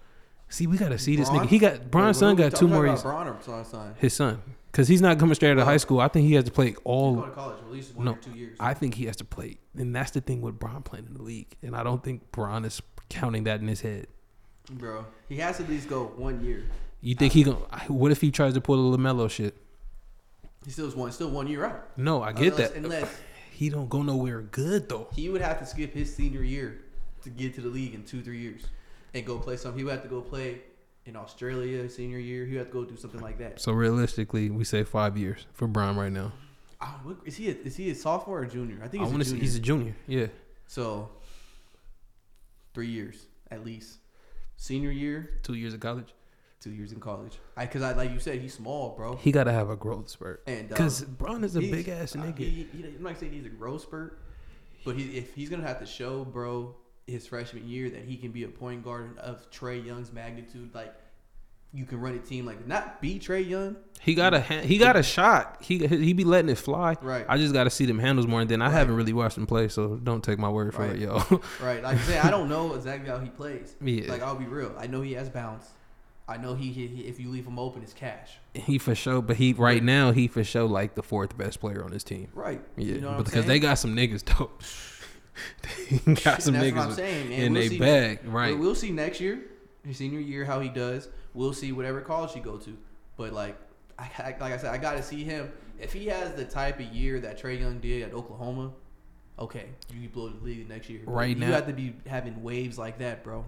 See, 0.49 0.65
we 0.67 0.77
gotta 0.77 0.97
see 0.97 1.15
this 1.15 1.29
Bron? 1.29 1.45
nigga. 1.45 1.49
He 1.49 1.59
got 1.59 1.91
Bron's 1.91 2.17
son 2.17 2.35
got 2.35 2.55
two 2.55 2.67
more 2.67 2.85
years. 2.85 3.03
Bron 3.03 3.27
or 3.27 3.63
son? 3.63 3.93
His 3.99 4.13
son, 4.13 4.41
because 4.71 4.87
he's 4.87 5.01
not 5.01 5.19
coming 5.19 5.35
straight 5.35 5.51
out 5.51 5.59
of 5.59 5.65
high 5.65 5.77
school. 5.77 5.99
I 5.99 6.07
think 6.07 6.27
he 6.27 6.33
has 6.33 6.45
to 6.45 6.51
play 6.51 6.67
He's 6.69 6.77
all. 6.83 7.15
going 7.15 7.29
to 7.29 7.35
college 7.35 7.59
at 7.59 7.71
least 7.71 7.95
one 7.95 8.05
No, 8.05 8.11
or 8.13 8.17
two 8.17 8.31
years. 8.31 8.57
I 8.59 8.73
think 8.73 8.95
he 8.95 9.05
has 9.05 9.15
to 9.17 9.25
play, 9.25 9.57
and 9.77 9.95
that's 9.95 10.11
the 10.11 10.21
thing 10.21 10.41
with 10.41 10.57
Bron 10.57 10.81
playing 10.81 11.05
in 11.07 11.13
the 11.13 11.21
league. 11.21 11.55
And 11.61 11.75
I 11.75 11.83
don't 11.83 12.03
think 12.03 12.31
Bron 12.31 12.65
is 12.65 12.81
counting 13.09 13.43
that 13.43 13.61
in 13.61 13.67
his 13.67 13.81
head. 13.81 14.07
Bro, 14.71 15.05
he 15.27 15.37
has 15.37 15.57
to 15.57 15.63
at 15.63 15.69
least 15.69 15.87
go 15.87 16.05
one 16.17 16.43
year. 16.43 16.63
You 17.01 17.15
think 17.15 17.33
he 17.33 17.43
gonna? 17.43 17.57
What 17.87 18.11
if 18.11 18.19
he 18.21 18.31
tries 18.31 18.53
to 18.55 18.61
pull 18.61 18.91
the 18.91 18.97
Lamelo 18.97 19.29
shit? 19.29 19.55
He 20.65 20.71
still 20.71 20.85
has 20.85 20.95
one, 20.95 21.11
still 21.11 21.29
one 21.29 21.47
year 21.47 21.65
out. 21.65 21.95
No, 21.97 22.21
I 22.23 22.33
get 22.33 22.53
Unless- 22.53 22.69
that. 22.71 22.77
Unless 22.77 23.17
He 23.51 23.69
don't 23.69 23.87
go 23.89 24.01
nowhere 24.01 24.41
good 24.41 24.89
though. 24.89 25.07
he 25.13 25.29
would 25.29 25.41
have 25.41 25.59
to 25.59 25.65
skip 25.65 25.93
his 25.93 26.13
senior 26.15 26.41
year 26.43 26.81
to 27.23 27.29
get 27.29 27.53
to 27.55 27.61
the 27.61 27.69
league 27.69 27.93
in 27.93 28.03
two, 28.03 28.21
three 28.21 28.39
years, 28.39 28.63
and 29.13 29.25
go 29.25 29.37
play 29.37 29.57
some. 29.57 29.75
He 29.77 29.83
would 29.83 29.91
have 29.93 30.03
to 30.03 30.09
go 30.09 30.21
play 30.21 30.61
in 31.05 31.15
Australia 31.15 31.89
senior 31.89 32.19
year. 32.19 32.45
He 32.45 32.51
would 32.53 32.59
have 32.59 32.67
to 32.67 32.73
go 32.73 32.85
do 32.85 32.95
something 32.97 33.21
like 33.21 33.37
that. 33.39 33.59
So 33.59 33.71
realistically, 33.71 34.49
we 34.49 34.63
say 34.63 34.83
five 34.83 35.17
years 35.17 35.45
for 35.53 35.67
Bron 35.67 35.97
right 35.97 36.11
now. 36.11 36.31
What- 37.03 37.17
Is 37.25 37.35
he 37.37 37.49
a, 37.49 37.53
is 37.55 37.75
he 37.75 37.89
a 37.89 37.95
sophomore 37.95 38.39
or 38.39 38.45
junior? 38.45 38.77
I 38.83 38.87
think 38.87 39.03
he's 39.03 39.11
want 39.11 39.21
a 39.23 39.25
junior. 39.25 39.41
He's 39.41 39.55
a 39.55 39.59
junior. 39.59 39.95
Yeah. 40.07 40.27
so 40.67 41.09
three 42.73 42.87
years 42.87 43.25
at 43.51 43.65
least. 43.65 43.97
Senior 44.57 44.91
year, 44.91 45.39
Two 45.43 45.53
years 45.53 45.73
of 45.73 45.79
college. 45.79 46.13
two 46.59 46.69
years 46.71 46.91
in 46.91 46.99
college. 46.99 47.39
I 47.55 47.65
because 47.65 47.81
I 47.81 47.93
like 47.93 48.11
you 48.11 48.19
said 48.19 48.39
he's 48.41 48.53
small, 48.53 48.89
bro. 48.95 49.15
He 49.15 49.31
got 49.31 49.45
to 49.45 49.51
have 49.53 49.69
a 49.69 49.75
growth 49.77 50.09
spurt. 50.09 50.43
And 50.47 50.63
um, 50.63 50.67
Because 50.67 51.01
Bron 51.01 51.43
is 51.45 51.55
a 51.55 51.61
big 51.61 51.87
ass 51.87 52.15
uh, 52.15 52.19
nigga. 52.19 52.39
He, 52.39 52.67
he, 52.73 52.83
I'm 52.83 53.01
not 53.03 53.17
saying 53.17 53.31
he's 53.31 53.45
a 53.45 53.49
growth 53.49 53.81
spurt, 53.83 54.19
but 54.85 54.95
he, 54.97 55.17
if 55.17 55.33
he's 55.33 55.49
gonna 55.49 55.65
have 55.65 55.79
to 55.79 55.85
show, 55.85 56.25
bro, 56.25 56.75
his 57.09 57.27
freshman 57.27 57.67
year 57.67 57.89
that 57.89 58.03
he 58.03 58.17
can 58.17 58.31
be 58.31 58.43
a 58.43 58.47
point 58.47 58.83
guard 58.83 59.17
of 59.17 59.49
Trae 59.51 59.83
Young's 59.85 60.11
magnitude, 60.11 60.73
like 60.73 60.93
you 61.71 61.85
can 61.85 61.99
run 61.99 62.15
a 62.15 62.19
team 62.19 62.45
like 62.47 62.65
not 62.67 62.99
be 62.99 63.19
Trae 63.19 63.47
Young, 63.47 63.75
He 64.01 64.15
got 64.15 64.33
a 64.33 64.39
he 64.41 64.77
got 64.79 64.95
a 64.95 65.03
shot. 65.03 65.57
He 65.61 65.85
he 65.85 66.13
be 66.13 66.23
letting 66.23 66.49
it 66.49 66.57
fly. 66.57 66.95
Right. 67.01 67.25
I 67.29 67.37
just 67.37 67.53
got 67.53 67.65
to 67.65 67.69
see 67.69 67.85
them 67.85 67.99
handles 67.99 68.25
more. 68.25 68.41
And 68.41 68.49
then 68.49 68.61
I 68.61 68.65
Right. 68.65 68.73
haven't 68.73 68.95
really 68.95 69.13
watched 69.13 69.37
him 69.37 69.45
play, 69.45 69.67
so 69.67 69.95
don't 69.97 70.23
take 70.23 70.39
my 70.39 70.49
word 70.49 70.73
for 70.73 70.81
Right. 70.81 70.95
it, 70.95 70.99
yo. 71.01 71.17
right? 71.61 71.83
Like 71.83 71.97
I 71.97 72.01
say, 72.01 72.17
I 72.19 72.31
don't 72.31 72.49
know 72.49 72.73
exactly 72.73 73.09
how 73.09 73.19
he 73.19 73.29
plays. 73.29 73.75
Yeah. 73.81 74.09
Like 74.11 74.23
I'll 74.23 74.35
be 74.35 74.45
real, 74.45 74.73
I 74.79 74.87
know 74.87 75.01
he 75.01 75.13
has 75.13 75.29
bounce. 75.29 75.67
I 76.27 76.37
know 76.37 76.53
he, 76.53 76.71
he, 76.71 76.85
he 76.87 77.01
if 77.07 77.19
you 77.19 77.29
leave 77.29 77.45
him 77.47 77.57
open, 77.57 77.81
it's 77.83 77.93
cash. 77.93 78.37
he 78.53 78.77
for 78.77 78.93
sure, 78.95 79.19
but 79.21 79.35
he 79.37 79.53
right 79.53 79.83
now 79.83 80.11
he 80.11 80.27
for 80.27 80.43
sure 80.43 80.63
like 80.67 80.93
the 80.95 81.01
fourth 81.03 81.35
best 81.37 81.59
player 81.59 81.83
on 81.83 81.91
his 81.91 82.03
team. 82.03 82.29
Right. 82.33 82.61
Yeah, 82.77 82.85
You 82.95 83.01
know 83.01 83.07
what 83.09 83.17
but 83.17 83.19
I'm 83.19 83.23
because 83.25 83.45
they 83.45 83.59
got 83.59 83.75
some 83.79 83.95
niggas 83.95 84.25
though. 84.25 84.49
They 85.89 86.13
got 86.15 86.41
some 86.41 86.53
That's 86.53 86.67
niggas 86.67 86.75
what 86.75 86.85
I'm 86.89 86.91
saying, 86.93 87.31
in 87.31 87.53
We'll 87.53 87.61
they 87.61 87.69
see- 87.69 87.79
bag, 87.79 88.19
right? 88.25 88.57
We'll 88.57 88.75
see 88.75 88.91
next 88.91 89.19
year, 89.19 89.41
his 89.85 89.97
senior 89.97 90.19
year, 90.19 90.45
how 90.45 90.59
he 90.59 90.69
does. 90.69 91.09
We'll 91.33 91.53
see 91.53 91.71
whatever 91.71 92.01
college 92.01 92.33
he 92.33 92.39
go 92.39 92.57
to. 92.57 92.77
But 93.17 93.33
like, 93.33 93.57
I, 93.97 94.09
I- 94.19 94.35
like 94.39 94.53
I 94.53 94.57
said, 94.57 94.71
I 94.73 94.77
got 94.77 94.93
to 94.93 95.03
see 95.03 95.23
him. 95.23 95.51
If 95.79 95.93
he 95.93 96.07
has 96.07 96.33
the 96.33 96.45
type 96.45 96.79
of 96.79 96.85
year 96.87 97.19
that 97.21 97.41
Trae 97.41 97.59
Young 97.59 97.79
did 97.79 98.03
at 98.03 98.13
Oklahoma, 98.13 98.71
okay, 99.37 99.67
you 99.93 100.01
can 100.01 100.09
blow 100.09 100.29
the 100.29 100.43
league 100.43 100.67
next 100.67 100.89
year. 100.89 101.01
Right 101.05 101.29
you 101.29 101.35
now- 101.35 101.51
have 101.51 101.67
to 101.67 101.73
be 101.73 101.95
having 102.07 102.41
waves 102.43 102.77
like 102.77 102.99
that, 102.99 103.23
bro. 103.23 103.45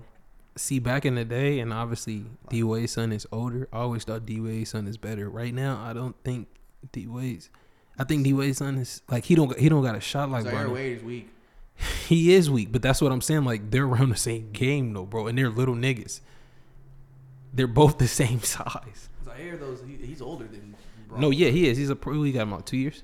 See, 0.57 0.79
back 0.79 1.05
in 1.05 1.15
the 1.15 1.23
day, 1.23 1.59
and 1.59 1.71
obviously 1.71 2.25
D 2.49 2.61
Wade's 2.63 2.91
son 2.91 3.13
is 3.13 3.25
older. 3.31 3.69
I 3.71 3.77
always 3.79 4.03
thought 4.03 4.25
D 4.25 4.41
Wade's 4.41 4.71
son 4.71 4.85
is 4.85 4.97
better. 4.97 5.29
Right 5.29 5.53
now, 5.53 5.81
I 5.81 5.93
don't 5.93 6.15
think 6.25 6.47
D 6.91 7.07
Wade's. 7.07 7.49
I 7.97 8.03
think 8.03 8.23
D 8.25 8.33
Wade's 8.33 8.57
son 8.57 8.77
is 8.77 9.01
like 9.09 9.23
he 9.25 9.35
don't 9.35 9.57
he 9.57 9.69
don't 9.69 9.81
got 9.81 9.95
a 9.95 10.01
shot 10.01 10.29
like 10.29 10.43
Zaire. 10.43 10.69
Wade 10.69 10.97
is 10.97 11.03
weak. 11.03 11.29
He 12.07 12.33
is 12.33 12.49
weak, 12.49 12.71
but 12.71 12.81
that's 12.81 13.01
what 13.01 13.11
I'm 13.11 13.21
saying. 13.21 13.43
Like 13.43 13.71
they're 13.71 13.85
around 13.85 14.09
the 14.09 14.17
same 14.17 14.51
game 14.51 14.93
though, 14.93 15.05
bro, 15.05 15.27
and 15.27 15.37
they're 15.37 15.49
little 15.49 15.75
niggas. 15.75 16.21
They're 17.53 17.67
both 17.67 17.97
the 17.97 18.07
same 18.21 18.41
size. 18.41 19.09
Zaire, 19.23 19.57
though, 19.57 19.75
he, 19.85 20.05
he's 20.05 20.21
older 20.21 20.45
than. 20.45 20.75
Bron. 21.07 21.21
No, 21.21 21.29
yeah, 21.29 21.49
he 21.49 21.67
is. 21.67 21.77
He's 21.77 21.89
a 21.89 21.95
pro. 21.95 22.21
He 22.23 22.31
got 22.31 22.43
him 22.43 22.53
out 22.53 22.65
two 22.65 22.77
years. 22.77 23.03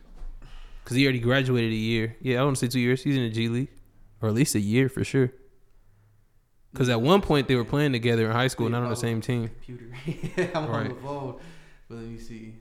Cause 0.85 0.95
he 0.95 1.03
already 1.03 1.19
graduated 1.19 1.73
a 1.73 1.75
year. 1.75 2.15
Yeah, 2.21 2.39
I 2.39 2.43
want 2.45 2.55
to 2.55 2.65
say 2.65 2.69
two 2.69 2.79
years. 2.79 3.03
He's 3.03 3.17
in 3.17 3.23
the 3.23 3.29
G 3.29 3.49
League, 3.49 3.67
or 4.21 4.29
at 4.29 4.35
least 4.35 4.55
a 4.55 4.59
year 4.59 4.87
for 4.87 5.03
sure. 5.03 5.33
Cause 6.73 6.87
at 6.87 7.01
one 7.01 7.21
point 7.21 7.49
they 7.49 7.55
were 7.55 7.65
playing 7.65 7.91
together 7.91 8.27
in 8.27 8.31
high 8.31 8.47
school, 8.47 8.69
not 8.69 8.83
on 8.83 8.89
the 8.89 8.95
same 8.95 9.19
team. 9.19 9.49
Computer. 9.65 9.91
I'm 10.55 10.71
on 10.71 10.87
the 10.89 10.95
phone. 10.95 11.39
But 11.89 11.95
let 11.95 12.05
me 12.05 12.17
see. 12.17 12.55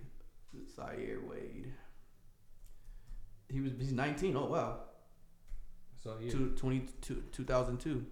Zaire 0.74 1.20
Wade. 1.28 1.72
He 3.48 3.60
was 3.60 3.72
he's 3.78 3.92
19. 3.92 4.36
Oh 4.36 4.46
wow. 4.46 4.78
So 6.06 6.16
Two, 6.30 6.50
20, 6.56 6.82
two, 7.00 7.22
2002. 7.32 8.04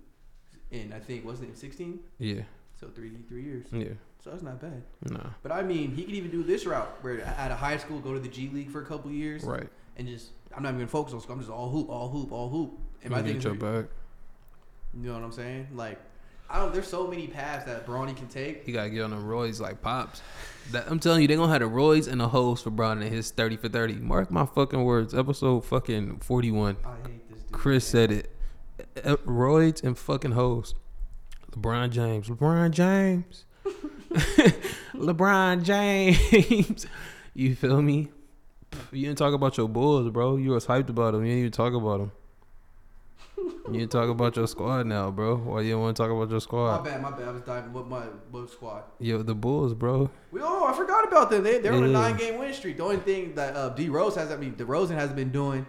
And 0.73 0.93
I 0.93 0.99
think 0.99 1.25
wasn't 1.25 1.51
it 1.51 1.59
16? 1.59 2.01
yeah, 2.19 2.43
So 2.81 2.89
three 2.89 3.11
three 3.29 3.43
years. 3.45 3.67
yeah, 3.73 3.91
So 4.23 4.31
that's 4.31 4.43
not 4.43 4.61
bad. 4.61 4.83
nah, 5.09 5.31
But 5.43 5.53
I 5.53 5.63
mean, 5.63 5.95
he 5.95 6.03
could 6.05 6.15
even 6.15 6.31
do 6.31 6.43
this 6.43 6.67
route 6.67 6.99
where 7.03 7.25
out 7.39 7.51
of 7.53 7.59
high 7.59 7.77
school, 7.77 8.01
go 8.01 8.13
to 8.15 8.19
the 8.21 8.29
G 8.29 8.51
League 8.53 8.71
for 8.71 8.83
a 8.83 8.87
couple 8.87 9.11
years, 9.13 9.45
right. 9.45 9.69
and 9.97 10.09
just 10.09 10.31
I'm 10.57 10.63
not 10.63 10.71
even 10.71 10.81
gonna 10.81 10.89
focus 10.89 11.15
on 11.15 11.21
school. 11.21 11.35
I'm 11.35 11.41
just 11.41 11.51
all 11.53 11.71
hoop, 11.71 11.89
all 11.89 12.09
hoop, 12.09 12.33
all 12.33 12.49
hoop. 12.49 12.73
And 13.03 13.11
my 13.13 13.19
You 13.19 13.25
thing 13.25 13.33
get 13.35 13.39
is, 13.39 13.45
your 13.45 13.89
you 14.97 15.09
know 15.09 15.15
what 15.15 15.23
I'm 15.25 15.33
saying? 15.33 15.69
Like, 15.75 16.01
I 16.49 16.59
don't. 16.59 16.73
There's 16.73 16.87
so 16.87 17.07
many 17.07 17.27
paths 17.27 17.65
that 17.65 17.87
Bronny 17.87 18.17
can 18.17 18.29
take. 18.29 18.65
He 18.65 18.73
gotta 18.73 18.91
get 18.91 19.01
on 19.03 19.11
the 19.11 19.17
Roy's 19.17 19.61
like 19.61 19.83
pops. 19.83 20.23
That, 20.73 20.85
I'm 20.89 20.99
telling 21.01 21.23
you, 21.23 21.29
they 21.29 21.37
gonna 21.37 21.51
have 21.53 21.61
the 21.61 21.67
Roy's 21.67 22.07
and 22.07 22.21
the 22.21 22.29
hoes 22.29 22.63
for 22.63 22.71
Bron 22.71 23.03
and 23.03 23.13
his 23.13 23.31
thirty 23.31 23.57
for 23.57 23.69
thirty. 23.69 23.95
Mark 23.95 24.31
my 24.31 24.47
fucking 24.47 24.83
words. 24.85 25.15
Episode 25.15 25.65
fucking 25.65 26.19
forty 26.21 26.51
one. 26.51 26.77
I 26.85 26.91
hate 26.91 27.05
this 27.05 27.13
dude. 27.23 27.24
Chris 27.55 27.87
said 27.87 28.13
it. 28.13 28.31
Uh, 29.03 29.17
Roids 29.25 29.83
and 29.83 29.97
fucking 29.97 30.33
hoes. 30.33 30.75
LeBron 31.53 31.91
James. 31.91 32.29
LeBron 32.29 32.71
James. 32.73 33.45
LeBron 34.95 35.63
James. 35.63 36.87
you 37.35 37.55
feel 37.55 37.81
me? 37.81 38.11
You 38.93 39.07
didn't 39.07 39.19
talk 39.19 39.33
about 39.33 39.57
your 39.57 39.69
Bulls, 39.69 40.11
bro. 40.11 40.37
You 40.37 40.51
was 40.51 40.67
hyped 40.67 40.89
about 40.89 41.13
them. 41.13 41.25
You 41.25 41.31
didn't 41.31 41.39
even 41.39 41.53
talk 41.53 41.73
about 41.73 42.01
them. 42.01 42.13
You 43.37 43.81
didn't 43.81 43.93
talk 43.93 44.11
about 44.11 44.37
your 44.37 44.47
squad 44.47 44.87
now, 44.87 45.11
bro. 45.11 45.37
Why 45.37 45.61
you 45.63 45.73
don't 45.73 45.83
want 45.83 45.97
to 45.97 46.03
talk 46.03 46.11
about 46.11 46.31
your 46.31 46.41
squad? 46.41 46.83
My 46.83 46.91
bad, 46.91 47.03
my 47.03 47.11
bad. 47.13 47.29
I 47.29 47.31
was 47.31 47.43
diving 47.43 47.73
with 47.73 47.87
my 47.87 48.07
book 48.31 48.51
squad. 48.53 48.83
Yo, 48.99 49.23
the 49.23 49.35
Bulls, 49.35 49.75
bro. 49.75 50.11
We 50.33 50.41
oh, 50.43 50.67
I 50.67 50.73
forgot 50.77 51.07
about 51.07 51.31
them. 51.31 51.45
They 51.45 51.61
they're 51.61 51.73
on 51.73 51.85
a 51.85 51.89
nine 51.89 52.17
game 52.17 52.39
win 52.39 52.53
streak. 52.53 52.77
The 52.77 52.83
only 52.83 52.99
thing 52.99 53.35
that 53.37 53.57
uh, 53.57 53.71
D 53.71 53.89
Rose 53.89 54.17
has, 54.17 54.31
I 54.31 54.37
mean, 54.37 54.55
DeRozan 54.55 54.97
hasn't 54.97 55.17
been 55.17 55.31
doing 55.31 55.67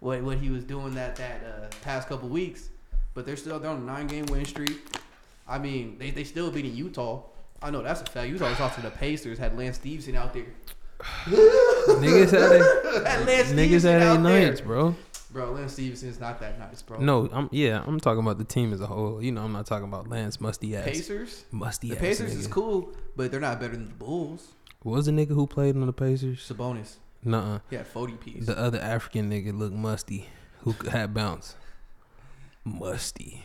what 0.00 0.22
what 0.22 0.38
he 0.38 0.50
was 0.50 0.64
doing 0.64 0.94
that 0.94 1.16
that 1.16 1.40
uh, 1.44 1.66
past 1.82 2.08
couple 2.08 2.28
weeks, 2.28 2.68
but 3.14 3.24
they're 3.26 3.36
still 3.36 3.58
they're 3.58 3.70
on 3.70 3.78
a 3.78 3.80
nine 3.84 4.06
game 4.06 4.26
win 4.26 4.44
streak. 4.44 4.78
I 5.48 5.58
mean, 5.58 5.96
they 5.98 6.10
they 6.10 6.24
still 6.24 6.50
beating 6.50 6.74
Utah. 6.74 7.22
I 7.62 7.70
know 7.70 7.82
that's 7.82 8.02
a 8.02 8.04
fact. 8.06 8.28
Utah 8.28 8.50
was 8.50 8.60
off 8.60 8.74
to 8.76 8.82
the 8.82 8.90
Pacers. 8.90 9.38
Had 9.38 9.56
Lance 9.56 9.76
Stephenson 9.76 10.14
out 10.16 10.34
there. 10.34 10.46
Niggas 11.26 12.30
had 12.30 12.52
a, 12.60 13.08
Had 13.08 13.26
Lance 13.26 13.50
niggas 13.52 13.82
had 13.82 14.02
out 14.02 14.18
a 14.20 14.22
there. 14.22 14.56
bro. 14.64 14.94
Bro, 15.30 15.52
Lance 15.52 15.72
Stephenson's 15.74 16.18
not 16.20 16.40
that 16.40 16.58
nice, 16.58 16.80
bro. 16.82 16.98
No, 16.98 17.28
I'm 17.32 17.48
yeah, 17.52 17.82
I'm 17.86 18.00
talking 18.00 18.20
about 18.20 18.38
the 18.38 18.44
team 18.44 18.72
as 18.72 18.80
a 18.80 18.86
whole. 18.86 19.22
You 19.22 19.32
know, 19.32 19.42
I'm 19.42 19.52
not 19.52 19.66
talking 19.66 19.86
about 19.86 20.08
Lance 20.08 20.40
musty 20.40 20.74
ass. 20.76 20.84
Pacers. 20.84 21.44
Musty 21.50 21.88
The 21.90 21.96
ass. 21.96 22.00
Pacers 22.00 22.34
nigga. 22.34 22.38
is 22.38 22.46
cool, 22.46 22.92
but 23.16 23.30
they're 23.30 23.40
not 23.40 23.60
better 23.60 23.74
than 23.74 23.88
the 23.88 23.94
Bulls. 23.94 24.48
What 24.82 24.92
was 24.92 25.06
the 25.06 25.12
nigga 25.12 25.28
who 25.30 25.46
played 25.46 25.74
on 25.76 25.84
the 25.84 25.92
Pacers? 25.92 26.38
Sabonis. 26.48 26.94
Nuh-uh. 27.26 27.58
Had 27.70 27.86
40 27.86 28.12
piece. 28.14 28.46
The 28.46 28.58
other 28.58 28.78
African 28.80 29.30
nigga 29.30 29.56
looked 29.56 29.74
musty, 29.74 30.28
who 30.60 30.72
had 30.90 31.12
bounce. 31.12 31.54
Musty. 32.64 33.44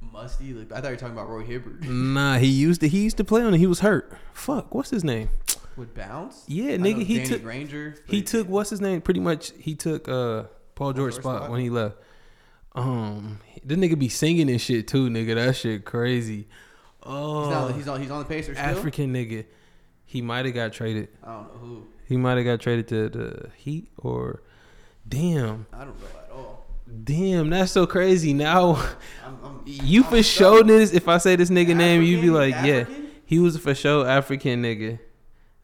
Musty. 0.00 0.52
Like, 0.52 0.72
I 0.72 0.76
thought 0.76 0.84
you 0.84 0.90
were 0.90 0.96
talking 0.96 1.14
about 1.14 1.28
Roy 1.28 1.42
Hibbert. 1.44 1.82
Nah, 1.84 2.38
he 2.38 2.46
used 2.48 2.80
to 2.82 2.88
he 2.88 3.02
used 3.04 3.16
to 3.16 3.24
play 3.24 3.42
on 3.42 3.54
it. 3.54 3.58
He 3.58 3.66
was 3.66 3.80
hurt. 3.80 4.12
Fuck, 4.32 4.74
what's 4.74 4.90
his 4.90 5.02
name? 5.04 5.30
With 5.76 5.94
bounce? 5.94 6.44
Yeah, 6.46 6.76
know 6.76 6.84
nigga, 6.88 7.02
he 7.04 7.16
Danny 7.16 7.28
took 7.28 7.42
Granger. 7.42 7.96
he 8.06 8.22
took 8.22 8.48
what's 8.48 8.70
his 8.70 8.80
name? 8.80 9.00
Pretty 9.00 9.20
much, 9.20 9.52
he 9.58 9.74
took 9.74 10.08
uh 10.08 10.44
Paul 10.74 10.92
George 10.92 11.14
spot, 11.14 11.38
spot? 11.38 11.50
when 11.50 11.60
he 11.60 11.70
left. 11.70 11.96
Um, 12.76 13.38
the 13.64 13.76
nigga 13.76 13.98
be 13.98 14.08
singing 14.08 14.50
and 14.50 14.60
shit 14.60 14.86
too, 14.88 15.08
nigga. 15.08 15.34
That 15.36 15.56
shit 15.56 15.84
crazy. 15.84 16.48
Oh, 17.02 17.42
He's, 17.44 17.50
not, 17.50 17.74
he's 17.74 17.88
on. 17.88 18.00
He's 18.02 18.10
on 18.10 18.18
the 18.20 18.24
Pacers 18.24 18.56
still. 18.56 18.68
African 18.70 19.12
nigga. 19.12 19.44
He 20.06 20.22
might 20.22 20.44
have 20.44 20.54
got 20.54 20.72
traded. 20.72 21.08
I 21.22 21.32
don't 21.32 21.54
know 21.54 21.58
who. 21.60 21.86
He 22.06 22.16
might 22.16 22.36
have 22.36 22.44
got 22.44 22.60
traded 22.60 22.88
to 22.88 23.08
the 23.08 23.50
Heat 23.56 23.88
or, 23.96 24.42
damn, 25.08 25.66
I 25.72 25.84
don't 25.84 25.98
know 26.00 26.06
at 26.18 26.30
all. 26.30 26.66
damn. 27.04 27.50
That's 27.50 27.72
so 27.72 27.86
crazy. 27.86 28.32
Now 28.32 28.74
I'm, 29.24 29.38
I'm, 29.42 29.62
you 29.66 30.04
I'm 30.04 30.10
for 30.10 30.22
sure 30.22 30.62
this. 30.62 30.92
If 30.92 31.08
I 31.08 31.18
say 31.18 31.36
this 31.36 31.50
nigga 31.50 31.74
name, 31.76 32.02
you 32.02 32.20
be 32.20 32.28
African? 32.28 32.34
like, 32.34 32.66
yeah, 32.66 32.84
he 33.24 33.38
was 33.38 33.56
for 33.56 33.74
sure 33.74 34.06
African 34.06 34.62
nigga. 34.62 34.98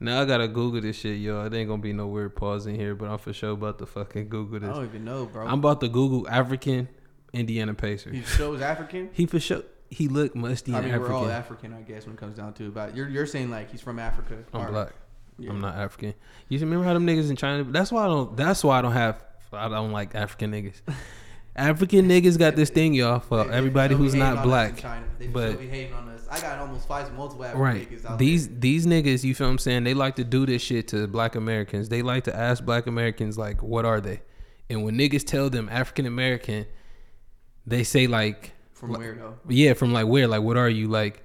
Now 0.03 0.23
I 0.23 0.25
gotta 0.25 0.49
Google 0.49 0.81
this 0.81 0.97
shit, 0.97 1.19
yo. 1.19 1.45
It 1.45 1.53
ain't 1.53 1.69
gonna 1.69 1.83
be 1.83 1.93
no 1.93 2.07
weird 2.07 2.35
pause 2.35 2.67
in 2.67 2.75
here, 2.75 2.95
but 2.95 3.11
I'm 3.11 3.19
for 3.19 3.35
sure 3.35 3.51
about 3.51 3.79
to 3.81 3.87
fucking 3.87 4.31
Google 4.31 4.61
this. 4.61 4.71
I 4.71 4.73
don't 4.73 4.85
even 4.87 5.05
know, 5.05 5.27
bro. 5.27 5.47
I'm 5.47 5.59
about 5.59 5.83
to 5.83 5.89
Google 5.89 6.27
African 6.27 6.89
Indiana 7.35 7.75
Pacers. 7.75 8.17
he 8.17 8.23
shows 8.23 8.63
African. 8.63 9.11
He 9.13 9.27
for 9.27 9.39
sure 9.39 9.63
he 9.91 10.09
look 10.09 10.35
musty 10.35 10.73
I 10.73 10.81
mean, 10.81 10.99
we're 10.99 11.13
all 11.13 11.29
African. 11.29 11.73
African, 11.73 11.75
I 11.75 11.83
guess, 11.83 12.07
when 12.07 12.15
it 12.15 12.19
comes 12.19 12.37
down 12.37 12.55
to 12.55 12.67
it. 12.69 12.75
But 12.75 12.97
you're 12.97 13.09
you're 13.11 13.27
saying 13.27 13.51
like 13.51 13.71
he's 13.71 13.83
from 13.83 13.99
Africa. 13.99 14.39
I'm 14.55 14.73
black. 14.73 14.95
Yeah. 15.41 15.51
I'm 15.51 15.61
not 15.61 15.75
African. 15.77 16.15
You 16.49 16.59
remember 16.59 16.85
how 16.85 16.95
them 16.95 17.07
niggas 17.07 17.31
in 17.31 17.37
China? 17.37 17.65
That's 17.65 17.91
why 17.91 18.05
I 18.05 18.09
don't. 18.09 18.37
That's 18.37 18.63
why 18.63 18.79
I 18.79 18.83
don't 18.83 18.93
have. 18.93 19.23
I 19.53 19.69
don't 19.69 19.93
like 19.93 20.15
African 20.15 20.53
niggas. 20.53 20.81
African 21.57 22.09
niggas 22.09 22.39
got 22.39 22.55
this 22.57 22.71
thing, 22.71 22.95
y'all, 22.95 23.21
for 23.21 23.43
They- 23.45 23.51
they 23.51 23.57
everybody 23.57 23.95
who's 23.95 24.15
not 24.15 24.33
on 24.37 24.37
in 24.39 24.49
black. 24.49 24.77
China. 24.77 25.05
They 25.19 25.27
but- 25.27 25.49
still 25.53 25.61
be 25.61 25.69
hating 25.69 25.95
on 25.95 26.09
us. 26.09 26.27
I 26.31 26.41
got 26.41 26.59
almost 26.61 26.87
five 26.87 27.13
multiple 27.15 27.45
African 27.45 27.61
Right. 27.63 27.91
niggas 27.91 28.09
out 28.09 28.19
These 28.19 28.47
there. 28.49 28.59
these 28.61 28.87
niggas, 28.87 29.25
you 29.25 29.35
feel 29.35 29.49
what 29.49 29.53
I'm 29.53 29.59
saying? 29.59 29.83
They 29.85 29.95
like 29.95 30.15
to 30.17 30.25
do 30.25 30.47
this 30.47 30.63
shit 30.63 30.87
to 30.89 31.09
black 31.09 31.35
Americans. 31.35 31.89
They 31.89 32.03
like 32.03 32.25
to 32.25 32.37
ask 32.37 32.65
black 32.65 32.87
Americans 32.87 33.37
like, 33.37 33.63
what 33.65 33.85
are 33.85 34.01
they? 34.01 34.21
And 34.69 34.85
when 34.85 34.97
niggas 34.97 35.25
tell 35.27 35.51
them 35.51 35.69
African 35.73 36.07
American, 36.07 36.67
they 37.67 37.83
say 37.83 38.07
like 38.07 38.53
from 38.73 38.93
where 38.93 39.15
though? 39.17 39.35
Yeah, 39.49 39.73
from 39.75 39.93
like 39.93 40.07
where? 40.07 40.29
Like 40.29 40.43
what 40.43 40.57
are 40.57 40.69
you? 40.69 40.87
Like 40.87 41.25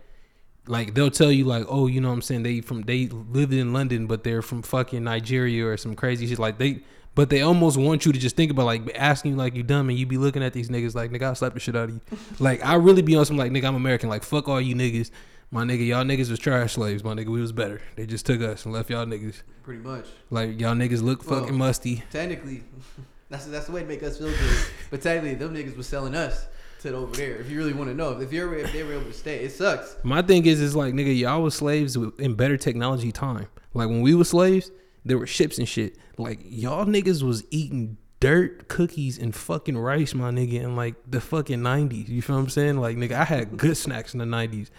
like 0.68 0.94
they'll 0.94 1.12
tell 1.12 1.32
you 1.32 1.46
like, 1.46 1.66
oh, 1.70 1.88
you 1.88 2.02
know 2.02 2.10
what 2.10 2.16
I'm 2.16 2.22
saying? 2.22 2.44
They 2.44 2.62
from 2.62 2.84
they 2.84 3.08
lived 3.08 3.54
in 3.54 3.74
London, 3.74 4.08
but 4.08 4.24
they're 4.24 4.42
from 4.42 4.62
fucking 4.62 5.04
Nigeria 5.04 5.66
or 5.66 5.78
some 5.78 5.96
crazy 5.96 6.28
shit. 6.28 6.40
Like 6.40 6.58
they 6.58 6.84
but 7.14 7.30
they 7.30 7.42
almost 7.42 7.78
want 7.78 8.06
you 8.06 8.12
to 8.12 8.20
just 8.20 8.36
think 8.36 8.52
about 8.52 8.66
like 8.66 8.96
asking 8.96 9.32
you 9.32 9.38
like 9.38 9.56
you 9.56 9.64
dumb 9.64 9.90
and 9.90 9.98
you 9.98 10.06
be 10.06 10.18
looking 10.18 10.44
at 10.44 10.54
these 10.54 10.70
niggas 10.70 10.96
like 10.96 11.12
nigga 11.12 11.24
I'll 11.24 11.36
slap 11.36 11.54
the 11.54 11.60
shit 11.60 11.76
out 11.76 11.90
of 11.90 11.96
you. 11.96 12.02
like 12.40 12.64
I 12.64 12.76
really 12.76 13.02
be 13.02 13.16
on 13.16 13.26
some 13.26 13.38
like 13.38 13.52
nigga 13.52 13.66
I'm 13.66 13.76
American, 13.76 14.10
like 14.10 14.24
fuck 14.24 14.48
all 14.48 14.62
you 14.62 14.76
niggas. 14.76 15.12
My 15.52 15.64
nigga, 15.64 15.86
y'all 15.86 16.04
niggas 16.04 16.30
was 16.30 16.40
trash 16.40 16.74
slaves. 16.74 17.04
My 17.04 17.14
nigga, 17.14 17.28
we 17.28 17.40
was 17.40 17.52
better. 17.52 17.80
They 17.96 18.06
just 18.08 18.26
took 18.26 18.42
us 18.42 18.66
and 18.66 18.74
left 18.74 18.90
y'all 18.90 19.06
niggas. 19.06 19.44
Pretty 19.64 19.82
much. 19.82 20.06
Like 20.30 20.60
y'all 20.60 20.76
niggas 20.76 21.02
look 21.02 21.30
Well, 21.30 21.42
fucking 21.42 21.56
musty. 21.58 22.04
Technically, 22.12 22.64
that's 23.30 23.46
that's 23.46 23.68
the 23.68 23.72
way 23.72 23.82
to 23.82 23.88
make 23.88 24.04
us 24.04 24.18
feel 24.18 24.28
good. 24.28 24.66
but 24.90 25.02
technically, 25.02 25.36
them 25.36 25.54
niggas 25.56 25.78
was 25.78 25.88
selling 25.88 26.16
us 26.16 26.48
the 26.86 26.96
over 26.96 27.16
there. 27.16 27.36
If 27.38 27.50
you 27.50 27.58
really 27.58 27.74
want 27.74 27.90
to 27.90 27.96
know, 27.96 28.20
if 28.20 28.32
you're 28.32 28.54
if 28.56 28.72
they 28.72 28.84
were 28.84 28.94
able 28.94 29.06
to 29.06 29.14
stay, 29.14 29.40
it 29.44 29.52
sucks. 29.52 29.98
My 30.04 30.22
thing 30.22 30.46
is, 30.46 30.62
is 30.62 30.76
like 30.76 30.94
nigga, 30.94 31.18
y'all 31.18 31.42
was 31.42 31.56
slaves 31.56 31.96
in 31.96 32.36
better 32.36 32.58
technology 32.58 33.12
time. 33.12 33.48
Like 33.74 33.90
when 33.90 34.02
we 34.02 34.16
were 34.16 34.24
slaves, 34.24 34.72
there 35.04 35.18
were 35.18 35.28
ships 35.28 35.58
and 35.58 35.68
shit. 35.68 35.98
Like 36.18 36.40
y'all 36.44 36.86
niggas 36.86 37.24
was 37.24 37.44
eating 37.52 37.98
dirt, 38.20 38.68
cookies, 38.68 39.18
and 39.18 39.36
fucking 39.36 39.78
rice, 39.78 40.14
my 40.14 40.32
nigga, 40.32 40.62
in 40.62 40.76
like 40.76 40.96
the 41.08 41.22
fucking 41.22 41.62
nineties. 41.62 42.10
You 42.10 42.22
feel 42.22 42.36
what 42.36 42.44
I'm 42.44 42.50
saying? 42.50 42.78
Like 42.78 42.98
nigga, 42.98 43.14
I 43.14 43.26
had 43.26 43.58
good 43.58 43.78
snacks 43.78 44.14
in 44.14 44.20
the 44.20 44.26
nineties. 44.26 44.72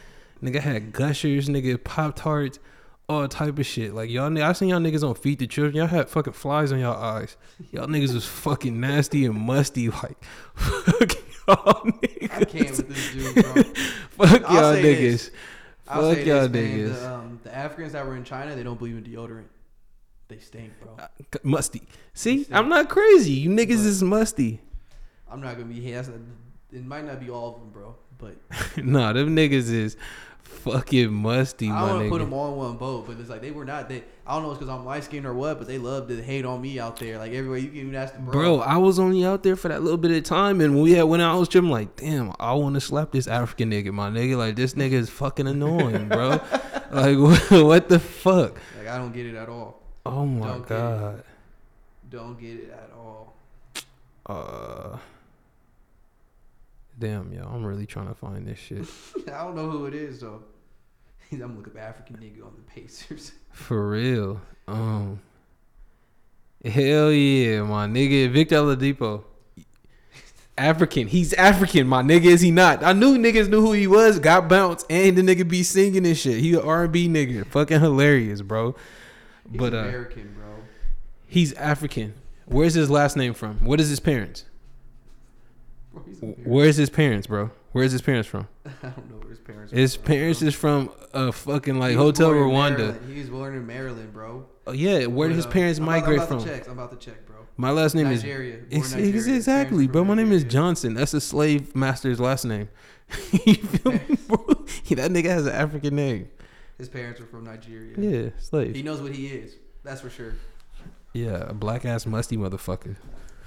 Nigga 0.43 0.57
I 0.57 0.61
had 0.61 0.93
gushers, 0.93 1.49
nigga, 1.49 1.83
pop 1.83 2.17
tarts, 2.17 2.59
all 3.09 3.29
type 3.29 3.59
of 3.59 3.67
shit. 3.67 3.95
Like 3.95 4.11
y'all, 4.11 4.37
I 4.43 4.53
seen 4.53 4.69
y'all 4.71 4.81
niggas 4.81 5.07
on 5.09 5.15
Feed 5.15 5.39
the 5.39 5.47
Children. 5.47 5.77
Y'all 5.77 5.87
had 5.87 6.09
fucking 6.09 6.33
flies 6.33 6.73
on 6.73 6.79
y'all 6.81 7.01
eyes. 7.01 7.37
Y'all 7.71 7.87
niggas 7.87 8.13
was 8.15 8.27
fucking 8.27 8.79
nasty 8.81 9.25
and 9.27 9.35
musty. 9.35 9.89
Like 9.89 10.23
fuck 10.55 11.13
y'all 11.49 11.83
niggas. 11.85 12.33
I 12.33 12.45
can't 12.45 12.71
with 12.71 12.89
this 12.89 13.13
dude, 13.13 13.35
bro. 13.45 13.63
Fuck 14.27 14.51
I'll 14.51 14.55
y'all 14.55 14.75
niggas. 14.83 14.83
this. 14.83 15.31
Fuck 15.85 16.25
y'all 16.27 16.49
this, 16.49 16.51
niggas. 16.51 17.01
The, 17.01 17.15
um, 17.15 17.41
the 17.45 17.55
Africans 17.55 17.93
that 17.93 18.05
were 18.05 18.17
in 18.17 18.25
China, 18.25 18.57
they 18.57 18.63
don't 18.65 18.79
believe 18.79 18.97
in 18.97 19.05
deodorant. 19.05 19.45
They 20.29 20.39
stink, 20.39 20.73
bro. 20.83 20.97
musty. 21.45 21.83
See, 22.13 22.43
Stink. 22.43 22.57
I'm 22.57 22.69
not 22.69 22.89
crazy. 22.89 23.33
You 23.33 23.51
niggas 23.51 23.77
But- 23.77 23.87
is 23.87 24.03
musty. 24.03 24.61
I'm 25.31 25.41
not 25.41 25.55
gonna 25.55 25.67
be. 25.67 25.81
here. 25.81 26.05
it 26.73 26.85
might 26.85 27.05
not 27.05 27.21
be 27.21 27.31
all 27.31 27.55
of 27.55 27.61
them, 27.61 27.71
bro. 27.71 27.95
But 28.19 28.37
nah, 28.85 29.13
them 29.13 29.37
niggas 29.37 29.71
is 29.71 29.97
fucking 30.73 31.13
musty, 31.13 31.71
I 31.71 31.81
don't 31.81 31.91
want 31.91 32.03
to 32.05 32.11
put 32.11 32.19
them 32.19 32.33
all 32.33 32.53
in 32.53 32.57
one 32.57 32.77
boat. 32.77 33.07
But 33.07 33.19
it's 33.19 33.31
like 33.31 33.41
they 33.41 33.51
were 33.51 33.65
not. 33.65 33.89
They 33.89 34.05
I 34.27 34.35
don't 34.35 34.43
know 34.43 34.51
it's 34.51 34.59
because 34.59 34.75
I'm 34.75 34.85
light 34.85 35.05
skinned 35.05 35.27
or 35.27 35.35
what, 35.35 35.59
but 35.59 35.67
they 35.67 35.79
love 35.79 36.09
to 36.09 36.23
hate 36.23 36.45
on 36.45 36.61
me 36.61 36.79
out 36.79 36.97
there. 36.99 37.19
Like 37.19 37.33
everywhere 37.33 37.59
you 37.59 37.69
can 37.69 37.79
even 37.79 37.95
ask 37.95 38.15
the 38.15 38.21
bro. 38.21 38.33
Bro, 38.33 38.61
I 38.61 38.77
was 38.77 38.99
only 38.99 39.25
out 39.25 39.43
there 39.43 39.57
for 39.57 39.69
that 39.69 39.83
little 39.83 39.99
bit 39.99 40.11
of 40.11 40.25
time, 40.25 40.61
and 40.61 40.75
when 40.75 40.83
we 40.83 40.93
had 40.93 41.05
went 41.05 41.23
out, 41.23 41.35
I 41.35 41.39
was 41.39 41.49
tripping 41.49 41.71
like, 41.71 41.97
damn, 41.97 42.33
I 42.41 42.53
want 42.55 42.75
to 42.75 42.81
slap 42.81 43.13
this 43.13 43.27
African 43.27 43.71
nigga, 43.71 43.93
my 43.93 44.11
nigga. 44.11 44.37
Like 44.37 44.57
this 44.57 44.75
nigga 44.75 44.93
is 44.93 45.11
fucking 45.11 45.47
annoying, 45.47 46.09
bro. 46.09 46.29
like 46.91 47.19
what, 47.19 47.51
what 47.51 47.89
the 47.89 47.99
fuck? 47.99 48.57
Like 48.79 48.89
I 48.89 48.99
don't 48.99 49.13
get 49.13 49.27
it 49.27 49.35
at 49.35 49.49
all. 49.49 49.83
Oh 50.05 50.25
my 50.25 50.47
Don't 50.47 50.61
get 50.61 50.69
god. 50.69 51.25
Don't 52.09 52.41
get 52.41 52.55
it 52.59 52.71
at 52.71 52.91
all. 52.97 53.35
Uh, 54.25 54.99
damn, 56.99 57.33
yo, 57.33 57.45
I'm 57.45 57.65
really 57.65 57.87
trying 57.87 58.09
to 58.09 58.15
find 58.15 58.47
this 58.47 58.59
shit 58.59 58.87
I 59.33 59.45
don't 59.45 59.55
know 59.57 59.71
who 59.71 59.87
it 59.87 59.95
is 59.95 60.21
though. 60.21 60.43
I'm 61.33 61.39
gonna 61.39 61.55
look 61.55 61.67
up 61.69 61.77
African 61.79 62.17
nigga 62.17 62.45
on 62.45 62.53
the 62.57 62.63
Pacers. 62.63 63.33
for 63.53 63.91
real. 63.91 64.41
Um, 64.69 65.21
hell 66.65 67.11
yeah, 67.13 67.63
my 67.63 67.87
nigga, 67.87 68.31
Victor 68.31 68.57
Oladipo. 68.57 69.25
African. 70.59 71.07
He's 71.07 71.35
African, 71.35 71.87
my 71.87 72.03
nigga. 72.03 72.25
Is 72.25 72.41
he 72.41 72.51
not? 72.51 72.83
I 72.83 72.93
knew 72.95 73.19
niggas 73.19 73.49
knew 73.49 73.61
who 73.61 73.73
he 73.73 73.87
was. 73.87 74.19
Got 74.19 74.49
bounced, 74.49 74.87
and 74.89 75.17
the 75.17 75.23
nigga 75.23 75.47
be 75.47 75.63
singing 75.63 76.07
and 76.07 76.17
shit. 76.17 76.39
He 76.39 76.55
a 76.55 76.63
R&B 76.63 77.09
nigga. 77.09 77.47
Fucking 77.47 77.81
hilarious, 77.81 78.41
bro. 78.41 78.75
He's 79.51 79.59
But 79.59 79.75
uh, 79.75 79.79
American, 79.79 80.35
bro. 80.35 80.55
he's 81.27 81.53
African. 81.55 82.15
Where's 82.47 82.73
his 82.75 82.89
last 82.91 83.17
name 83.17 83.35
from? 83.35 83.65
What 83.65 83.81
is 83.81 83.91
his 83.91 84.01
parents? 84.01 84.45
Bro, 85.93 86.05
he's 86.07 86.23
American. 86.23 86.45
Where's 86.45 86.77
his 86.77 86.89
parents, 86.91 87.27
bro? 87.27 87.51
Where's 87.73 87.93
his 87.93 88.01
parents 88.01 88.27
from? 88.27 88.49
I 88.65 88.71
don't 88.89 89.11
know 89.11 89.26
parents. 89.47 89.73
His 89.73 89.97
parents 89.97 90.43
is 90.43 90.55
from 90.55 90.91
a 91.13 91.33
fucking 91.33 91.79
like 91.79 91.97
Hotel 91.97 92.31
Rwanda. 92.31 92.97
He 93.11 93.21
was 93.21 93.31
born 93.31 93.55
in 93.57 93.67
Maryland, 93.67 94.13
bro. 94.13 94.47
Oh, 94.67 94.73
yeah, 94.73 95.07
where 95.07 95.29
did 95.29 95.37
his 95.37 95.47
uh, 95.47 95.51
parents 95.51 95.79
I'm 95.79 95.85
about- 95.85 95.93
migrate 96.01 96.21
I'm 96.21 96.27
about 96.27 96.41
from? 96.41 96.49
To 96.49 96.59
check. 96.59 96.67
I'm 96.67 96.73
about 96.79 97.01
to 97.01 97.11
check, 97.11 97.27
bro. 97.27 97.37
My 97.57 97.71
last 97.71 97.95
name 97.95 98.09
is 98.09 98.23
Nigeria. 98.23 98.57
born 98.59 98.83
Nigeria. 98.83 99.35
exactly, 99.37 99.87
bro. 99.87 100.05
My 100.05 100.15
name 100.15 100.33
is 100.33 100.45
Johnson. 100.45 100.95
That's 100.95 101.15
a 101.15 101.21
slave 101.21 101.75
master's 101.75 102.21
last 102.21 102.45
name. 102.45 102.69
you 103.47 103.55
feel 103.55 103.93
me, 103.93 104.01
bro? 104.29 104.37
that 104.91 105.11
nigga 105.11 105.27
has 105.27 105.47
an 105.47 105.53
African 105.53 105.97
name. 105.97 106.29
His 106.79 106.89
parents 106.89 107.21
were 107.21 107.27
from 107.27 107.45
Nigeria. 107.45 107.95
Yeah, 107.99 108.31
slave. 108.39 108.75
He 108.75 108.83
knows 108.83 109.01
what 109.01 109.15
he 109.15 109.29
is. 109.29 109.55
That's 109.85 110.01
for 110.01 110.11
sure. 110.11 110.35
Yeah, 111.15 111.49
a 111.49 111.55
black 111.55 111.87
ass 111.87 112.05
musty 112.05 112.37
motherfucker. 112.37 112.97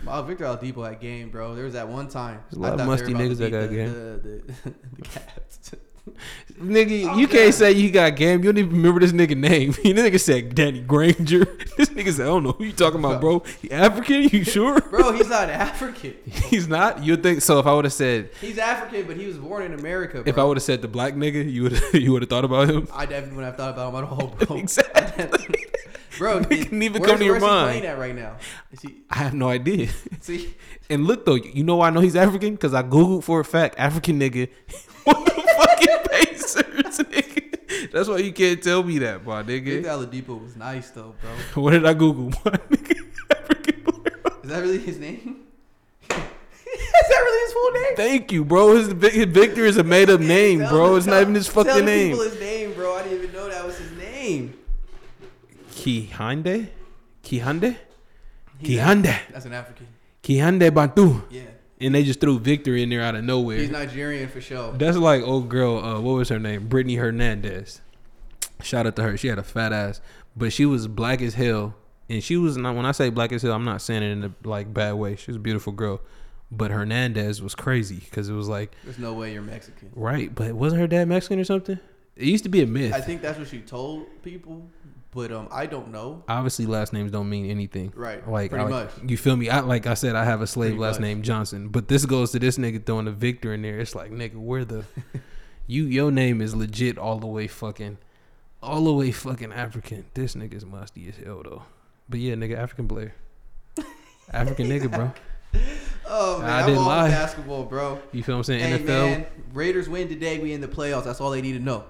Wow, 0.05 0.21
Victor 0.23 0.45
Oladipo 0.45 0.87
had 0.87 0.99
game, 1.01 1.29
bro. 1.29 1.53
There 1.53 1.65
was 1.65 1.73
that 1.73 1.87
one 1.89 2.07
time. 2.07 2.39
There's 2.49 2.57
a 2.57 2.61
lot 2.61 2.79
I 2.79 2.83
of 2.83 2.87
musty 2.87 3.11
about 3.11 3.21
niggas 3.23 3.37
that 3.37 3.51
got 3.51 3.69
beat 3.69 3.75
game. 3.75 3.93
The, 3.93 3.99
the, 3.99 4.53
the, 4.63 4.73
the 4.95 5.01
Cavs. 5.03 5.73
Nigga, 6.59 7.13
Oh, 7.13 7.17
you 7.17 7.27
can't 7.27 7.53
say 7.53 7.71
you 7.71 7.89
got 7.89 8.17
game. 8.17 8.43
You 8.43 8.51
don't 8.51 8.57
even 8.57 8.71
remember 8.75 8.99
this 8.99 9.13
nigga 9.13 9.37
name. 9.37 9.73
You 9.83 9.93
nigga 9.93 10.19
said 10.19 10.53
Danny 10.55 10.81
Granger. 10.81 11.45
This 11.77 11.87
nigga 11.89 12.11
said, 12.11 12.25
I 12.25 12.29
don't 12.29 12.43
know 12.43 12.51
who 12.51 12.65
you 12.65 12.73
talking 12.73 12.99
about, 12.99 13.21
bro. 13.21 13.39
He 13.61 13.71
African? 13.71 14.23
You 14.23 14.43
sure? 14.43 14.81
bro, 14.81 15.13
he's 15.13 15.29
not 15.29 15.49
African. 15.49 16.15
He's 16.25 16.67
not. 16.67 17.01
You'd 17.03 17.23
think 17.23 17.41
so? 17.41 17.59
If 17.59 17.65
I 17.65 17.73
would 17.73 17.85
have 17.85 17.93
said, 17.93 18.31
He's 18.41 18.57
African, 18.57 19.07
but 19.07 19.15
he 19.15 19.25
was 19.25 19.37
born 19.37 19.63
in 19.63 19.73
America. 19.73 20.15
Bro. 20.21 20.23
if 20.29 20.37
I 20.37 20.43
would 20.43 20.57
have 20.57 20.63
said 20.63 20.81
the 20.81 20.89
black 20.89 21.13
nigga, 21.13 21.49
you 21.49 21.63
would 21.63 21.81
you 21.93 22.11
would 22.11 22.21
have 22.23 22.29
thought 22.29 22.43
about 22.43 22.69
him. 22.69 22.87
I 22.93 23.05
definitely 23.05 23.37
wouldn't 23.37 23.45
have 23.45 23.55
thought 23.55 23.73
about 23.73 23.93
him 23.93 24.03
at 24.03 24.09
all, 24.11 24.27
bro. 24.27 24.57
Exactly. 24.57 25.55
bro, 26.17 26.39
It 26.39 26.49
couldn't 26.49 26.83
even 26.83 27.01
come 27.01 27.17
to 27.17 27.23
your 27.23 27.35
where's 27.35 27.43
he 27.43 27.49
mind. 27.49 27.69
playing 27.69 27.85
at 27.85 27.97
right 27.97 28.15
now? 28.15 28.35
He? 28.81 28.95
I 29.09 29.19
have 29.19 29.33
no 29.33 29.47
idea. 29.47 29.87
See, 30.19 30.53
And 30.89 31.05
look 31.07 31.25
though, 31.25 31.35
you 31.35 31.63
know 31.63 31.77
why 31.77 31.87
I 31.87 31.91
know 31.91 32.01
he's 32.01 32.17
African? 32.17 32.55
Because 32.55 32.73
I 32.73 32.83
googled 32.83 33.23
for 33.23 33.39
a 33.39 33.45
fact 33.45 33.75
African 33.77 34.19
nigga. 34.19 34.49
Fucking 35.79 36.09
Pacers, 36.09 36.97
nigga? 36.99 37.91
That's 37.91 38.09
why 38.09 38.17
you 38.17 38.33
can't 38.33 38.61
tell 38.61 38.83
me 38.83 38.99
that, 38.99 39.25
my 39.25 39.43
Victor 39.43 39.81
nigga. 39.81 39.83
Oladipo 39.85 40.41
was 40.41 40.55
nice 40.55 40.89
though, 40.91 41.15
bro. 41.21 41.31
What 41.63 41.71
did 41.71 41.85
I 41.85 41.93
Google? 41.93 42.29
My 42.45 42.51
nigga, 42.51 44.43
Is 44.43 44.49
that 44.49 44.61
really 44.61 44.79
his 44.79 44.99
name? 44.99 45.45
is 46.09 46.09
that 46.09 47.21
really 47.25 47.45
his 47.45 47.53
full 47.53 47.71
name? 47.71 47.95
Thank 47.95 48.31
you, 48.31 48.43
bro. 48.43 48.75
His, 48.75 48.87
his 49.13 49.25
Victor 49.25 49.65
is 49.65 49.77
a 49.77 49.83
made 49.83 50.09
up 50.09 50.19
name, 50.21 50.59
bro. 50.59 50.95
It's 50.95 51.05
not 51.05 51.21
even 51.21 51.35
his 51.35 51.47
tell 51.47 51.63
fucking 51.63 51.75
the 51.75 51.83
name. 51.83 52.11
People 52.11 52.25
his 52.25 52.39
name, 52.39 52.73
bro. 52.73 52.95
I 52.95 53.03
didn't 53.03 53.23
even 53.23 53.31
know 53.33 53.49
that 53.49 53.65
was 53.65 53.77
his 53.77 53.91
name. 53.93 54.53
Kehinde? 55.71 56.69
Kehinde? 57.23 57.75
Kehinde. 58.63 59.15
That's 59.31 59.45
an 59.45 59.53
African. 59.53 59.87
Kehinde 60.23 60.73
Bantu. 60.73 61.21
Yeah, 61.29 61.43
And 61.81 61.95
they 61.95 62.03
just 62.03 62.19
threw 62.19 62.39
victory 62.39 62.83
in 62.83 62.89
there 62.89 63.01
out 63.01 63.15
of 63.15 63.23
nowhere. 63.23 63.57
he's 63.57 63.69
Nigerian 63.69 64.27
for 64.29 64.41
sure. 64.41 64.73
That's 64.73 64.97
like 64.97 65.23
old 65.23 65.47
girl. 65.49 65.77
Uh, 65.77 65.99
what 66.01 66.13
was 66.13 66.29
her 66.29 66.39
name? 66.39 66.67
Brittany 66.67 66.95
Hernandez. 66.95 67.81
Shout 68.61 68.85
out 68.85 68.95
to 68.97 69.03
her. 69.03 69.15
She 69.17 69.27
had 69.29 69.39
a 69.39 69.43
fat 69.43 69.71
ass, 69.71 70.01
but 70.35 70.51
she 70.51 70.65
was 70.65 70.87
black 70.87 71.21
as 71.21 71.35
hell. 71.35 71.75
And 72.09 72.23
she 72.23 72.35
was 72.37 72.57
not. 72.57 72.75
When 72.75 72.85
I 72.85 72.91
say 72.91 73.09
black 73.09 73.31
as 73.31 73.43
hell, 73.43 73.53
I'm 73.53 73.63
not 73.63 73.81
saying 73.81 74.03
it 74.03 74.11
in 74.11 74.23
a 74.25 74.31
like 74.43 74.73
bad 74.73 74.93
way. 74.93 75.15
She 75.15 75.31
was 75.31 75.37
a 75.37 75.39
beautiful 75.39 75.71
girl, 75.71 76.01
but 76.51 76.71
Hernandez 76.71 77.41
was 77.41 77.55
crazy 77.55 77.97
because 77.97 78.27
it 78.27 78.33
was 78.33 78.49
like 78.49 78.73
There's 78.83 78.99
no 78.99 79.13
way 79.13 79.31
you're 79.31 79.41
Mexican. 79.41 79.91
right, 79.95 80.33
but 80.33 80.53
wasn't 80.53 80.81
her 80.81 80.87
dad 80.87 81.07
Mexican 81.07 81.39
or 81.39 81.43
something? 81.45 81.79
It 82.17 82.25
used 82.25 82.43
to 82.43 82.49
be 82.49 82.61
a 82.61 82.67
myth. 82.67 82.91
I 82.93 82.99
think 82.99 83.21
that's 83.21 83.39
what 83.39 83.47
she 83.47 83.59
told 83.59 84.07
people, 84.23 84.67
but 85.11 85.31
um, 85.31 85.47
I 85.51 85.65
don't 85.65 85.89
know. 85.91 86.23
Obviously, 86.27 86.65
last 86.65 86.93
names 86.93 87.11
don't 87.11 87.29
mean 87.29 87.49
anything. 87.49 87.91
Right, 87.95 88.27
Like, 88.27 88.51
pretty 88.51 88.65
I- 88.65 88.69
much. 88.69 88.89
you 89.05 89.17
feel 89.17 89.35
me? 89.35 89.49
I 89.49 89.59
like 89.61 89.87
I 89.87 89.93
said, 89.95 90.15
I 90.15 90.23
have 90.25 90.41
a 90.41 90.47
slave 90.47 90.71
Pretty 90.71 90.81
last 90.81 90.95
much. 90.95 91.01
name 91.01 91.21
Johnson, 91.23 91.69
but 91.69 91.87
this 91.87 92.05
goes 92.05 92.31
to 92.31 92.39
this 92.39 92.57
nigga 92.57 92.85
throwing 92.85 93.07
a 93.07 93.11
Victor 93.11 93.53
in 93.53 93.61
there. 93.61 93.79
It's 93.79 93.95
like, 93.95 94.11
nigga, 94.11 94.35
where 94.35 94.65
the 94.65 94.85
you 95.67 95.83
your 95.85 96.11
name 96.11 96.41
is 96.41 96.55
legit 96.55 96.97
all 96.97 97.17
the 97.19 97.27
way 97.27 97.47
fucking, 97.47 97.97
all 98.61 98.83
the 98.83 98.93
way 98.93 99.11
fucking 99.11 99.51
African. 99.53 100.05
This 100.13 100.35
nigga's 100.35 100.65
musty 100.65 101.07
as 101.09 101.17
hell 101.23 101.41
though. 101.43 101.63
But 102.07 102.19
yeah, 102.19 102.33
nigga, 102.35 102.57
African 102.57 102.87
player, 102.87 103.13
African 104.31 104.67
nigga, 104.69 104.91
bro. 104.91 105.11
Oh 106.11 106.39
man, 106.39 106.49
I 106.49 106.65
didn't 106.65 106.85
lie. 106.85 107.09
basketball, 107.09 107.65
bro. 107.65 107.99
You 108.13 108.23
feel 108.23 108.33
what 108.33 108.39
I'm 108.39 108.43
saying? 108.45 108.61
Hey 108.61 108.79
NFL. 108.79 108.87
man, 108.87 109.25
Raiders 109.53 109.87
win 109.87 110.07
today. 110.07 110.39
We 110.39 110.53
in 110.53 110.59
the 110.61 110.67
playoffs. 110.67 111.03
That's 111.03 111.21
all 111.21 111.29
they 111.29 111.41
need 111.41 111.53
to 111.53 111.59
know. 111.59 111.83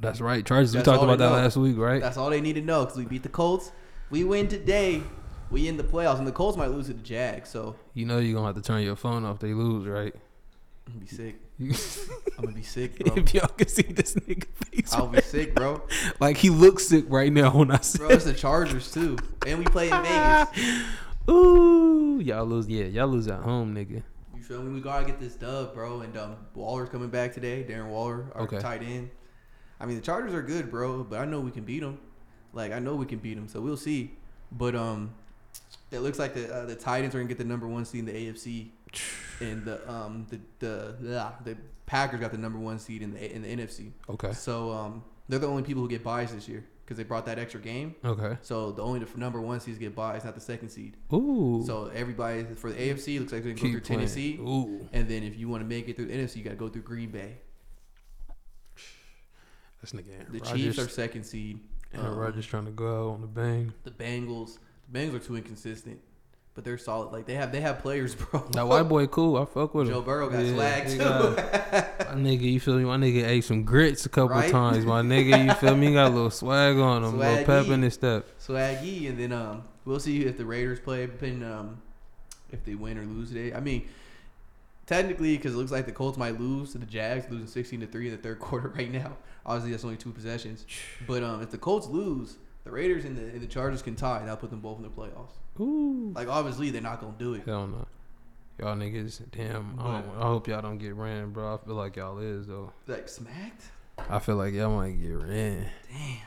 That's 0.00 0.20
right. 0.20 0.44
Chargers. 0.46 0.72
That's 0.72 0.86
we 0.86 0.92
talked 0.92 1.02
about 1.04 1.18
that 1.18 1.30
know. 1.30 1.36
last 1.36 1.56
week, 1.56 1.76
right? 1.76 2.00
That's 2.00 2.16
all 2.16 2.30
they 2.30 2.40
need 2.40 2.54
to 2.54 2.60
know 2.60 2.84
because 2.84 2.98
we 2.98 3.04
beat 3.04 3.22
the 3.22 3.28
Colts. 3.28 3.72
We 4.10 4.24
win 4.24 4.48
today. 4.48 5.02
We 5.50 5.66
in 5.66 5.76
the 5.76 5.82
playoffs, 5.84 6.18
and 6.18 6.26
the 6.26 6.32
Colts 6.32 6.56
might 6.58 6.70
lose 6.70 6.86
to 6.88 6.92
the 6.92 7.02
Jags, 7.02 7.48
so 7.48 7.74
You 7.94 8.04
know 8.04 8.18
you're 8.18 8.34
gonna 8.34 8.46
have 8.46 8.56
to 8.56 8.62
turn 8.62 8.82
your 8.82 8.96
phone 8.96 9.24
off. 9.24 9.38
They 9.38 9.54
lose, 9.54 9.86
right? 9.86 10.14
I'm 10.86 10.92
gonna 10.92 11.04
be 11.04 11.06
sick. 11.06 11.36
I'm 12.38 12.44
gonna 12.44 12.54
be 12.54 12.62
sick, 12.62 12.98
bro. 13.04 13.14
if 13.16 13.32
y'all 13.34 13.48
can 13.48 13.66
see 13.66 13.82
this 13.82 14.14
nigga 14.14 14.44
face, 14.66 14.92
I'll 14.92 15.06
be 15.08 15.20
sick, 15.22 15.54
bro. 15.54 15.82
like 16.20 16.36
he 16.36 16.50
looks 16.50 16.86
sick 16.86 17.06
right 17.08 17.32
now 17.32 17.56
when 17.56 17.70
I 17.70 17.78
say, 17.80 17.98
Bro, 17.98 18.10
it's 18.10 18.24
the 18.26 18.34
Chargers 18.34 18.92
too, 18.92 19.16
and 19.46 19.58
we 19.58 19.64
play 19.64 19.90
in 19.90 20.02
Vegas. 20.02 20.84
"Ooh, 21.30 22.20
y'all 22.22 22.44
lose." 22.46 22.68
Yeah, 22.68 22.84
y'all 22.84 23.08
lose 23.08 23.26
at 23.28 23.40
home, 23.40 23.74
nigga. 23.74 24.02
You 24.36 24.42
feel 24.42 24.62
me? 24.62 24.72
We 24.72 24.80
gotta 24.80 25.04
get 25.06 25.18
this 25.18 25.34
dub, 25.34 25.74
bro. 25.74 26.00
And 26.02 26.16
um, 26.16 26.36
Waller's 26.54 26.88
coming 26.90 27.08
back 27.10 27.32
today. 27.32 27.64
Darren 27.68 27.88
Waller, 27.88 28.26
our 28.34 28.42
Okay. 28.42 28.58
tight 28.60 28.82
end. 28.82 29.10
I 29.80 29.86
mean, 29.86 29.96
the 29.96 30.02
Chargers 30.02 30.34
are 30.34 30.42
good, 30.42 30.70
bro, 30.70 31.04
but 31.04 31.20
I 31.20 31.24
know 31.24 31.40
we 31.40 31.50
can 31.50 31.64
beat 31.64 31.80
them. 31.80 31.98
Like 32.52 32.72
I 32.72 32.78
know 32.78 32.94
we 32.94 33.06
can 33.06 33.18
beat 33.18 33.34
them, 33.34 33.48
so 33.48 33.60
we'll 33.60 33.76
see. 33.76 34.12
But 34.50 34.74
um, 34.74 35.10
it 35.90 36.00
looks 36.00 36.18
like 36.18 36.34
the 36.34 36.52
uh, 36.54 36.64
the 36.66 36.74
Titans 36.74 37.14
are 37.14 37.18
gonna 37.18 37.28
get 37.28 37.38
the 37.38 37.44
number 37.44 37.66
one 37.68 37.84
seed 37.84 38.00
in 38.00 38.06
the 38.06 38.12
AFC, 38.12 38.68
and 39.40 39.64
the 39.64 39.90
um 39.90 40.26
the 40.30 40.40
the 40.58 40.94
the 41.44 41.56
Packers 41.86 42.20
got 42.20 42.32
the 42.32 42.38
number 42.38 42.58
one 42.58 42.78
seed 42.78 43.02
in 43.02 43.12
the 43.12 43.34
in 43.34 43.42
the 43.42 43.48
NFC. 43.56 43.92
Okay, 44.08 44.32
So 44.32 44.72
um, 44.72 45.04
they're 45.28 45.38
the 45.38 45.46
only 45.46 45.62
people 45.62 45.82
who 45.82 45.88
get 45.88 46.02
buys 46.02 46.32
this 46.34 46.48
year 46.48 46.64
because 46.84 46.96
they 46.96 47.04
brought 47.04 47.26
that 47.26 47.38
extra 47.38 47.60
game. 47.60 47.94
okay. 48.04 48.36
So 48.42 48.72
the 48.72 48.82
only 48.82 48.98
the 49.00 49.18
number 49.18 49.40
one 49.40 49.60
seeds 49.60 49.78
get 49.78 49.94
buys, 49.94 50.24
not 50.24 50.34
the 50.34 50.40
second 50.40 50.70
seed. 50.70 50.96
Ooh, 51.12 51.62
So 51.66 51.90
everybody 51.94 52.44
for 52.56 52.70
the 52.72 52.76
AFC 52.76 53.18
looks 53.20 53.32
like 53.32 53.42
they're 53.42 53.52
gonna 53.52 53.54
go 53.54 53.62
keep 53.62 53.72
through 53.72 53.80
playing. 53.82 54.00
Tennessee. 54.00 54.36
Ooh, 54.40 54.88
And 54.92 55.06
then 55.08 55.22
if 55.22 55.38
you 55.38 55.48
want 55.48 55.62
to 55.62 55.68
make 55.68 55.86
it 55.88 55.96
through 55.96 56.06
the 56.06 56.14
NFC, 56.14 56.36
you 56.36 56.44
got 56.44 56.50
to 56.50 56.56
go 56.56 56.68
through 56.68 56.82
Green 56.82 57.10
Bay. 57.10 57.36
This 59.80 59.92
nigga. 59.92 60.10
Aaron 60.12 60.26
The 60.32 60.38
Rodgers, 60.40 60.52
Chiefs 60.60 60.78
are 60.78 60.88
second 60.88 61.24
seed. 61.24 61.60
Aaron 61.94 62.06
Um, 62.06 62.16
Rodgers 62.18 62.46
trying 62.46 62.66
to 62.66 62.70
go 62.70 63.08
out 63.10 63.14
on 63.14 63.20
the 63.20 63.26
bang. 63.26 63.72
The 63.84 63.90
Bengals. 63.90 64.58
The 64.90 64.98
Bengals 64.98 65.14
are 65.14 65.18
too 65.20 65.36
inconsistent, 65.36 65.98
but 66.54 66.64
they're 66.64 66.78
solid. 66.78 67.12
Like 67.12 67.26
they 67.26 67.34
have 67.34 67.50
they 67.52 67.60
have 67.60 67.78
players, 67.80 68.14
bro. 68.16 68.46
That 68.52 68.66
white 68.66 68.82
boy 68.84 69.06
cool. 69.06 69.36
I 69.36 69.44
fuck 69.44 69.74
with 69.74 69.86
him. 69.86 69.94
Joe 69.94 70.02
Burrow 70.02 70.28
got 70.28 70.44
Yeah, 70.44 70.54
swag 70.54 70.88
too. 70.88 70.98
got- 70.98 71.98
My 72.08 72.14
nigga, 72.14 72.40
you 72.42 72.58
feel 72.60 72.76
me? 72.78 72.84
My 72.84 72.96
nigga 72.96 73.26
ate 73.26 73.44
some 73.44 73.64
grits 73.64 74.06
a 74.06 74.08
couple 74.08 74.36
Right? 74.36 74.50
times. 74.50 74.84
My 74.86 75.02
nigga, 75.02 75.44
you 75.46 75.52
feel 75.54 75.76
me? 75.76 75.92
Got 75.92 76.08
a 76.10 76.14
little 76.14 76.30
swag 76.30 76.76
on 76.78 77.04
him, 77.04 77.14
a 77.14 77.16
little 77.18 77.44
pep 77.44 77.66
in 77.68 77.82
his 77.82 77.94
step. 77.94 78.26
Swaggy, 78.40 79.08
and 79.08 79.18
then 79.20 79.32
um, 79.32 79.62
we'll 79.84 80.00
see 80.00 80.24
if 80.24 80.36
the 80.38 80.44
Raiders 80.46 80.80
play, 80.80 81.04
depending 81.06 81.44
um, 81.48 81.80
if 82.50 82.64
they 82.64 82.74
win 82.74 82.96
or 82.98 83.02
lose 83.04 83.28
today. 83.28 83.52
I 83.54 83.60
mean, 83.60 83.86
technically, 84.88 85.36
because 85.36 85.54
it 85.54 85.56
looks 85.56 85.70
like 85.70 85.86
the 85.86 85.92
Colts 85.92 86.18
might 86.18 86.40
lose 86.40 86.72
to 86.72 86.78
the 86.78 86.86
Jags, 86.86 87.30
losing 87.30 87.46
sixteen 87.46 87.78
to 87.80 87.86
three 87.86 88.06
in 88.08 88.12
the 88.16 88.18
third 88.20 88.38
quarter 88.40 88.68
right 88.70 88.90
now. 88.90 89.16
Obviously, 89.46 89.70
that's 89.70 89.84
only 89.84 89.96
two 89.96 90.10
possessions. 90.10 90.66
But 91.06 91.22
um, 91.22 91.40
if 91.42 91.50
the 91.50 91.58
Colts 91.58 91.86
lose, 91.86 92.36
the 92.64 92.72
Raiders 92.72 93.04
and 93.04 93.16
the 93.16 93.22
and 93.22 93.40
the 93.40 93.46
Chargers 93.46 93.82
can 93.82 93.94
tie. 93.94 94.18
That'll 94.20 94.36
put 94.36 94.50
them 94.50 94.60
both 94.60 94.78
in 94.78 94.82
the 94.82 94.88
playoffs. 94.90 95.36
Ooh. 95.60 96.12
Like 96.14 96.26
obviously, 96.28 96.70
they're 96.70 96.82
not 96.82 97.00
gonna 97.00 97.14
do 97.18 97.34
it. 97.34 97.42
Hell 97.46 97.66
no. 97.68 97.86
Y'all 98.58 98.74
niggas, 98.74 99.22
damn. 99.30 99.78
I, 99.78 100.02
I 100.18 100.26
hope 100.26 100.48
y'all 100.48 100.60
don't 100.60 100.78
get 100.78 100.96
ran, 100.96 101.30
bro. 101.30 101.54
I 101.54 101.64
feel 101.64 101.76
like 101.76 101.94
y'all 101.94 102.18
is 102.18 102.48
though. 102.48 102.72
Like 102.88 103.08
smacked. 103.08 103.62
I 104.10 104.18
feel 104.18 104.34
like 104.36 104.52
y'all 104.54 104.76
might 104.76 105.00
get 105.00 105.12
ran, 105.14 105.68
Damn. 105.90 106.18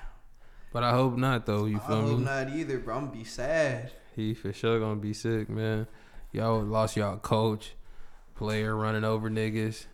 but 0.74 0.84
I 0.84 0.92
hope 0.92 1.18
not 1.18 1.46
though. 1.46 1.66
You 1.66 1.78
I 1.78 1.88
feel 1.88 2.02
hope 2.02 2.20
me? 2.20 2.26
not 2.26 2.50
either, 2.50 2.80
bro. 2.80 2.96
I'm 2.98 3.06
gonna 3.08 3.18
be 3.18 3.24
sad. 3.24 3.92
He 4.16 4.34
for 4.34 4.52
sure 4.54 4.80
gonna 4.80 5.00
be 5.00 5.14
sick, 5.14 5.50
man. 5.50 5.88
Y'all 6.32 6.62
lost 6.64 6.96
y'all 6.98 7.18
coach, 7.18 7.74
player 8.42 8.76
running 8.76 9.04
over 9.04 9.30
niggas. 9.30 9.86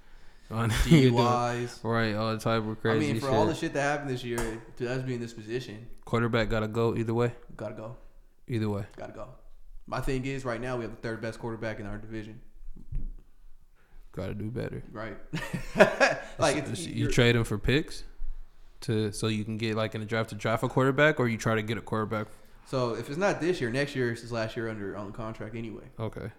On- 0.50 0.68
DUIs. 0.70 1.78
right, 1.84 2.14
all 2.14 2.36
type 2.36 2.66
of 2.66 2.80
crazy. 2.80 3.10
I 3.10 3.12
mean, 3.12 3.20
for 3.20 3.26
shit. 3.28 3.34
all 3.34 3.46
the 3.46 3.54
shit 3.54 3.72
that 3.74 3.80
happened 3.80 4.10
this 4.10 4.24
year, 4.24 4.60
to 4.76 4.90
us 4.90 5.02
being 5.02 5.16
in 5.16 5.22
this 5.22 5.32
position, 5.32 5.86
Quarterback 6.04 6.50
gotta 6.50 6.68
go 6.68 6.96
either 6.96 7.14
way. 7.14 7.32
gotta 7.56 7.74
go. 7.74 7.96
Either 8.48 8.68
way, 8.68 8.84
Gotta 8.96 9.12
go. 9.12 9.28
My 9.86 10.00
thing 10.00 10.26
is, 10.26 10.44
right 10.44 10.60
now 10.60 10.76
we 10.76 10.82
have 10.82 10.90
the 10.90 11.00
third 11.00 11.20
best 11.22 11.38
quarterback 11.38 11.78
in 11.78 11.86
our 11.86 11.96
division. 11.96 12.40
gotta 14.10 14.34
do 14.34 14.50
better. 14.50 14.82
Right. 14.90 15.16
like 16.38 16.56
it's, 16.56 16.84
you 16.86 17.08
trade 17.08 17.36
him 17.36 17.44
for 17.44 17.56
picks 17.56 18.02
to 18.82 19.12
so 19.12 19.28
you 19.28 19.44
can 19.44 19.56
get 19.58 19.76
like 19.76 19.94
in 19.94 20.00
the 20.00 20.06
draft 20.06 20.30
to 20.30 20.34
draft 20.34 20.64
a 20.64 20.68
quarterback, 20.68 21.20
or 21.20 21.28
you 21.28 21.38
try 21.38 21.54
to 21.54 21.62
get 21.62 21.78
a 21.78 21.80
quarterback. 21.80 22.26
so 22.66 22.94
if 22.94 23.08
it's 23.08 23.16
not 23.16 23.40
this 23.40 23.60
year, 23.60 23.70
next 23.70 23.94
year 23.94 24.12
is 24.12 24.20
his 24.20 24.32
last 24.32 24.56
year 24.56 24.68
under 24.68 24.96
on 24.96 25.06
the 25.06 25.12
contract 25.12 25.54
anyway. 25.54 25.84
Okay, 25.98 26.30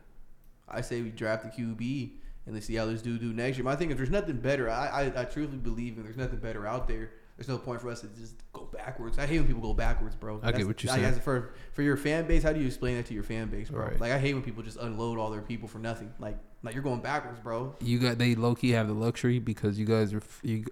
I 0.68 0.82
say 0.82 1.01
we 1.01 1.09
draft 1.09 1.43
the 1.43 1.64
QB 1.64 2.11
and 2.45 2.53
let's 2.55 2.68
see 2.68 2.76
how 2.76 2.86
this 2.86 3.01
dude 3.01 3.22
do 3.22 3.34
next 3.34 3.57
year. 3.57 3.66
My 3.66 3.76
thing 3.76 3.91
is, 3.91 3.97
there's 3.97 4.09
nothing 4.09 4.38
better. 4.38 4.70
I, 4.70 4.88
I 4.88 5.22
I 5.22 5.26
truly 5.26 5.57
believe 5.57 5.97
in 5.97 6.03
there's 6.03 6.18
nothing 6.18 6.39
better 6.39 6.68
out 6.68 6.88
there. 6.88 7.11
There's 7.38 7.47
no 7.47 7.57
point 7.57 7.82
for 7.82 7.89
us 7.89 8.01
to 8.01 8.07
just 8.07 8.36
go 8.51 8.70
backwards. 8.72 9.18
I 9.18 9.26
hate 9.26 9.39
when 9.39 9.47
people 9.47 9.61
go 9.61 9.74
backwards, 9.74 10.16
bro. 10.16 10.39
I 10.43 10.51
get 10.51 10.68
what 10.68 10.84
like, 10.84 10.99
saying. 10.99 11.20
for 11.22 11.53
for 11.72 11.82
your 11.82 11.97
fan 11.97 12.28
base, 12.28 12.43
how 12.43 12.53
do 12.53 12.59
you 12.59 12.68
explain 12.68 12.97
that 12.97 13.07
to 13.07 13.14
your 13.14 13.24
fan 13.24 13.47
base, 13.47 13.70
bro? 13.70 13.86
Right. 13.86 13.99
Like 13.99 14.11
I 14.11 14.20
hate 14.20 14.34
when 14.34 14.43
people 14.43 14.61
just 14.61 14.78
unload 14.78 15.18
all 15.18 15.32
their 15.32 15.41
people 15.41 15.68
for 15.68 15.80
nothing. 15.80 16.14
Like 16.20 16.38
like 16.61 16.76
you're 16.76 16.84
going 16.84 17.01
backwards, 17.01 17.39
bro. 17.39 17.76
you 17.82 17.99
got 17.99 18.18
they 18.18 18.36
low 18.36 18.55
key 18.55 18.72
have 18.72 18.88
the 18.88 18.93
luxury 18.93 19.39
because 19.39 19.80
you 19.80 19.86
guys 19.86 20.14
are 20.14 20.22
you, 20.43 20.66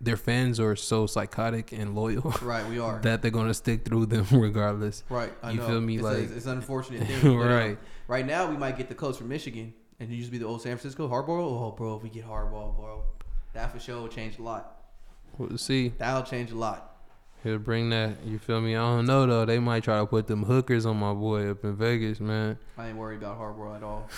their 0.00 0.16
fans 0.16 0.60
are 0.60 0.76
so 0.76 1.06
psychotic 1.06 1.72
and 1.72 1.94
loyal 1.94 2.32
Right, 2.42 2.66
we 2.68 2.78
are. 2.78 3.00
that 3.00 3.20
they're 3.22 3.30
gonna 3.32 3.54
stick 3.54 3.84
through 3.84 4.06
them 4.06 4.26
regardless. 4.32 5.02
right, 5.08 5.32
I 5.42 5.50
you 5.52 5.58
know. 5.58 5.66
feel 5.66 5.80
me? 5.80 5.94
It's, 5.96 6.02
Like- 6.04 6.16
a, 6.18 6.36
it's 6.36 6.46
an 6.46 6.52
unfortunate 6.58 7.02
thing. 7.08 7.30
um, 7.32 7.38
right. 7.38 7.78
right 8.06 8.26
now, 8.26 8.48
we 8.48 8.56
might 8.56 8.76
get 8.76 8.88
the 8.88 8.94
coach 8.94 9.16
from 9.16 9.28
Michigan, 9.28 9.74
and 10.00 10.08
he 10.08 10.16
used 10.16 10.28
to 10.28 10.32
be 10.32 10.38
the 10.38 10.46
old 10.46 10.62
San 10.62 10.76
Francisco 10.76 11.08
Harbaugh. 11.08 11.28
Oh, 11.28 11.74
bro, 11.76 11.96
if 11.96 12.02
we 12.02 12.10
get 12.10 12.24
Harbaugh, 12.26 12.76
bro, 12.76 13.02
that 13.54 13.72
for 13.72 13.80
sure 13.80 14.00
will 14.00 14.08
change 14.08 14.38
a 14.38 14.42
lot. 14.42 14.76
We'll 15.36 15.58
see. 15.58 15.92
That'll 15.98 16.22
change 16.22 16.50
a 16.52 16.56
lot. 16.56 16.96
He'll 17.44 17.58
bring 17.58 17.90
that. 17.90 18.16
You 18.24 18.38
feel 18.40 18.60
me? 18.60 18.74
I 18.74 18.80
don't 18.80 19.06
know 19.06 19.24
though. 19.24 19.44
They 19.44 19.60
might 19.60 19.84
try 19.84 19.98
to 20.00 20.06
put 20.06 20.26
them 20.26 20.42
hookers 20.44 20.84
on 20.86 20.96
my 20.96 21.12
boy 21.14 21.48
up 21.50 21.62
in 21.64 21.76
Vegas, 21.76 22.18
man. 22.18 22.58
I 22.76 22.88
ain't 22.88 22.96
worried 22.98 23.18
about 23.22 23.38
Harbaugh 23.38 23.76
at 23.76 23.82
all. 23.84 24.08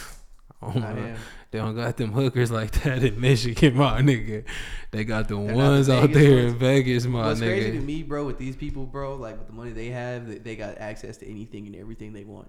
Oh, 0.63 0.73
my-. 0.73 1.15
They 1.51 1.59
don't 1.59 1.75
got 1.75 1.97
them 1.97 2.13
hookers 2.13 2.51
like 2.51 2.71
that 2.83 3.03
in 3.03 3.21
Michigan, 3.21 3.77
my 3.77 4.01
nigga. 4.03 4.45
They 4.91 5.05
got 5.05 5.27
the 5.29 5.39
ones 5.39 5.87
the 5.87 5.97
out 5.99 6.13
there 6.13 6.37
ones. 6.45 6.53
in 6.53 6.59
Vegas, 6.59 7.07
my 7.07 7.21
nigga. 7.21 7.25
What's 7.29 7.41
crazy 7.41 7.73
to 7.73 7.81
me, 7.81 8.03
bro, 8.03 8.25
with 8.27 8.39
these 8.39 8.57
people, 8.57 8.85
bro, 8.87 9.17
like 9.17 9.39
with 9.39 9.47
the 9.47 9.53
money 9.55 9.71
they 9.71 9.89
have, 9.89 10.29
they, 10.29 10.39
they 10.39 10.57
got 10.57 10.79
access 10.79 11.17
to 11.19 11.29
anything 11.29 11.67
and 11.67 11.75
everything 11.77 12.13
they 12.13 12.25
want. 12.25 12.49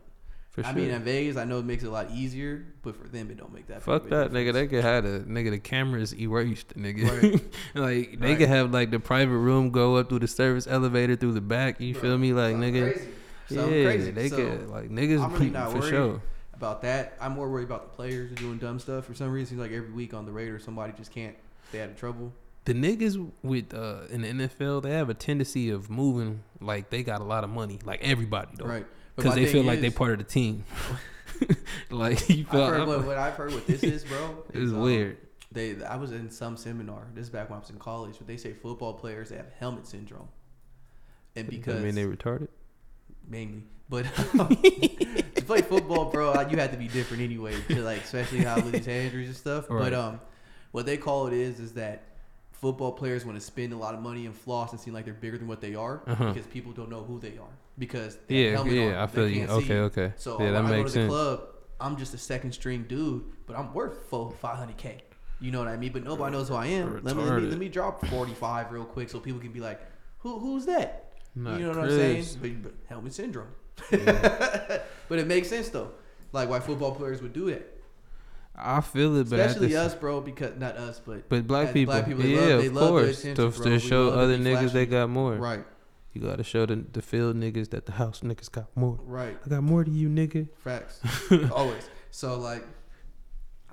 For 0.51 0.61
sure. 0.63 0.71
I 0.71 0.75
mean, 0.75 0.89
in 0.91 1.01
Vegas, 1.03 1.37
I 1.37 1.45
know 1.45 1.59
it 1.59 1.65
makes 1.65 1.81
it 1.83 1.87
a 1.87 1.91
lot 1.91 2.11
easier, 2.11 2.65
but 2.83 2.93
for 2.97 3.07
them, 3.07 3.31
it 3.31 3.37
don't 3.37 3.53
make 3.53 3.67
that. 3.67 3.81
Fuck 3.81 4.09
that, 4.09 4.31
nigga. 4.31 4.51
They 4.51 4.67
difference. 4.67 4.69
could 4.71 4.83
have 4.83 5.03
the 5.05 5.19
nigga 5.21 5.49
the 5.51 5.59
cameras 5.59 6.13
erased, 6.13 6.75
nigga. 6.77 7.07
Right. 7.23 7.41
like 7.75 8.19
they 8.19 8.29
Right. 8.31 8.37
could 8.37 8.49
have 8.49 8.71
like 8.71 8.91
the 8.91 8.99
private 8.99 9.37
room 9.37 9.69
go 9.71 9.95
up 9.95 10.09
through 10.09 10.19
the 10.19 10.27
service 10.27 10.67
elevator 10.67 11.15
through 11.15 11.31
the 11.31 11.41
back. 11.41 11.79
You 11.79 11.95
feel 11.95 12.17
me? 12.17 12.33
Like 12.33 12.51
something 12.55 12.73
nigga, 12.73 12.91
crazy. 12.93 13.09
Something 13.47 13.73
yeah, 13.73 13.83
crazy. 13.85 14.11
they 14.11 14.27
So, 14.29 14.35
could 14.35 14.69
like 14.69 14.89
niggas 14.89 15.39
really 15.39 15.49
for 15.71 15.79
worried. 15.79 15.89
sure. 15.89 16.21
About 16.61 16.83
that. 16.83 17.17
I'm 17.19 17.31
more 17.31 17.49
worried 17.49 17.63
about 17.63 17.91
the 17.91 17.95
players 17.95 18.31
doing 18.33 18.59
dumb 18.59 18.79
stuff. 18.79 19.05
For 19.05 19.15
some 19.15 19.31
reason, 19.31 19.57
seems 19.57 19.61
like 19.61 19.71
every 19.71 19.91
week 19.91 20.13
on 20.13 20.25
the 20.25 20.31
Raiders, 20.31 20.63
somebody 20.63 20.93
just 20.95 21.11
can't 21.11 21.35
stay 21.69 21.81
out 21.81 21.89
of 21.89 21.97
trouble. 21.97 22.31
The 22.65 22.73
niggas 22.73 23.31
with 23.41 23.73
uh 23.73 24.01
in 24.11 24.21
the 24.21 24.27
NFL, 24.27 24.83
they 24.83 24.91
have 24.91 25.09
a 25.09 25.15
tendency 25.15 25.71
of 25.71 25.89
moving 25.89 26.43
like 26.59 26.91
they 26.91 27.01
got 27.01 27.19
a 27.19 27.23
lot 27.23 27.43
of 27.43 27.49
money, 27.49 27.79
like 27.83 28.01
everybody 28.03 28.51
though, 28.55 28.65
Right. 28.65 28.85
Because 29.15 29.35
they 29.35 29.47
feel 29.47 29.63
like 29.63 29.81
they're 29.81 29.91
part 29.91 30.11
of 30.11 30.19
the 30.19 30.23
team. 30.23 30.63
like 31.89 32.29
you 32.29 32.45
I've 32.45 32.51
feel, 32.51 32.67
heard, 32.67 32.87
what, 32.87 33.05
what 33.05 33.17
I've 33.17 33.33
heard 33.33 33.53
what 33.53 33.65
this 33.65 33.83
is, 33.83 34.03
bro. 34.03 34.43
it's 34.49 34.57
is, 34.57 34.73
um, 34.73 34.81
weird. 34.81 35.17
They, 35.51 35.83
I 35.83 35.95
was 35.97 36.11
in 36.11 36.29
some 36.29 36.55
seminar. 36.55 37.07
This 37.13 37.23
is 37.23 37.29
back 37.29 37.49
when 37.49 37.57
I 37.57 37.59
was 37.59 37.69
in 37.71 37.77
college, 37.77 38.15
but 38.19 38.27
they 38.27 38.37
say 38.37 38.53
football 38.53 38.93
players 38.93 39.29
they 39.29 39.37
have 39.37 39.51
helmet 39.59 39.87
syndrome, 39.87 40.29
and 41.35 41.49
because 41.49 41.75
I 41.75 41.79
mean 41.83 41.95
they 41.95 42.05
retarded. 42.05 42.47
mainly, 43.27 43.63
but 43.89 44.05
to 44.05 45.20
play 45.51 45.61
football, 45.61 46.05
bro, 46.05 46.33
you 46.49 46.57
have 46.57 46.71
to 46.71 46.77
be 46.77 46.87
different 46.87 47.23
anyway. 47.23 47.55
To 47.69 47.81
like, 47.81 48.01
especially 48.03 48.39
how 48.39 48.55
with 48.55 48.71
these 48.73 48.87
injuries 48.87 49.27
and 49.27 49.37
stuff. 49.37 49.69
Right. 49.69 49.83
But 49.83 49.93
um, 49.93 50.21
what 50.71 50.85
they 50.85 50.97
call 50.97 51.27
it 51.27 51.33
is 51.33 51.59
is 51.59 51.73
that 51.73 52.03
football 52.51 52.91
players 52.91 53.25
want 53.25 53.37
to 53.37 53.41
spend 53.43 53.73
a 53.73 53.75
lot 53.77 53.93
of 53.93 54.01
money 54.01 54.25
and 54.25 54.35
floss 54.35 54.71
and 54.71 54.79
seem 54.79 54.93
like 54.93 55.05
they're 55.05 55.13
bigger 55.13 55.37
than 55.37 55.47
what 55.47 55.61
they 55.61 55.73
are 55.75 56.03
Uh-huh. 56.05 56.31
because 56.31 56.45
people 56.47 56.71
don't 56.71 56.89
know 56.89 57.03
who 57.03 57.19
they 57.19 57.37
are 57.37 57.49
because 57.79 58.17
they 58.27 58.35
Yeah, 58.51 58.63
yeah, 58.63 58.87
on, 58.89 58.95
I 58.95 59.07
feel 59.07 59.27
you. 59.27 59.47
Okay, 59.47 59.79
okay. 59.79 60.13
So 60.15 60.39
yeah, 60.41 60.51
that 60.51 60.65
I 60.65 60.69
go 60.69 60.77
makes 60.77 60.93
to 60.93 60.99
the 60.99 61.03
sense. 61.05 61.09
club, 61.11 61.41
I'm 61.79 61.97
just 61.97 62.13
a 62.13 62.17
second 62.19 62.51
string 62.51 62.85
dude, 62.87 63.23
but 63.47 63.57
I'm 63.57 63.73
worth 63.73 64.05
four 64.09 64.31
five 64.39 64.57
hundred 64.57 64.77
k. 64.77 65.01
You 65.39 65.49
know 65.51 65.57
what 65.59 65.69
I 65.69 65.75
mean? 65.77 65.91
But 65.91 66.03
nobody 66.03 66.33
knows 66.35 66.49
who 66.49 66.53
I 66.55 66.67
am. 66.67 67.01
Let 67.03 67.15
me, 67.15 67.23
let 67.23 67.41
me 67.41 67.49
let 67.49 67.57
me 67.57 67.67
drop 67.67 68.05
forty 68.05 68.33
five 68.35 68.71
real 68.71 68.85
quick 68.85 69.09
so 69.09 69.19
people 69.19 69.39
can 69.39 69.51
be 69.51 69.59
like, 69.59 69.81
who 70.19 70.37
who's 70.37 70.65
that? 70.67 71.13
Not 71.35 71.59
you 71.59 71.65
know 71.65 71.69
what 71.71 71.85
I'm 71.85 71.89
saying? 71.89 72.25
But, 72.41 72.63
but 72.63 72.73
helmet 72.87 73.13
syndrome. 73.13 73.47
but 75.11 75.19
it 75.19 75.27
makes 75.27 75.49
sense 75.49 75.67
though. 75.67 75.91
Like 76.31 76.47
why 76.49 76.61
football 76.61 76.95
players 76.95 77.21
would 77.21 77.33
do 77.33 77.49
that, 77.51 77.67
I 78.55 78.79
feel 78.79 79.17
it, 79.17 79.29
but 79.29 79.39
especially 79.41 79.75
us, 79.75 79.93
bro. 79.93 80.21
Because 80.21 80.57
not 80.57 80.77
us, 80.77 81.01
but 81.05 81.27
But 81.27 81.45
black 81.45 81.73
people, 81.73 81.93
black 81.93 82.05
people, 82.07 82.23
they 82.23 82.29
yeah, 82.35 82.55
love- 82.71 82.83
of 82.83 82.89
course, 82.89 83.21
to, 83.23 83.51
to 83.51 83.79
show 83.79 84.09
other 84.11 84.37
niggas 84.37 84.71
they 84.71 84.85
got 84.85 85.09
more. 85.09 85.35
right, 85.35 85.65
You 86.13 86.21
gotta 86.21 86.43
show 86.43 86.65
the 86.65 86.77
the 86.93 87.01
field 87.01 87.35
niggas 87.35 87.69
that 87.71 87.85
the 87.85 87.91
house 87.93 88.21
niggas 88.21 88.49
got 88.49 88.67
more. 88.75 88.97
right. 89.03 89.37
I 89.45 89.49
got 89.49 89.63
more 89.63 89.83
to 89.83 89.91
you, 89.91 90.07
nigga. 90.07 90.47
Facts. 90.63 91.01
Always. 91.51 91.83
So 92.11 92.39
like, 92.39 92.63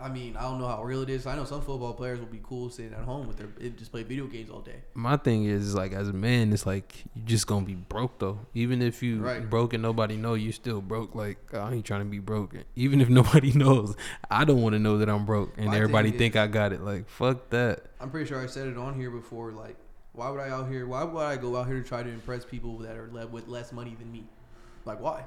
I 0.01 0.09
mean, 0.09 0.37
I 0.37 0.43
don't 0.43 0.61
know 0.61 0.69
how 0.69 0.85
real 0.85 1.03
it 1.03 1.11
is. 1.11 1.27
I 1.27 1.35
know 1.35 1.45
some 1.45 1.61
football 1.61 1.93
players 1.93 2.20
will 2.20 2.27
be 2.27 2.41
cool 2.43 2.70
sitting 2.70 2.95
at 2.95 3.01
home 3.01 3.27
with 3.27 3.37
their 3.37 3.49
just 3.70 3.91
play 3.91 4.05
video 4.05 4.27
games 4.27 4.49
all 4.49 4.61
day. 4.61 4.77
My 4.95 5.16
thing 5.16 5.45
is 5.47 5.75
like 5.75 5.93
as 5.93 6.09
a 6.09 6.12
man, 6.12 6.53
it's 6.53 6.66
like 6.66 7.05
you 7.16 7.23
just 7.25 7.49
gonna 7.49 7.66
be 7.66 7.75
broke 7.75 8.20
though. 8.20 8.39
Even 8.55 8.81
if 8.81 9.03
you 9.03 9.20
Right. 9.20 9.49
broke 9.51 9.73
and 9.75 9.83
nobody 9.83 10.16
know, 10.16 10.35
you 10.35 10.53
still 10.53 10.81
broke. 10.81 11.16
Like 11.16 11.53
I 11.53 11.73
ain't 11.73 11.85
trying 11.85 12.01
to 12.03 12.07
be 12.11 12.20
broke. 12.20 12.55
Even 12.77 13.01
if 13.01 13.09
nobody 13.20 13.53
knows, 13.53 13.97
I 14.31 14.45
don't 14.45 14.62
want 14.62 14.75
to 14.75 14.79
know 14.79 14.99
that 14.99 15.09
I'm 15.11 15.27
broke 15.27 15.55
and 15.59 15.66
My 15.66 15.77
everybody 15.77 16.11
is- 16.11 16.16
think 16.16 16.37
I 16.37 16.47
got 16.47 16.73
it. 16.73 16.81
Like 16.83 17.09
fuck 17.09 17.51
that. 17.51 17.81
I'm 18.01 18.11
pretty 18.11 18.29
sure 18.29 18.41
I 18.41 18.47
said 18.47 18.69
it 18.69 18.77
on 18.79 18.95
here 18.95 19.11
before. 19.11 19.51
Like, 19.51 19.77
why 20.12 20.31
would 20.31 20.39
I 20.41 20.49
out 20.51 20.69
here? 20.70 20.87
Why 20.87 21.03
would 21.03 21.20
I 21.20 21.37
go 21.37 21.57
out 21.57 21.66
here 21.66 21.81
to 21.81 21.87
try 21.89 22.05
to 22.05 22.09
impress 22.09 22.45
people 22.45 22.79
that 22.79 22.97
are 22.97 23.09
le- 23.12 23.27
with 23.27 23.49
less 23.49 23.73
money 23.73 23.97
than 23.99 24.12
me? 24.12 24.25
Like, 24.85 25.01
why? 25.01 25.25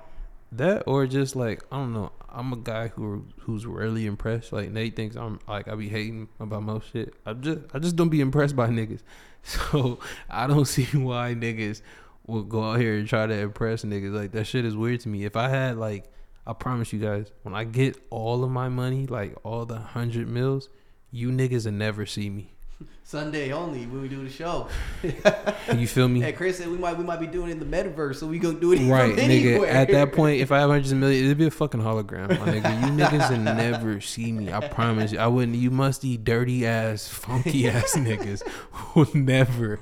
That 0.53 0.83
or 0.85 1.07
just 1.07 1.35
like 1.35 1.63
I 1.71 1.77
don't 1.77 1.93
know. 1.93 2.11
I'm 2.27 2.51
a 2.53 2.57
guy 2.57 2.89
who 2.89 3.25
who's 3.39 3.65
rarely 3.65 4.05
impressed. 4.05 4.51
Like 4.51 4.71
Nate 4.71 4.95
thinks 4.95 5.15
I'm 5.15 5.39
like 5.47 5.67
I 5.67 5.75
be 5.75 5.89
hating 5.89 6.29
about 6.39 6.63
most 6.63 6.91
shit. 6.91 7.13
I 7.25 7.33
just 7.33 7.59
I 7.73 7.79
just 7.79 7.95
don't 7.95 8.09
be 8.09 8.21
impressed 8.21 8.55
by 8.55 8.67
niggas. 8.67 9.01
So 9.43 9.97
I 10.29 10.45
don't 10.45 10.65
see 10.65 10.83
why 10.95 11.33
niggas 11.33 11.81
will 12.27 12.43
go 12.43 12.63
out 12.63 12.79
here 12.79 12.97
and 12.97 13.07
try 13.07 13.25
to 13.25 13.33
impress 13.33 13.83
niggas. 13.83 14.13
Like 14.13 14.33
that 14.33 14.45
shit 14.45 14.65
is 14.65 14.75
weird 14.75 14.99
to 14.99 15.09
me. 15.09 15.25
If 15.25 15.35
I 15.35 15.49
had 15.49 15.77
like 15.77 16.11
I 16.45 16.53
promise 16.53 16.93
you 16.93 16.99
guys, 16.99 17.31
when 17.41 17.55
I 17.55 17.63
get 17.63 17.97
all 18.11 18.43
of 18.43 18.51
my 18.51 18.69
money, 18.69 19.07
like 19.07 19.35
all 19.43 19.65
the 19.65 19.79
hundred 19.79 20.27
mils, 20.27 20.69
you 21.09 21.29
niggas 21.31 21.65
will 21.65 21.71
never 21.71 22.05
see 22.05 22.29
me. 22.29 22.53
Sunday 23.03 23.51
only 23.51 23.85
when 23.87 24.01
we 24.01 24.07
do 24.07 24.23
the 24.23 24.29
show. 24.29 24.67
You 25.75 25.87
feel 25.87 26.07
me? 26.07 26.21
Hey, 26.21 26.33
Chris 26.33 26.57
said 26.57 26.67
we 26.69 26.77
might 26.77 26.97
we 26.97 27.03
might 27.03 27.19
be 27.19 27.27
doing 27.27 27.49
it 27.49 27.53
in 27.53 27.59
the 27.59 27.65
metaverse, 27.65 28.15
so 28.15 28.27
we 28.27 28.39
gonna 28.39 28.59
do 28.59 28.73
it 28.73 28.79
Right, 28.89 29.15
nigga. 29.15 29.19
anywhere. 29.19 29.69
At 29.69 29.89
that 29.89 30.11
point, 30.13 30.41
if 30.41 30.51
I 30.51 30.59
have 30.59 30.69
hundreds 30.69 30.91
of 30.91 30.97
millions, 30.97 31.25
it'd 31.25 31.37
be 31.37 31.45
a 31.47 31.51
fucking 31.51 31.81
hologram, 31.81 32.29
my 32.29 32.47
nigga. 32.47 32.81
You 32.81 32.87
niggas 33.03 33.29
will 33.29 33.37
never 33.55 34.01
see 34.01 34.31
me. 34.31 34.51
I 34.51 34.67
promise 34.67 35.11
you. 35.11 35.19
I 35.19 35.27
wouldn't. 35.27 35.57
You 35.57 35.71
musty, 35.71 36.17
dirty 36.17 36.65
ass, 36.65 37.07
funky 37.07 37.69
ass 37.69 37.93
niggas 37.95 38.41
will 38.95 39.07
never, 39.13 39.79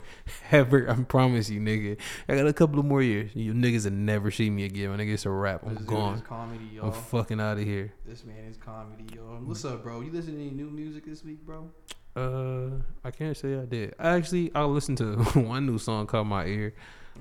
ever. 0.51 0.89
I 0.89 0.95
promise 1.03 1.49
you, 1.49 1.59
nigga. 1.59 1.97
I 2.27 2.35
got 2.35 2.47
a 2.47 2.53
couple 2.53 2.79
of 2.79 2.85
more 2.85 3.01
years. 3.01 3.31
You 3.35 3.53
niggas 3.53 3.85
will 3.85 3.91
never 3.91 4.31
see 4.31 4.49
me 4.49 4.65
again. 4.65 4.89
When 4.91 4.99
nigga, 4.99 5.13
it's 5.13 5.25
a 5.25 5.29
wrap. 5.31 5.63
I'm 5.65 5.75
This 5.75 5.83
gone. 5.85 6.15
is 6.15 6.21
comedy, 6.21 6.79
I'm 6.81 6.91
fucking 6.91 7.39
out 7.39 7.57
of 7.57 7.63
here. 7.63 7.93
This 8.05 8.23
man 8.25 8.45
is 8.49 8.57
comedy, 8.57 9.05
y'all. 9.15 9.37
What's 9.43 9.65
up, 9.65 9.83
bro? 9.83 10.01
You 10.01 10.11
listen 10.11 10.35
to 10.35 10.41
any 10.41 10.51
new 10.51 10.69
music 10.69 11.05
this 11.05 11.23
week, 11.23 11.45
bro? 11.45 11.69
Uh, 12.15 12.69
I 13.03 13.11
can't 13.11 13.35
say 13.37 13.55
I 13.57 13.65
did. 13.65 13.95
Actually, 13.99 14.51
I 14.53 14.63
listened 14.63 14.97
to 14.99 15.15
one 15.39 15.65
new 15.65 15.77
song 15.77 16.07
called 16.07 16.27
My 16.27 16.45
Ear. 16.45 16.73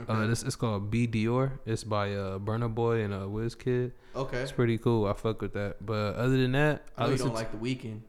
Uh, 0.08 0.26
this 0.26 0.44
it's 0.44 0.54
called 0.56 0.90
B 0.90 1.08
Dior. 1.08 1.58
It's 1.66 1.82
by 1.82 2.14
uh 2.14 2.38
Burna 2.38 2.72
Boy 2.72 3.02
and 3.02 3.12
uh 3.12 3.18
Wizkid. 3.22 3.90
okay. 4.14 4.38
It's 4.42 4.52
pretty 4.52 4.78
cool. 4.78 5.06
I 5.06 5.12
fuck 5.12 5.42
with 5.42 5.54
that. 5.54 5.84
But 5.84 6.14
other 6.14 6.36
than 6.36 6.52
that, 6.52 6.84
I 6.96 7.02
I, 7.02 7.06
know 7.06 7.12
you 7.12 7.18
don't 7.18 7.34
like 7.34 7.50
the 7.50 7.58
Weeknd. 7.58 8.00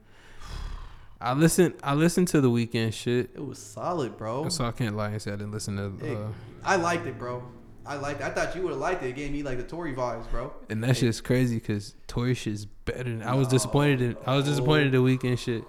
I 1.22 1.34
listen. 1.34 1.73
I 1.84 1.95
listen 1.95 2.26
to 2.27 2.41
the 2.41 2.49
Weeknd 2.49 2.93
shit. 2.93 3.31
It 3.34 3.43
was 3.43 3.57
solid, 3.57 4.18
bro. 4.18 4.49
So 4.49 4.65
I 4.65 4.72
can't 4.72 4.95
lie 4.95 5.10
and 5.10 5.22
say 5.22 5.31
I 5.31 5.35
didn't 5.35 5.51
listen 5.51 5.77
to. 5.77 6.06
Hey, 6.06 6.15
Uh, 6.15 6.27
I 6.64 6.76
liked 6.76 7.07
it, 7.07 7.18
bro. 7.18 7.43
I 7.88 7.95
liked. 7.95 8.22
It. 8.22 8.26
I 8.26 8.30
thought 8.30 8.56
you 8.56 8.61
would 8.61 8.72
have 8.72 8.80
liked 8.80 9.01
it. 9.01 9.07
It 9.10 9.15
gave 9.15 9.31
me 9.31 9.41
like 9.41 9.57
the 9.57 9.64
Tory 9.64 9.93
vibes, 9.93 10.30
bro. 10.30 10.53
and 10.69 10.84
that 10.84 10.95
shit's 10.95 11.22
crazy 11.22 11.56
because 11.56 11.95
Tory 12.07 12.35
shit's 12.35 12.65
better. 12.65 13.03
Than, 13.03 13.23
I 13.23 13.34
was 13.34 13.47
disappointed 13.47 14.01
in. 14.01 14.18
I 14.27 14.35
was 14.35 14.45
disappointed 14.45 14.93
in 14.93 15.03
the 15.03 15.18
Weeknd 15.18 15.39
shit. 15.39 15.64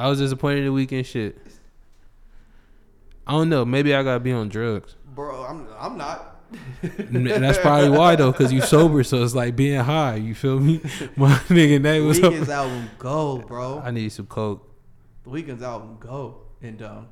I 0.00 0.08
was 0.08 0.18
disappointed 0.18 0.64
in 0.64 0.74
the 0.74 0.86
Weeknd 0.86 1.04
shit. 1.04 1.38
I 3.26 3.32
don't 3.32 3.50
know. 3.50 3.66
Maybe 3.66 3.94
I 3.94 4.02
gotta 4.02 4.18
be 4.18 4.32
on 4.32 4.48
drugs. 4.48 4.96
Bro, 5.14 5.44
I'm 5.44 5.66
I'm 5.78 5.98
not. 5.98 6.40
That's 7.12 7.58
probably 7.58 7.90
why 7.90 8.16
though, 8.16 8.32
cause 8.32 8.50
you 8.50 8.62
sober, 8.62 9.04
so 9.04 9.22
it's 9.22 9.34
like 9.34 9.56
being 9.56 9.78
high. 9.78 10.16
You 10.16 10.34
feel 10.34 10.58
me? 10.58 10.80
My 11.16 11.34
nigga 11.48 11.82
name 11.82 12.06
was 12.06 12.18
Weeknd's 12.18 12.48
album 12.48 12.88
go, 12.98 13.38
bro. 13.46 13.82
I 13.84 13.90
need 13.90 14.10
some 14.10 14.26
coke. 14.26 14.66
The 15.24 15.30
Weeknd's 15.30 15.62
album 15.62 15.98
go. 16.00 16.46
And 16.62 16.80
um, 16.80 17.08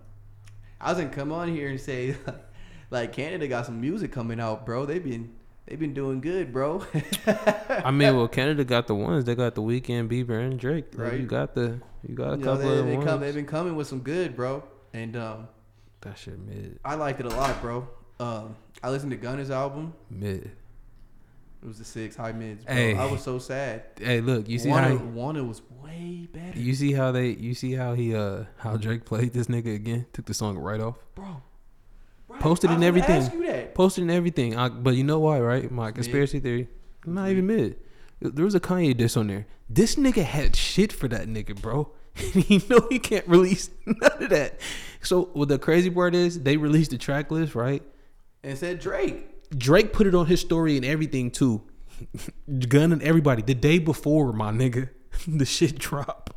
I 0.81 0.91
was 0.91 0.99
gonna 0.99 1.15
come 1.15 1.31
on 1.31 1.55
here 1.55 1.69
and 1.69 1.79
say, 1.79 2.17
like 2.91 3.13
Canada 3.13 3.47
got 3.49 3.67
some 3.67 3.83
music 3.83 4.13
coming 4.13 4.41
out, 4.41 4.65
bro. 4.65 4.87
They've 4.87 5.05
been 5.05 5.35
they've 5.69 5.79
been 5.79 5.95
doing 5.95 6.21
good, 6.21 6.53
bro. 6.53 6.85
I 7.27 7.91
mean, 7.91 8.17
well, 8.17 8.29
Canada 8.29 8.65
got 8.65 8.87
the 8.87 8.95
ones. 8.95 9.25
They 9.25 9.35
got 9.35 9.55
the 9.55 9.63
Weeknd 9.63 10.09
Bieber 10.09 10.41
and 10.41 10.59
Drake. 10.59 10.87
Like, 10.95 11.13
Right. 11.13 11.21
You 11.21 11.27
got 11.27 11.55
the. 11.55 11.81
You 12.07 12.15
got 12.15 12.35
a 12.35 12.37
You 12.39 12.45
know, 12.45 12.45
couple 12.55 12.71
they, 12.71 12.79
of 12.79 12.87
they 12.87 12.97
ones. 12.97 13.07
come, 13.09 13.21
they've 13.21 13.35
been 13.35 13.47
coming 13.47 13.77
with 13.77 13.87
some 13.87 14.01
good, 14.01 14.35
bro. 14.37 14.65
And 14.93 15.17
um, 15.17 15.49
that 16.01 16.17
shit 16.19 16.39
mid. 16.39 16.79
I 16.85 16.95
liked 16.95 17.21
it 17.21 17.27
a 17.27 17.31
lot, 17.31 17.61
bro. 17.61 17.89
Um, 18.21 18.57
I 18.83 18.91
listened 18.91 19.13
to 19.13 19.19
Gunna's 19.19 19.51
album. 19.51 19.93
Mid. 20.11 20.51
It 21.61 21.67
was 21.67 21.79
the 21.79 21.85
six 21.85 22.15
high 22.15 22.31
mids, 22.33 22.65
bro. 22.65 22.73
Hey. 22.75 22.95
I 22.97 23.11
was 23.11 23.21
so 23.23 23.39
sad. 23.41 23.83
Hey, 24.01 24.21
look, 24.21 24.49
you 24.49 24.61
see 24.61 24.69
Wunna, 24.69 24.97
how 24.97 25.05
Wunna 25.05 25.47
was 25.47 25.61
way 25.83 26.29
better, 26.33 26.57
you 26.57 26.73
see 26.75 26.93
how 26.93 27.11
they 27.11 27.31
you 27.31 27.53
see 27.53 27.73
how 27.73 27.95
he 27.95 28.15
uh 28.15 28.45
how 28.59 28.77
Drake 28.77 29.05
played 29.05 29.33
this 29.33 29.49
nigga 29.49 29.75
again? 29.75 30.07
Took 30.13 30.27
the 30.27 30.35
song 30.35 30.57
right 30.57 30.81
off. 30.81 30.97
bro. 31.17 31.43
Posted 32.41 32.71
I 32.71 32.75
and 32.75 32.83
was 32.83 32.89
gonna 32.91 33.03
everything. 33.03 33.23
Ask 33.23 33.33
you 33.35 33.47
that. 33.47 33.75
Posted 33.75 34.05
in 34.05 34.11
everything. 34.11 34.57
I, 34.57 34.69
but 34.69 34.95
you 34.95 35.05
know 35.05 35.19
why, 35.19 35.41
right? 35.41 35.71
My 35.71 35.91
conspiracy 35.93 36.41
theory. 36.41 36.69
Not 37.05 37.31
even 37.31 37.47
mid. 37.47 37.77
There 38.21 38.45
was 38.45 38.55
a 38.55 38.61
Kanye 38.61 38.97
diss 38.97 39.17
on 39.17 39.29
there. 39.29 39.47
This 39.71 39.97
nigga 39.97 40.25
had 40.25 40.57
shit 40.57 40.93
for 40.93 41.09
that 41.09 41.27
nigga, 41.29 41.61
bro. 41.61 41.93
And 42.35 42.43
he 42.45 42.61
know 42.69 42.85
he 42.91 42.99
can't 42.99 43.27
release 43.29 43.71
none 43.87 44.25
of 44.25 44.31
that. 44.31 44.59
So 45.03 45.27
what 45.35 45.49
the 45.49 45.59
crazy 45.59 45.89
part 45.89 46.17
is, 46.17 46.43
they 46.43 46.57
released 46.57 46.91
the 46.91 46.99
track 46.99 47.31
list, 47.31 47.55
right? 47.55 47.81
And 48.43 48.59
said 48.59 48.81
Drake. 48.81 49.29
Drake 49.57 49.93
put 49.93 50.09
it 50.09 50.17
on 50.17 50.27
his 50.27 50.41
story 50.41 50.77
and 50.77 50.85
everything 50.85 51.31
too. 51.31 51.63
Gun 52.69 52.93
and 52.93 53.03
everybody. 53.03 53.43
The 53.43 53.55
day 53.55 53.79
before, 53.79 54.33
my 54.33 54.51
nigga, 54.51 54.89
the 55.29 55.45
shit 55.45 55.79
drop. 55.79 56.35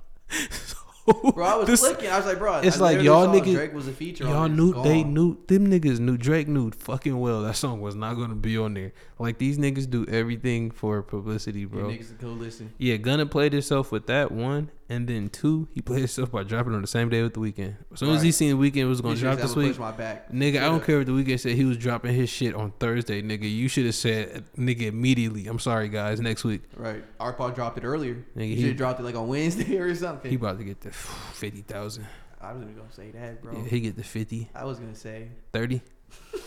Bro, 1.34 1.46
I 1.46 1.56
was 1.56 1.68
this- 1.68 1.80
clicking. 1.80 2.10
I 2.10 2.18
was 2.18 2.26
like, 2.26 2.38
bro, 2.40 2.60
it's 2.60 2.80
like, 2.80 3.02
y'all 3.02 3.28
niggas- 3.28 3.54
Drake 3.56 3.74
was 3.74 3.88
a 3.88 3.92
feature. 3.92 4.24
Y'all 4.26 4.48
knew 4.48 4.72
It's 4.74 4.84
they 4.84 5.04
knew 5.04 5.38
them 5.48 5.68
niggas 5.70 6.00
knew 6.00 6.18
Drake 6.18 6.48
knew 6.48 6.72
fucking 6.72 7.20
well 7.20 7.42
that 7.44 7.56
song 7.56 7.82
was 7.82 7.96
not 7.96 8.16
gonna 8.16 8.36
be 8.36 8.58
on 8.58 8.74
there. 8.76 8.94
Like 9.18 9.38
these 9.40 9.58
niggas 9.58 9.90
do 9.90 10.06
everything 10.08 10.70
for 10.72 11.02
publicity, 11.02 11.62
You 11.62 11.70
bro. 11.70 11.84
niggas 11.86 12.18
can 12.20 12.28
go 12.30 12.34
listen. 12.34 12.74
Yeah, 12.78 12.98
Gunna 12.98 13.26
played 13.26 13.54
himself 13.54 13.92
with 13.92 14.06
that 14.08 14.32
one, 14.32 14.70
and 14.92 15.08
then 15.08 15.30
two, 15.30 15.68
he 15.74 15.82
played 15.82 16.00
himself 16.00 16.32
by 16.32 16.44
dropping 16.44 16.74
on 16.76 16.82
the 16.82 16.88
same 16.88 17.08
day 17.10 17.22
with 17.24 17.34
the 17.34 17.40
Weeknd. 17.40 17.76
As 17.94 18.00
soon 18.00 18.10
as 18.10 18.22
he 18.22 18.28
Right. 18.28 18.34
seen 18.34 18.60
the 18.60 18.72
Weeknd 18.72 18.88
was 18.90 19.00
gonna 19.02 19.16
drop 19.16 19.38
should've 19.40 19.48
this 19.50 19.56
week, 19.56 19.80
my 19.80 19.92
back. 19.92 20.30
nigga, 20.32 20.58
I 20.58 20.60
don't 20.62 20.74
Should've. 20.76 20.86
care 20.86 21.00
if 21.02 21.06
the 21.08 21.12
Weeknd 21.14 21.40
said 21.40 21.56
he 21.56 21.64
was 21.66 21.78
dropping 21.78 22.14
his 22.14 22.30
shit 22.30 22.54
on 22.54 22.72
Thursday, 22.80 23.22
nigga. 23.22 23.50
You 23.50 23.68
should 23.70 23.86
have 23.86 23.96
said, 23.96 24.44
nigga, 24.58 24.82
immediately. 24.88 25.48
I'm 25.48 25.60
sorry, 25.60 25.88
guys. 25.90 26.20
Next 26.20 26.44
week, 26.44 26.62
Right. 26.76 27.04
Arpaw 27.20 27.56
dropped 27.56 27.78
it 27.78 27.84
earlier. 27.86 28.16
Nigga, 28.36 28.42
he 28.42 28.56
he- 28.56 28.62
should 28.62 28.68
have 28.70 28.78
dropped 28.78 29.00
it 29.00 29.04
like 29.04 29.16
on 29.16 29.28
Wednesday 29.28 29.78
or 29.80 29.96
something. 29.96 30.30
he 30.30 30.36
about 30.36 30.58
to 30.60 30.64
get 30.66 30.82
the 30.82 30.92
fifty 31.34 31.62
thousand. 31.62 32.06
I 32.42 32.52
was 32.54 32.62
gonna 32.64 32.74
go 32.74 32.82
say 32.90 33.12
that, 33.12 33.42
bro. 33.42 33.54
Yeah, 33.54 33.64
he 33.70 33.80
get 33.80 33.96
the 33.96 34.04
50, 34.04 34.50
I 34.56 34.66
was 34.66 34.80
gonna 34.80 34.96
say 34.96 35.30
30. 35.54 35.82
I 36.34 36.36
was 36.36 36.42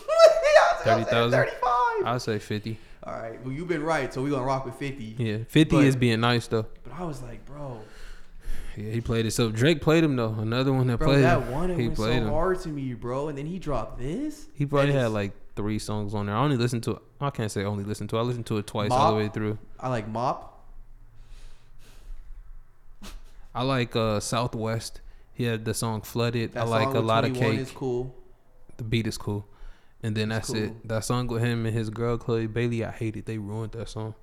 gonna 0.85 1.03
say 1.05 1.09
30,000? 1.11 1.31
35. 1.31 2.05
I'll 2.05 2.19
say 2.19 2.37
fifty. 2.39 2.77
All 3.03 3.13
right. 3.13 3.41
Well, 3.43 3.53
you've 3.53 3.67
been 3.67 3.83
right, 3.83 4.13
so 4.13 4.21
we 4.21 4.29
gonna 4.29 4.43
rock 4.43 4.65
with 4.65 4.75
50. 4.75 5.15
Yeah, 5.17 5.37
fifty 5.47 5.75
But- 5.75 5.85
is 5.85 5.95
being 5.95 6.19
nice 6.19 6.47
though. 6.47 6.65
But 6.83 6.93
I 6.99 7.03
was 7.03 7.21
like, 7.21 7.45
bro, 7.45 7.79
Yeah, 8.77 8.91
he 8.91 9.01
played 9.01 9.25
it. 9.25 9.31
So 9.31 9.51
Drake 9.51 9.81
played 9.81 10.03
him 10.03 10.15
though. 10.15 10.33
Another 10.33 10.73
one 10.73 10.87
that 10.87 10.97
bro, 10.97 11.07
played 11.07 11.23
that 11.23 11.47
one 11.47 11.71
it 11.71 11.77
he 11.79 11.87
went 11.87 11.97
so 11.97 12.03
played 12.03 12.17
him. 12.17 12.29
hard 12.29 12.59
to 12.61 12.69
me, 12.69 12.93
bro. 12.93 13.29
And 13.29 13.37
then 13.37 13.45
he 13.45 13.59
dropped 13.59 13.99
this. 13.99 14.47
He 14.53 14.65
probably 14.65 14.93
had 14.93 15.07
like 15.11 15.31
three 15.55 15.79
songs 15.79 16.13
on 16.13 16.25
there. 16.25 16.35
I 16.35 16.43
only 16.43 16.57
listened 16.57 16.83
to. 16.83 17.01
I 17.19 17.29
can't 17.29 17.51
say 17.51 17.63
only 17.63 17.83
listened 17.83 18.09
to. 18.11 18.17
I 18.17 18.21
listened 18.21 18.45
to 18.47 18.57
it 18.57 18.67
twice 18.67 18.91
all 18.91 19.11
the 19.11 19.17
way 19.17 19.29
through. 19.29 19.57
I 19.79 19.89
like 19.89 20.07
Mop. 20.07 20.51
I 23.53 23.63
like 23.63 23.95
uh 23.95 24.19
Southwest. 24.19 25.01
He 25.33 25.45
had 25.45 25.65
the 25.65 25.73
song 25.73 26.01
Flooded. 26.01 26.53
That 26.53 26.63
I 26.63 26.67
like 26.67 26.93
a 26.95 26.99
lot 26.99 27.25
of 27.25 27.33
cake. 27.33 27.59
is 27.59 27.71
cool. 27.71 28.13
The 28.77 28.83
beat 28.83 29.07
is 29.07 29.17
cool. 29.17 29.45
And 30.03 30.15
then 30.15 30.31
It's 30.31 30.49
that's 30.49 30.59
it. 30.59 30.87
That 30.87 31.03
song 31.03 31.27
with 31.27 31.41
him 31.41 31.65
and 31.65 31.75
his 31.75 31.89
girl 31.89 32.17
Chloe 32.17 32.47
Bailey, 32.47 32.83
I 32.83 32.91
hate 32.91 33.15
it. 33.15 33.25
They 33.25 33.37
ruined 33.37 33.71
that 33.71 33.89
song. 33.89 34.13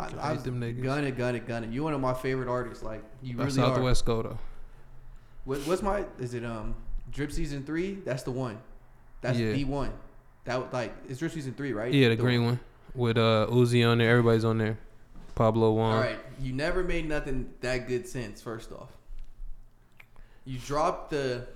I, 0.00 0.08
I, 0.20 0.30
I 0.30 0.34
hate 0.34 0.44
them 0.44 0.60
niggas. 0.60 0.82
gun 0.82 1.04
it, 1.04 1.16
gun 1.16 1.34
it, 1.34 1.46
gun 1.46 1.64
it. 1.64 1.70
You 1.70 1.82
one 1.84 1.94
of 1.94 2.00
my 2.00 2.14
favorite 2.14 2.48
artists. 2.48 2.82
Like 2.84 3.02
you 3.22 3.36
That 3.36 3.44
really 3.46 3.60
are. 3.60 3.74
Southwest 3.74 4.04
go 4.04 4.22
though. 4.22 4.38
What, 5.44 5.58
what's 5.60 5.82
my? 5.82 6.04
Is 6.18 6.34
it 6.34 6.44
um 6.44 6.74
Drip 7.10 7.32
season 7.32 7.64
three? 7.64 7.94
That's 8.04 8.22
the 8.22 8.30
one. 8.30 8.58
That's 9.20 9.38
Yeah. 9.38 9.52
the 9.52 9.64
one. 9.64 9.92
That 10.44 10.60
was 10.62 10.72
like 10.72 10.94
it's 11.08 11.18
Drip 11.18 11.32
season 11.32 11.54
three, 11.54 11.72
right? 11.72 11.92
Yeah, 11.92 12.08
the 12.10 12.16
green 12.16 12.44
one 12.44 12.60
with 12.94 13.18
uh 13.18 13.46
Uzi 13.50 13.86
on 13.88 13.98
there. 13.98 14.10
Everybody's 14.10 14.44
on 14.44 14.58
there. 14.58 14.78
Pablo 15.34 15.72
Juan. 15.72 15.94
All 15.94 16.00
right, 16.00 16.18
you 16.40 16.52
never 16.52 16.82
made 16.84 17.08
nothing 17.08 17.50
that 17.60 17.88
good 17.88 18.06
since. 18.06 18.42
First 18.42 18.72
off, 18.72 18.90
you 20.44 20.58
dropped 20.58 21.10
the. 21.10 21.46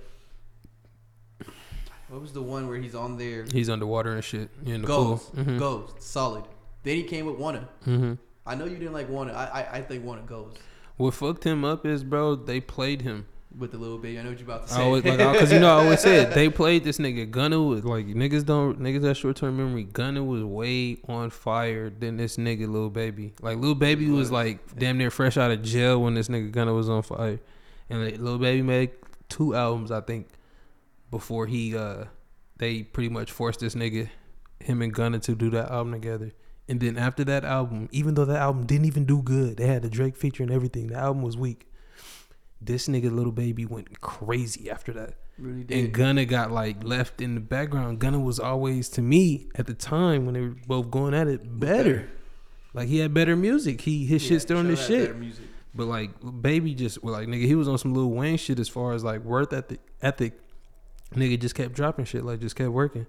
What 2.09 2.21
was 2.21 2.33
the 2.33 2.41
one 2.41 2.67
where 2.67 2.77
he's 2.77 2.93
on 2.95 3.17
there? 3.17 3.45
He's 3.51 3.69
underwater 3.69 4.13
and 4.13 4.23
shit. 4.23 4.49
In 4.65 4.81
the 4.81 4.87
Goes, 4.87 5.23
pool. 5.23 5.43
Mm-hmm. 5.43 5.57
goes, 5.57 5.91
solid. 5.99 6.43
Then 6.83 6.97
he 6.97 7.03
came 7.03 7.25
with 7.25 7.37
Wunna. 7.37 7.67
Mm-hmm. 7.85 8.13
I 8.45 8.55
know 8.55 8.65
you 8.65 8.77
didn't 8.77 8.93
like 8.93 9.09
Wunna. 9.09 9.33
I, 9.33 9.45
I, 9.45 9.77
I 9.77 9.81
think 9.81 10.03
Wunna 10.05 10.25
goes. 10.25 10.53
What 10.97 11.13
fucked 11.13 11.43
him 11.43 11.65
up 11.65 11.85
is, 11.85 12.03
bro, 12.03 12.35
they 12.35 12.61
played 12.61 13.01
him. 13.01 13.25
with 13.57 13.71
the 13.71 13.77
Lil 13.77 13.97
Baby. 13.97 14.19
I 14.19 14.23
know 14.23 14.29
what 14.29 14.39
you 14.39 14.45
about 14.45 14.67
to 14.67 14.73
I 14.73 14.77
say. 14.77 14.83
always 14.83 15.03
like 15.05 15.17
because 15.17 15.51
you 15.51 15.59
know 15.59 15.69
I 15.77 15.83
always 15.83 15.99
said 16.01 16.33
they 16.35 16.49
played 16.49 16.83
this 16.83 16.97
nigga 16.97 17.29
Gunna 17.29 17.61
was 17.61 17.83
like 17.85 18.05
niggas 18.05 18.45
don't 18.45 18.79
niggas 18.81 19.01
that 19.01 19.15
short 19.15 19.35
term 19.37 19.57
memory 19.57 19.83
Gunna 19.83 20.23
was 20.23 20.43
way 20.43 20.97
on 21.07 21.29
fire 21.29 21.89
than 21.89 22.17
this 22.17 22.35
nigga 22.37 22.69
Lil 22.69 22.89
Baby 22.89 23.33
like 23.41 23.57
Lil 23.57 23.75
Baby 23.75 24.09
was 24.09 24.19
was. 24.19 24.31
like 24.31 24.77
damn 24.77 24.97
near 24.97 25.09
fresh 25.11 25.37
out 25.37 25.51
of 25.51 25.61
jail 25.63 26.01
when 26.01 26.13
this 26.15 26.27
nigga 26.27 26.51
Gunna 26.51 26.73
was 26.73 26.89
on 26.89 27.01
fire 27.01 27.39
and 27.89 28.03
like, 28.03 28.17
Lil 28.19 28.37
Baby 28.39 28.61
made 28.61 28.91
two 29.29 29.55
albums 29.55 29.89
I 29.91 30.01
think 30.01 30.27
before 31.09 31.47
he 31.47 31.75
uh 31.77 32.05
they 32.57 32.83
pretty 32.83 33.09
much 33.09 33.31
forced 33.31 33.59
this 33.61 33.73
nigga 33.75 34.09
him 34.59 34.81
and 34.81 34.93
Gunna 34.93 35.19
to 35.19 35.35
do 35.35 35.49
that 35.51 35.71
album 35.71 35.93
together 35.93 36.31
and 36.67 36.79
then 36.79 36.97
after 36.97 37.23
that 37.23 37.43
album 37.45 37.87
even 37.91 38.15
though 38.15 38.25
that 38.25 38.37
album 38.41 38.65
didn't 38.65 38.85
even 38.85 39.05
do 39.05 39.21
good 39.21 39.57
they 39.57 39.67
had 39.67 39.81
the 39.81 39.89
Drake 39.89 40.15
feature 40.15 40.43
and 40.43 40.51
everything 40.51 40.87
the 40.87 40.95
album 40.95 41.21
was 41.21 41.37
weak 41.37 41.67
this 42.61 42.87
nigga 42.87 43.11
Lil 43.11 43.31
Baby 43.31 43.65
went 43.65 43.99
crazy 44.01 44.69
after 44.71 44.91
that 44.93 45.15
really 45.37 45.63
did. 45.63 45.77
and. 45.85 45.93
Gunna 45.93 46.25
got 46.25 46.51
like 46.51 46.83
left 46.83 47.21
in 47.21 47.35
the 47.35 47.41
background. 47.41 47.99
Gunna 47.99 48.19
was 48.19 48.39
always 48.39 48.87
to 48.89 49.01
me 49.01 49.47
at 49.55 49.67
the 49.67 49.73
time 49.73 50.25
when 50.25 50.33
they 50.33 50.41
were 50.41 50.55
both 50.65 50.89
going 50.89 51.13
at 51.13 51.27
it 51.27 51.59
better. 51.59 52.09
Like 52.73 52.87
he 52.87 52.99
had 52.99 53.13
better 53.13 53.35
music. 53.35 53.81
He 53.81 54.05
his 54.05 54.23
Yeah, 54.23 54.29
shit 54.29 54.41
still 54.41 54.57
on 54.57 54.67
this 54.67 54.87
shit. 54.87 55.07
better 55.09 55.19
music. 55.19 55.45
But 55.75 55.85
like 55.87 56.11
baby 56.41 56.73
just 56.73 57.03
well, 57.03 57.13
like 57.13 57.27
nigga, 57.27 57.45
he 57.45 57.53
was 57.55 57.67
on 57.67 57.77
some 57.77 57.93
Lil 57.93 58.09
Wayne 58.09 58.37
shit 58.37 58.59
as 58.59 58.69
far 58.69 58.93
as 58.93 59.03
like 59.03 59.21
worth 59.23 59.51
ethic 59.53 59.81
ethic. 60.01 60.39
Nigga 61.13 61.39
just 61.39 61.53
kept 61.53 61.73
dropping 61.73 62.05
shit, 62.05 62.23
like 62.23 62.39
just 62.39 62.55
kept 62.55 62.71
working. 62.71 63.05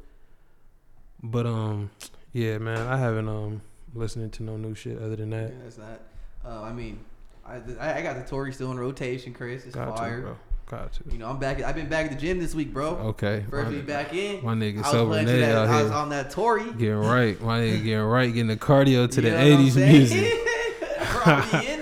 But 1.22 1.46
um 1.46 1.90
yeah, 2.36 2.58
man, 2.58 2.86
I 2.86 2.96
haven't 2.98 3.28
um 3.28 3.62
listening 3.94 4.30
to 4.30 4.42
no 4.42 4.56
new 4.56 4.74
shit 4.74 4.98
other 4.98 5.16
than 5.16 5.32
Yeah, 5.32 5.42
that. 5.44 5.62
that's 5.62 5.76
that. 5.76 6.00
Uh, 6.44 6.62
I 6.62 6.72
mean, 6.72 7.00
I, 7.46 7.56
I 7.80 8.02
got 8.02 8.16
the 8.16 8.28
Tory 8.28 8.52
still 8.52 8.70
in 8.72 8.78
rotation, 8.78 9.32
Chris. 9.32 9.64
It's 9.64 9.74
Got 9.74 9.96
fire. 9.96 10.16
to, 10.16 10.22
bro. 10.22 10.36
Got 10.68 10.92
to. 10.94 11.04
You 11.10 11.18
know, 11.18 11.28
I'm 11.30 11.38
back. 11.38 11.62
I've 11.62 11.74
been 11.76 11.88
back 11.88 12.06
at 12.06 12.10
the 12.12 12.18
gym 12.18 12.38
this 12.38 12.54
week, 12.54 12.72
bro. 12.74 12.88
Okay. 13.14 13.44
First 13.50 13.70
week 13.70 13.86
back 13.86 14.12
in. 14.12 14.44
my 14.44 14.54
nigga 14.54 14.76
I 14.78 14.80
was 14.80 14.90
sober 14.90 15.10
playing 15.12 15.26
that. 15.40 15.56
I 15.56 15.82
was 15.82 15.92
on 15.92 16.08
that 16.10 16.30
Tory. 16.30 16.64
Getting 16.72 16.96
right. 16.98 17.40
My 17.40 17.60
nigga 17.60 17.82
getting 17.84 18.00
right, 18.04 18.26
getting 18.26 18.48
the 18.48 18.56
cardio 18.56 19.08
to 19.10 19.16
You 19.22 19.30
the 19.30 19.30
know 19.30 19.50
what 19.50 19.60
I'm 19.60 19.66
80s 19.66 19.92
music. 19.92 20.32
Probably. 21.06 21.75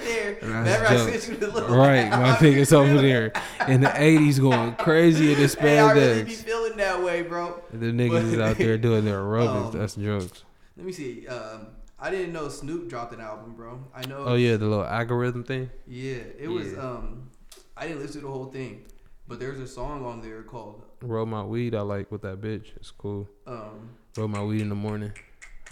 Remember 0.44 0.86
I 0.86 0.96
sent 1.10 1.28
you 1.28 1.36
the 1.36 1.48
little 1.48 1.76
Right, 1.76 2.08
my 2.10 2.36
niggas 2.40 2.72
over 2.72 3.00
there 3.00 3.32
in 3.68 3.80
the 3.80 3.88
'80s 3.88 4.40
going 4.40 4.74
crazy 4.76 5.32
in 5.32 5.40
the 5.40 5.56
Hey, 5.60 5.78
I 5.78 5.92
really 5.92 6.24
be 6.24 6.34
feeling 6.34 6.76
that 6.76 7.02
way, 7.02 7.22
bro. 7.22 7.62
The 7.72 7.86
niggas 7.86 8.32
is 8.32 8.38
out 8.38 8.56
there 8.58 8.76
doing 8.78 9.04
their 9.04 9.20
aerobics. 9.22 9.72
Um, 9.74 9.78
That's 9.78 9.94
jokes. 9.96 10.44
Let 10.76 10.86
me 10.86 10.92
see. 10.92 11.26
Um, 11.28 11.68
I 11.98 12.10
didn't 12.10 12.32
know 12.32 12.48
Snoop 12.48 12.88
dropped 12.88 13.14
an 13.14 13.20
album, 13.20 13.54
bro. 13.54 13.82
I 13.94 14.04
know. 14.06 14.24
Oh 14.26 14.34
yeah, 14.34 14.56
the 14.56 14.66
little 14.66 14.84
algorithm 14.84 15.44
thing. 15.44 15.70
Yeah, 15.86 16.18
it 16.38 16.48
was. 16.48 16.76
Um, 16.76 17.30
I 17.76 17.86
didn't 17.86 18.02
listen 18.02 18.20
to 18.20 18.26
the 18.26 18.32
whole 18.32 18.46
thing, 18.46 18.84
but 19.26 19.40
there's 19.40 19.58
a 19.60 19.66
song 19.66 20.04
on 20.04 20.20
there 20.20 20.42
called 20.42 20.84
Roll 21.00 21.26
my 21.26 21.42
weed. 21.42 21.74
I 21.74 21.80
like 21.80 22.10
with 22.12 22.22
that 22.22 22.40
bitch. 22.40 22.66
It's 22.76 22.90
cool. 22.90 23.28
um, 23.46 23.90
Roll 24.16 24.28
my 24.28 24.42
weed 24.42 24.60
in 24.60 24.68
the 24.68 24.74
morning. 24.74 25.12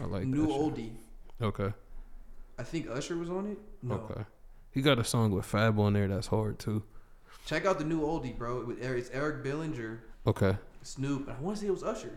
I 0.01 0.05
like 0.05 0.25
"New 0.25 0.47
that. 0.47 0.53
Oldie." 0.53 0.93
Okay. 1.41 1.73
I 2.59 2.63
think 2.63 2.89
Usher 2.89 3.17
was 3.17 3.29
on 3.31 3.47
it. 3.49 3.59
No. 3.83 3.95
Okay. 3.97 4.23
He 4.73 4.81
got 4.83 4.99
a 4.99 5.05
song 5.05 5.31
with 5.33 5.45
Fab 5.45 5.79
on 5.79 5.93
there 5.93 6.09
that's 6.09 6.29
hard 6.29 6.59
too. 6.59 6.83
Check 7.47 7.67
out 7.67 7.79
the 7.79 7.85
new 7.85 8.01
oldie, 8.01 8.37
bro. 8.37 8.75
It's 8.81 9.11
Eric 9.11 9.43
Bellinger, 9.45 10.03
Okay. 10.27 10.57
Snoop. 10.83 11.29
I 11.29 11.41
want 11.41 11.57
to 11.57 11.61
say 11.63 11.69
it 11.69 11.73
was 11.73 11.83
Usher, 11.83 12.13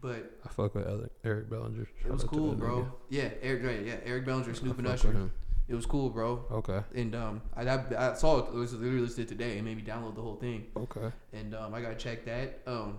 but 0.00 0.38
I 0.44 0.48
fuck 0.48 0.74
with 0.74 0.86
Eric, 0.86 1.10
Eric 1.24 1.50
Bellinger. 1.50 1.86
it 2.04 2.10
was 2.12 2.24
cool, 2.24 2.54
bro. 2.54 2.90
Yeah, 3.10 3.28
Eric. 3.42 3.86
Yeah, 3.86 3.96
Eric 4.04 4.24
Bellinger, 4.26 4.54
Snoop, 4.54 4.78
and 4.78 4.88
Usher. 4.88 5.30
It 5.66 5.74
was 5.74 5.86
cool, 5.86 6.10
bro. 6.10 6.44
Okay. 6.50 6.80
And 6.94 7.14
um, 7.14 7.40
I, 7.56 7.62
I, 7.66 8.10
I 8.10 8.14
saw 8.14 8.38
it. 8.40 8.48
It 8.48 8.54
was 8.54 8.74
literally 8.74 9.00
listed 9.00 9.28
today. 9.28 9.56
and 9.56 9.64
made 9.64 9.76
me 9.78 9.82
download 9.82 10.14
the 10.14 10.20
whole 10.20 10.36
thing. 10.36 10.66
Okay. 10.76 11.10
And 11.32 11.54
um, 11.54 11.72
I 11.74 11.80
gotta 11.80 11.94
check 11.94 12.24
that. 12.26 12.60
Um, 12.66 12.98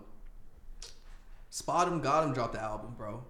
Spot 1.50 1.88
him, 1.88 2.02
got 2.02 2.24
him, 2.26 2.34
dropped 2.34 2.54
the 2.54 2.62
album, 2.62 2.96
bro. 2.98 3.24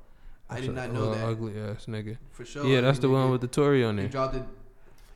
I 0.49 0.59
did 0.59 0.73
not 0.73 0.91
know 0.91 1.13
that 1.13 1.23
Ugly 1.25 1.59
ass 1.59 1.85
nigga. 1.87 2.17
for 2.31 2.45
sure. 2.45 2.65
yeah, 2.65 2.81
that's 2.81 2.99
the 2.99 3.07
Nigga, 3.07 3.11
one 3.13 3.31
with 3.31 3.41
the 3.41 3.47
Tory 3.47 3.83
on 3.83 3.95
there. 3.97 4.05
He 4.05 4.11
dropped 4.11 4.35
it. 4.35 4.43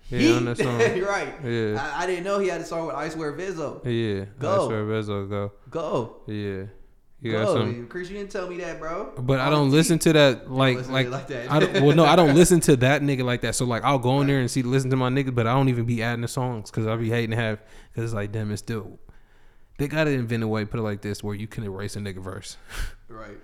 Yeah, 0.10 0.34
on 0.34 0.46
that 0.46 0.58
song. 0.60 0.80
You're 0.96 1.08
right. 1.08 1.34
Yeah. 1.44 1.94
I, 1.96 2.04
I 2.04 2.08
didn't 2.08 2.24
know 2.24 2.40
he 2.40 2.48
had 2.48 2.62
a 2.62 2.66
song 2.66 2.88
with 2.88 2.96
I 2.96 3.10
Swear 3.10 3.34
Vizzo. 3.34 3.84
Yeah. 3.86 4.26
Go. 4.40 4.66
I 4.66 4.68
swear 4.68 4.86
Bezo 4.86 5.30
go. 5.30 5.52
Go. 5.70 6.18
Yeah. 6.28 6.66
You 7.22 7.34
got 7.34 7.48
Go. 7.48 7.54
some. 7.56 7.88
Chris, 7.88 8.10
you 8.10 8.18
didn't 8.18 8.32
tell 8.32 8.48
me 8.50 8.58
that, 8.58 8.80
bro. 8.80 9.12
But 9.18 9.42
I 9.42 9.50
don't 9.50 9.72
listen 9.72 10.00
to 10.00 10.14
that 10.14 10.50
like 10.50 10.86
to 10.86 10.92
like, 10.92 11.08
it 11.08 11.10
like 11.10 11.28
that. 11.28 11.52
I 11.52 11.60
don't, 11.60 11.84
well 11.84 11.96
no 11.96 12.06
I 12.06 12.16
don't 12.16 12.34
listen 12.36 12.62
to 12.62 12.78
that 12.78 13.02
nigga 13.02 13.24
like 13.24 13.42
that. 13.42 13.56
So 13.56 13.66
like 13.66 13.84
I'll 13.84 14.00
go 14.00 14.22
in 14.22 14.28
there 14.28 14.40
and 14.40 14.50
see 14.50 14.62
listen 14.62 14.90
to 14.92 14.96
my 14.96 15.10
nigga, 15.10 15.36
but 15.36 15.46
I 15.46 15.54
don't 15.54 15.68
even 15.68 15.86
be 15.86 16.02
adding 16.02 16.22
the 16.22 16.30
songs 16.30 16.72
because 16.72 16.88
I 16.88 16.96
be 16.96 17.10
hating 17.10 17.32
to 17.32 17.36
have 17.36 17.60
because 17.92 18.06
it's 18.06 18.14
like 18.14 18.32
damn 18.32 18.52
it's 18.52 18.62
still 18.62 19.00
they 19.78 19.90
gotta 19.90 20.12
invent 20.12 20.44
a 20.44 20.48
way 20.48 20.64
put 20.64 20.80
it 20.80 20.84
like 20.84 21.02
this 21.02 21.22
where 21.22 21.36
you 21.36 21.48
can 21.48 21.66
erase 21.66 21.96
a 21.96 22.00
nigga 22.00 22.22
verse. 22.22 22.58
Right. 23.10 23.40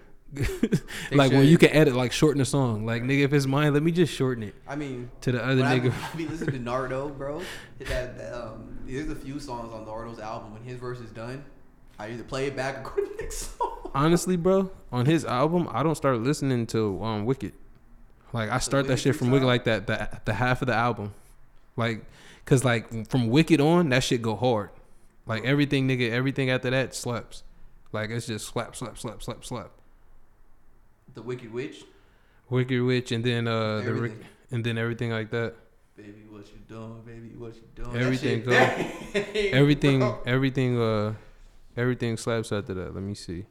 Like 1.12 1.32
when 1.32 1.46
you 1.46 1.58
can 1.58 1.70
edit 1.70 1.96
like 1.96 2.12
shorten 2.12 2.40
the 2.40 2.46
song. 2.46 2.86
Like 2.86 3.04
nigga 3.04 3.24
if 3.24 3.34
it's 3.34 3.46
mine, 3.46 3.74
let 3.74 3.84
me 3.84 3.92
just 3.92 4.14
shorten 4.14 4.44
it 4.44 4.56
I 4.68 4.76
mean, 4.76 5.10
to 5.22 5.32
the 5.32 5.44
other 5.44 5.64
I, 5.64 5.80
nigga. 5.80 5.94
I 6.14 6.18
mean, 6.18 6.30
listen 6.30 6.52
to 6.52 6.60
Nardo, 6.60 7.10
bro. 7.10 7.42
That, 7.80 8.18
that, 8.18 8.34
um, 8.34 8.80
there's 8.86 9.10
a 9.10 9.16
few 9.16 9.40
songs 9.40 9.74
on 9.74 9.86
Nardo's 9.86 10.20
album. 10.20 10.54
When 10.54 10.64
his 10.64 10.80
verse 10.80 11.00
is 11.00 11.12
done, 11.12 11.44
I 12.00 12.10
either 12.10 12.24
play 12.24 12.48
it 12.48 12.56
back 12.56 12.80
or 12.80 12.90
go 12.90 12.96
to 13.04 13.16
the 13.16 13.22
next 13.22 13.38
song. 13.58 13.92
Honestly, 13.94 14.36
bro, 14.36 14.72
on 14.92 15.06
his 15.06 15.26
album, 15.26 15.70
I 15.72 15.84
don't 15.84 15.96
start 15.96 16.20
listening 16.20 16.68
to 16.68 17.04
um 17.04 17.26
Wicked. 17.26 17.54
Like 18.34 18.50
I 18.50 18.60
start 18.60 18.88
that 18.88 18.98
shit 18.98 19.16
from? 19.16 19.32
Wicked 19.32 19.46
like 19.46 19.64
that 19.66 19.88
the 19.88 20.10
the 20.26 20.34
half 20.34 20.62
of 20.62 20.68
the 20.68 20.74
album, 20.74 21.14
like 21.78 22.04
cause 22.46 22.64
like 22.66 23.10
from 23.10 23.30
Wicked 23.30 23.62
on 23.62 23.90
that 23.90 24.04
shit 24.04 24.22
go 24.22 24.36
hard. 24.36 24.72
Like 25.26 25.46
everything 25.46 25.88
nigga, 25.88 26.12
everything 26.12 26.50
after 26.50 26.70
that 26.70 26.94
slaps. 26.94 27.44
Like 27.92 28.10
it's 28.10 28.28
just 28.28 28.48
slap 28.48 28.76
slap 28.76 28.98
slap 28.98 29.24
slap 29.24 29.46
slap. 29.46 29.72
The 31.16 31.22
Wicked 31.22 31.52
Witch, 31.52 31.84
Wicked 32.50 32.82
Witch 32.84 33.12
and 33.12 33.24
then 33.24 33.48
uh 33.48 33.82
the 33.82 34.12
and 34.52 34.64
then 34.64 34.78
everything 34.78 35.12
like 35.12 35.32
that. 35.32 35.56
baby, 35.98 36.24
what 36.30 36.46
you 36.48 36.60
doing, 36.68 37.02
baby, 37.06 37.30
what 37.38 37.56
you 37.56 37.62
doing? 37.84 37.96
Everything 37.98 38.44
go- 38.44 38.52
that 38.52 38.78
shit 39.14 39.34
bang, 39.34 39.54
Everything 39.54 40.00
bro. 40.06 40.20
everything 40.26 40.80
uh 40.82 41.14
everything 41.78 42.18
slaps 42.18 42.52
after 42.52 42.74
that. 42.76 42.94
Let 42.94 43.04
me 43.04 43.16
see. 43.16 43.46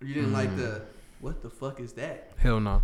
You 0.00 0.14
didn't 0.14 0.32
like 0.32 0.50
Mm. 0.50 0.56
the 0.56 0.82
what 1.20 1.42
the 1.42 1.50
fuck 1.50 1.80
is 1.80 1.92
that? 1.94 2.30
Hell 2.38 2.60
no. 2.60 2.82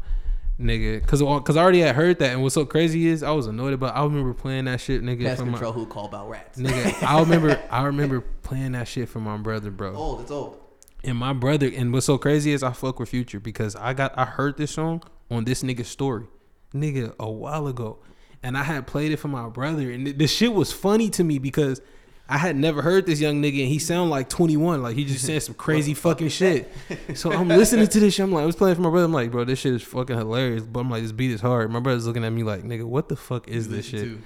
Nigga, 0.58 1.06
cause, 1.06 1.20
cause 1.42 1.56
I 1.56 1.62
already 1.62 1.80
had 1.80 1.94
heard 1.96 2.18
that, 2.18 2.32
and 2.34 2.42
what's 2.42 2.54
so 2.54 2.66
crazy 2.66 3.06
is 3.06 3.22
I 3.22 3.30
was 3.30 3.46
annoyed 3.46 3.72
about. 3.72 3.96
I 3.96 4.02
remember 4.02 4.34
playing 4.34 4.66
that 4.66 4.78
shit, 4.80 5.02
nigga. 5.02 5.24
Pest 5.24 5.40
from 5.40 5.52
my- 5.52 5.58
control 5.58 5.72
who 5.72 5.86
call 5.86 6.04
about 6.04 6.28
rats. 6.28 6.58
Nigga, 6.58 7.02
I 7.02 7.18
remember 7.20 7.58
I 7.70 7.84
remember 7.84 8.20
playing 8.42 8.72
that 8.72 8.86
shit 8.86 9.08
for 9.08 9.20
my 9.20 9.38
brother, 9.38 9.70
bro. 9.70 9.94
old, 9.94 10.20
it's 10.20 10.30
old. 10.30 10.60
And 11.02 11.16
my 11.16 11.32
brother, 11.32 11.70
and 11.74 11.92
what's 11.92 12.06
so 12.06 12.18
crazy 12.18 12.52
is 12.52 12.62
I 12.62 12.72
fuck 12.72 13.00
with 13.00 13.08
Future 13.08 13.40
because 13.40 13.74
I 13.76 13.94
got 13.94 14.16
I 14.18 14.24
heard 14.26 14.56
this 14.56 14.72
song 14.72 15.02
on 15.30 15.44
this 15.44 15.62
nigga's 15.62 15.88
story, 15.88 16.26
nigga, 16.74 17.14
a 17.18 17.30
while 17.30 17.66
ago, 17.66 17.98
and 18.42 18.56
I 18.56 18.64
had 18.64 18.86
played 18.86 19.12
it 19.12 19.16
for 19.16 19.28
my 19.28 19.48
brother, 19.48 19.90
and 19.90 20.04
th- 20.04 20.18
the 20.18 20.26
shit 20.26 20.52
was 20.52 20.72
funny 20.72 21.08
to 21.10 21.24
me 21.24 21.38
because 21.38 21.80
I 22.28 22.38
had 22.38 22.54
never 22.54 22.80
heard 22.82 23.06
this 23.06 23.18
young 23.20 23.42
nigga, 23.42 23.60
and 23.60 23.68
he 23.68 23.78
sound 23.80 24.10
like 24.10 24.28
21, 24.28 24.82
like 24.82 24.94
he 24.94 25.04
just 25.04 25.24
saying 25.24 25.40
some 25.40 25.54
crazy 25.54 25.94
fucking 25.94 26.28
shit. 26.28 26.70
So 27.14 27.32
I'm 27.32 27.48
listening 27.48 27.88
to 27.88 27.98
this 28.00 28.14
shit. 28.14 28.22
I'm 28.22 28.30
like, 28.32 28.42
I 28.42 28.46
was 28.46 28.54
playing 28.54 28.76
for 28.76 28.82
my 28.82 28.90
brother. 28.90 29.06
I'm 29.06 29.12
like, 29.12 29.32
bro, 29.32 29.42
this 29.44 29.58
shit 29.58 29.74
is 29.74 29.82
fucking 29.82 30.16
hilarious. 30.16 30.62
But 30.62 30.80
I'm 30.80 30.90
like, 30.90 31.02
this 31.02 31.10
beat 31.10 31.32
is 31.32 31.40
hard. 31.40 31.72
My 31.72 31.80
brother's 31.80 32.06
looking 32.06 32.24
at 32.24 32.30
me 32.30 32.44
like, 32.44 32.62
nigga, 32.62 32.84
what 32.84 33.08
the 33.08 33.16
fuck 33.16 33.48
is 33.48 33.68
this 33.68 33.86
shit? 33.86 34.18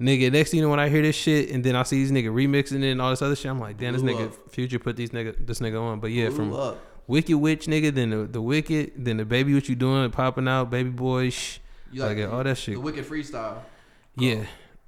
Nigga, 0.00 0.32
next 0.32 0.50
thing 0.50 0.58
you 0.58 0.64
know, 0.64 0.70
when 0.70 0.80
I 0.80 0.88
hear 0.88 1.02
this 1.02 1.14
shit, 1.14 1.50
and 1.50 1.62
then 1.62 1.76
I 1.76 1.84
see 1.84 1.96
these 1.96 2.10
nigga 2.10 2.26
remixing 2.26 2.82
it 2.82 2.90
and 2.90 3.00
all 3.00 3.10
this 3.10 3.22
other 3.22 3.36
shit, 3.36 3.50
I'm 3.50 3.60
like, 3.60 3.78
damn, 3.78 3.92
this 3.92 4.02
Blew 4.02 4.14
nigga 4.14 4.26
up. 4.26 4.50
Future 4.50 4.78
put 4.78 4.96
these 4.96 5.10
nigga 5.10 5.46
this 5.46 5.60
nigga 5.60 5.80
on. 5.80 6.00
But 6.00 6.10
yeah, 6.10 6.28
Blew 6.28 6.36
from 6.36 6.52
up. 6.52 6.78
Wicked 7.06 7.36
Witch 7.36 7.66
nigga, 7.66 7.94
then 7.94 8.10
the, 8.10 8.24
the 8.24 8.42
Wicked, 8.42 8.92
then 8.96 9.18
the 9.18 9.24
Baby 9.24 9.54
What 9.54 9.68
You 9.68 9.76
Doing, 9.76 10.10
popping 10.10 10.48
out, 10.48 10.70
Baby 10.70 10.90
Boy, 10.90 11.30
shh, 11.30 11.60
like, 11.92 12.18
like, 12.18 12.32
all 12.32 12.42
that 12.42 12.58
shit. 12.58 12.74
The 12.74 12.80
Wicked 12.80 13.04
freestyle. 13.04 13.58
Yeah. 14.16 14.46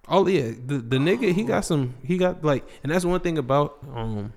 Oh 0.08 0.26
yeah, 0.26 0.52
the 0.64 0.78
the 0.78 0.98
nigga 0.98 1.32
he 1.32 1.42
got 1.42 1.64
some 1.64 1.94
he 2.04 2.16
got 2.16 2.44
like 2.44 2.64
and 2.84 2.92
that's 2.92 3.04
one 3.04 3.18
thing 3.20 3.38
about 3.38 3.78
um 3.92 4.32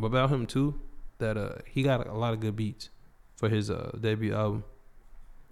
about 0.00 0.30
him 0.30 0.46
too 0.46 0.80
that 1.18 1.36
uh 1.36 1.54
he 1.66 1.82
got 1.82 2.06
a 2.06 2.14
lot 2.14 2.32
of 2.34 2.40
good 2.40 2.54
beats 2.54 2.88
for 3.34 3.48
his 3.48 3.68
uh 3.68 3.90
debut 4.00 4.32
album. 4.32 4.62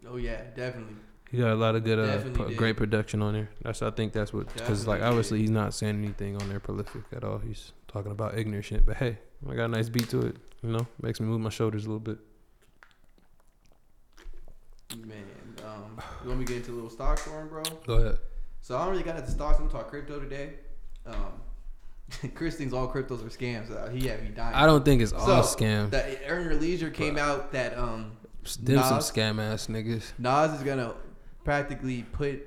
Oh 0.09 0.17
yeah, 0.17 0.43
definitely. 0.55 0.95
He 1.37 1.43
got 1.43 1.51
a 1.51 1.55
lot 1.55 1.75
of 1.75 1.85
good 1.85 1.99
uh 1.99 2.31
pro- 2.33 2.55
great 2.55 2.79
production 2.79 3.21
on 3.21 3.35
there. 3.35 3.51
That's 3.61 3.83
I 3.83 3.91
think 3.91 4.15
that's 4.15 4.33
what 4.33 4.51
because 4.55 4.87
like 4.87 5.03
obviously 5.03 5.37
did. 5.37 5.43
he's 5.43 5.51
not 5.51 5.75
saying 5.75 6.03
anything 6.03 6.41
on 6.41 6.49
there 6.49 6.61
prolific 6.61 7.03
at 7.13 7.25
all. 7.25 7.37
He's 7.37 7.73
talking 7.89 8.11
about 8.11 8.39
ignorant 8.39 8.65
shit. 8.65 8.87
But 8.87 8.97
hey, 8.97 9.19
I 9.47 9.55
got 9.55 9.67
a 9.67 9.69
nice 9.69 9.91
beat 9.91 10.09
to 10.11 10.21
it. 10.21 10.37
You 10.63 10.71
know, 10.71 10.87
makes 11.03 11.21
me 11.21 11.27
move 11.27 11.43
my 11.43 11.51
shoulders 11.51 11.85
a 11.85 11.89
little 11.89 12.01
bit. 12.01 12.17
Man, 14.97 15.25
um, 15.63 16.01
you 16.23 16.29
want 16.29 16.41
me 16.41 16.47
to 16.47 16.53
get 16.55 16.63
into 16.63 16.73
a 16.73 16.77
little 16.77 16.89
stock 16.89 17.19
storm, 17.19 17.49
bro? 17.51 17.63
Go 17.87 17.95
ahead. 17.97 18.19
So 18.63 18.75
I 18.75 18.85
don't 18.85 18.93
really 18.93 19.03
got 19.03 19.17
into 19.17 19.31
stocks. 19.31 19.59
I'm 19.59 19.69
talking 19.69 19.91
crypto 19.91 20.19
today. 20.19 20.55
Um, 21.05 21.33
Chris 22.35 22.57
thinks 22.57 22.73
all 22.73 22.89
cryptos 22.89 23.21
are 23.21 23.29
scams. 23.29 23.71
Uh, 23.71 23.91
he 23.91 24.07
had 24.09 24.23
me 24.23 24.31
dying. 24.31 24.55
I 24.55 24.65
don't 24.65 24.87
think 24.87 25.03
it's 25.03 25.13
all 25.13 25.43
scam. 25.43 25.91
That 25.91 26.19
Earn 26.29 26.45
Your 26.45 26.55
Leisure 26.55 26.89
came 26.89 27.19
out 27.19 27.53
that 27.53 27.77
um 27.77 28.13
Them 28.63 28.83
some 28.83 29.01
scam 29.01 29.39
ass 29.39 29.67
niggas. 29.67 30.13
Nas 30.19 30.53
is 30.59 30.63
gonna 30.63 30.95
practically 31.47 32.03
put. 32.13 32.43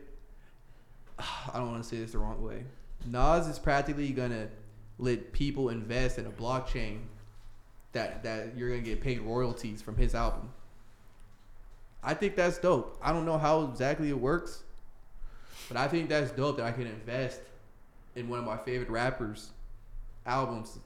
I 1.20 1.58
don't 1.58 1.72
want 1.72 1.82
to 1.82 1.90
say 1.90 1.98
this 1.98 2.12
the 2.12 2.20
wrong 2.20 2.44
way. 2.44 2.66
Nas 3.08 3.48
is 3.48 3.58
practically 3.58 4.12
gonna 4.12 4.50
let 5.00 5.32
people 5.32 5.70
invest 5.70 6.20
in 6.20 6.26
a 6.28 6.32
blockchain 6.32 7.00
that 7.94 8.22
that 8.24 8.58
you're 8.58 8.70
gonna 8.70 8.82
get 8.82 9.02
paid 9.02 9.22
royalties 9.22 9.82
from 9.82 9.96
his 9.96 10.14
album. 10.14 10.52
I 12.04 12.14
think 12.14 12.36
that's 12.36 12.60
dope. 12.60 12.98
I 13.02 13.12
don't 13.12 13.26
know 13.26 13.38
how 13.38 13.64
exactly 13.64 14.10
it 14.10 14.20
works, 14.20 14.64
but 15.68 15.78
I 15.78 15.88
think 15.88 16.10
that's 16.10 16.32
dope 16.32 16.58
that 16.58 16.66
I 16.66 16.72
can 16.72 16.86
invest 16.86 17.40
in 18.16 18.28
one 18.30 18.40
of 18.40 18.46
my 18.46 18.58
favorite 18.58 18.90
rappers' 18.90 19.52
albums 20.26 20.78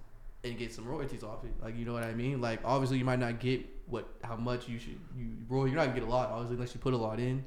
and 0.44 0.58
get 0.58 0.72
some 0.72 0.86
royalties 0.86 1.24
off 1.24 1.44
it. 1.44 1.54
Like 1.62 1.76
you 1.78 1.86
know 1.86 1.94
what 1.94 2.04
I 2.04 2.14
mean? 2.14 2.42
Like 2.42 2.60
obviously 2.64 3.00
you 3.00 3.06
might 3.06 3.20
not 3.20 3.40
get 3.40 3.66
what 3.88 4.08
how 4.24 4.36
much 4.36 4.70
you 4.70 4.78
should 4.78 5.00
you 5.18 5.30
roll. 5.50 5.68
You're 5.68 5.78
not 5.78 5.88
gonna 5.88 6.00
get 6.00 6.08
a 6.08 6.12
lot 6.12 6.30
obviously 6.30 6.56
unless 6.56 6.76
you 6.76 6.80
put 6.80 6.94
a 6.94 6.98
lot 6.98 7.20
in. 7.20 7.44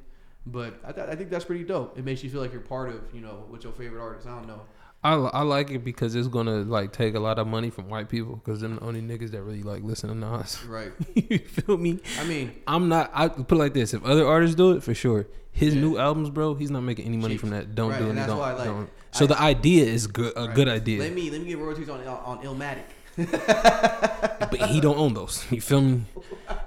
But 0.51 0.79
I, 0.85 0.91
th- 0.91 1.07
I 1.07 1.15
think 1.15 1.29
that's 1.29 1.45
pretty 1.45 1.63
dope. 1.63 1.97
It 1.97 2.05
makes 2.05 2.23
you 2.23 2.29
feel 2.29 2.41
like 2.41 2.51
you're 2.53 2.61
part 2.61 2.89
of 2.89 3.01
you 3.13 3.21
know 3.21 3.45
with 3.49 3.63
your 3.63 3.73
favorite 3.73 4.01
artist. 4.01 4.27
I 4.27 4.31
don't 4.37 4.47
know. 4.47 4.61
I, 5.03 5.13
I 5.13 5.41
like 5.43 5.69
it 5.71 5.83
because 5.83 6.15
it's 6.15 6.27
gonna 6.27 6.57
like 6.63 6.91
take 6.91 7.13
a 7.15 7.19
lot 7.19 7.37
of 7.37 7.45
money 7.47 7.69
from 7.69 7.87
white 7.89 8.09
people 8.09 8.35
because 8.37 8.61
they're 8.61 8.69
the 8.69 8.79
only 8.81 9.01
niggas 9.01 9.31
that 9.31 9.43
really 9.43 9.61
like 9.63 9.83
listen 9.83 10.09
to 10.09 10.15
Nas. 10.15 10.57
Right. 10.67 10.91
you 11.15 11.37
feel 11.39 11.77
me? 11.77 11.99
I 12.19 12.23
mean, 12.23 12.51
I'm 12.65 12.87
not. 12.89 13.11
I 13.13 13.27
put 13.29 13.51
it 13.51 13.55
like 13.55 13.73
this: 13.73 13.93
if 13.93 14.03
other 14.03 14.25
artists 14.27 14.55
do 14.55 14.71
it, 14.71 14.83
for 14.83 14.93
sure. 14.93 15.27
His 15.51 15.73
Yeah. 15.75 15.81
new 15.81 15.97
albums, 15.97 16.29
bro, 16.29 16.53
he's 16.55 16.69
not 16.71 16.81
making 16.81 17.05
any 17.05 17.17
money 17.17 17.33
Cheap. 17.35 17.41
from 17.41 17.49
that. 17.51 17.73
Don't 17.75 17.89
Right, 17.91 17.99
do 17.99 18.09
it. 18.11 18.13
that's 18.13 18.27
don't, 18.27 18.37
why, 18.39 18.53
like, 18.53 18.65
don't. 18.65 18.89
So 19.11 19.25
I- 19.25 19.27
the 19.27 19.41
idea 19.41 19.85
is 19.85 20.05
good, 20.07 20.33
a 20.35 20.45
right. 20.45 20.55
good 20.55 20.67
idea, 20.69 20.99
let 20.99 21.13
me 21.13 21.29
let 21.31 21.41
me 21.41 21.47
get 21.47 21.57
royalties 21.59 21.89
on 21.89 22.01
on 22.07 22.43
Illmatic. 22.43 22.83
but 23.17 24.59
he 24.69 24.79
don't 24.79 24.97
own 24.97 25.13
those. 25.13 25.45
You 25.51 25.61
feel 25.61 25.81
me? 25.81 26.01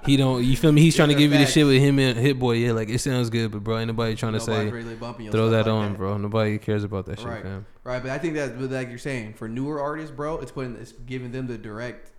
He 0.05 0.17
don't. 0.17 0.43
You 0.43 0.55
feel 0.57 0.71
me? 0.71 0.81
He's 0.81 0.95
trying 0.95 1.09
to 1.09 1.15
give 1.15 1.31
you 1.31 1.37
the 1.37 1.45
shit 1.45 1.65
with 1.65 1.81
him 1.81 1.99
and 1.99 2.17
Hit 2.17 2.37
Boy. 2.39 2.53
Yeah, 2.53 2.73
like 2.73 2.89
it 2.89 2.99
sounds 2.99 3.29
good, 3.29 3.51
but 3.51 3.63
bro, 3.63 3.77
ain't 3.77 3.87
nobody 3.87 4.15
trying 4.15 4.33
to 4.33 4.39
say 4.39 4.69
really 4.69 4.95
throw 5.29 5.49
that 5.51 5.65
like 5.65 5.67
on, 5.67 5.95
bro. 5.95 6.17
Nobody 6.17 6.57
cares 6.57 6.83
about 6.83 7.05
that 7.05 7.19
shit, 7.19 7.27
Right. 7.27 7.43
fam. 7.43 7.65
Right, 7.83 8.01
but 8.01 8.11
I 8.11 8.17
think 8.17 8.35
that, 8.35 8.59
but 8.59 8.69
like 8.71 8.89
you're 8.89 8.97
saying, 8.97 9.33
for 9.33 9.47
newer 9.47 9.79
artists, 9.81 10.11
bro, 10.11 10.37
it's 10.39 10.51
putting, 10.51 10.75
it's 10.75 10.91
giving 10.91 11.31
them 11.31 11.47
the 11.47 11.57
direct, 11.57 12.11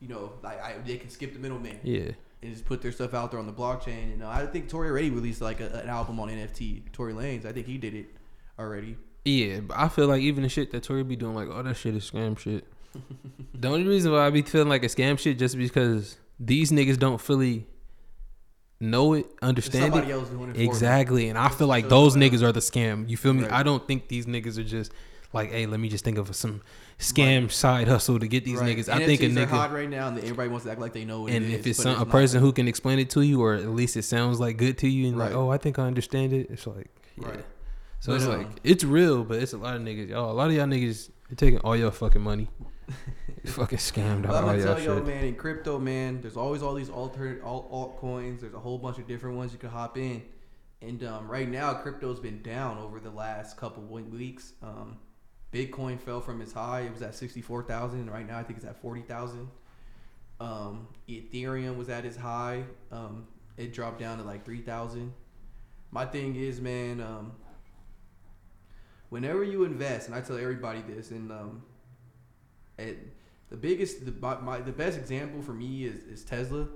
you 0.00 0.08
know, 0.08 0.32
like 0.42 0.62
I, 0.62 0.74
they 0.84 0.96
can 0.98 1.08
skip 1.10 1.32
the 1.32 1.38
middleman 1.38 1.78
Yeah. 1.82 2.10
and 2.42 2.52
just 2.52 2.66
put 2.66 2.82
their 2.82 2.92
stuff 2.92 3.14
out 3.14 3.30
there 3.30 3.40
on 3.40 3.46
the 3.46 3.52
blockchain. 3.52 4.10
You 4.10 4.16
know, 4.16 4.28
I 4.28 4.44
think 4.46 4.68
Tory 4.68 4.90
already 4.90 5.10
released 5.10 5.40
like 5.40 5.60
a, 5.60 5.68
an 5.82 5.88
album 5.88 6.20
on 6.20 6.28
NFT. 6.28 6.92
Tory 6.92 7.12
Lanez, 7.14 7.46
I 7.46 7.52
think 7.52 7.66
he 7.66 7.78
did 7.78 7.94
it 7.94 8.06
already. 8.58 8.96
Yeah, 9.24 9.60
but 9.60 9.76
I 9.78 9.88
feel 9.88 10.06
like 10.06 10.20
even 10.22 10.42
the 10.42 10.48
shit 10.48 10.70
that 10.72 10.82
Tory 10.82 11.02
be 11.02 11.16
doing, 11.16 11.34
like, 11.34 11.48
oh, 11.50 11.62
that 11.62 11.76
shit 11.76 11.94
is 11.96 12.08
scam 12.10 12.38
shit. 12.38 12.64
the 13.54 13.68
only 13.68 13.84
reason 13.84 14.12
why 14.12 14.26
I 14.26 14.30
be 14.30 14.42
feeling 14.42 14.68
like 14.68 14.82
a 14.84 14.88
scam 14.88 15.18
shit 15.18 15.38
just 15.38 15.56
because 15.56 16.16
these 16.38 16.70
niggas 16.70 16.98
don't 16.98 17.20
fully 17.20 17.66
know 18.80 19.14
it, 19.14 19.26
understand 19.42 19.94
it. 19.94 20.08
else 20.10 20.28
doing 20.28 20.50
it. 20.50 20.60
Exactly. 20.60 21.28
And 21.28 21.38
I 21.38 21.48
feel 21.48 21.66
like 21.66 21.88
those 21.88 22.16
niggas 22.16 22.42
are 22.42 22.52
the 22.52 22.60
scam. 22.60 23.08
You 23.08 23.16
feel 23.16 23.32
me? 23.32 23.42
Right. 23.44 23.52
I 23.52 23.62
don't 23.62 23.86
think 23.86 24.08
these 24.08 24.26
niggas 24.26 24.58
are 24.58 24.64
just 24.64 24.92
like, 25.32 25.50
hey, 25.50 25.66
let 25.66 25.80
me 25.80 25.88
just 25.88 26.04
think 26.04 26.18
of 26.18 26.34
some 26.36 26.62
scam 26.98 27.50
side 27.50 27.88
hustle 27.88 28.18
to 28.18 28.28
get 28.28 28.44
these 28.44 28.58
Right. 28.60 28.76
niggas. 28.76 28.88
I 28.88 29.04
think 29.04 29.20
a 29.22 29.26
NFTs 29.26 29.34
nigga. 29.34 29.48
hot 29.48 29.72
right 29.72 29.88
now, 29.88 30.08
and 30.08 30.18
everybody 30.18 30.48
wants 30.48 30.64
to 30.66 30.70
act 30.72 30.80
like 30.80 30.92
they 30.92 31.04
know 31.04 31.22
what 31.22 31.32
And 31.32 31.44
it 31.44 31.52
if 31.52 31.60
is, 31.60 31.66
it's 31.78 31.82
some, 31.82 31.94
a 31.96 31.98
not. 32.00 32.10
person 32.10 32.40
who 32.40 32.52
can 32.52 32.68
explain 32.68 32.98
it 32.98 33.10
to 33.10 33.22
you, 33.22 33.42
or 33.42 33.54
at 33.54 33.68
least 33.68 33.96
it 33.96 34.02
sounds 34.02 34.40
like 34.40 34.56
good 34.56 34.78
to 34.78 34.88
you, 34.88 35.08
and 35.08 35.18
like, 35.18 35.32
oh, 35.32 35.50
I 35.50 35.58
think 35.58 35.78
I 35.78 35.84
understand 35.84 36.32
it. 36.32 36.48
It's 36.50 36.66
like, 36.66 36.88
yeah. 37.20 37.28
Right. 37.28 37.44
So 38.00 38.12
But, 38.12 38.14
it's 38.16 38.24
um, 38.26 38.38
like 38.38 38.46
it's 38.62 38.84
real, 38.84 39.24
but 39.24 39.38
it's 39.42 39.52
a 39.54 39.58
lot 39.58 39.74
of 39.76 39.82
niggas. 39.82 40.10
Y'all, 40.10 40.30
a 40.30 40.34
lot 40.34 40.48
of 40.48 40.54
y'all 40.54 40.66
niggas 40.66 41.10
taking 41.36 41.58
all 41.60 41.76
your 41.76 41.90
fucking 41.90 42.20
money. 42.22 42.48
You 43.44 43.52
fucking 43.52 43.78
scammed 43.78 44.26
out 44.26 44.34
I'm 44.34 44.44
gonna 44.44 44.62
tell 44.62 44.80
y'all, 44.80 45.02
man, 45.02 45.24
in 45.24 45.36
crypto, 45.36 45.78
man, 45.78 46.20
there's 46.20 46.36
always 46.36 46.62
all 46.62 46.74
these 46.74 46.90
alternate 46.90 47.42
alt 47.42 47.70
altcoins. 47.70 48.40
There's 48.40 48.54
a 48.54 48.58
whole 48.58 48.76
bunch 48.76 48.98
of 48.98 49.06
different 49.06 49.36
ones 49.36 49.52
you 49.52 49.58
can 49.58 49.70
hop 49.70 49.96
in. 49.96 50.22
And 50.82 51.04
um, 51.04 51.28
right 51.28 51.48
now, 51.48 51.72
crypto's 51.74 52.18
been 52.18 52.42
down 52.42 52.78
over 52.78 52.98
the 52.98 53.10
last 53.10 53.56
couple 53.56 53.82
weeks. 53.84 54.52
Um, 54.62 54.98
Bitcoin 55.52 56.00
fell 56.00 56.20
from 56.20 56.40
its 56.40 56.52
high; 56.52 56.80
it 56.82 56.92
was 56.92 57.02
at 57.02 57.14
sixty-four 57.14 57.62
thousand, 57.62 58.00
and 58.00 58.10
right 58.10 58.26
now 58.26 58.38
I 58.38 58.42
think 58.42 58.58
it's 58.58 58.66
at 58.66 58.80
forty 58.80 59.02
thousand. 59.02 59.48
Um, 60.40 60.88
Ethereum 61.08 61.76
was 61.76 61.88
at 61.88 62.04
its 62.04 62.16
high; 62.16 62.64
um, 62.92 63.26
it 63.56 63.72
dropped 63.72 64.00
down 64.00 64.18
to 64.18 64.24
like 64.24 64.44
three 64.44 64.60
thousand. 64.60 65.12
My 65.92 66.04
thing 66.04 66.36
is, 66.36 66.60
man, 66.60 67.00
um, 67.00 67.32
whenever 69.08 69.44
you 69.44 69.64
invest, 69.64 70.08
and 70.08 70.16
I 70.16 70.20
tell 70.20 70.36
everybody 70.36 70.82
this, 70.82 71.10
and 71.10 71.30
the 72.78 73.56
biggest, 73.56 74.04
the 74.04 74.12
my, 74.20 74.38
my 74.40 74.58
the 74.60 74.72
best 74.72 74.98
example 74.98 75.42
for 75.42 75.52
me 75.52 75.84
is 75.84 76.04
is 76.04 76.24
Tesla. 76.24 76.66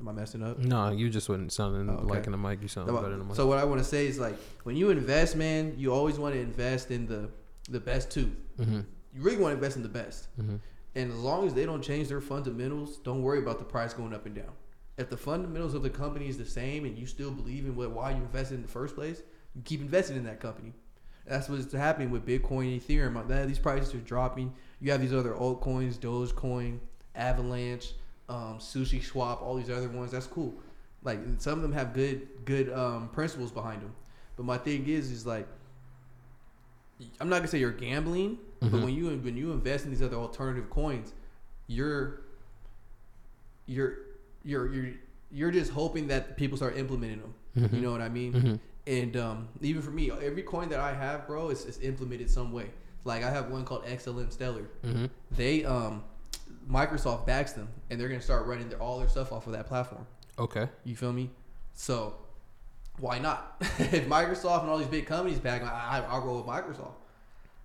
Am 0.00 0.08
I 0.08 0.12
messing 0.12 0.42
up? 0.42 0.58
No, 0.58 0.90
you 0.90 1.10
just 1.10 1.28
wasn't 1.28 1.52
sounding 1.52 1.90
Oh, 1.90 1.98
okay. 1.98 2.04
like 2.06 2.24
in 2.24 2.32
the 2.32 2.38
mic. 2.38 2.62
You 2.62 2.68
sounded 2.68 2.90
better 2.94 3.10
than 3.10 3.18
the 3.18 3.24
mic. 3.26 3.34
So 3.36 3.46
what 3.46 3.58
I 3.58 3.64
want 3.64 3.80
to 3.82 3.84
say 3.84 4.06
is 4.06 4.18
like 4.18 4.34
when 4.64 4.74
you 4.74 4.88
invest, 4.90 5.36
man, 5.36 5.74
you 5.76 5.92
always 5.92 6.18
want 6.18 6.34
to 6.34 6.40
invest 6.40 6.90
in 6.90 7.06
the 7.06 7.28
the 7.68 7.80
best 7.80 8.10
too. 8.10 8.34
mm-hmm. 8.58 8.80
You 9.14 9.22
really 9.22 9.36
want 9.36 9.52
to 9.52 9.56
invest 9.56 9.76
in 9.76 9.82
the 9.82 9.88
best, 9.88 10.28
Mm-hmm. 10.40 10.56
and 10.94 11.12
as 11.12 11.18
long 11.18 11.46
as 11.46 11.52
they 11.52 11.66
don't 11.66 11.82
change 11.82 12.08
their 12.08 12.20
fundamentals, 12.20 12.96
don't 12.98 13.22
worry 13.22 13.38
about 13.40 13.58
the 13.58 13.64
price 13.64 13.92
going 13.92 14.14
up 14.14 14.24
and 14.24 14.34
down. 14.34 14.52
If 14.96 15.10
the 15.10 15.16
fundamentals 15.16 15.74
of 15.74 15.82
the 15.82 15.90
company 15.90 16.28
is 16.28 16.38
the 16.38 16.44
same 16.46 16.84
and 16.84 16.96
you 16.98 17.06
still 17.06 17.30
believe 17.30 17.64
in 17.66 17.76
what 17.76 17.90
why 17.90 18.10
you 18.12 18.16
invested 18.18 18.54
in 18.54 18.62
the 18.62 18.68
first 18.68 18.94
place, 18.94 19.22
you 19.54 19.62
keep 19.62 19.80
investing 19.82 20.16
in 20.16 20.24
that 20.24 20.40
company. 20.40 20.72
That's 21.26 21.48
what's 21.48 21.72
happening 21.72 22.10
with 22.10 22.24
Bitcoin 22.26 22.72
and 22.72 22.80
Ethereum. 22.82 23.46
These 23.46 23.58
prices 23.58 23.94
are 23.94 23.98
dropping. 23.98 24.52
You 24.80 24.90
have 24.92 25.00
these 25.00 25.12
other 25.12 25.32
altcoins, 25.34 25.98
Dogecoin, 25.98 26.78
Avalanche, 27.14 27.92
um, 28.28 28.58
Sushi 28.58 29.02
Swap, 29.02 29.42
all 29.42 29.56
these 29.56 29.70
other 29.70 29.88
ones. 29.88 30.10
That's 30.12 30.26
cool. 30.26 30.54
Like 31.02 31.18
some 31.38 31.54
of 31.54 31.62
them 31.62 31.72
have 31.72 31.92
good 31.92 32.28
good 32.44 32.72
um, 32.72 33.08
principles 33.08 33.50
behind 33.50 33.82
them. 33.82 33.94
But 34.36 34.44
my 34.46 34.58
thing 34.58 34.86
is, 34.86 35.10
is 35.10 35.26
like, 35.26 35.46
I'm 37.20 37.28
not 37.28 37.36
gonna 37.36 37.48
say 37.48 37.58
you're 37.58 37.70
gambling, 37.72 38.38
but 38.60 38.70
Mhm. 38.72 38.84
when 38.84 38.94
you 38.94 39.08
when 39.18 39.36
you 39.36 39.52
invest 39.52 39.84
in 39.84 39.90
these 39.90 40.02
other 40.02 40.16
alternative 40.16 40.68
coins, 40.70 41.12
you're 41.66 42.20
you're 43.66 43.94
you're 44.44 44.72
you're 44.72 44.92
you're 45.32 45.50
just 45.50 45.70
hoping 45.72 46.08
that 46.08 46.36
people 46.36 46.56
start 46.56 46.76
implementing 46.76 47.20
them. 47.20 47.34
Mhm. 47.56 47.72
You 47.74 47.80
know 47.80 47.92
what 47.92 48.00
I 48.00 48.08
mean? 48.08 48.32
Mm-hmm. 48.32 48.54
And 48.86 49.16
um, 49.16 49.48
even 49.60 49.82
for 49.82 49.90
me, 49.90 50.10
every 50.10 50.42
coin 50.42 50.68
that 50.70 50.80
I 50.80 50.92
have, 50.92 51.26
bro, 51.26 51.50
is, 51.50 51.64
is 51.66 51.78
implemented 51.80 52.28
some 52.30 52.50
way. 52.52 52.70
Like 53.04 53.22
I 53.22 53.30
have 53.30 53.50
one 53.50 53.64
called 53.64 53.84
XLM 53.86 54.32
Stellar. 54.32 54.68
Mm-hmm. 54.84 55.06
They 55.32 55.64
um, 55.64 56.04
Microsoft 56.70 57.26
backs 57.26 57.52
them, 57.52 57.68
and 57.90 58.00
they're 58.00 58.08
gonna 58.08 58.20
start 58.20 58.46
running 58.46 58.68
their, 58.68 58.80
all 58.80 58.98
their 58.98 59.08
stuff 59.08 59.32
off 59.32 59.46
of 59.46 59.52
that 59.52 59.66
platform. 59.66 60.06
Okay. 60.38 60.68
You 60.84 60.96
feel 60.96 61.12
me? 61.12 61.30
So 61.74 62.14
why 62.98 63.18
not? 63.18 63.56
if 63.60 64.06
Microsoft 64.06 64.62
and 64.62 64.70
all 64.70 64.78
these 64.78 64.86
big 64.86 65.06
companies 65.06 65.38
back, 65.38 65.62
I, 65.62 65.66
I, 65.66 66.04
I'll 66.08 66.20
roll 66.22 66.38
with 66.38 66.46
Microsoft. 66.46 66.94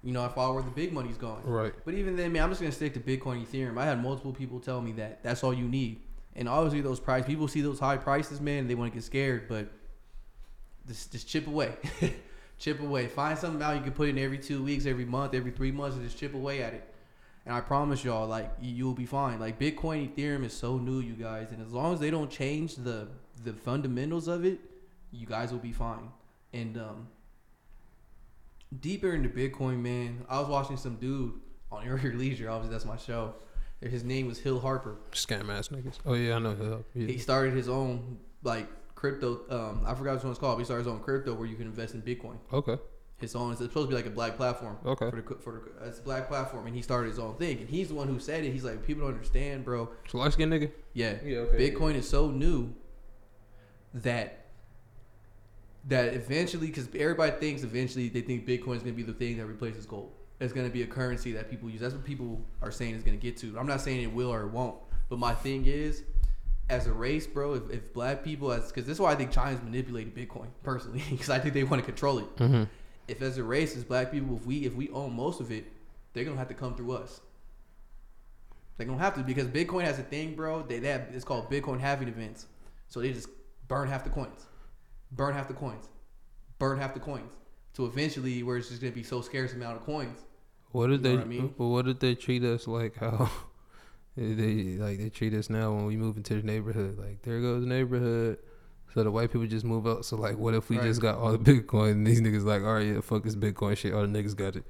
You 0.04 0.12
know, 0.14 0.24
I 0.24 0.30
follow 0.30 0.54
where 0.54 0.64
the 0.64 0.70
big 0.70 0.94
money's 0.94 1.18
going. 1.18 1.44
Right. 1.44 1.74
But 1.84 1.96
even 1.96 2.16
then, 2.16 2.32
man, 2.32 2.44
I'm 2.44 2.50
just 2.50 2.62
gonna 2.62 2.72
stick 2.72 2.94
to 2.94 3.00
Bitcoin, 3.00 3.46
Ethereum. 3.46 3.78
I 3.78 3.86
had 3.86 4.02
multiple 4.02 4.34
people 4.34 4.60
tell 4.60 4.82
me 4.82 4.92
that 4.94 5.24
that's 5.24 5.44
all 5.44 5.54
you 5.54 5.68
need, 5.68 6.00
and 6.36 6.48
obviously 6.48 6.82
those 6.82 7.00
price 7.00 7.26
people 7.26 7.48
see 7.48 7.62
those 7.62 7.80
high 7.80 7.98
prices, 7.98 8.40
man, 8.40 8.60
and 8.60 8.70
they 8.70 8.76
want 8.76 8.92
to 8.92 8.96
get 8.96 9.04
scared. 9.04 9.48
But 9.48 9.68
just 10.88 11.12
just 11.12 11.28
chip 11.28 11.48
away, 11.48 11.74
chip 12.58 12.80
away. 12.80 13.08
Find 13.08 13.38
something 13.38 13.62
out 13.62 13.76
you 13.76 13.82
can 13.82 13.92
put 13.94 14.10
in 14.10 14.18
every 14.18 14.38
two 14.38 14.64
weeks, 14.64 14.86
every 14.86 15.06
month, 15.06 15.34
every 15.34 15.52
three 15.52 15.72
months, 15.72 15.96
and 15.98 16.06
just 16.06 16.18
chip 16.18 16.34
away 16.34 16.62
at 16.64 16.74
it. 16.74 16.94
And 17.46 17.54
I 17.54 17.62
promise 17.62 18.04
y'all, 18.04 18.28
like 18.28 18.52
you- 18.62 18.74
you'll 18.74 18.94
be 18.94 19.06
fine. 19.06 19.40
Like 19.40 19.60
Bitcoin, 19.60 20.14
Ethereum 20.16 20.44
is 20.44 20.54
so 20.54 20.78
new, 20.78 21.00
you 21.00 21.14
guys, 21.14 21.52
and 21.52 21.62
as 21.62 21.72
long 21.72 21.94
as 21.94 22.00
they 22.00 22.10
don't 22.12 22.30
change 22.32 22.76
the 22.76 23.08
the 23.44 23.54
fundamentals 23.54 24.28
of 24.28 24.46
it, 24.46 24.60
you 25.12 25.28
guys 25.28 25.52
will 25.52 25.60
be 25.60 25.74
fine. 25.74 26.10
And 26.54 26.78
um, 26.78 27.08
deeper 28.80 29.14
into 29.14 29.30
Bitcoin, 29.30 29.82
man, 29.82 30.26
I 30.30 30.40
was 30.40 30.48
watching 30.50 30.78
some 30.78 30.96
dude 30.96 31.34
on 31.72 31.86
Your 31.86 31.98
Leisure. 31.98 32.50
Obviously, 32.50 32.74
that's 32.74 32.86
my 32.86 32.98
show. 32.98 33.34
His 33.82 34.04
name 34.04 34.28
was 34.28 34.40
Hill 34.40 34.60
Harper. 34.60 34.96
Scam 35.12 35.50
ass 35.50 35.68
niggas. 35.68 36.00
Oh 36.06 36.14
yeah, 36.14 36.36
I 36.38 36.40
know. 36.40 36.84
Uh, 36.96 37.00
He 37.00 37.18
started 37.18 37.54
his 37.54 37.70
own 37.70 38.18
like 38.42 38.68
crypto. 39.10 39.42
Um, 39.50 39.84
I 39.86 39.94
forgot 39.94 40.24
what 40.24 40.30
it's 40.30 40.40
called. 40.40 40.60
He 40.60 40.66
started 40.66 40.86
his 40.86 40.92
own 40.92 41.00
crypto 41.00 41.34
where 41.34 41.48
you 41.48 41.56
can 41.56 41.66
invest 41.66 41.94
in 41.94 42.02
Bitcoin. 42.02 42.38
Okay. 42.52 42.78
His 43.18 43.36
own. 43.36 43.52
It's 43.52 43.62
supposed 43.62 43.86
to 43.86 43.88
be 43.88 43.96
like 43.96 44.06
a 44.06 44.10
black 44.10 44.36
platform. 44.36 44.78
Okay. 44.86 45.10
For 45.10 45.16
the 45.16 45.36
for 45.36 45.72
the 45.80 45.88
it's 45.88 46.00
a 46.00 46.02
black 46.02 46.28
platform, 46.28 46.68
and 46.68 46.76
he 46.76 46.82
started 46.82 47.10
his 47.10 47.20
own 47.20 47.36
thing. 47.36 47.60
And 47.60 47.70
he's 47.70 47.90
the 47.90 47.96
one 47.96 48.08
who 48.08 48.20
said 48.20 48.44
it. 48.44 48.52
He's 48.52 48.64
like, 48.64 48.86
people 48.86 49.04
don't 49.04 49.14
understand, 49.14 49.64
bro. 49.64 49.90
So 50.10 50.18
light 50.18 50.34
skin 50.34 50.50
nigga. 50.50 50.72
Yeah. 50.94 51.16
Yeah. 51.24 51.38
Okay. 51.40 51.72
Bitcoin 51.72 51.96
is 51.96 52.10
so 52.10 52.30
new 52.30 52.74
that 53.94 54.46
that 55.88 56.14
eventually, 56.14 56.68
because 56.68 56.90
everybody 56.96 57.32
thinks 57.34 57.64
eventually 57.64 58.10
they 58.10 58.22
think 58.22 58.46
Bitcoin 58.46 58.78
is 58.78 58.84
going 58.84 58.96
to 58.96 59.04
be 59.04 59.04
the 59.04 59.14
thing 59.14 59.38
that 59.38 59.46
replaces 59.46 59.86
gold. 59.86 60.12
It's 60.42 60.52
going 60.52 60.68
to 60.68 60.74
be 60.74 60.82
a 60.82 60.88
currency 60.88 61.32
that 61.34 61.50
people 61.50 61.70
use. 61.70 61.80
That's 61.80 61.94
what 61.94 62.04
people 62.04 62.44
are 62.62 62.72
saying 62.72 62.96
is 62.96 63.04
going 63.04 63.18
to 63.18 63.22
get 63.22 63.38
to. 63.38 63.58
I'm 63.58 63.68
not 63.68 63.80
saying 63.80 64.02
it 64.02 64.12
will 64.12 64.34
or 64.34 64.42
it 64.42 64.52
won't, 64.52 64.76
but 65.10 65.20
my 65.20 65.34
thing 65.34 65.66
is, 65.66 66.04
as 66.70 66.88
a 66.88 66.94
race, 66.94 67.28
bro, 67.28 67.54
if, 67.54 67.70
if 67.70 67.94
black 67.94 68.24
people, 68.24 68.52
as 68.52 68.68
because 68.68 68.86
this 68.86 68.98
is 68.98 69.00
why 69.00 69.12
I 69.12 69.16
think 69.16 69.32
China's 69.32 69.62
manipulating 69.62 70.12
Bitcoin 70.12 70.48
personally, 70.64 71.04
because 71.10 71.30
I 71.30 71.40
think 71.40 71.54
they 71.54 71.64
want 71.64 71.82
to 71.82 71.86
control 71.86 72.20
it. 72.20 72.36
Mm-hmm. 72.38 72.64
If 73.08 73.22
as 73.22 73.38
a 73.38 73.44
race, 73.44 73.76
as 73.76 73.84
black 73.84 74.12
people, 74.12 74.36
if 74.36 74.46
we 74.46 74.66
if 74.66 74.74
we 74.74 74.90
own 74.90 75.14
most 75.14 75.40
of 75.40 75.52
it, 75.52 75.66
they're 76.14 76.24
gonna 76.24 76.38
have 76.38 76.48
to 76.48 76.54
come 76.56 76.76
through 76.76 76.94
us. 76.94 77.22
They're 78.78 78.88
gonna 78.88 79.00
have 79.00 79.16
to 79.16 79.22
because 79.22 79.48
Bitcoin 79.48 79.84
has 79.84 80.00
a 80.00 80.04
thing, 80.04 80.36
bro. 80.36 80.64
They, 80.64 80.80
have 80.80 81.08
it's 81.14 81.24
called 81.24 81.50
Bitcoin 81.50 81.80
halving 81.80 82.08
events. 82.08 82.48
So 82.88 83.00
they 83.00 83.14
just 83.14 83.30
burn 83.68 83.88
half 83.88 84.04
the 84.04 84.10
coins, 84.10 84.48
burn 85.12 85.34
half 85.34 85.48
the 85.48 85.54
coins, 85.54 85.88
burn 86.60 86.80
half 86.80 86.94
the 86.94 87.00
coins. 87.00 87.34
To 87.76 87.86
eventually, 87.86 88.42
where 88.42 88.58
it's 88.58 88.70
just 88.70 88.82
gonna 88.82 88.94
be 88.94 89.04
so 89.04 89.20
scarce 89.22 89.54
amount 89.54 89.76
of 89.78 89.86
coins 89.86 90.20
What 90.72 90.88
did 90.88 91.04
You 91.04 91.04
know 91.04 91.10
they? 91.10 91.16
what 91.18 91.26
I 91.26 91.28
mean? 91.28 91.54
But 91.58 91.68
what 91.68 91.86
did 91.86 92.00
they 92.00 92.16
treat 92.16 92.44
us 92.44 92.68
like? 92.68 92.96
How 92.96 93.30
they 94.18 94.78
like 94.78 94.98
they 95.00 95.10
treat 95.10 95.34
us 95.34 95.50
now 95.50 95.74
when 95.74 95.86
we 95.86 95.98
move 95.98 96.18
into 96.18 96.36
the 96.36 96.44
neighborhood? 96.44 96.98
Like 96.98 97.22
there 97.24 97.42
goes 97.42 97.62
the 97.62 97.68
neighborhood. 97.68 98.40
So 98.94 99.04
the 99.04 99.12
white 99.12 99.30
people 99.32 99.46
just 99.48 99.66
move 99.66 99.86
out. 99.88 100.06
So 100.06 100.16
like, 100.16 100.38
what 100.38 100.54
if 100.54 100.70
we 100.70 100.78
Right. 100.78 100.86
just 100.86 101.02
got 101.02 101.18
all 101.18 101.34
the 101.34 101.38
Bitcoin? 101.38 101.92
And 101.92 102.08
these 102.08 102.22
niggas 102.22 102.46
like, 102.46 102.62
all 102.62 102.76
right, 102.76 102.88
yeah, 102.88 103.02
fuck 103.02 103.24
this 103.24 103.36
Bitcoin 103.36 103.76
shit. 103.76 103.94
All 103.94 104.02
the 104.02 104.08
niggas 104.08 104.36
got 104.38 104.56
it. 104.56 104.64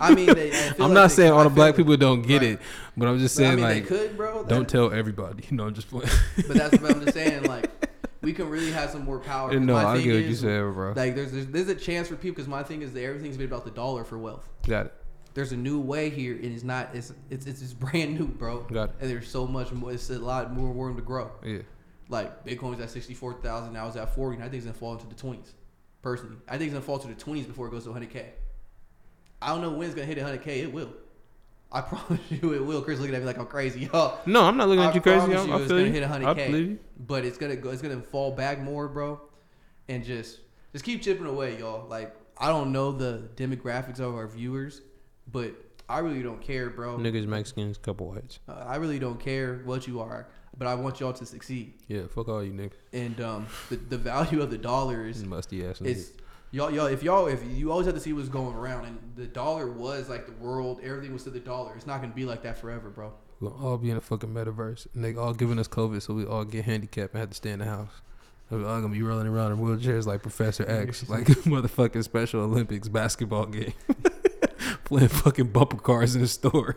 I 0.00 0.14
mean, 0.14 0.26
they, 0.34 0.52
I 0.52 0.68
I'm 0.78 0.78
like 0.78 0.90
not 0.92 1.10
saying 1.12 1.32
all 1.32 1.44
the 1.44 1.50
black 1.50 1.76
people 1.76 1.96
don't 1.96 2.22
get 2.22 2.40
Right. 2.42 2.50
it, 2.52 2.60
but 2.96 3.06
I'm 3.08 3.18
just 3.18 3.36
But, 3.36 3.42
I 3.42 3.46
saying 3.46 3.56
mean, 3.56 3.64
like, 3.64 3.86
could, 3.86 4.16
bro. 4.16 4.44
don't 4.44 4.68
tell 4.68 4.92
everybody. 4.92 5.44
You 5.50 5.56
know, 5.56 5.66
I'm 5.66 5.74
just 5.74 5.88
playing. 5.90 6.08
But 6.36 6.56
that's 6.56 6.80
what 6.80 6.90
I'm 6.92 7.00
just 7.02 7.14
saying. 7.14 7.44
Like, 7.44 7.70
we 8.20 8.32
can 8.32 8.48
really 8.48 8.72
have 8.72 8.90
some 8.90 9.04
more 9.04 9.18
power. 9.20 9.52
no, 9.60 9.76
I 9.76 10.00
get 10.00 10.14
what 10.14 10.24
you 10.24 10.34
said, 10.34 10.60
bro. 10.72 10.92
Like, 10.96 11.14
there's, 11.14 11.30
there's 11.32 11.46
there's 11.46 11.68
a 11.68 11.74
chance 11.74 12.08
for 12.08 12.16
people 12.16 12.34
because 12.36 12.48
my 12.48 12.62
thing 12.64 12.82
is 12.82 12.92
that 12.94 13.02
everything's 13.04 13.36
been 13.36 13.46
about 13.46 13.64
the 13.64 13.70
dollar 13.70 14.02
for 14.04 14.18
wealth. 14.18 14.48
got 14.66 14.86
it. 14.86 14.94
There's 15.34 15.52
a 15.52 15.56
new 15.56 15.80
way 15.80 16.10
here, 16.10 16.34
and 16.34 16.44
it's 16.46 16.62
not. 16.62 16.90
It's 16.94 17.12
it's 17.28 17.46
it's, 17.46 17.60
it's 17.60 17.72
brand 17.74 18.18
new, 18.18 18.26
bro. 18.26 18.60
Got 18.62 18.90
it. 18.90 18.94
And 19.00 19.10
there's 19.10 19.28
so 19.28 19.46
much 19.46 19.72
more. 19.72 19.92
It's 19.92 20.08
a 20.10 20.18
lot 20.18 20.52
more 20.52 20.72
room 20.72 20.96
to 20.96 21.02
grow. 21.02 21.30
Yeah. 21.44 21.58
Like 22.08 22.44
Bitcoin's 22.44 22.80
at 22.80 22.90
sixty 22.90 23.14
four 23.14 23.34
thousand, 23.34 23.72
now 23.72 23.86
it's 23.88 23.96
at 23.96 24.14
forty, 24.14 24.36
and 24.36 24.44
I 24.44 24.48
think 24.48 24.58
it's 24.58 24.66
gonna 24.66 24.78
fall 24.78 24.92
into 24.92 25.06
the 25.06 25.14
twenties. 25.14 25.52
Personally, 26.02 26.36
I 26.46 26.52
think 26.52 26.64
it's 26.64 26.74
gonna 26.74 26.84
fall 26.84 26.98
to 26.98 27.08
the 27.08 27.14
twenties 27.14 27.46
before 27.46 27.66
it 27.66 27.70
goes 27.70 27.84
to 27.84 27.92
hundred 27.92 28.10
k. 28.10 28.26
I 29.42 29.48
don't 29.48 29.60
know 29.62 29.70
when 29.70 29.86
it's 29.86 29.94
gonna 29.94 30.06
hit 30.06 30.18
hundred 30.18 30.42
k. 30.42 30.60
It 30.60 30.72
will. 30.72 30.90
I 31.72 31.80
promise 31.80 32.20
you, 32.30 32.52
it 32.52 32.64
will. 32.64 32.82
Chris 32.82 33.00
looking 33.00 33.14
at 33.16 33.20
me 33.22 33.26
like 33.26 33.38
I'm 33.38 33.46
crazy, 33.46 33.80
y'all. 33.92 34.20
No, 34.26 34.42
I'm 34.42 34.56
not 34.56 34.68
looking 34.68 34.84
I 34.84 34.88
at 34.88 34.94
you 34.94 35.00
crazy. 35.00 35.18
promise 35.18 35.40
I'm, 35.40 35.48
you 35.48 35.54
I 35.54 35.56
it's 35.56 35.66
feel 35.66 35.78
gonna 35.78 35.88
you. 35.88 35.92
hit 35.92 36.02
100K. 36.04 36.26
I 36.26 36.34
believe 36.34 36.68
you. 36.68 36.78
But 37.06 37.24
it's 37.24 37.38
gonna 37.38 37.56
go. 37.56 37.70
It's 37.70 37.82
gonna 37.82 38.00
fall 38.00 38.30
back 38.30 38.60
more, 38.60 38.86
bro. 38.86 39.20
And 39.88 40.04
just 40.04 40.40
just 40.72 40.84
keep 40.84 41.02
chipping 41.02 41.26
away, 41.26 41.58
y'all. 41.58 41.88
Like 41.88 42.14
I 42.38 42.48
don't 42.48 42.70
know 42.70 42.92
the 42.92 43.28
demographics 43.34 43.98
of 43.98 44.14
our 44.14 44.28
viewers, 44.28 44.82
but 45.30 45.54
I 45.88 45.98
really 45.98 46.22
don't 46.22 46.40
care, 46.40 46.70
bro. 46.70 46.96
Niggas, 46.98 47.26
Mexicans, 47.26 47.78
couple 47.78 48.08
whites. 48.08 48.38
Uh, 48.48 48.64
I 48.66 48.76
really 48.76 48.98
don't 48.98 49.20
care 49.20 49.60
what 49.64 49.86
you 49.86 50.00
are, 50.00 50.28
but 50.56 50.66
I 50.66 50.74
want 50.74 51.00
y'all 51.00 51.12
to 51.12 51.26
succeed. 51.26 51.74
Yeah, 51.88 52.02
fuck 52.08 52.28
all 52.28 52.42
you 52.42 52.52
niggas. 52.52 52.72
And 52.92 53.20
um, 53.20 53.46
the 53.68 53.76
the 53.76 53.98
value 53.98 54.42
of 54.42 54.50
the 54.50 54.58
dollar 54.58 55.06
is 55.06 55.24
Musty 55.24 55.66
ass 55.66 55.80
is 55.80 56.12
y'all 56.50 56.70
y'all 56.70 56.86
if 56.86 57.02
y'all 57.02 57.26
if 57.26 57.42
you 57.44 57.70
always 57.70 57.86
have 57.86 57.94
to 57.94 58.00
see 58.00 58.12
what's 58.12 58.28
going 58.28 58.54
around 58.54 58.86
and 58.86 58.98
the 59.16 59.26
dollar 59.26 59.70
was 59.70 60.08
like 60.08 60.26
the 60.26 60.32
world 60.32 60.80
everything 60.82 61.12
was 61.12 61.24
to 61.24 61.30
the 61.30 61.40
dollar 61.40 61.74
it's 61.74 61.86
not 61.86 62.00
gonna 62.00 62.14
be 62.14 62.24
like 62.24 62.42
that 62.42 62.56
forever 62.56 62.90
bro 62.90 63.12
We'll 63.40 63.54
all 63.62 63.76
be 63.76 63.90
in 63.90 63.96
a 63.96 64.00
fucking 64.00 64.30
metaverse. 64.30 64.86
And 64.94 65.04
they 65.04 65.14
all 65.14 65.34
giving 65.34 65.58
us 65.58 65.68
COVID, 65.68 66.00
so 66.02 66.14
we 66.14 66.24
all 66.24 66.44
get 66.44 66.64
handicapped 66.64 67.12
and 67.12 67.20
have 67.20 67.30
to 67.30 67.36
stay 67.36 67.50
in 67.50 67.58
the 67.58 67.66
house. 67.66 67.90
All 68.50 68.58
gonna 68.58 68.88
be 68.88 69.02
rolling 69.02 69.26
around 69.26 69.52
in 69.52 69.58
wheelchairs 69.58 70.06
like 70.06 70.22
Professor 70.22 70.68
X, 70.68 71.08
like 71.08 71.26
motherfucking 71.26 72.04
Special 72.04 72.42
Olympics 72.42 72.88
basketball 72.88 73.46
game, 73.46 73.72
playing 74.84 75.08
fucking 75.08 75.48
bumper 75.48 75.78
cars 75.78 76.14
in 76.14 76.22
the 76.22 76.28
store. 76.28 76.76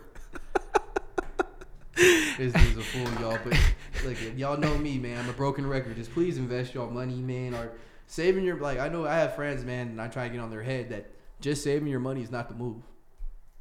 This 2.38 2.52
dude's 2.52 2.76
a 2.76 2.82
fool, 2.82 3.20
y'all. 3.20 3.38
But 3.42 3.58
if 4.04 4.38
y'all 4.38 4.56
know 4.56 4.78
me, 4.78 4.96
man. 4.96 5.18
I'm 5.18 5.28
a 5.28 5.32
broken 5.32 5.66
record. 5.66 5.96
Just 5.96 6.12
please 6.12 6.38
invest 6.38 6.72
y'all 6.72 6.88
money, 6.88 7.16
man, 7.16 7.52
or 7.52 7.72
saving 8.06 8.44
your 8.44 8.56
like. 8.60 8.78
I 8.78 8.88
know 8.88 9.06
I 9.06 9.16
have 9.16 9.34
friends, 9.34 9.64
man, 9.64 9.88
and 9.88 10.00
I 10.00 10.06
try 10.06 10.28
to 10.28 10.32
get 10.32 10.40
on 10.40 10.50
their 10.50 10.62
head 10.62 10.90
that 10.90 11.10
just 11.40 11.64
saving 11.64 11.88
your 11.88 11.98
money 12.00 12.22
is 12.22 12.30
not 12.30 12.48
the 12.48 12.54
move. 12.54 12.82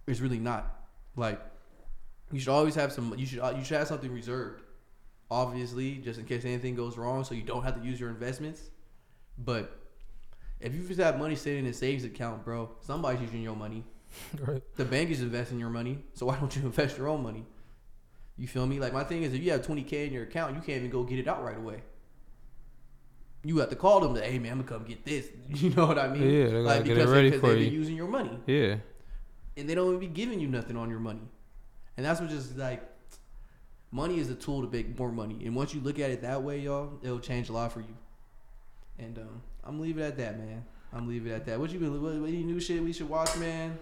It's 0.06 0.19
really 0.19 0.38
not. 0.38 0.80
Like, 1.15 1.41
you 2.32 2.40
should 2.40 2.49
always 2.52 2.76
have 2.76 2.94
some. 2.94 3.15
You 3.18 3.26
should 3.26 3.40
uh, 3.40 3.56
you 3.57 3.64
should 3.64 3.78
have 3.78 3.88
something 3.88 4.14
reserved, 4.14 4.61
obviously, 5.32 5.95
just 5.95 6.19
in 6.19 6.26
case 6.26 6.45
anything 6.45 6.76
goes 6.76 6.98
wrong, 6.98 7.24
so 7.24 7.34
you 7.34 7.41
don't 7.41 7.64
have 7.64 7.82
to 7.82 7.86
use 7.86 7.99
your 7.99 8.10
investments. 8.10 8.61
But 9.40 9.76
if 10.60 10.76
you 10.76 10.84
just 10.88 10.99
have 10.99 11.18
money 11.18 11.36
sitting 11.36 11.65
in 11.65 11.72
a 11.72 11.74
savings 11.74 12.03
account, 12.03 12.45
bro, 12.45 12.69
somebody's 12.82 13.22
using 13.22 13.41
your 13.41 13.56
money. 13.56 13.84
Right. 14.45 14.61
The 14.76 14.85
bank 14.85 15.10
is 15.10 15.22
investing 15.22 15.60
your 15.60 15.69
money, 15.69 15.99
so 16.14 16.26
why 16.26 16.38
don't 16.38 16.56
you 16.56 16.64
invest 16.64 16.98
your 16.98 17.07
own 17.07 17.23
money? 17.23 17.45
You 18.38 18.48
feel 18.48 18.68
me? 18.68 18.80
Like 18.80 18.94
my 18.94 19.03
thing 19.03 19.23
is, 19.23 19.34
if 19.34 19.41
you 19.41 19.52
have 19.52 19.65
twenty 19.65 19.84
k 19.84 20.06
in 20.06 20.14
your 20.14 20.23
account, 20.23 20.56
you 20.56 20.61
can't 20.61 20.77
even 20.77 20.89
go 20.91 21.03
get 21.03 21.19
it 21.19 21.27
out 21.27 21.44
right 21.44 21.57
away. 21.57 21.81
You 23.44 23.57
have 23.60 23.69
to 23.69 23.76
call 23.76 23.99
them 24.02 24.14
to, 24.15 24.22
hey 24.22 24.39
man, 24.39 24.53
I'm 24.53 24.61
gonna 24.61 24.80
come 24.80 24.88
get 24.88 25.06
this. 25.06 25.27
You 25.49 25.69
know 25.72 25.85
what 25.88 25.98
I 25.98 26.07
mean? 26.10 26.23
Yeah, 26.23 26.45
they 26.48 26.52
like 26.57 26.85
get 26.85 26.98
it 26.98 27.07
ready 27.07 27.30
because 27.30 27.41
for 27.41 27.48
they've 27.48 27.60
you. 27.60 27.65
been 27.65 27.73
using 27.73 27.95
your 27.95 28.07
money, 28.07 28.38
Yeah. 28.45 28.76
and 29.56 29.69
they 29.69 29.73
don't 29.76 29.88
even 29.88 29.99
be 29.99 30.07
giving 30.07 30.39
you 30.39 30.48
nothing 30.48 30.76
on 30.77 30.89
your 30.89 30.99
money, 30.99 31.22
and 31.95 32.06
that's 32.06 32.19
what 32.19 32.30
just 32.30 32.57
like, 32.57 32.84
money 33.91 34.19
is 34.19 34.30
a 34.30 34.35
tool 34.35 34.61
to 34.64 34.69
make 34.69 34.98
more 34.99 35.11
money, 35.11 35.39
and 35.45 35.56
once 35.56 35.73
you 35.73 35.81
look 35.81 35.98
at 35.99 36.11
it 36.11 36.22
that 36.23 36.44
way, 36.44 36.60
y'all, 36.60 36.99
it'll 37.03 37.19
change 37.19 37.49
a 37.49 37.53
lot 37.53 37.72
for 37.72 37.80
you. 37.80 37.95
And 38.99 39.18
um, 39.19 39.41
I'm 39.64 39.80
leaving 39.80 40.03
it 40.03 40.07
at 40.07 40.18
that, 40.18 40.38
man. 40.39 40.65
I'm 40.91 41.07
leaving 41.07 41.31
it 41.31 41.35
at 41.35 41.45
that. 41.45 41.60
What 41.60 41.72
you 41.72 41.80
been? 41.80 42.02
What, 42.02 42.14
what 42.15 42.27
any 42.27 42.44
new 42.44 42.60
shit 42.60 42.84
we 42.84 42.91
should 42.94 43.10
watch, 43.10 43.35
man? 43.38 43.77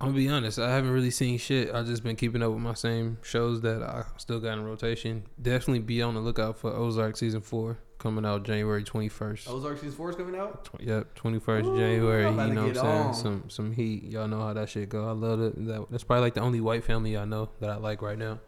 I'm 0.00 0.08
gonna 0.08 0.18
be 0.18 0.28
honest. 0.28 0.60
I 0.60 0.70
haven't 0.70 0.90
really 0.90 1.10
seen 1.10 1.38
shit. 1.38 1.74
I've 1.74 1.86
just 1.86 2.04
been 2.04 2.14
keeping 2.14 2.40
up 2.42 2.52
with 2.52 2.60
my 2.60 2.74
same 2.74 3.18
shows 3.22 3.62
that 3.62 3.82
I 3.82 4.04
still 4.16 4.38
got 4.38 4.56
in 4.56 4.64
rotation. 4.64 5.24
Definitely 5.42 5.80
be 5.80 6.02
on 6.02 6.14
the 6.14 6.20
lookout 6.20 6.56
for 6.56 6.70
Ozark 6.70 7.16
season 7.16 7.40
four 7.40 7.78
coming 7.98 8.24
out 8.24 8.44
January 8.44 8.84
21st. 8.84 9.50
Ozark 9.50 9.78
season 9.78 9.92
four 9.92 10.10
is 10.10 10.16
coming 10.16 10.38
out. 10.38 10.68
Yep, 10.78 11.14
twenty 11.16 11.40
first 11.40 11.66
Ooh, 11.66 11.76
January. 11.76 12.24
You 12.24 12.30
know 12.30 12.66
what 12.66 12.68
I'm 12.68 12.74
saying? 12.74 12.86
on. 12.86 13.14
Some 13.14 13.50
some 13.50 13.72
heat. 13.72 14.04
Y'all 14.04 14.28
know 14.28 14.40
how 14.40 14.52
that 14.52 14.68
shit 14.68 14.88
go. 14.88 15.08
I 15.08 15.12
love 15.12 15.40
it. 15.40 15.66
That, 15.66 15.86
that's 15.90 16.04
probably 16.04 16.22
like 16.22 16.34
the 16.34 16.42
only 16.42 16.60
white 16.60 16.84
family 16.84 17.16
I 17.16 17.24
know 17.24 17.50
that 17.58 17.70
I 17.70 17.76
like 17.76 18.00
right 18.00 18.18
now 18.18 18.38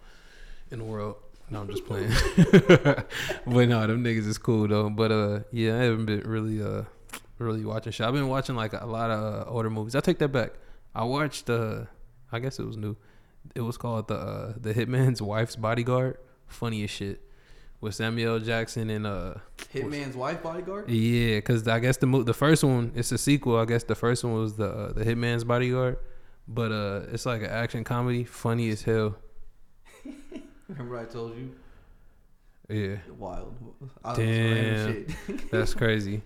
in 0.71 0.79
the 0.79 0.85
world. 0.85 1.17
No, 1.51 1.63
I'm 1.63 1.69
just 1.69 1.85
playing. 1.85 2.11
but 2.37 3.69
no, 3.69 3.85
them 3.85 4.05
niggas 4.05 4.29
is 4.29 4.39
cool 4.39 4.69
though. 4.69 4.89
But 4.89 5.11
uh, 5.11 5.41
yeah, 5.51 5.79
I 5.79 5.83
haven't 5.83 6.07
been 6.07 6.21
really 6.21 6.63
uh 6.63 6.85
really 7.39 7.65
watching 7.65 7.91
shit. 7.91 8.07
I've 8.07 8.15
been 8.15 8.29
watching 8.29 8.55
like 8.55 8.73
a 8.73 8.87
lot 8.87 9.11
of 9.11 9.49
uh, 9.49 9.51
older 9.51 9.69
movies. 9.69 9.97
I 9.97 10.01
take 10.01 10.19
that 10.19 10.29
back. 10.29 10.53
I 10.95 11.05
watched 11.05 11.49
uh, 11.51 11.85
I 12.33 12.39
guess 12.41 12.59
it 12.59 12.67
was 12.67 12.77
new. 12.77 12.97
It 13.55 13.61
was 13.63 13.77
called 13.77 14.09
the 14.09 14.15
uh, 14.17 14.53
the 14.61 14.75
Hitman's 14.75 15.23
Wife's 15.23 15.57
Bodyguard. 15.57 16.19
Funniest 16.47 16.95
shit. 16.95 17.21
With 17.81 17.95
Samuel 17.95 18.35
L. 18.35 18.41
Jackson 18.41 18.91
and 18.91 19.07
uh 19.07 19.35
Hitman's 19.73 20.15
wife 20.15 20.43
bodyguard. 20.43 20.91
yeah, 20.91 21.37
because 21.37 21.67
I 21.67 21.79
guess 21.79 21.97
the 21.97 22.07
mo- 22.07 22.23
the 22.23 22.35
first 22.35 22.63
one 22.63 22.93
it's 22.95 23.11
a 23.11 23.17
sequel. 23.17 23.57
I 23.59 23.65
guess 23.65 23.85
the 23.85 23.95
first 23.95 24.23
one 24.23 24.35
was 24.35 24.55
the 24.57 24.69
uh, 24.69 24.93
the 24.93 25.03
Hitman's 25.03 25.45
Bodyguard, 25.45 25.97
but 26.47 26.73
uh, 26.73 27.03
it's 27.11 27.25
like 27.25 27.41
an 27.41 27.49
action 27.49 27.83
comedy, 27.83 28.25
funny 28.25 28.69
as 28.69 28.83
hell. 28.83 29.17
Remember 30.69 30.99
I 30.99 31.05
told 31.07 31.37
you? 31.39 31.55
Yeah, 32.69 32.97
Wild. 33.19 33.55
I 34.05 34.15
don't 34.15 34.27
know, 34.27 34.33
some 34.35 34.45
random 34.45 35.07
Damn. 35.27 35.37
shit. 35.39 35.51
that's 35.51 35.75
crazy. 35.83 36.23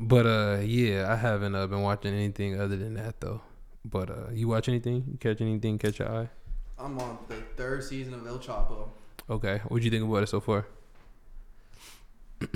But 0.00 0.26
uh, 0.26 0.58
yeah, 0.62 1.12
I 1.12 1.16
haven't 1.16 1.54
uh, 1.54 1.66
been 1.66 1.82
watching 1.82 2.14
anything 2.14 2.58
other 2.58 2.76
than 2.76 2.94
that 2.94 3.20
though. 3.20 3.42
But 3.84 4.10
uh, 4.10 4.30
you 4.32 4.48
watch 4.48 4.68
anything? 4.68 5.04
You 5.10 5.18
catch 5.18 5.40
anything? 5.40 5.78
Catch 5.78 5.98
your 5.98 6.08
eye? 6.10 6.28
I'm 6.78 6.98
on 6.98 7.18
the 7.28 7.36
third 7.56 7.84
season 7.84 8.14
of 8.14 8.26
El 8.26 8.38
Chapo. 8.38 8.88
Okay, 9.28 9.60
what 9.68 9.78
do 9.78 9.84
you 9.84 9.90
think 9.90 10.04
about 10.04 10.22
it 10.22 10.28
so 10.28 10.40
far? 10.40 10.66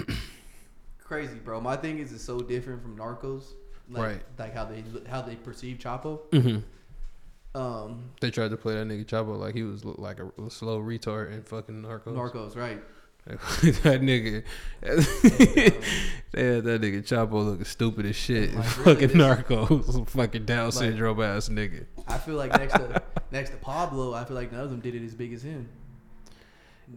Crazy, 0.98 1.38
bro. 1.38 1.60
My 1.60 1.76
thing 1.76 1.98
is 1.98 2.12
it's 2.12 2.24
so 2.24 2.40
different 2.40 2.82
from 2.82 2.96
Narcos. 2.96 3.44
Like, 3.88 4.02
Right. 4.02 4.22
Like 4.38 4.54
how 4.54 4.64
they 4.64 4.84
how 5.08 5.22
they 5.22 5.36
perceive 5.36 5.78
Chapo. 5.78 6.20
Mm-hmm. 6.30 7.58
Um, 7.58 8.10
They 8.20 8.30
tried 8.30 8.50
to 8.50 8.56
play 8.56 8.74
that 8.74 8.86
nigga 8.86 9.06
Chapo 9.06 9.38
like 9.38 9.54
he 9.54 9.62
was 9.62 9.84
like 9.84 10.18
a, 10.20 10.50
slow 10.50 10.80
retard 10.80 11.32
in 11.32 11.42
fucking 11.42 11.82
Narcos. 11.82 12.14
Narcos, 12.14 12.56
right? 12.56 12.82
that 13.82 14.00
nigga, 14.00 14.42
they 14.80 16.44
had 16.44 16.64
that 16.64 16.80
nigga 16.80 17.02
Chapo 17.02 17.44
looking 17.44 17.64
stupid 17.64 18.06
as 18.06 18.16
shit. 18.16 18.54
Like, 18.54 18.64
fucking 18.64 19.08
really, 19.08 19.14
Narcos, 19.20 20.08
fucking 20.10 20.44
Down 20.44 20.66
Like- 20.66 20.74
syndrome 20.74 21.20
ass 21.20 21.48
nigga. 21.48 21.84
I 22.06 22.18
feel 22.18 22.36
like 22.36 22.52
next 22.52 22.72
to 22.74 23.02
next 23.30 23.50
to 23.50 23.56
Pablo, 23.56 24.14
I 24.14 24.24
feel 24.24 24.34
like 24.36 24.50
none 24.50 24.62
of 24.62 24.70
them 24.70 24.80
did 24.80 24.94
it 24.94 25.04
as 25.04 25.14
big 25.14 25.32
as 25.32 25.42
him. 25.42 25.68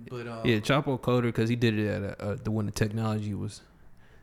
But 0.09 0.25
um, 0.27 0.45
Yeah, 0.45 0.57
Chapo 0.59 0.99
Coder 0.99 1.23
because 1.23 1.49
he 1.49 1.57
did 1.57 1.77
it 1.77 1.87
at 1.87 2.01
a, 2.03 2.23
uh, 2.23 2.37
the 2.41 2.49
when 2.51 2.65
the 2.65 2.71
technology 2.71 3.33
was 3.33 3.61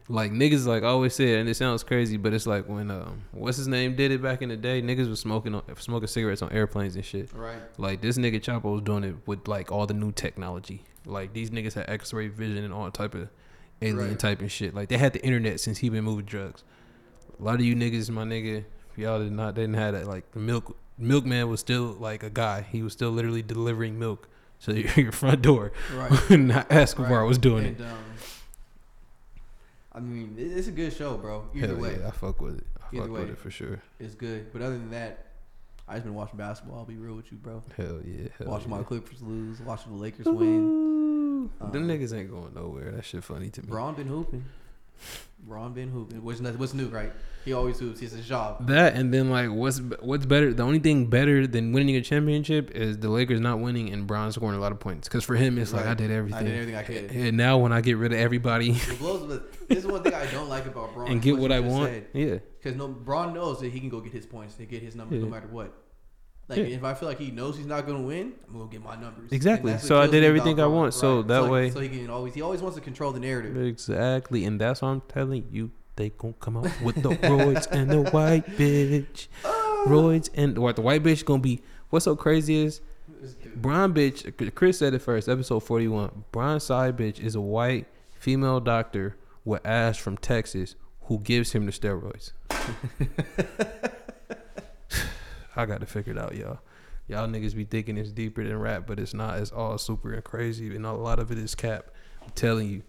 like 0.09 0.32
niggas 0.32 0.66
like 0.66 0.82
I 0.82 0.86
always 0.86 1.14
say, 1.14 1.35
it, 1.35 1.40
and 1.40 1.48
it 1.48 1.55
sounds 1.55 1.82
crazy, 1.85 2.16
but 2.16 2.32
it's 2.32 2.47
like 2.47 2.66
when 2.68 2.90
um 2.90 3.22
what's 3.32 3.56
his 3.59 3.68
name 3.68 3.94
did 3.97 4.10
it 4.10 4.22
back 4.22 4.40
in 4.43 4.48
the 4.48 4.56
day. 4.56 4.80
Niggas 4.80 5.09
was 5.09 5.20
smoking 5.20 5.55
on, 5.55 5.62
smoking 5.78 6.06
cigarettes 6.09 6.40
on 6.43 6.51
airplanes 6.52 6.97
and 6.97 7.05
shit. 7.05 7.30
right. 7.35 7.59
Like 7.76 8.01
this 8.01 8.16
nigga 8.18 8.40
Chapo 8.40 8.72
was 8.72 8.82
doing 8.82 9.05
it 9.05 9.14
with 9.26 9.47
like 9.48 9.70
all 9.70 9.86
the 9.86 9.94
new 9.94 10.12
technology. 10.12 10.82
Like 11.05 11.32
these 11.32 11.51
niggas 11.51 11.74
had 11.74 11.89
X-ray 11.89 12.28
vision 12.28 12.64
and 12.64 12.72
all 12.72 12.90
type 12.90 13.14
of 13.14 13.28
alien 13.82 14.09
Right. 14.09 14.18
type 14.18 14.40
and 14.40 14.51
shit. 14.51 14.74
Like 14.74 14.89
they 14.89 14.98
had 14.98 15.12
the 15.12 15.22
internet 15.24 15.60
since 15.60 15.78
he 15.78 15.89
been 15.89 16.05
moving 16.05 16.24
drugs. 16.24 16.64
A 17.39 17.43
lot 17.43 17.55
of 17.56 17.60
you 17.60 17.76
niggas, 17.76 18.10
my 18.10 18.24
nigga, 18.24 18.64
y'all 18.97 19.18
did 19.20 19.32
not 19.32 19.55
didn't 19.55 19.74
have 19.74 19.94
that. 19.94 20.06
Like 20.06 20.30
the 20.32 20.40
milk 20.40 20.76
milkman 20.98 21.48
was 21.48 21.60
still 21.60 21.97
like 22.01 22.22
a 22.22 22.30
guy. 22.30 22.66
He 22.72 22.82
was 22.82 22.93
still 22.94 23.10
literally 23.10 23.43
delivering 23.43 23.98
milk 23.98 24.26
to 24.64 24.74
your, 25.01 25.12
front 25.12 25.43
door. 25.43 25.70
Right. 25.94 26.30
not 26.39 26.72
Escobar 26.72 27.20
Right. 27.20 27.28
was 27.28 27.39
doing 27.39 27.66
and, 27.66 27.80
Um, 27.82 27.98
I 29.98 30.00
mean, 30.00 30.36
it's 30.38 30.68
a 30.68 30.70
good 30.72 30.92
show, 30.92 31.16
bro. 31.16 31.48
Either 31.54 31.66
Hell 31.66 31.76
way, 31.76 31.98
yeah, 32.00 32.06
I 32.08 32.10
fuck 32.12 32.40
with 32.40 32.58
it. 32.58 32.66
I 32.80 32.96
Either 32.96 33.02
fuck 33.06 33.10
with 33.12 33.22
way. 33.24 33.28
it 33.30 33.38
for 33.38 33.50
sure. 33.50 33.82
it's 33.98 34.14
good. 34.14 34.52
But 34.52 34.62
other 34.62 34.78
than 34.78 34.90
that, 34.92 35.26
I 35.88 35.94
just 35.94 36.04
been 36.04 36.14
watching 36.14 36.36
basketball. 36.38 36.78
I'll 36.78 36.84
be 36.84 36.96
real 36.96 37.14
with 37.16 37.32
you, 37.32 37.38
bro. 37.38 37.62
Hell 37.76 38.00
yeah. 38.04 38.28
Hell 38.38 38.46
watching 38.48 38.70
yeah. 38.70 38.76
my 38.76 38.82
Clippers 38.84 39.20
lose, 39.22 39.60
watching 39.60 39.92
the 39.92 39.98
Lakers 39.98 40.26
win. 40.26 40.36
Ooh, 40.38 41.50
Them 41.72 41.82
Um, 41.82 41.88
niggas 41.88 42.16
ain't 42.16 42.30
going 42.30 42.54
nowhere. 42.54 42.92
That 42.92 43.04
shit 43.04 43.24
funny 43.24 43.50
to 43.50 43.62
me. 43.62 43.68
Bron 43.68 43.94
been 43.94 44.06
hooping. 44.06 44.44
Ron 45.46 45.72
been 45.72 45.88
hooping. 45.90 46.22
What's 46.22 46.40
not- 46.40 46.58
what's 46.58 46.74
new, 46.74 46.88
right? 46.88 47.12
He 47.44 47.52
always 47.54 47.78
hoops. 47.78 48.02
It's 48.02 48.12
his 48.12 48.26
job. 48.26 48.66
That 48.66 48.94
and 48.94 49.14
then 49.14 49.30
like 49.30 49.50
what's 49.50 49.78
what's 50.00 50.26
better? 50.26 50.52
The 50.52 50.62
only 50.62 50.80
thing 50.80 51.06
better 51.06 51.46
than 51.46 51.72
winning 51.72 51.96
a 51.96 52.02
championship 52.02 52.70
is 52.72 52.98
the 52.98 53.08
Lakers 53.08 53.40
not 53.40 53.58
winning 53.60 53.90
and 53.90 54.06
Bron 54.06 54.30
scoring 54.32 54.58
a 54.58 54.60
lot 54.60 54.72
of 54.72 54.80
points. 54.80 55.08
Because 55.08 55.24
for 55.24 55.34
him, 55.36 55.56
it's 55.56 55.72
like 55.72 55.84
Right. 55.86 55.92
I 55.92 55.94
did 55.94 56.10
everything. 56.10 56.38
I 56.40 56.42
did 56.42 56.54
everything 56.54 56.74
I 56.76 56.82
could. 56.82 57.10
And 57.12 57.36
now 57.38 57.56
when 57.56 57.72
I 57.72 57.80
get 57.80 57.96
rid 57.96 58.12
of 58.12 58.18
everybody 58.18 58.76
blows 58.98 59.40
This 59.68 59.78
is 59.78 59.86
one 59.86 60.02
thing 60.02 60.12
I 60.12 60.26
don't 60.26 60.48
like 60.50 60.66
about 60.66 60.92
Bron. 60.92 61.08
and 61.10 61.22
get 61.22 61.38
what 61.38 61.52
I 61.52 61.60
want, 61.60 62.04
yeah, 62.12 62.38
Because 62.58 62.76
no, 62.76 62.88
Bron 62.88 63.32
knows 63.32 63.60
that 63.60 63.72
he 63.72 63.80
can 63.80 63.88
go 63.88 64.00
get 64.00 64.12
his 64.12 64.26
points 64.26 64.58
and 64.58 64.68
get 64.68 64.82
his 64.82 64.94
numbers 64.94 65.22
no 65.22 65.28
matter 65.30 65.46
what. 65.48 65.72
Like 66.48 66.58
Yeah. 66.60 66.64
if 66.64 66.84
I 66.84 66.94
feel 66.94 67.08
like 67.08 67.18
he 67.18 67.30
knows 67.30 67.56
he's 67.58 67.66
not 67.66 67.86
gonna 67.86 68.00
win, 68.02 68.32
I'm 68.48 68.58
gonna 68.58 68.70
get 68.70 68.82
my 68.82 68.94
numbers. 68.96 69.30
Exactly. 69.32 69.70
And 69.72 69.78
that's 69.80 69.90
what 69.90 69.96
So 69.96 70.00
I 70.00 70.06
did 70.06 70.24
everything 70.24 70.58
I 70.60 70.66
want, 70.66 70.94
so 70.94 71.22
that 71.22 71.42
like- 71.42 71.50
way- 71.50 71.70
so 71.70 71.80
he 71.80 71.88
can 71.90 72.08
always 72.10 72.32
he 72.34 72.40
always 72.42 72.62
wants 72.62 72.76
to 72.76 72.82
control 72.82 73.12
the 73.12 73.20
narrative. 73.20 73.56
exactly. 73.56 74.44
And 74.44 74.60
that's 74.60 74.80
what 74.82 74.88
I'm 74.88 75.02
telling 75.08 75.46
you. 75.50 75.70
They 75.96 76.10
gonna 76.10 76.32
come 76.40 76.56
out 76.56 76.70
with 76.82 77.02
the 77.02 77.10
roids 77.10 77.66
and 77.72 77.90
the 77.90 78.02
white 78.12 78.46
bitch, 78.56 79.26
roids 79.86 80.30
and 80.34 80.56
what 80.58 80.76
the 80.76 80.82
white 80.82 81.02
bitch 81.02 81.24
gonna 81.24 81.42
be. 81.42 81.60
What's 81.90 82.04
so 82.04 82.14
crazy 82.16 82.62
is 82.64 82.80
Brian 83.56 83.92
bitch. 83.92 84.54
Chris 84.54 84.78
said 84.78 84.94
it 84.94 85.00
first, 85.00 85.28
episode 85.28 85.60
forty 85.60 85.88
one. 85.88 86.24
Brian 86.30 86.60
side 86.60 86.96
bitch 86.96 87.18
is 87.18 87.34
a 87.34 87.40
white 87.40 87.86
female 88.12 88.60
doctor 88.60 89.16
with 89.44 89.66
ass 89.66 89.96
from 89.98 90.16
Texas 90.16 90.76
who 91.02 91.18
gives 91.18 91.50
him 91.52 91.66
the 91.66 91.72
steroids. 91.72 92.32
I 95.59 95.66
got 95.66 95.80
to 95.80 95.86
figure 95.86 96.12
it 96.12 96.18
out, 96.18 96.36
y'all. 96.36 96.60
Y'all 97.09 97.26
niggas 97.26 97.56
be 97.56 97.64
thinking 97.64 97.97
it's 97.98 98.12
deeper 98.12 98.44
than 98.44 98.56
rap, 98.59 98.85
but 98.86 99.01
it's 99.01 99.12
not. 99.12 99.39
It's 99.39 99.51
all 99.51 99.76
super 99.76 100.12
and 100.12 100.22
crazy, 100.22 100.74
and 100.74 100.86
a 100.86 100.93
lot 100.93 101.18
of 101.18 101.32
it 101.32 101.39
is 101.39 101.55
cap. 101.55 101.86
I'm 102.22 102.30
telling 102.30 102.68
you. 102.70 102.82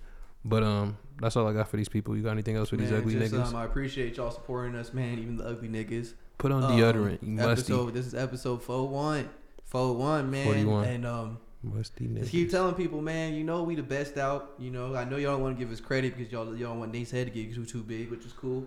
But 0.46 0.62
um, 0.64 0.98
that's 1.20 1.36
all 1.36 1.48
I 1.48 1.54
got 1.54 1.68
for 1.68 1.78
these 1.78 1.90
people. 1.90 2.16
You 2.16 2.22
got 2.22 2.32
anything 2.32 2.56
else 2.56 2.70
for 2.70 2.78
these 2.78 2.92
ugly 2.92 3.18
just, 3.18 3.34
niggas? 3.34 3.48
Um, 3.48 3.56
I 3.56 3.66
appreciate 3.66 4.18
y'all 4.18 4.30
supporting 4.30 4.76
us, 4.76 4.94
man. 4.94 5.18
Even 5.18 5.38
the 5.38 5.46
ugly 5.46 5.68
niggas. 5.68 6.14
Put 6.38 6.52
on 6.52 6.64
Um, 6.64 6.72
deodorant, 6.72 7.20
you 7.24 7.30
musty, 7.30 7.74
Episode. 7.74 7.94
This 7.94 8.06
is 8.06 8.14
episode 8.14 8.62
four 8.62 8.88
one. 8.88 9.28
Four 9.66 9.96
one, 9.96 10.30
man. 10.30 10.46
41. 10.46 10.84
And 10.86 11.06
um, 11.06 11.38
musty 11.64 12.08
just 12.08 12.32
keep 12.32 12.52
telling 12.52 12.76
people, 12.76 13.02
man. 13.02 13.34
You 13.34 13.44
know 13.44 13.64
we 13.64 13.76
the 13.76 13.84
best 13.84 14.18
out. 14.18 14.54
You 14.60 14.70
know 14.70 14.96
I 14.96 15.06
know 15.06 15.18
y'all 15.18 15.34
don't 15.34 15.42
want 15.42 15.58
to 15.58 15.64
give 15.64 15.74
us 15.74 15.82
credit 15.82 16.16
because 16.16 16.32
y'all 16.32 16.56
y'all 16.56 16.78
want 16.78 16.94
Nate's 16.94 17.12
head 17.12 17.28
to 17.28 17.34
get 17.34 17.54
too 17.54 17.66
too 17.66 17.84
big, 17.84 18.12
which 18.12 18.26
is 18.26 18.32
cool. 18.32 18.66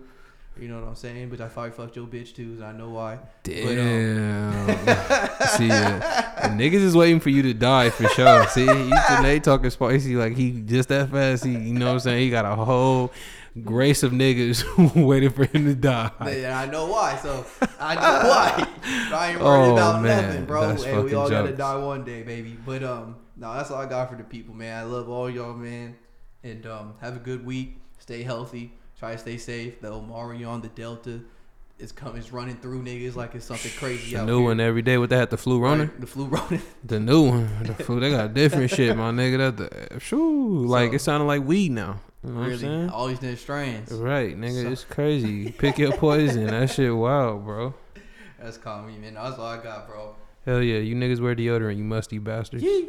You 0.59 0.67
know 0.67 0.79
what 0.81 0.87
I'm 0.89 0.95
saying? 0.95 1.29
But 1.29 1.41
I 1.41 1.47
probably 1.47 1.71
fucked 1.71 1.95
your 1.95 2.05
bitch 2.05 2.35
too, 2.35 2.53
and 2.59 2.63
I 2.63 2.71
know 2.73 2.89
why. 2.89 3.17
Damn. 3.41 4.67
See, 5.57 5.69
uh, 5.71 5.99
the 5.99 6.49
niggas 6.49 6.73
is 6.75 6.95
waiting 6.95 7.19
for 7.19 7.29
you 7.29 7.41
to 7.43 7.53
die 7.53 7.89
for 7.89 8.07
sure. 8.09 8.45
See, 8.49 8.65
you 8.65 8.93
today 9.17 9.39
talking 9.39 9.69
spicy 9.71 10.15
like 10.15 10.35
he 10.37 10.51
just 10.61 10.89
that 10.89 11.09
fast. 11.09 11.43
He, 11.43 11.51
you 11.51 11.73
know 11.73 11.87
what 11.87 11.93
I'm 11.93 11.99
saying? 11.99 12.19
He 12.21 12.29
got 12.29 12.45
a 12.45 12.55
whole 12.55 13.11
grace 13.63 14.03
of 14.03 14.11
niggas 14.11 14.63
waiting 15.05 15.31
for 15.31 15.45
him 15.45 15.65
to 15.65 15.75
die. 15.75 16.11
And 16.19 16.45
I 16.53 16.65
know 16.67 16.85
why, 16.87 17.15
so 17.17 17.45
I 17.79 17.95
know 17.95 18.29
why. 18.29 18.67
I 19.15 19.31
ain't 19.31 19.41
worried 19.41 19.69
Oh, 19.69 19.73
about 19.73 20.01
man, 20.03 20.23
nothing, 20.27 20.45
bro. 20.45 20.67
that's 20.67 20.83
And 20.83 21.03
we 21.03 21.13
all 21.15 21.29
gotta 21.29 21.51
die 21.55 21.77
one 21.77 22.03
day, 22.03 22.21
baby. 22.21 22.55
But 22.63 22.83
um, 22.83 23.15
no, 23.37 23.53
that's 23.55 23.71
all 23.71 23.81
I 23.81 23.87
got 23.87 24.09
for 24.11 24.15
the 24.17 24.23
people, 24.23 24.53
man. 24.53 24.77
I 24.77 24.83
love 24.83 25.09
all 25.09 25.29
y'all, 25.29 25.53
man. 25.53 25.95
And 26.43 26.65
um, 26.67 26.93
have 27.01 27.15
a 27.15 27.19
good 27.19 27.43
week. 27.45 27.77
Stay 27.97 28.21
healthy. 28.21 28.73
Try 29.03 29.11
to 29.11 29.17
stay 29.17 29.35
safe. 29.37 29.81
The 29.81 29.89
Omarion, 29.89 30.61
the 30.61 30.69
Delta, 30.69 31.19
is 31.77 31.91
coming, 31.91 32.21
is 32.21 32.31
running 32.31 32.55
through 32.55 32.83
niggas 32.83 33.17
like 33.17 33.35
it's 33.35 33.43
something 33.43 33.69
crazy 33.77 34.15
The 34.15 34.23
new 34.25 34.37
here. 34.37 34.45
one 34.47 34.61
every 34.61 34.81
day. 34.81 34.95
They 35.05 35.17
had 35.17 35.29
the 35.29 35.35
flu 35.35 35.59
running? 35.59 35.91
The 35.99 36.07
flu 36.07 36.27
running. 36.27 36.61
The 36.85 37.01
new 37.01 37.27
one. 37.27 37.49
The 37.63 37.73
flu. 37.73 37.99
They 37.99 38.11
got 38.11 38.33
different 38.33 38.71
shit, 38.71 38.95
my 38.95 39.11
nigga. 39.19 39.57
That 39.57 39.89
the 39.91 39.99
shoo. 39.99 40.63
Like 40.63 40.91
So- 40.91 40.95
it 40.95 40.99
sounded 40.99 41.25
like 41.25 41.43
weed 41.43 41.73
now. 41.73 41.99
You 42.23 42.29
know 42.29 42.35
what 42.35 42.43
I'm 42.43 42.47
really, 42.51 42.61
saying? 42.61 42.89
all 42.91 43.07
these 43.07 43.19
different 43.19 43.39
strands. 43.39 43.91
Right, 43.91 44.37
nigga. 44.39 44.63
So- 44.63 44.69
It's 44.69 44.85
crazy. 44.85 45.51
Pick 45.51 45.77
your 45.79 45.91
poison. 45.97 46.47
That 46.47 46.69
shit 46.69 46.95
wild, 46.95 47.43
bro. 47.43 47.73
That's 48.41 48.55
calm, 48.57 48.87
me, 48.87 48.97
man. 48.99 49.15
That's 49.15 49.37
all 49.37 49.47
I 49.47 49.61
got, 49.61 49.85
bro. 49.85 50.15
Hell 50.45 50.61
yeah. 50.61 50.77
You 50.79 50.95
niggas 50.95 51.19
wear 51.19 51.35
deodorant. 51.35 51.75
You 51.75 51.83
musty 51.83 52.19
bastards. 52.19 52.63
Yee. 52.63 52.87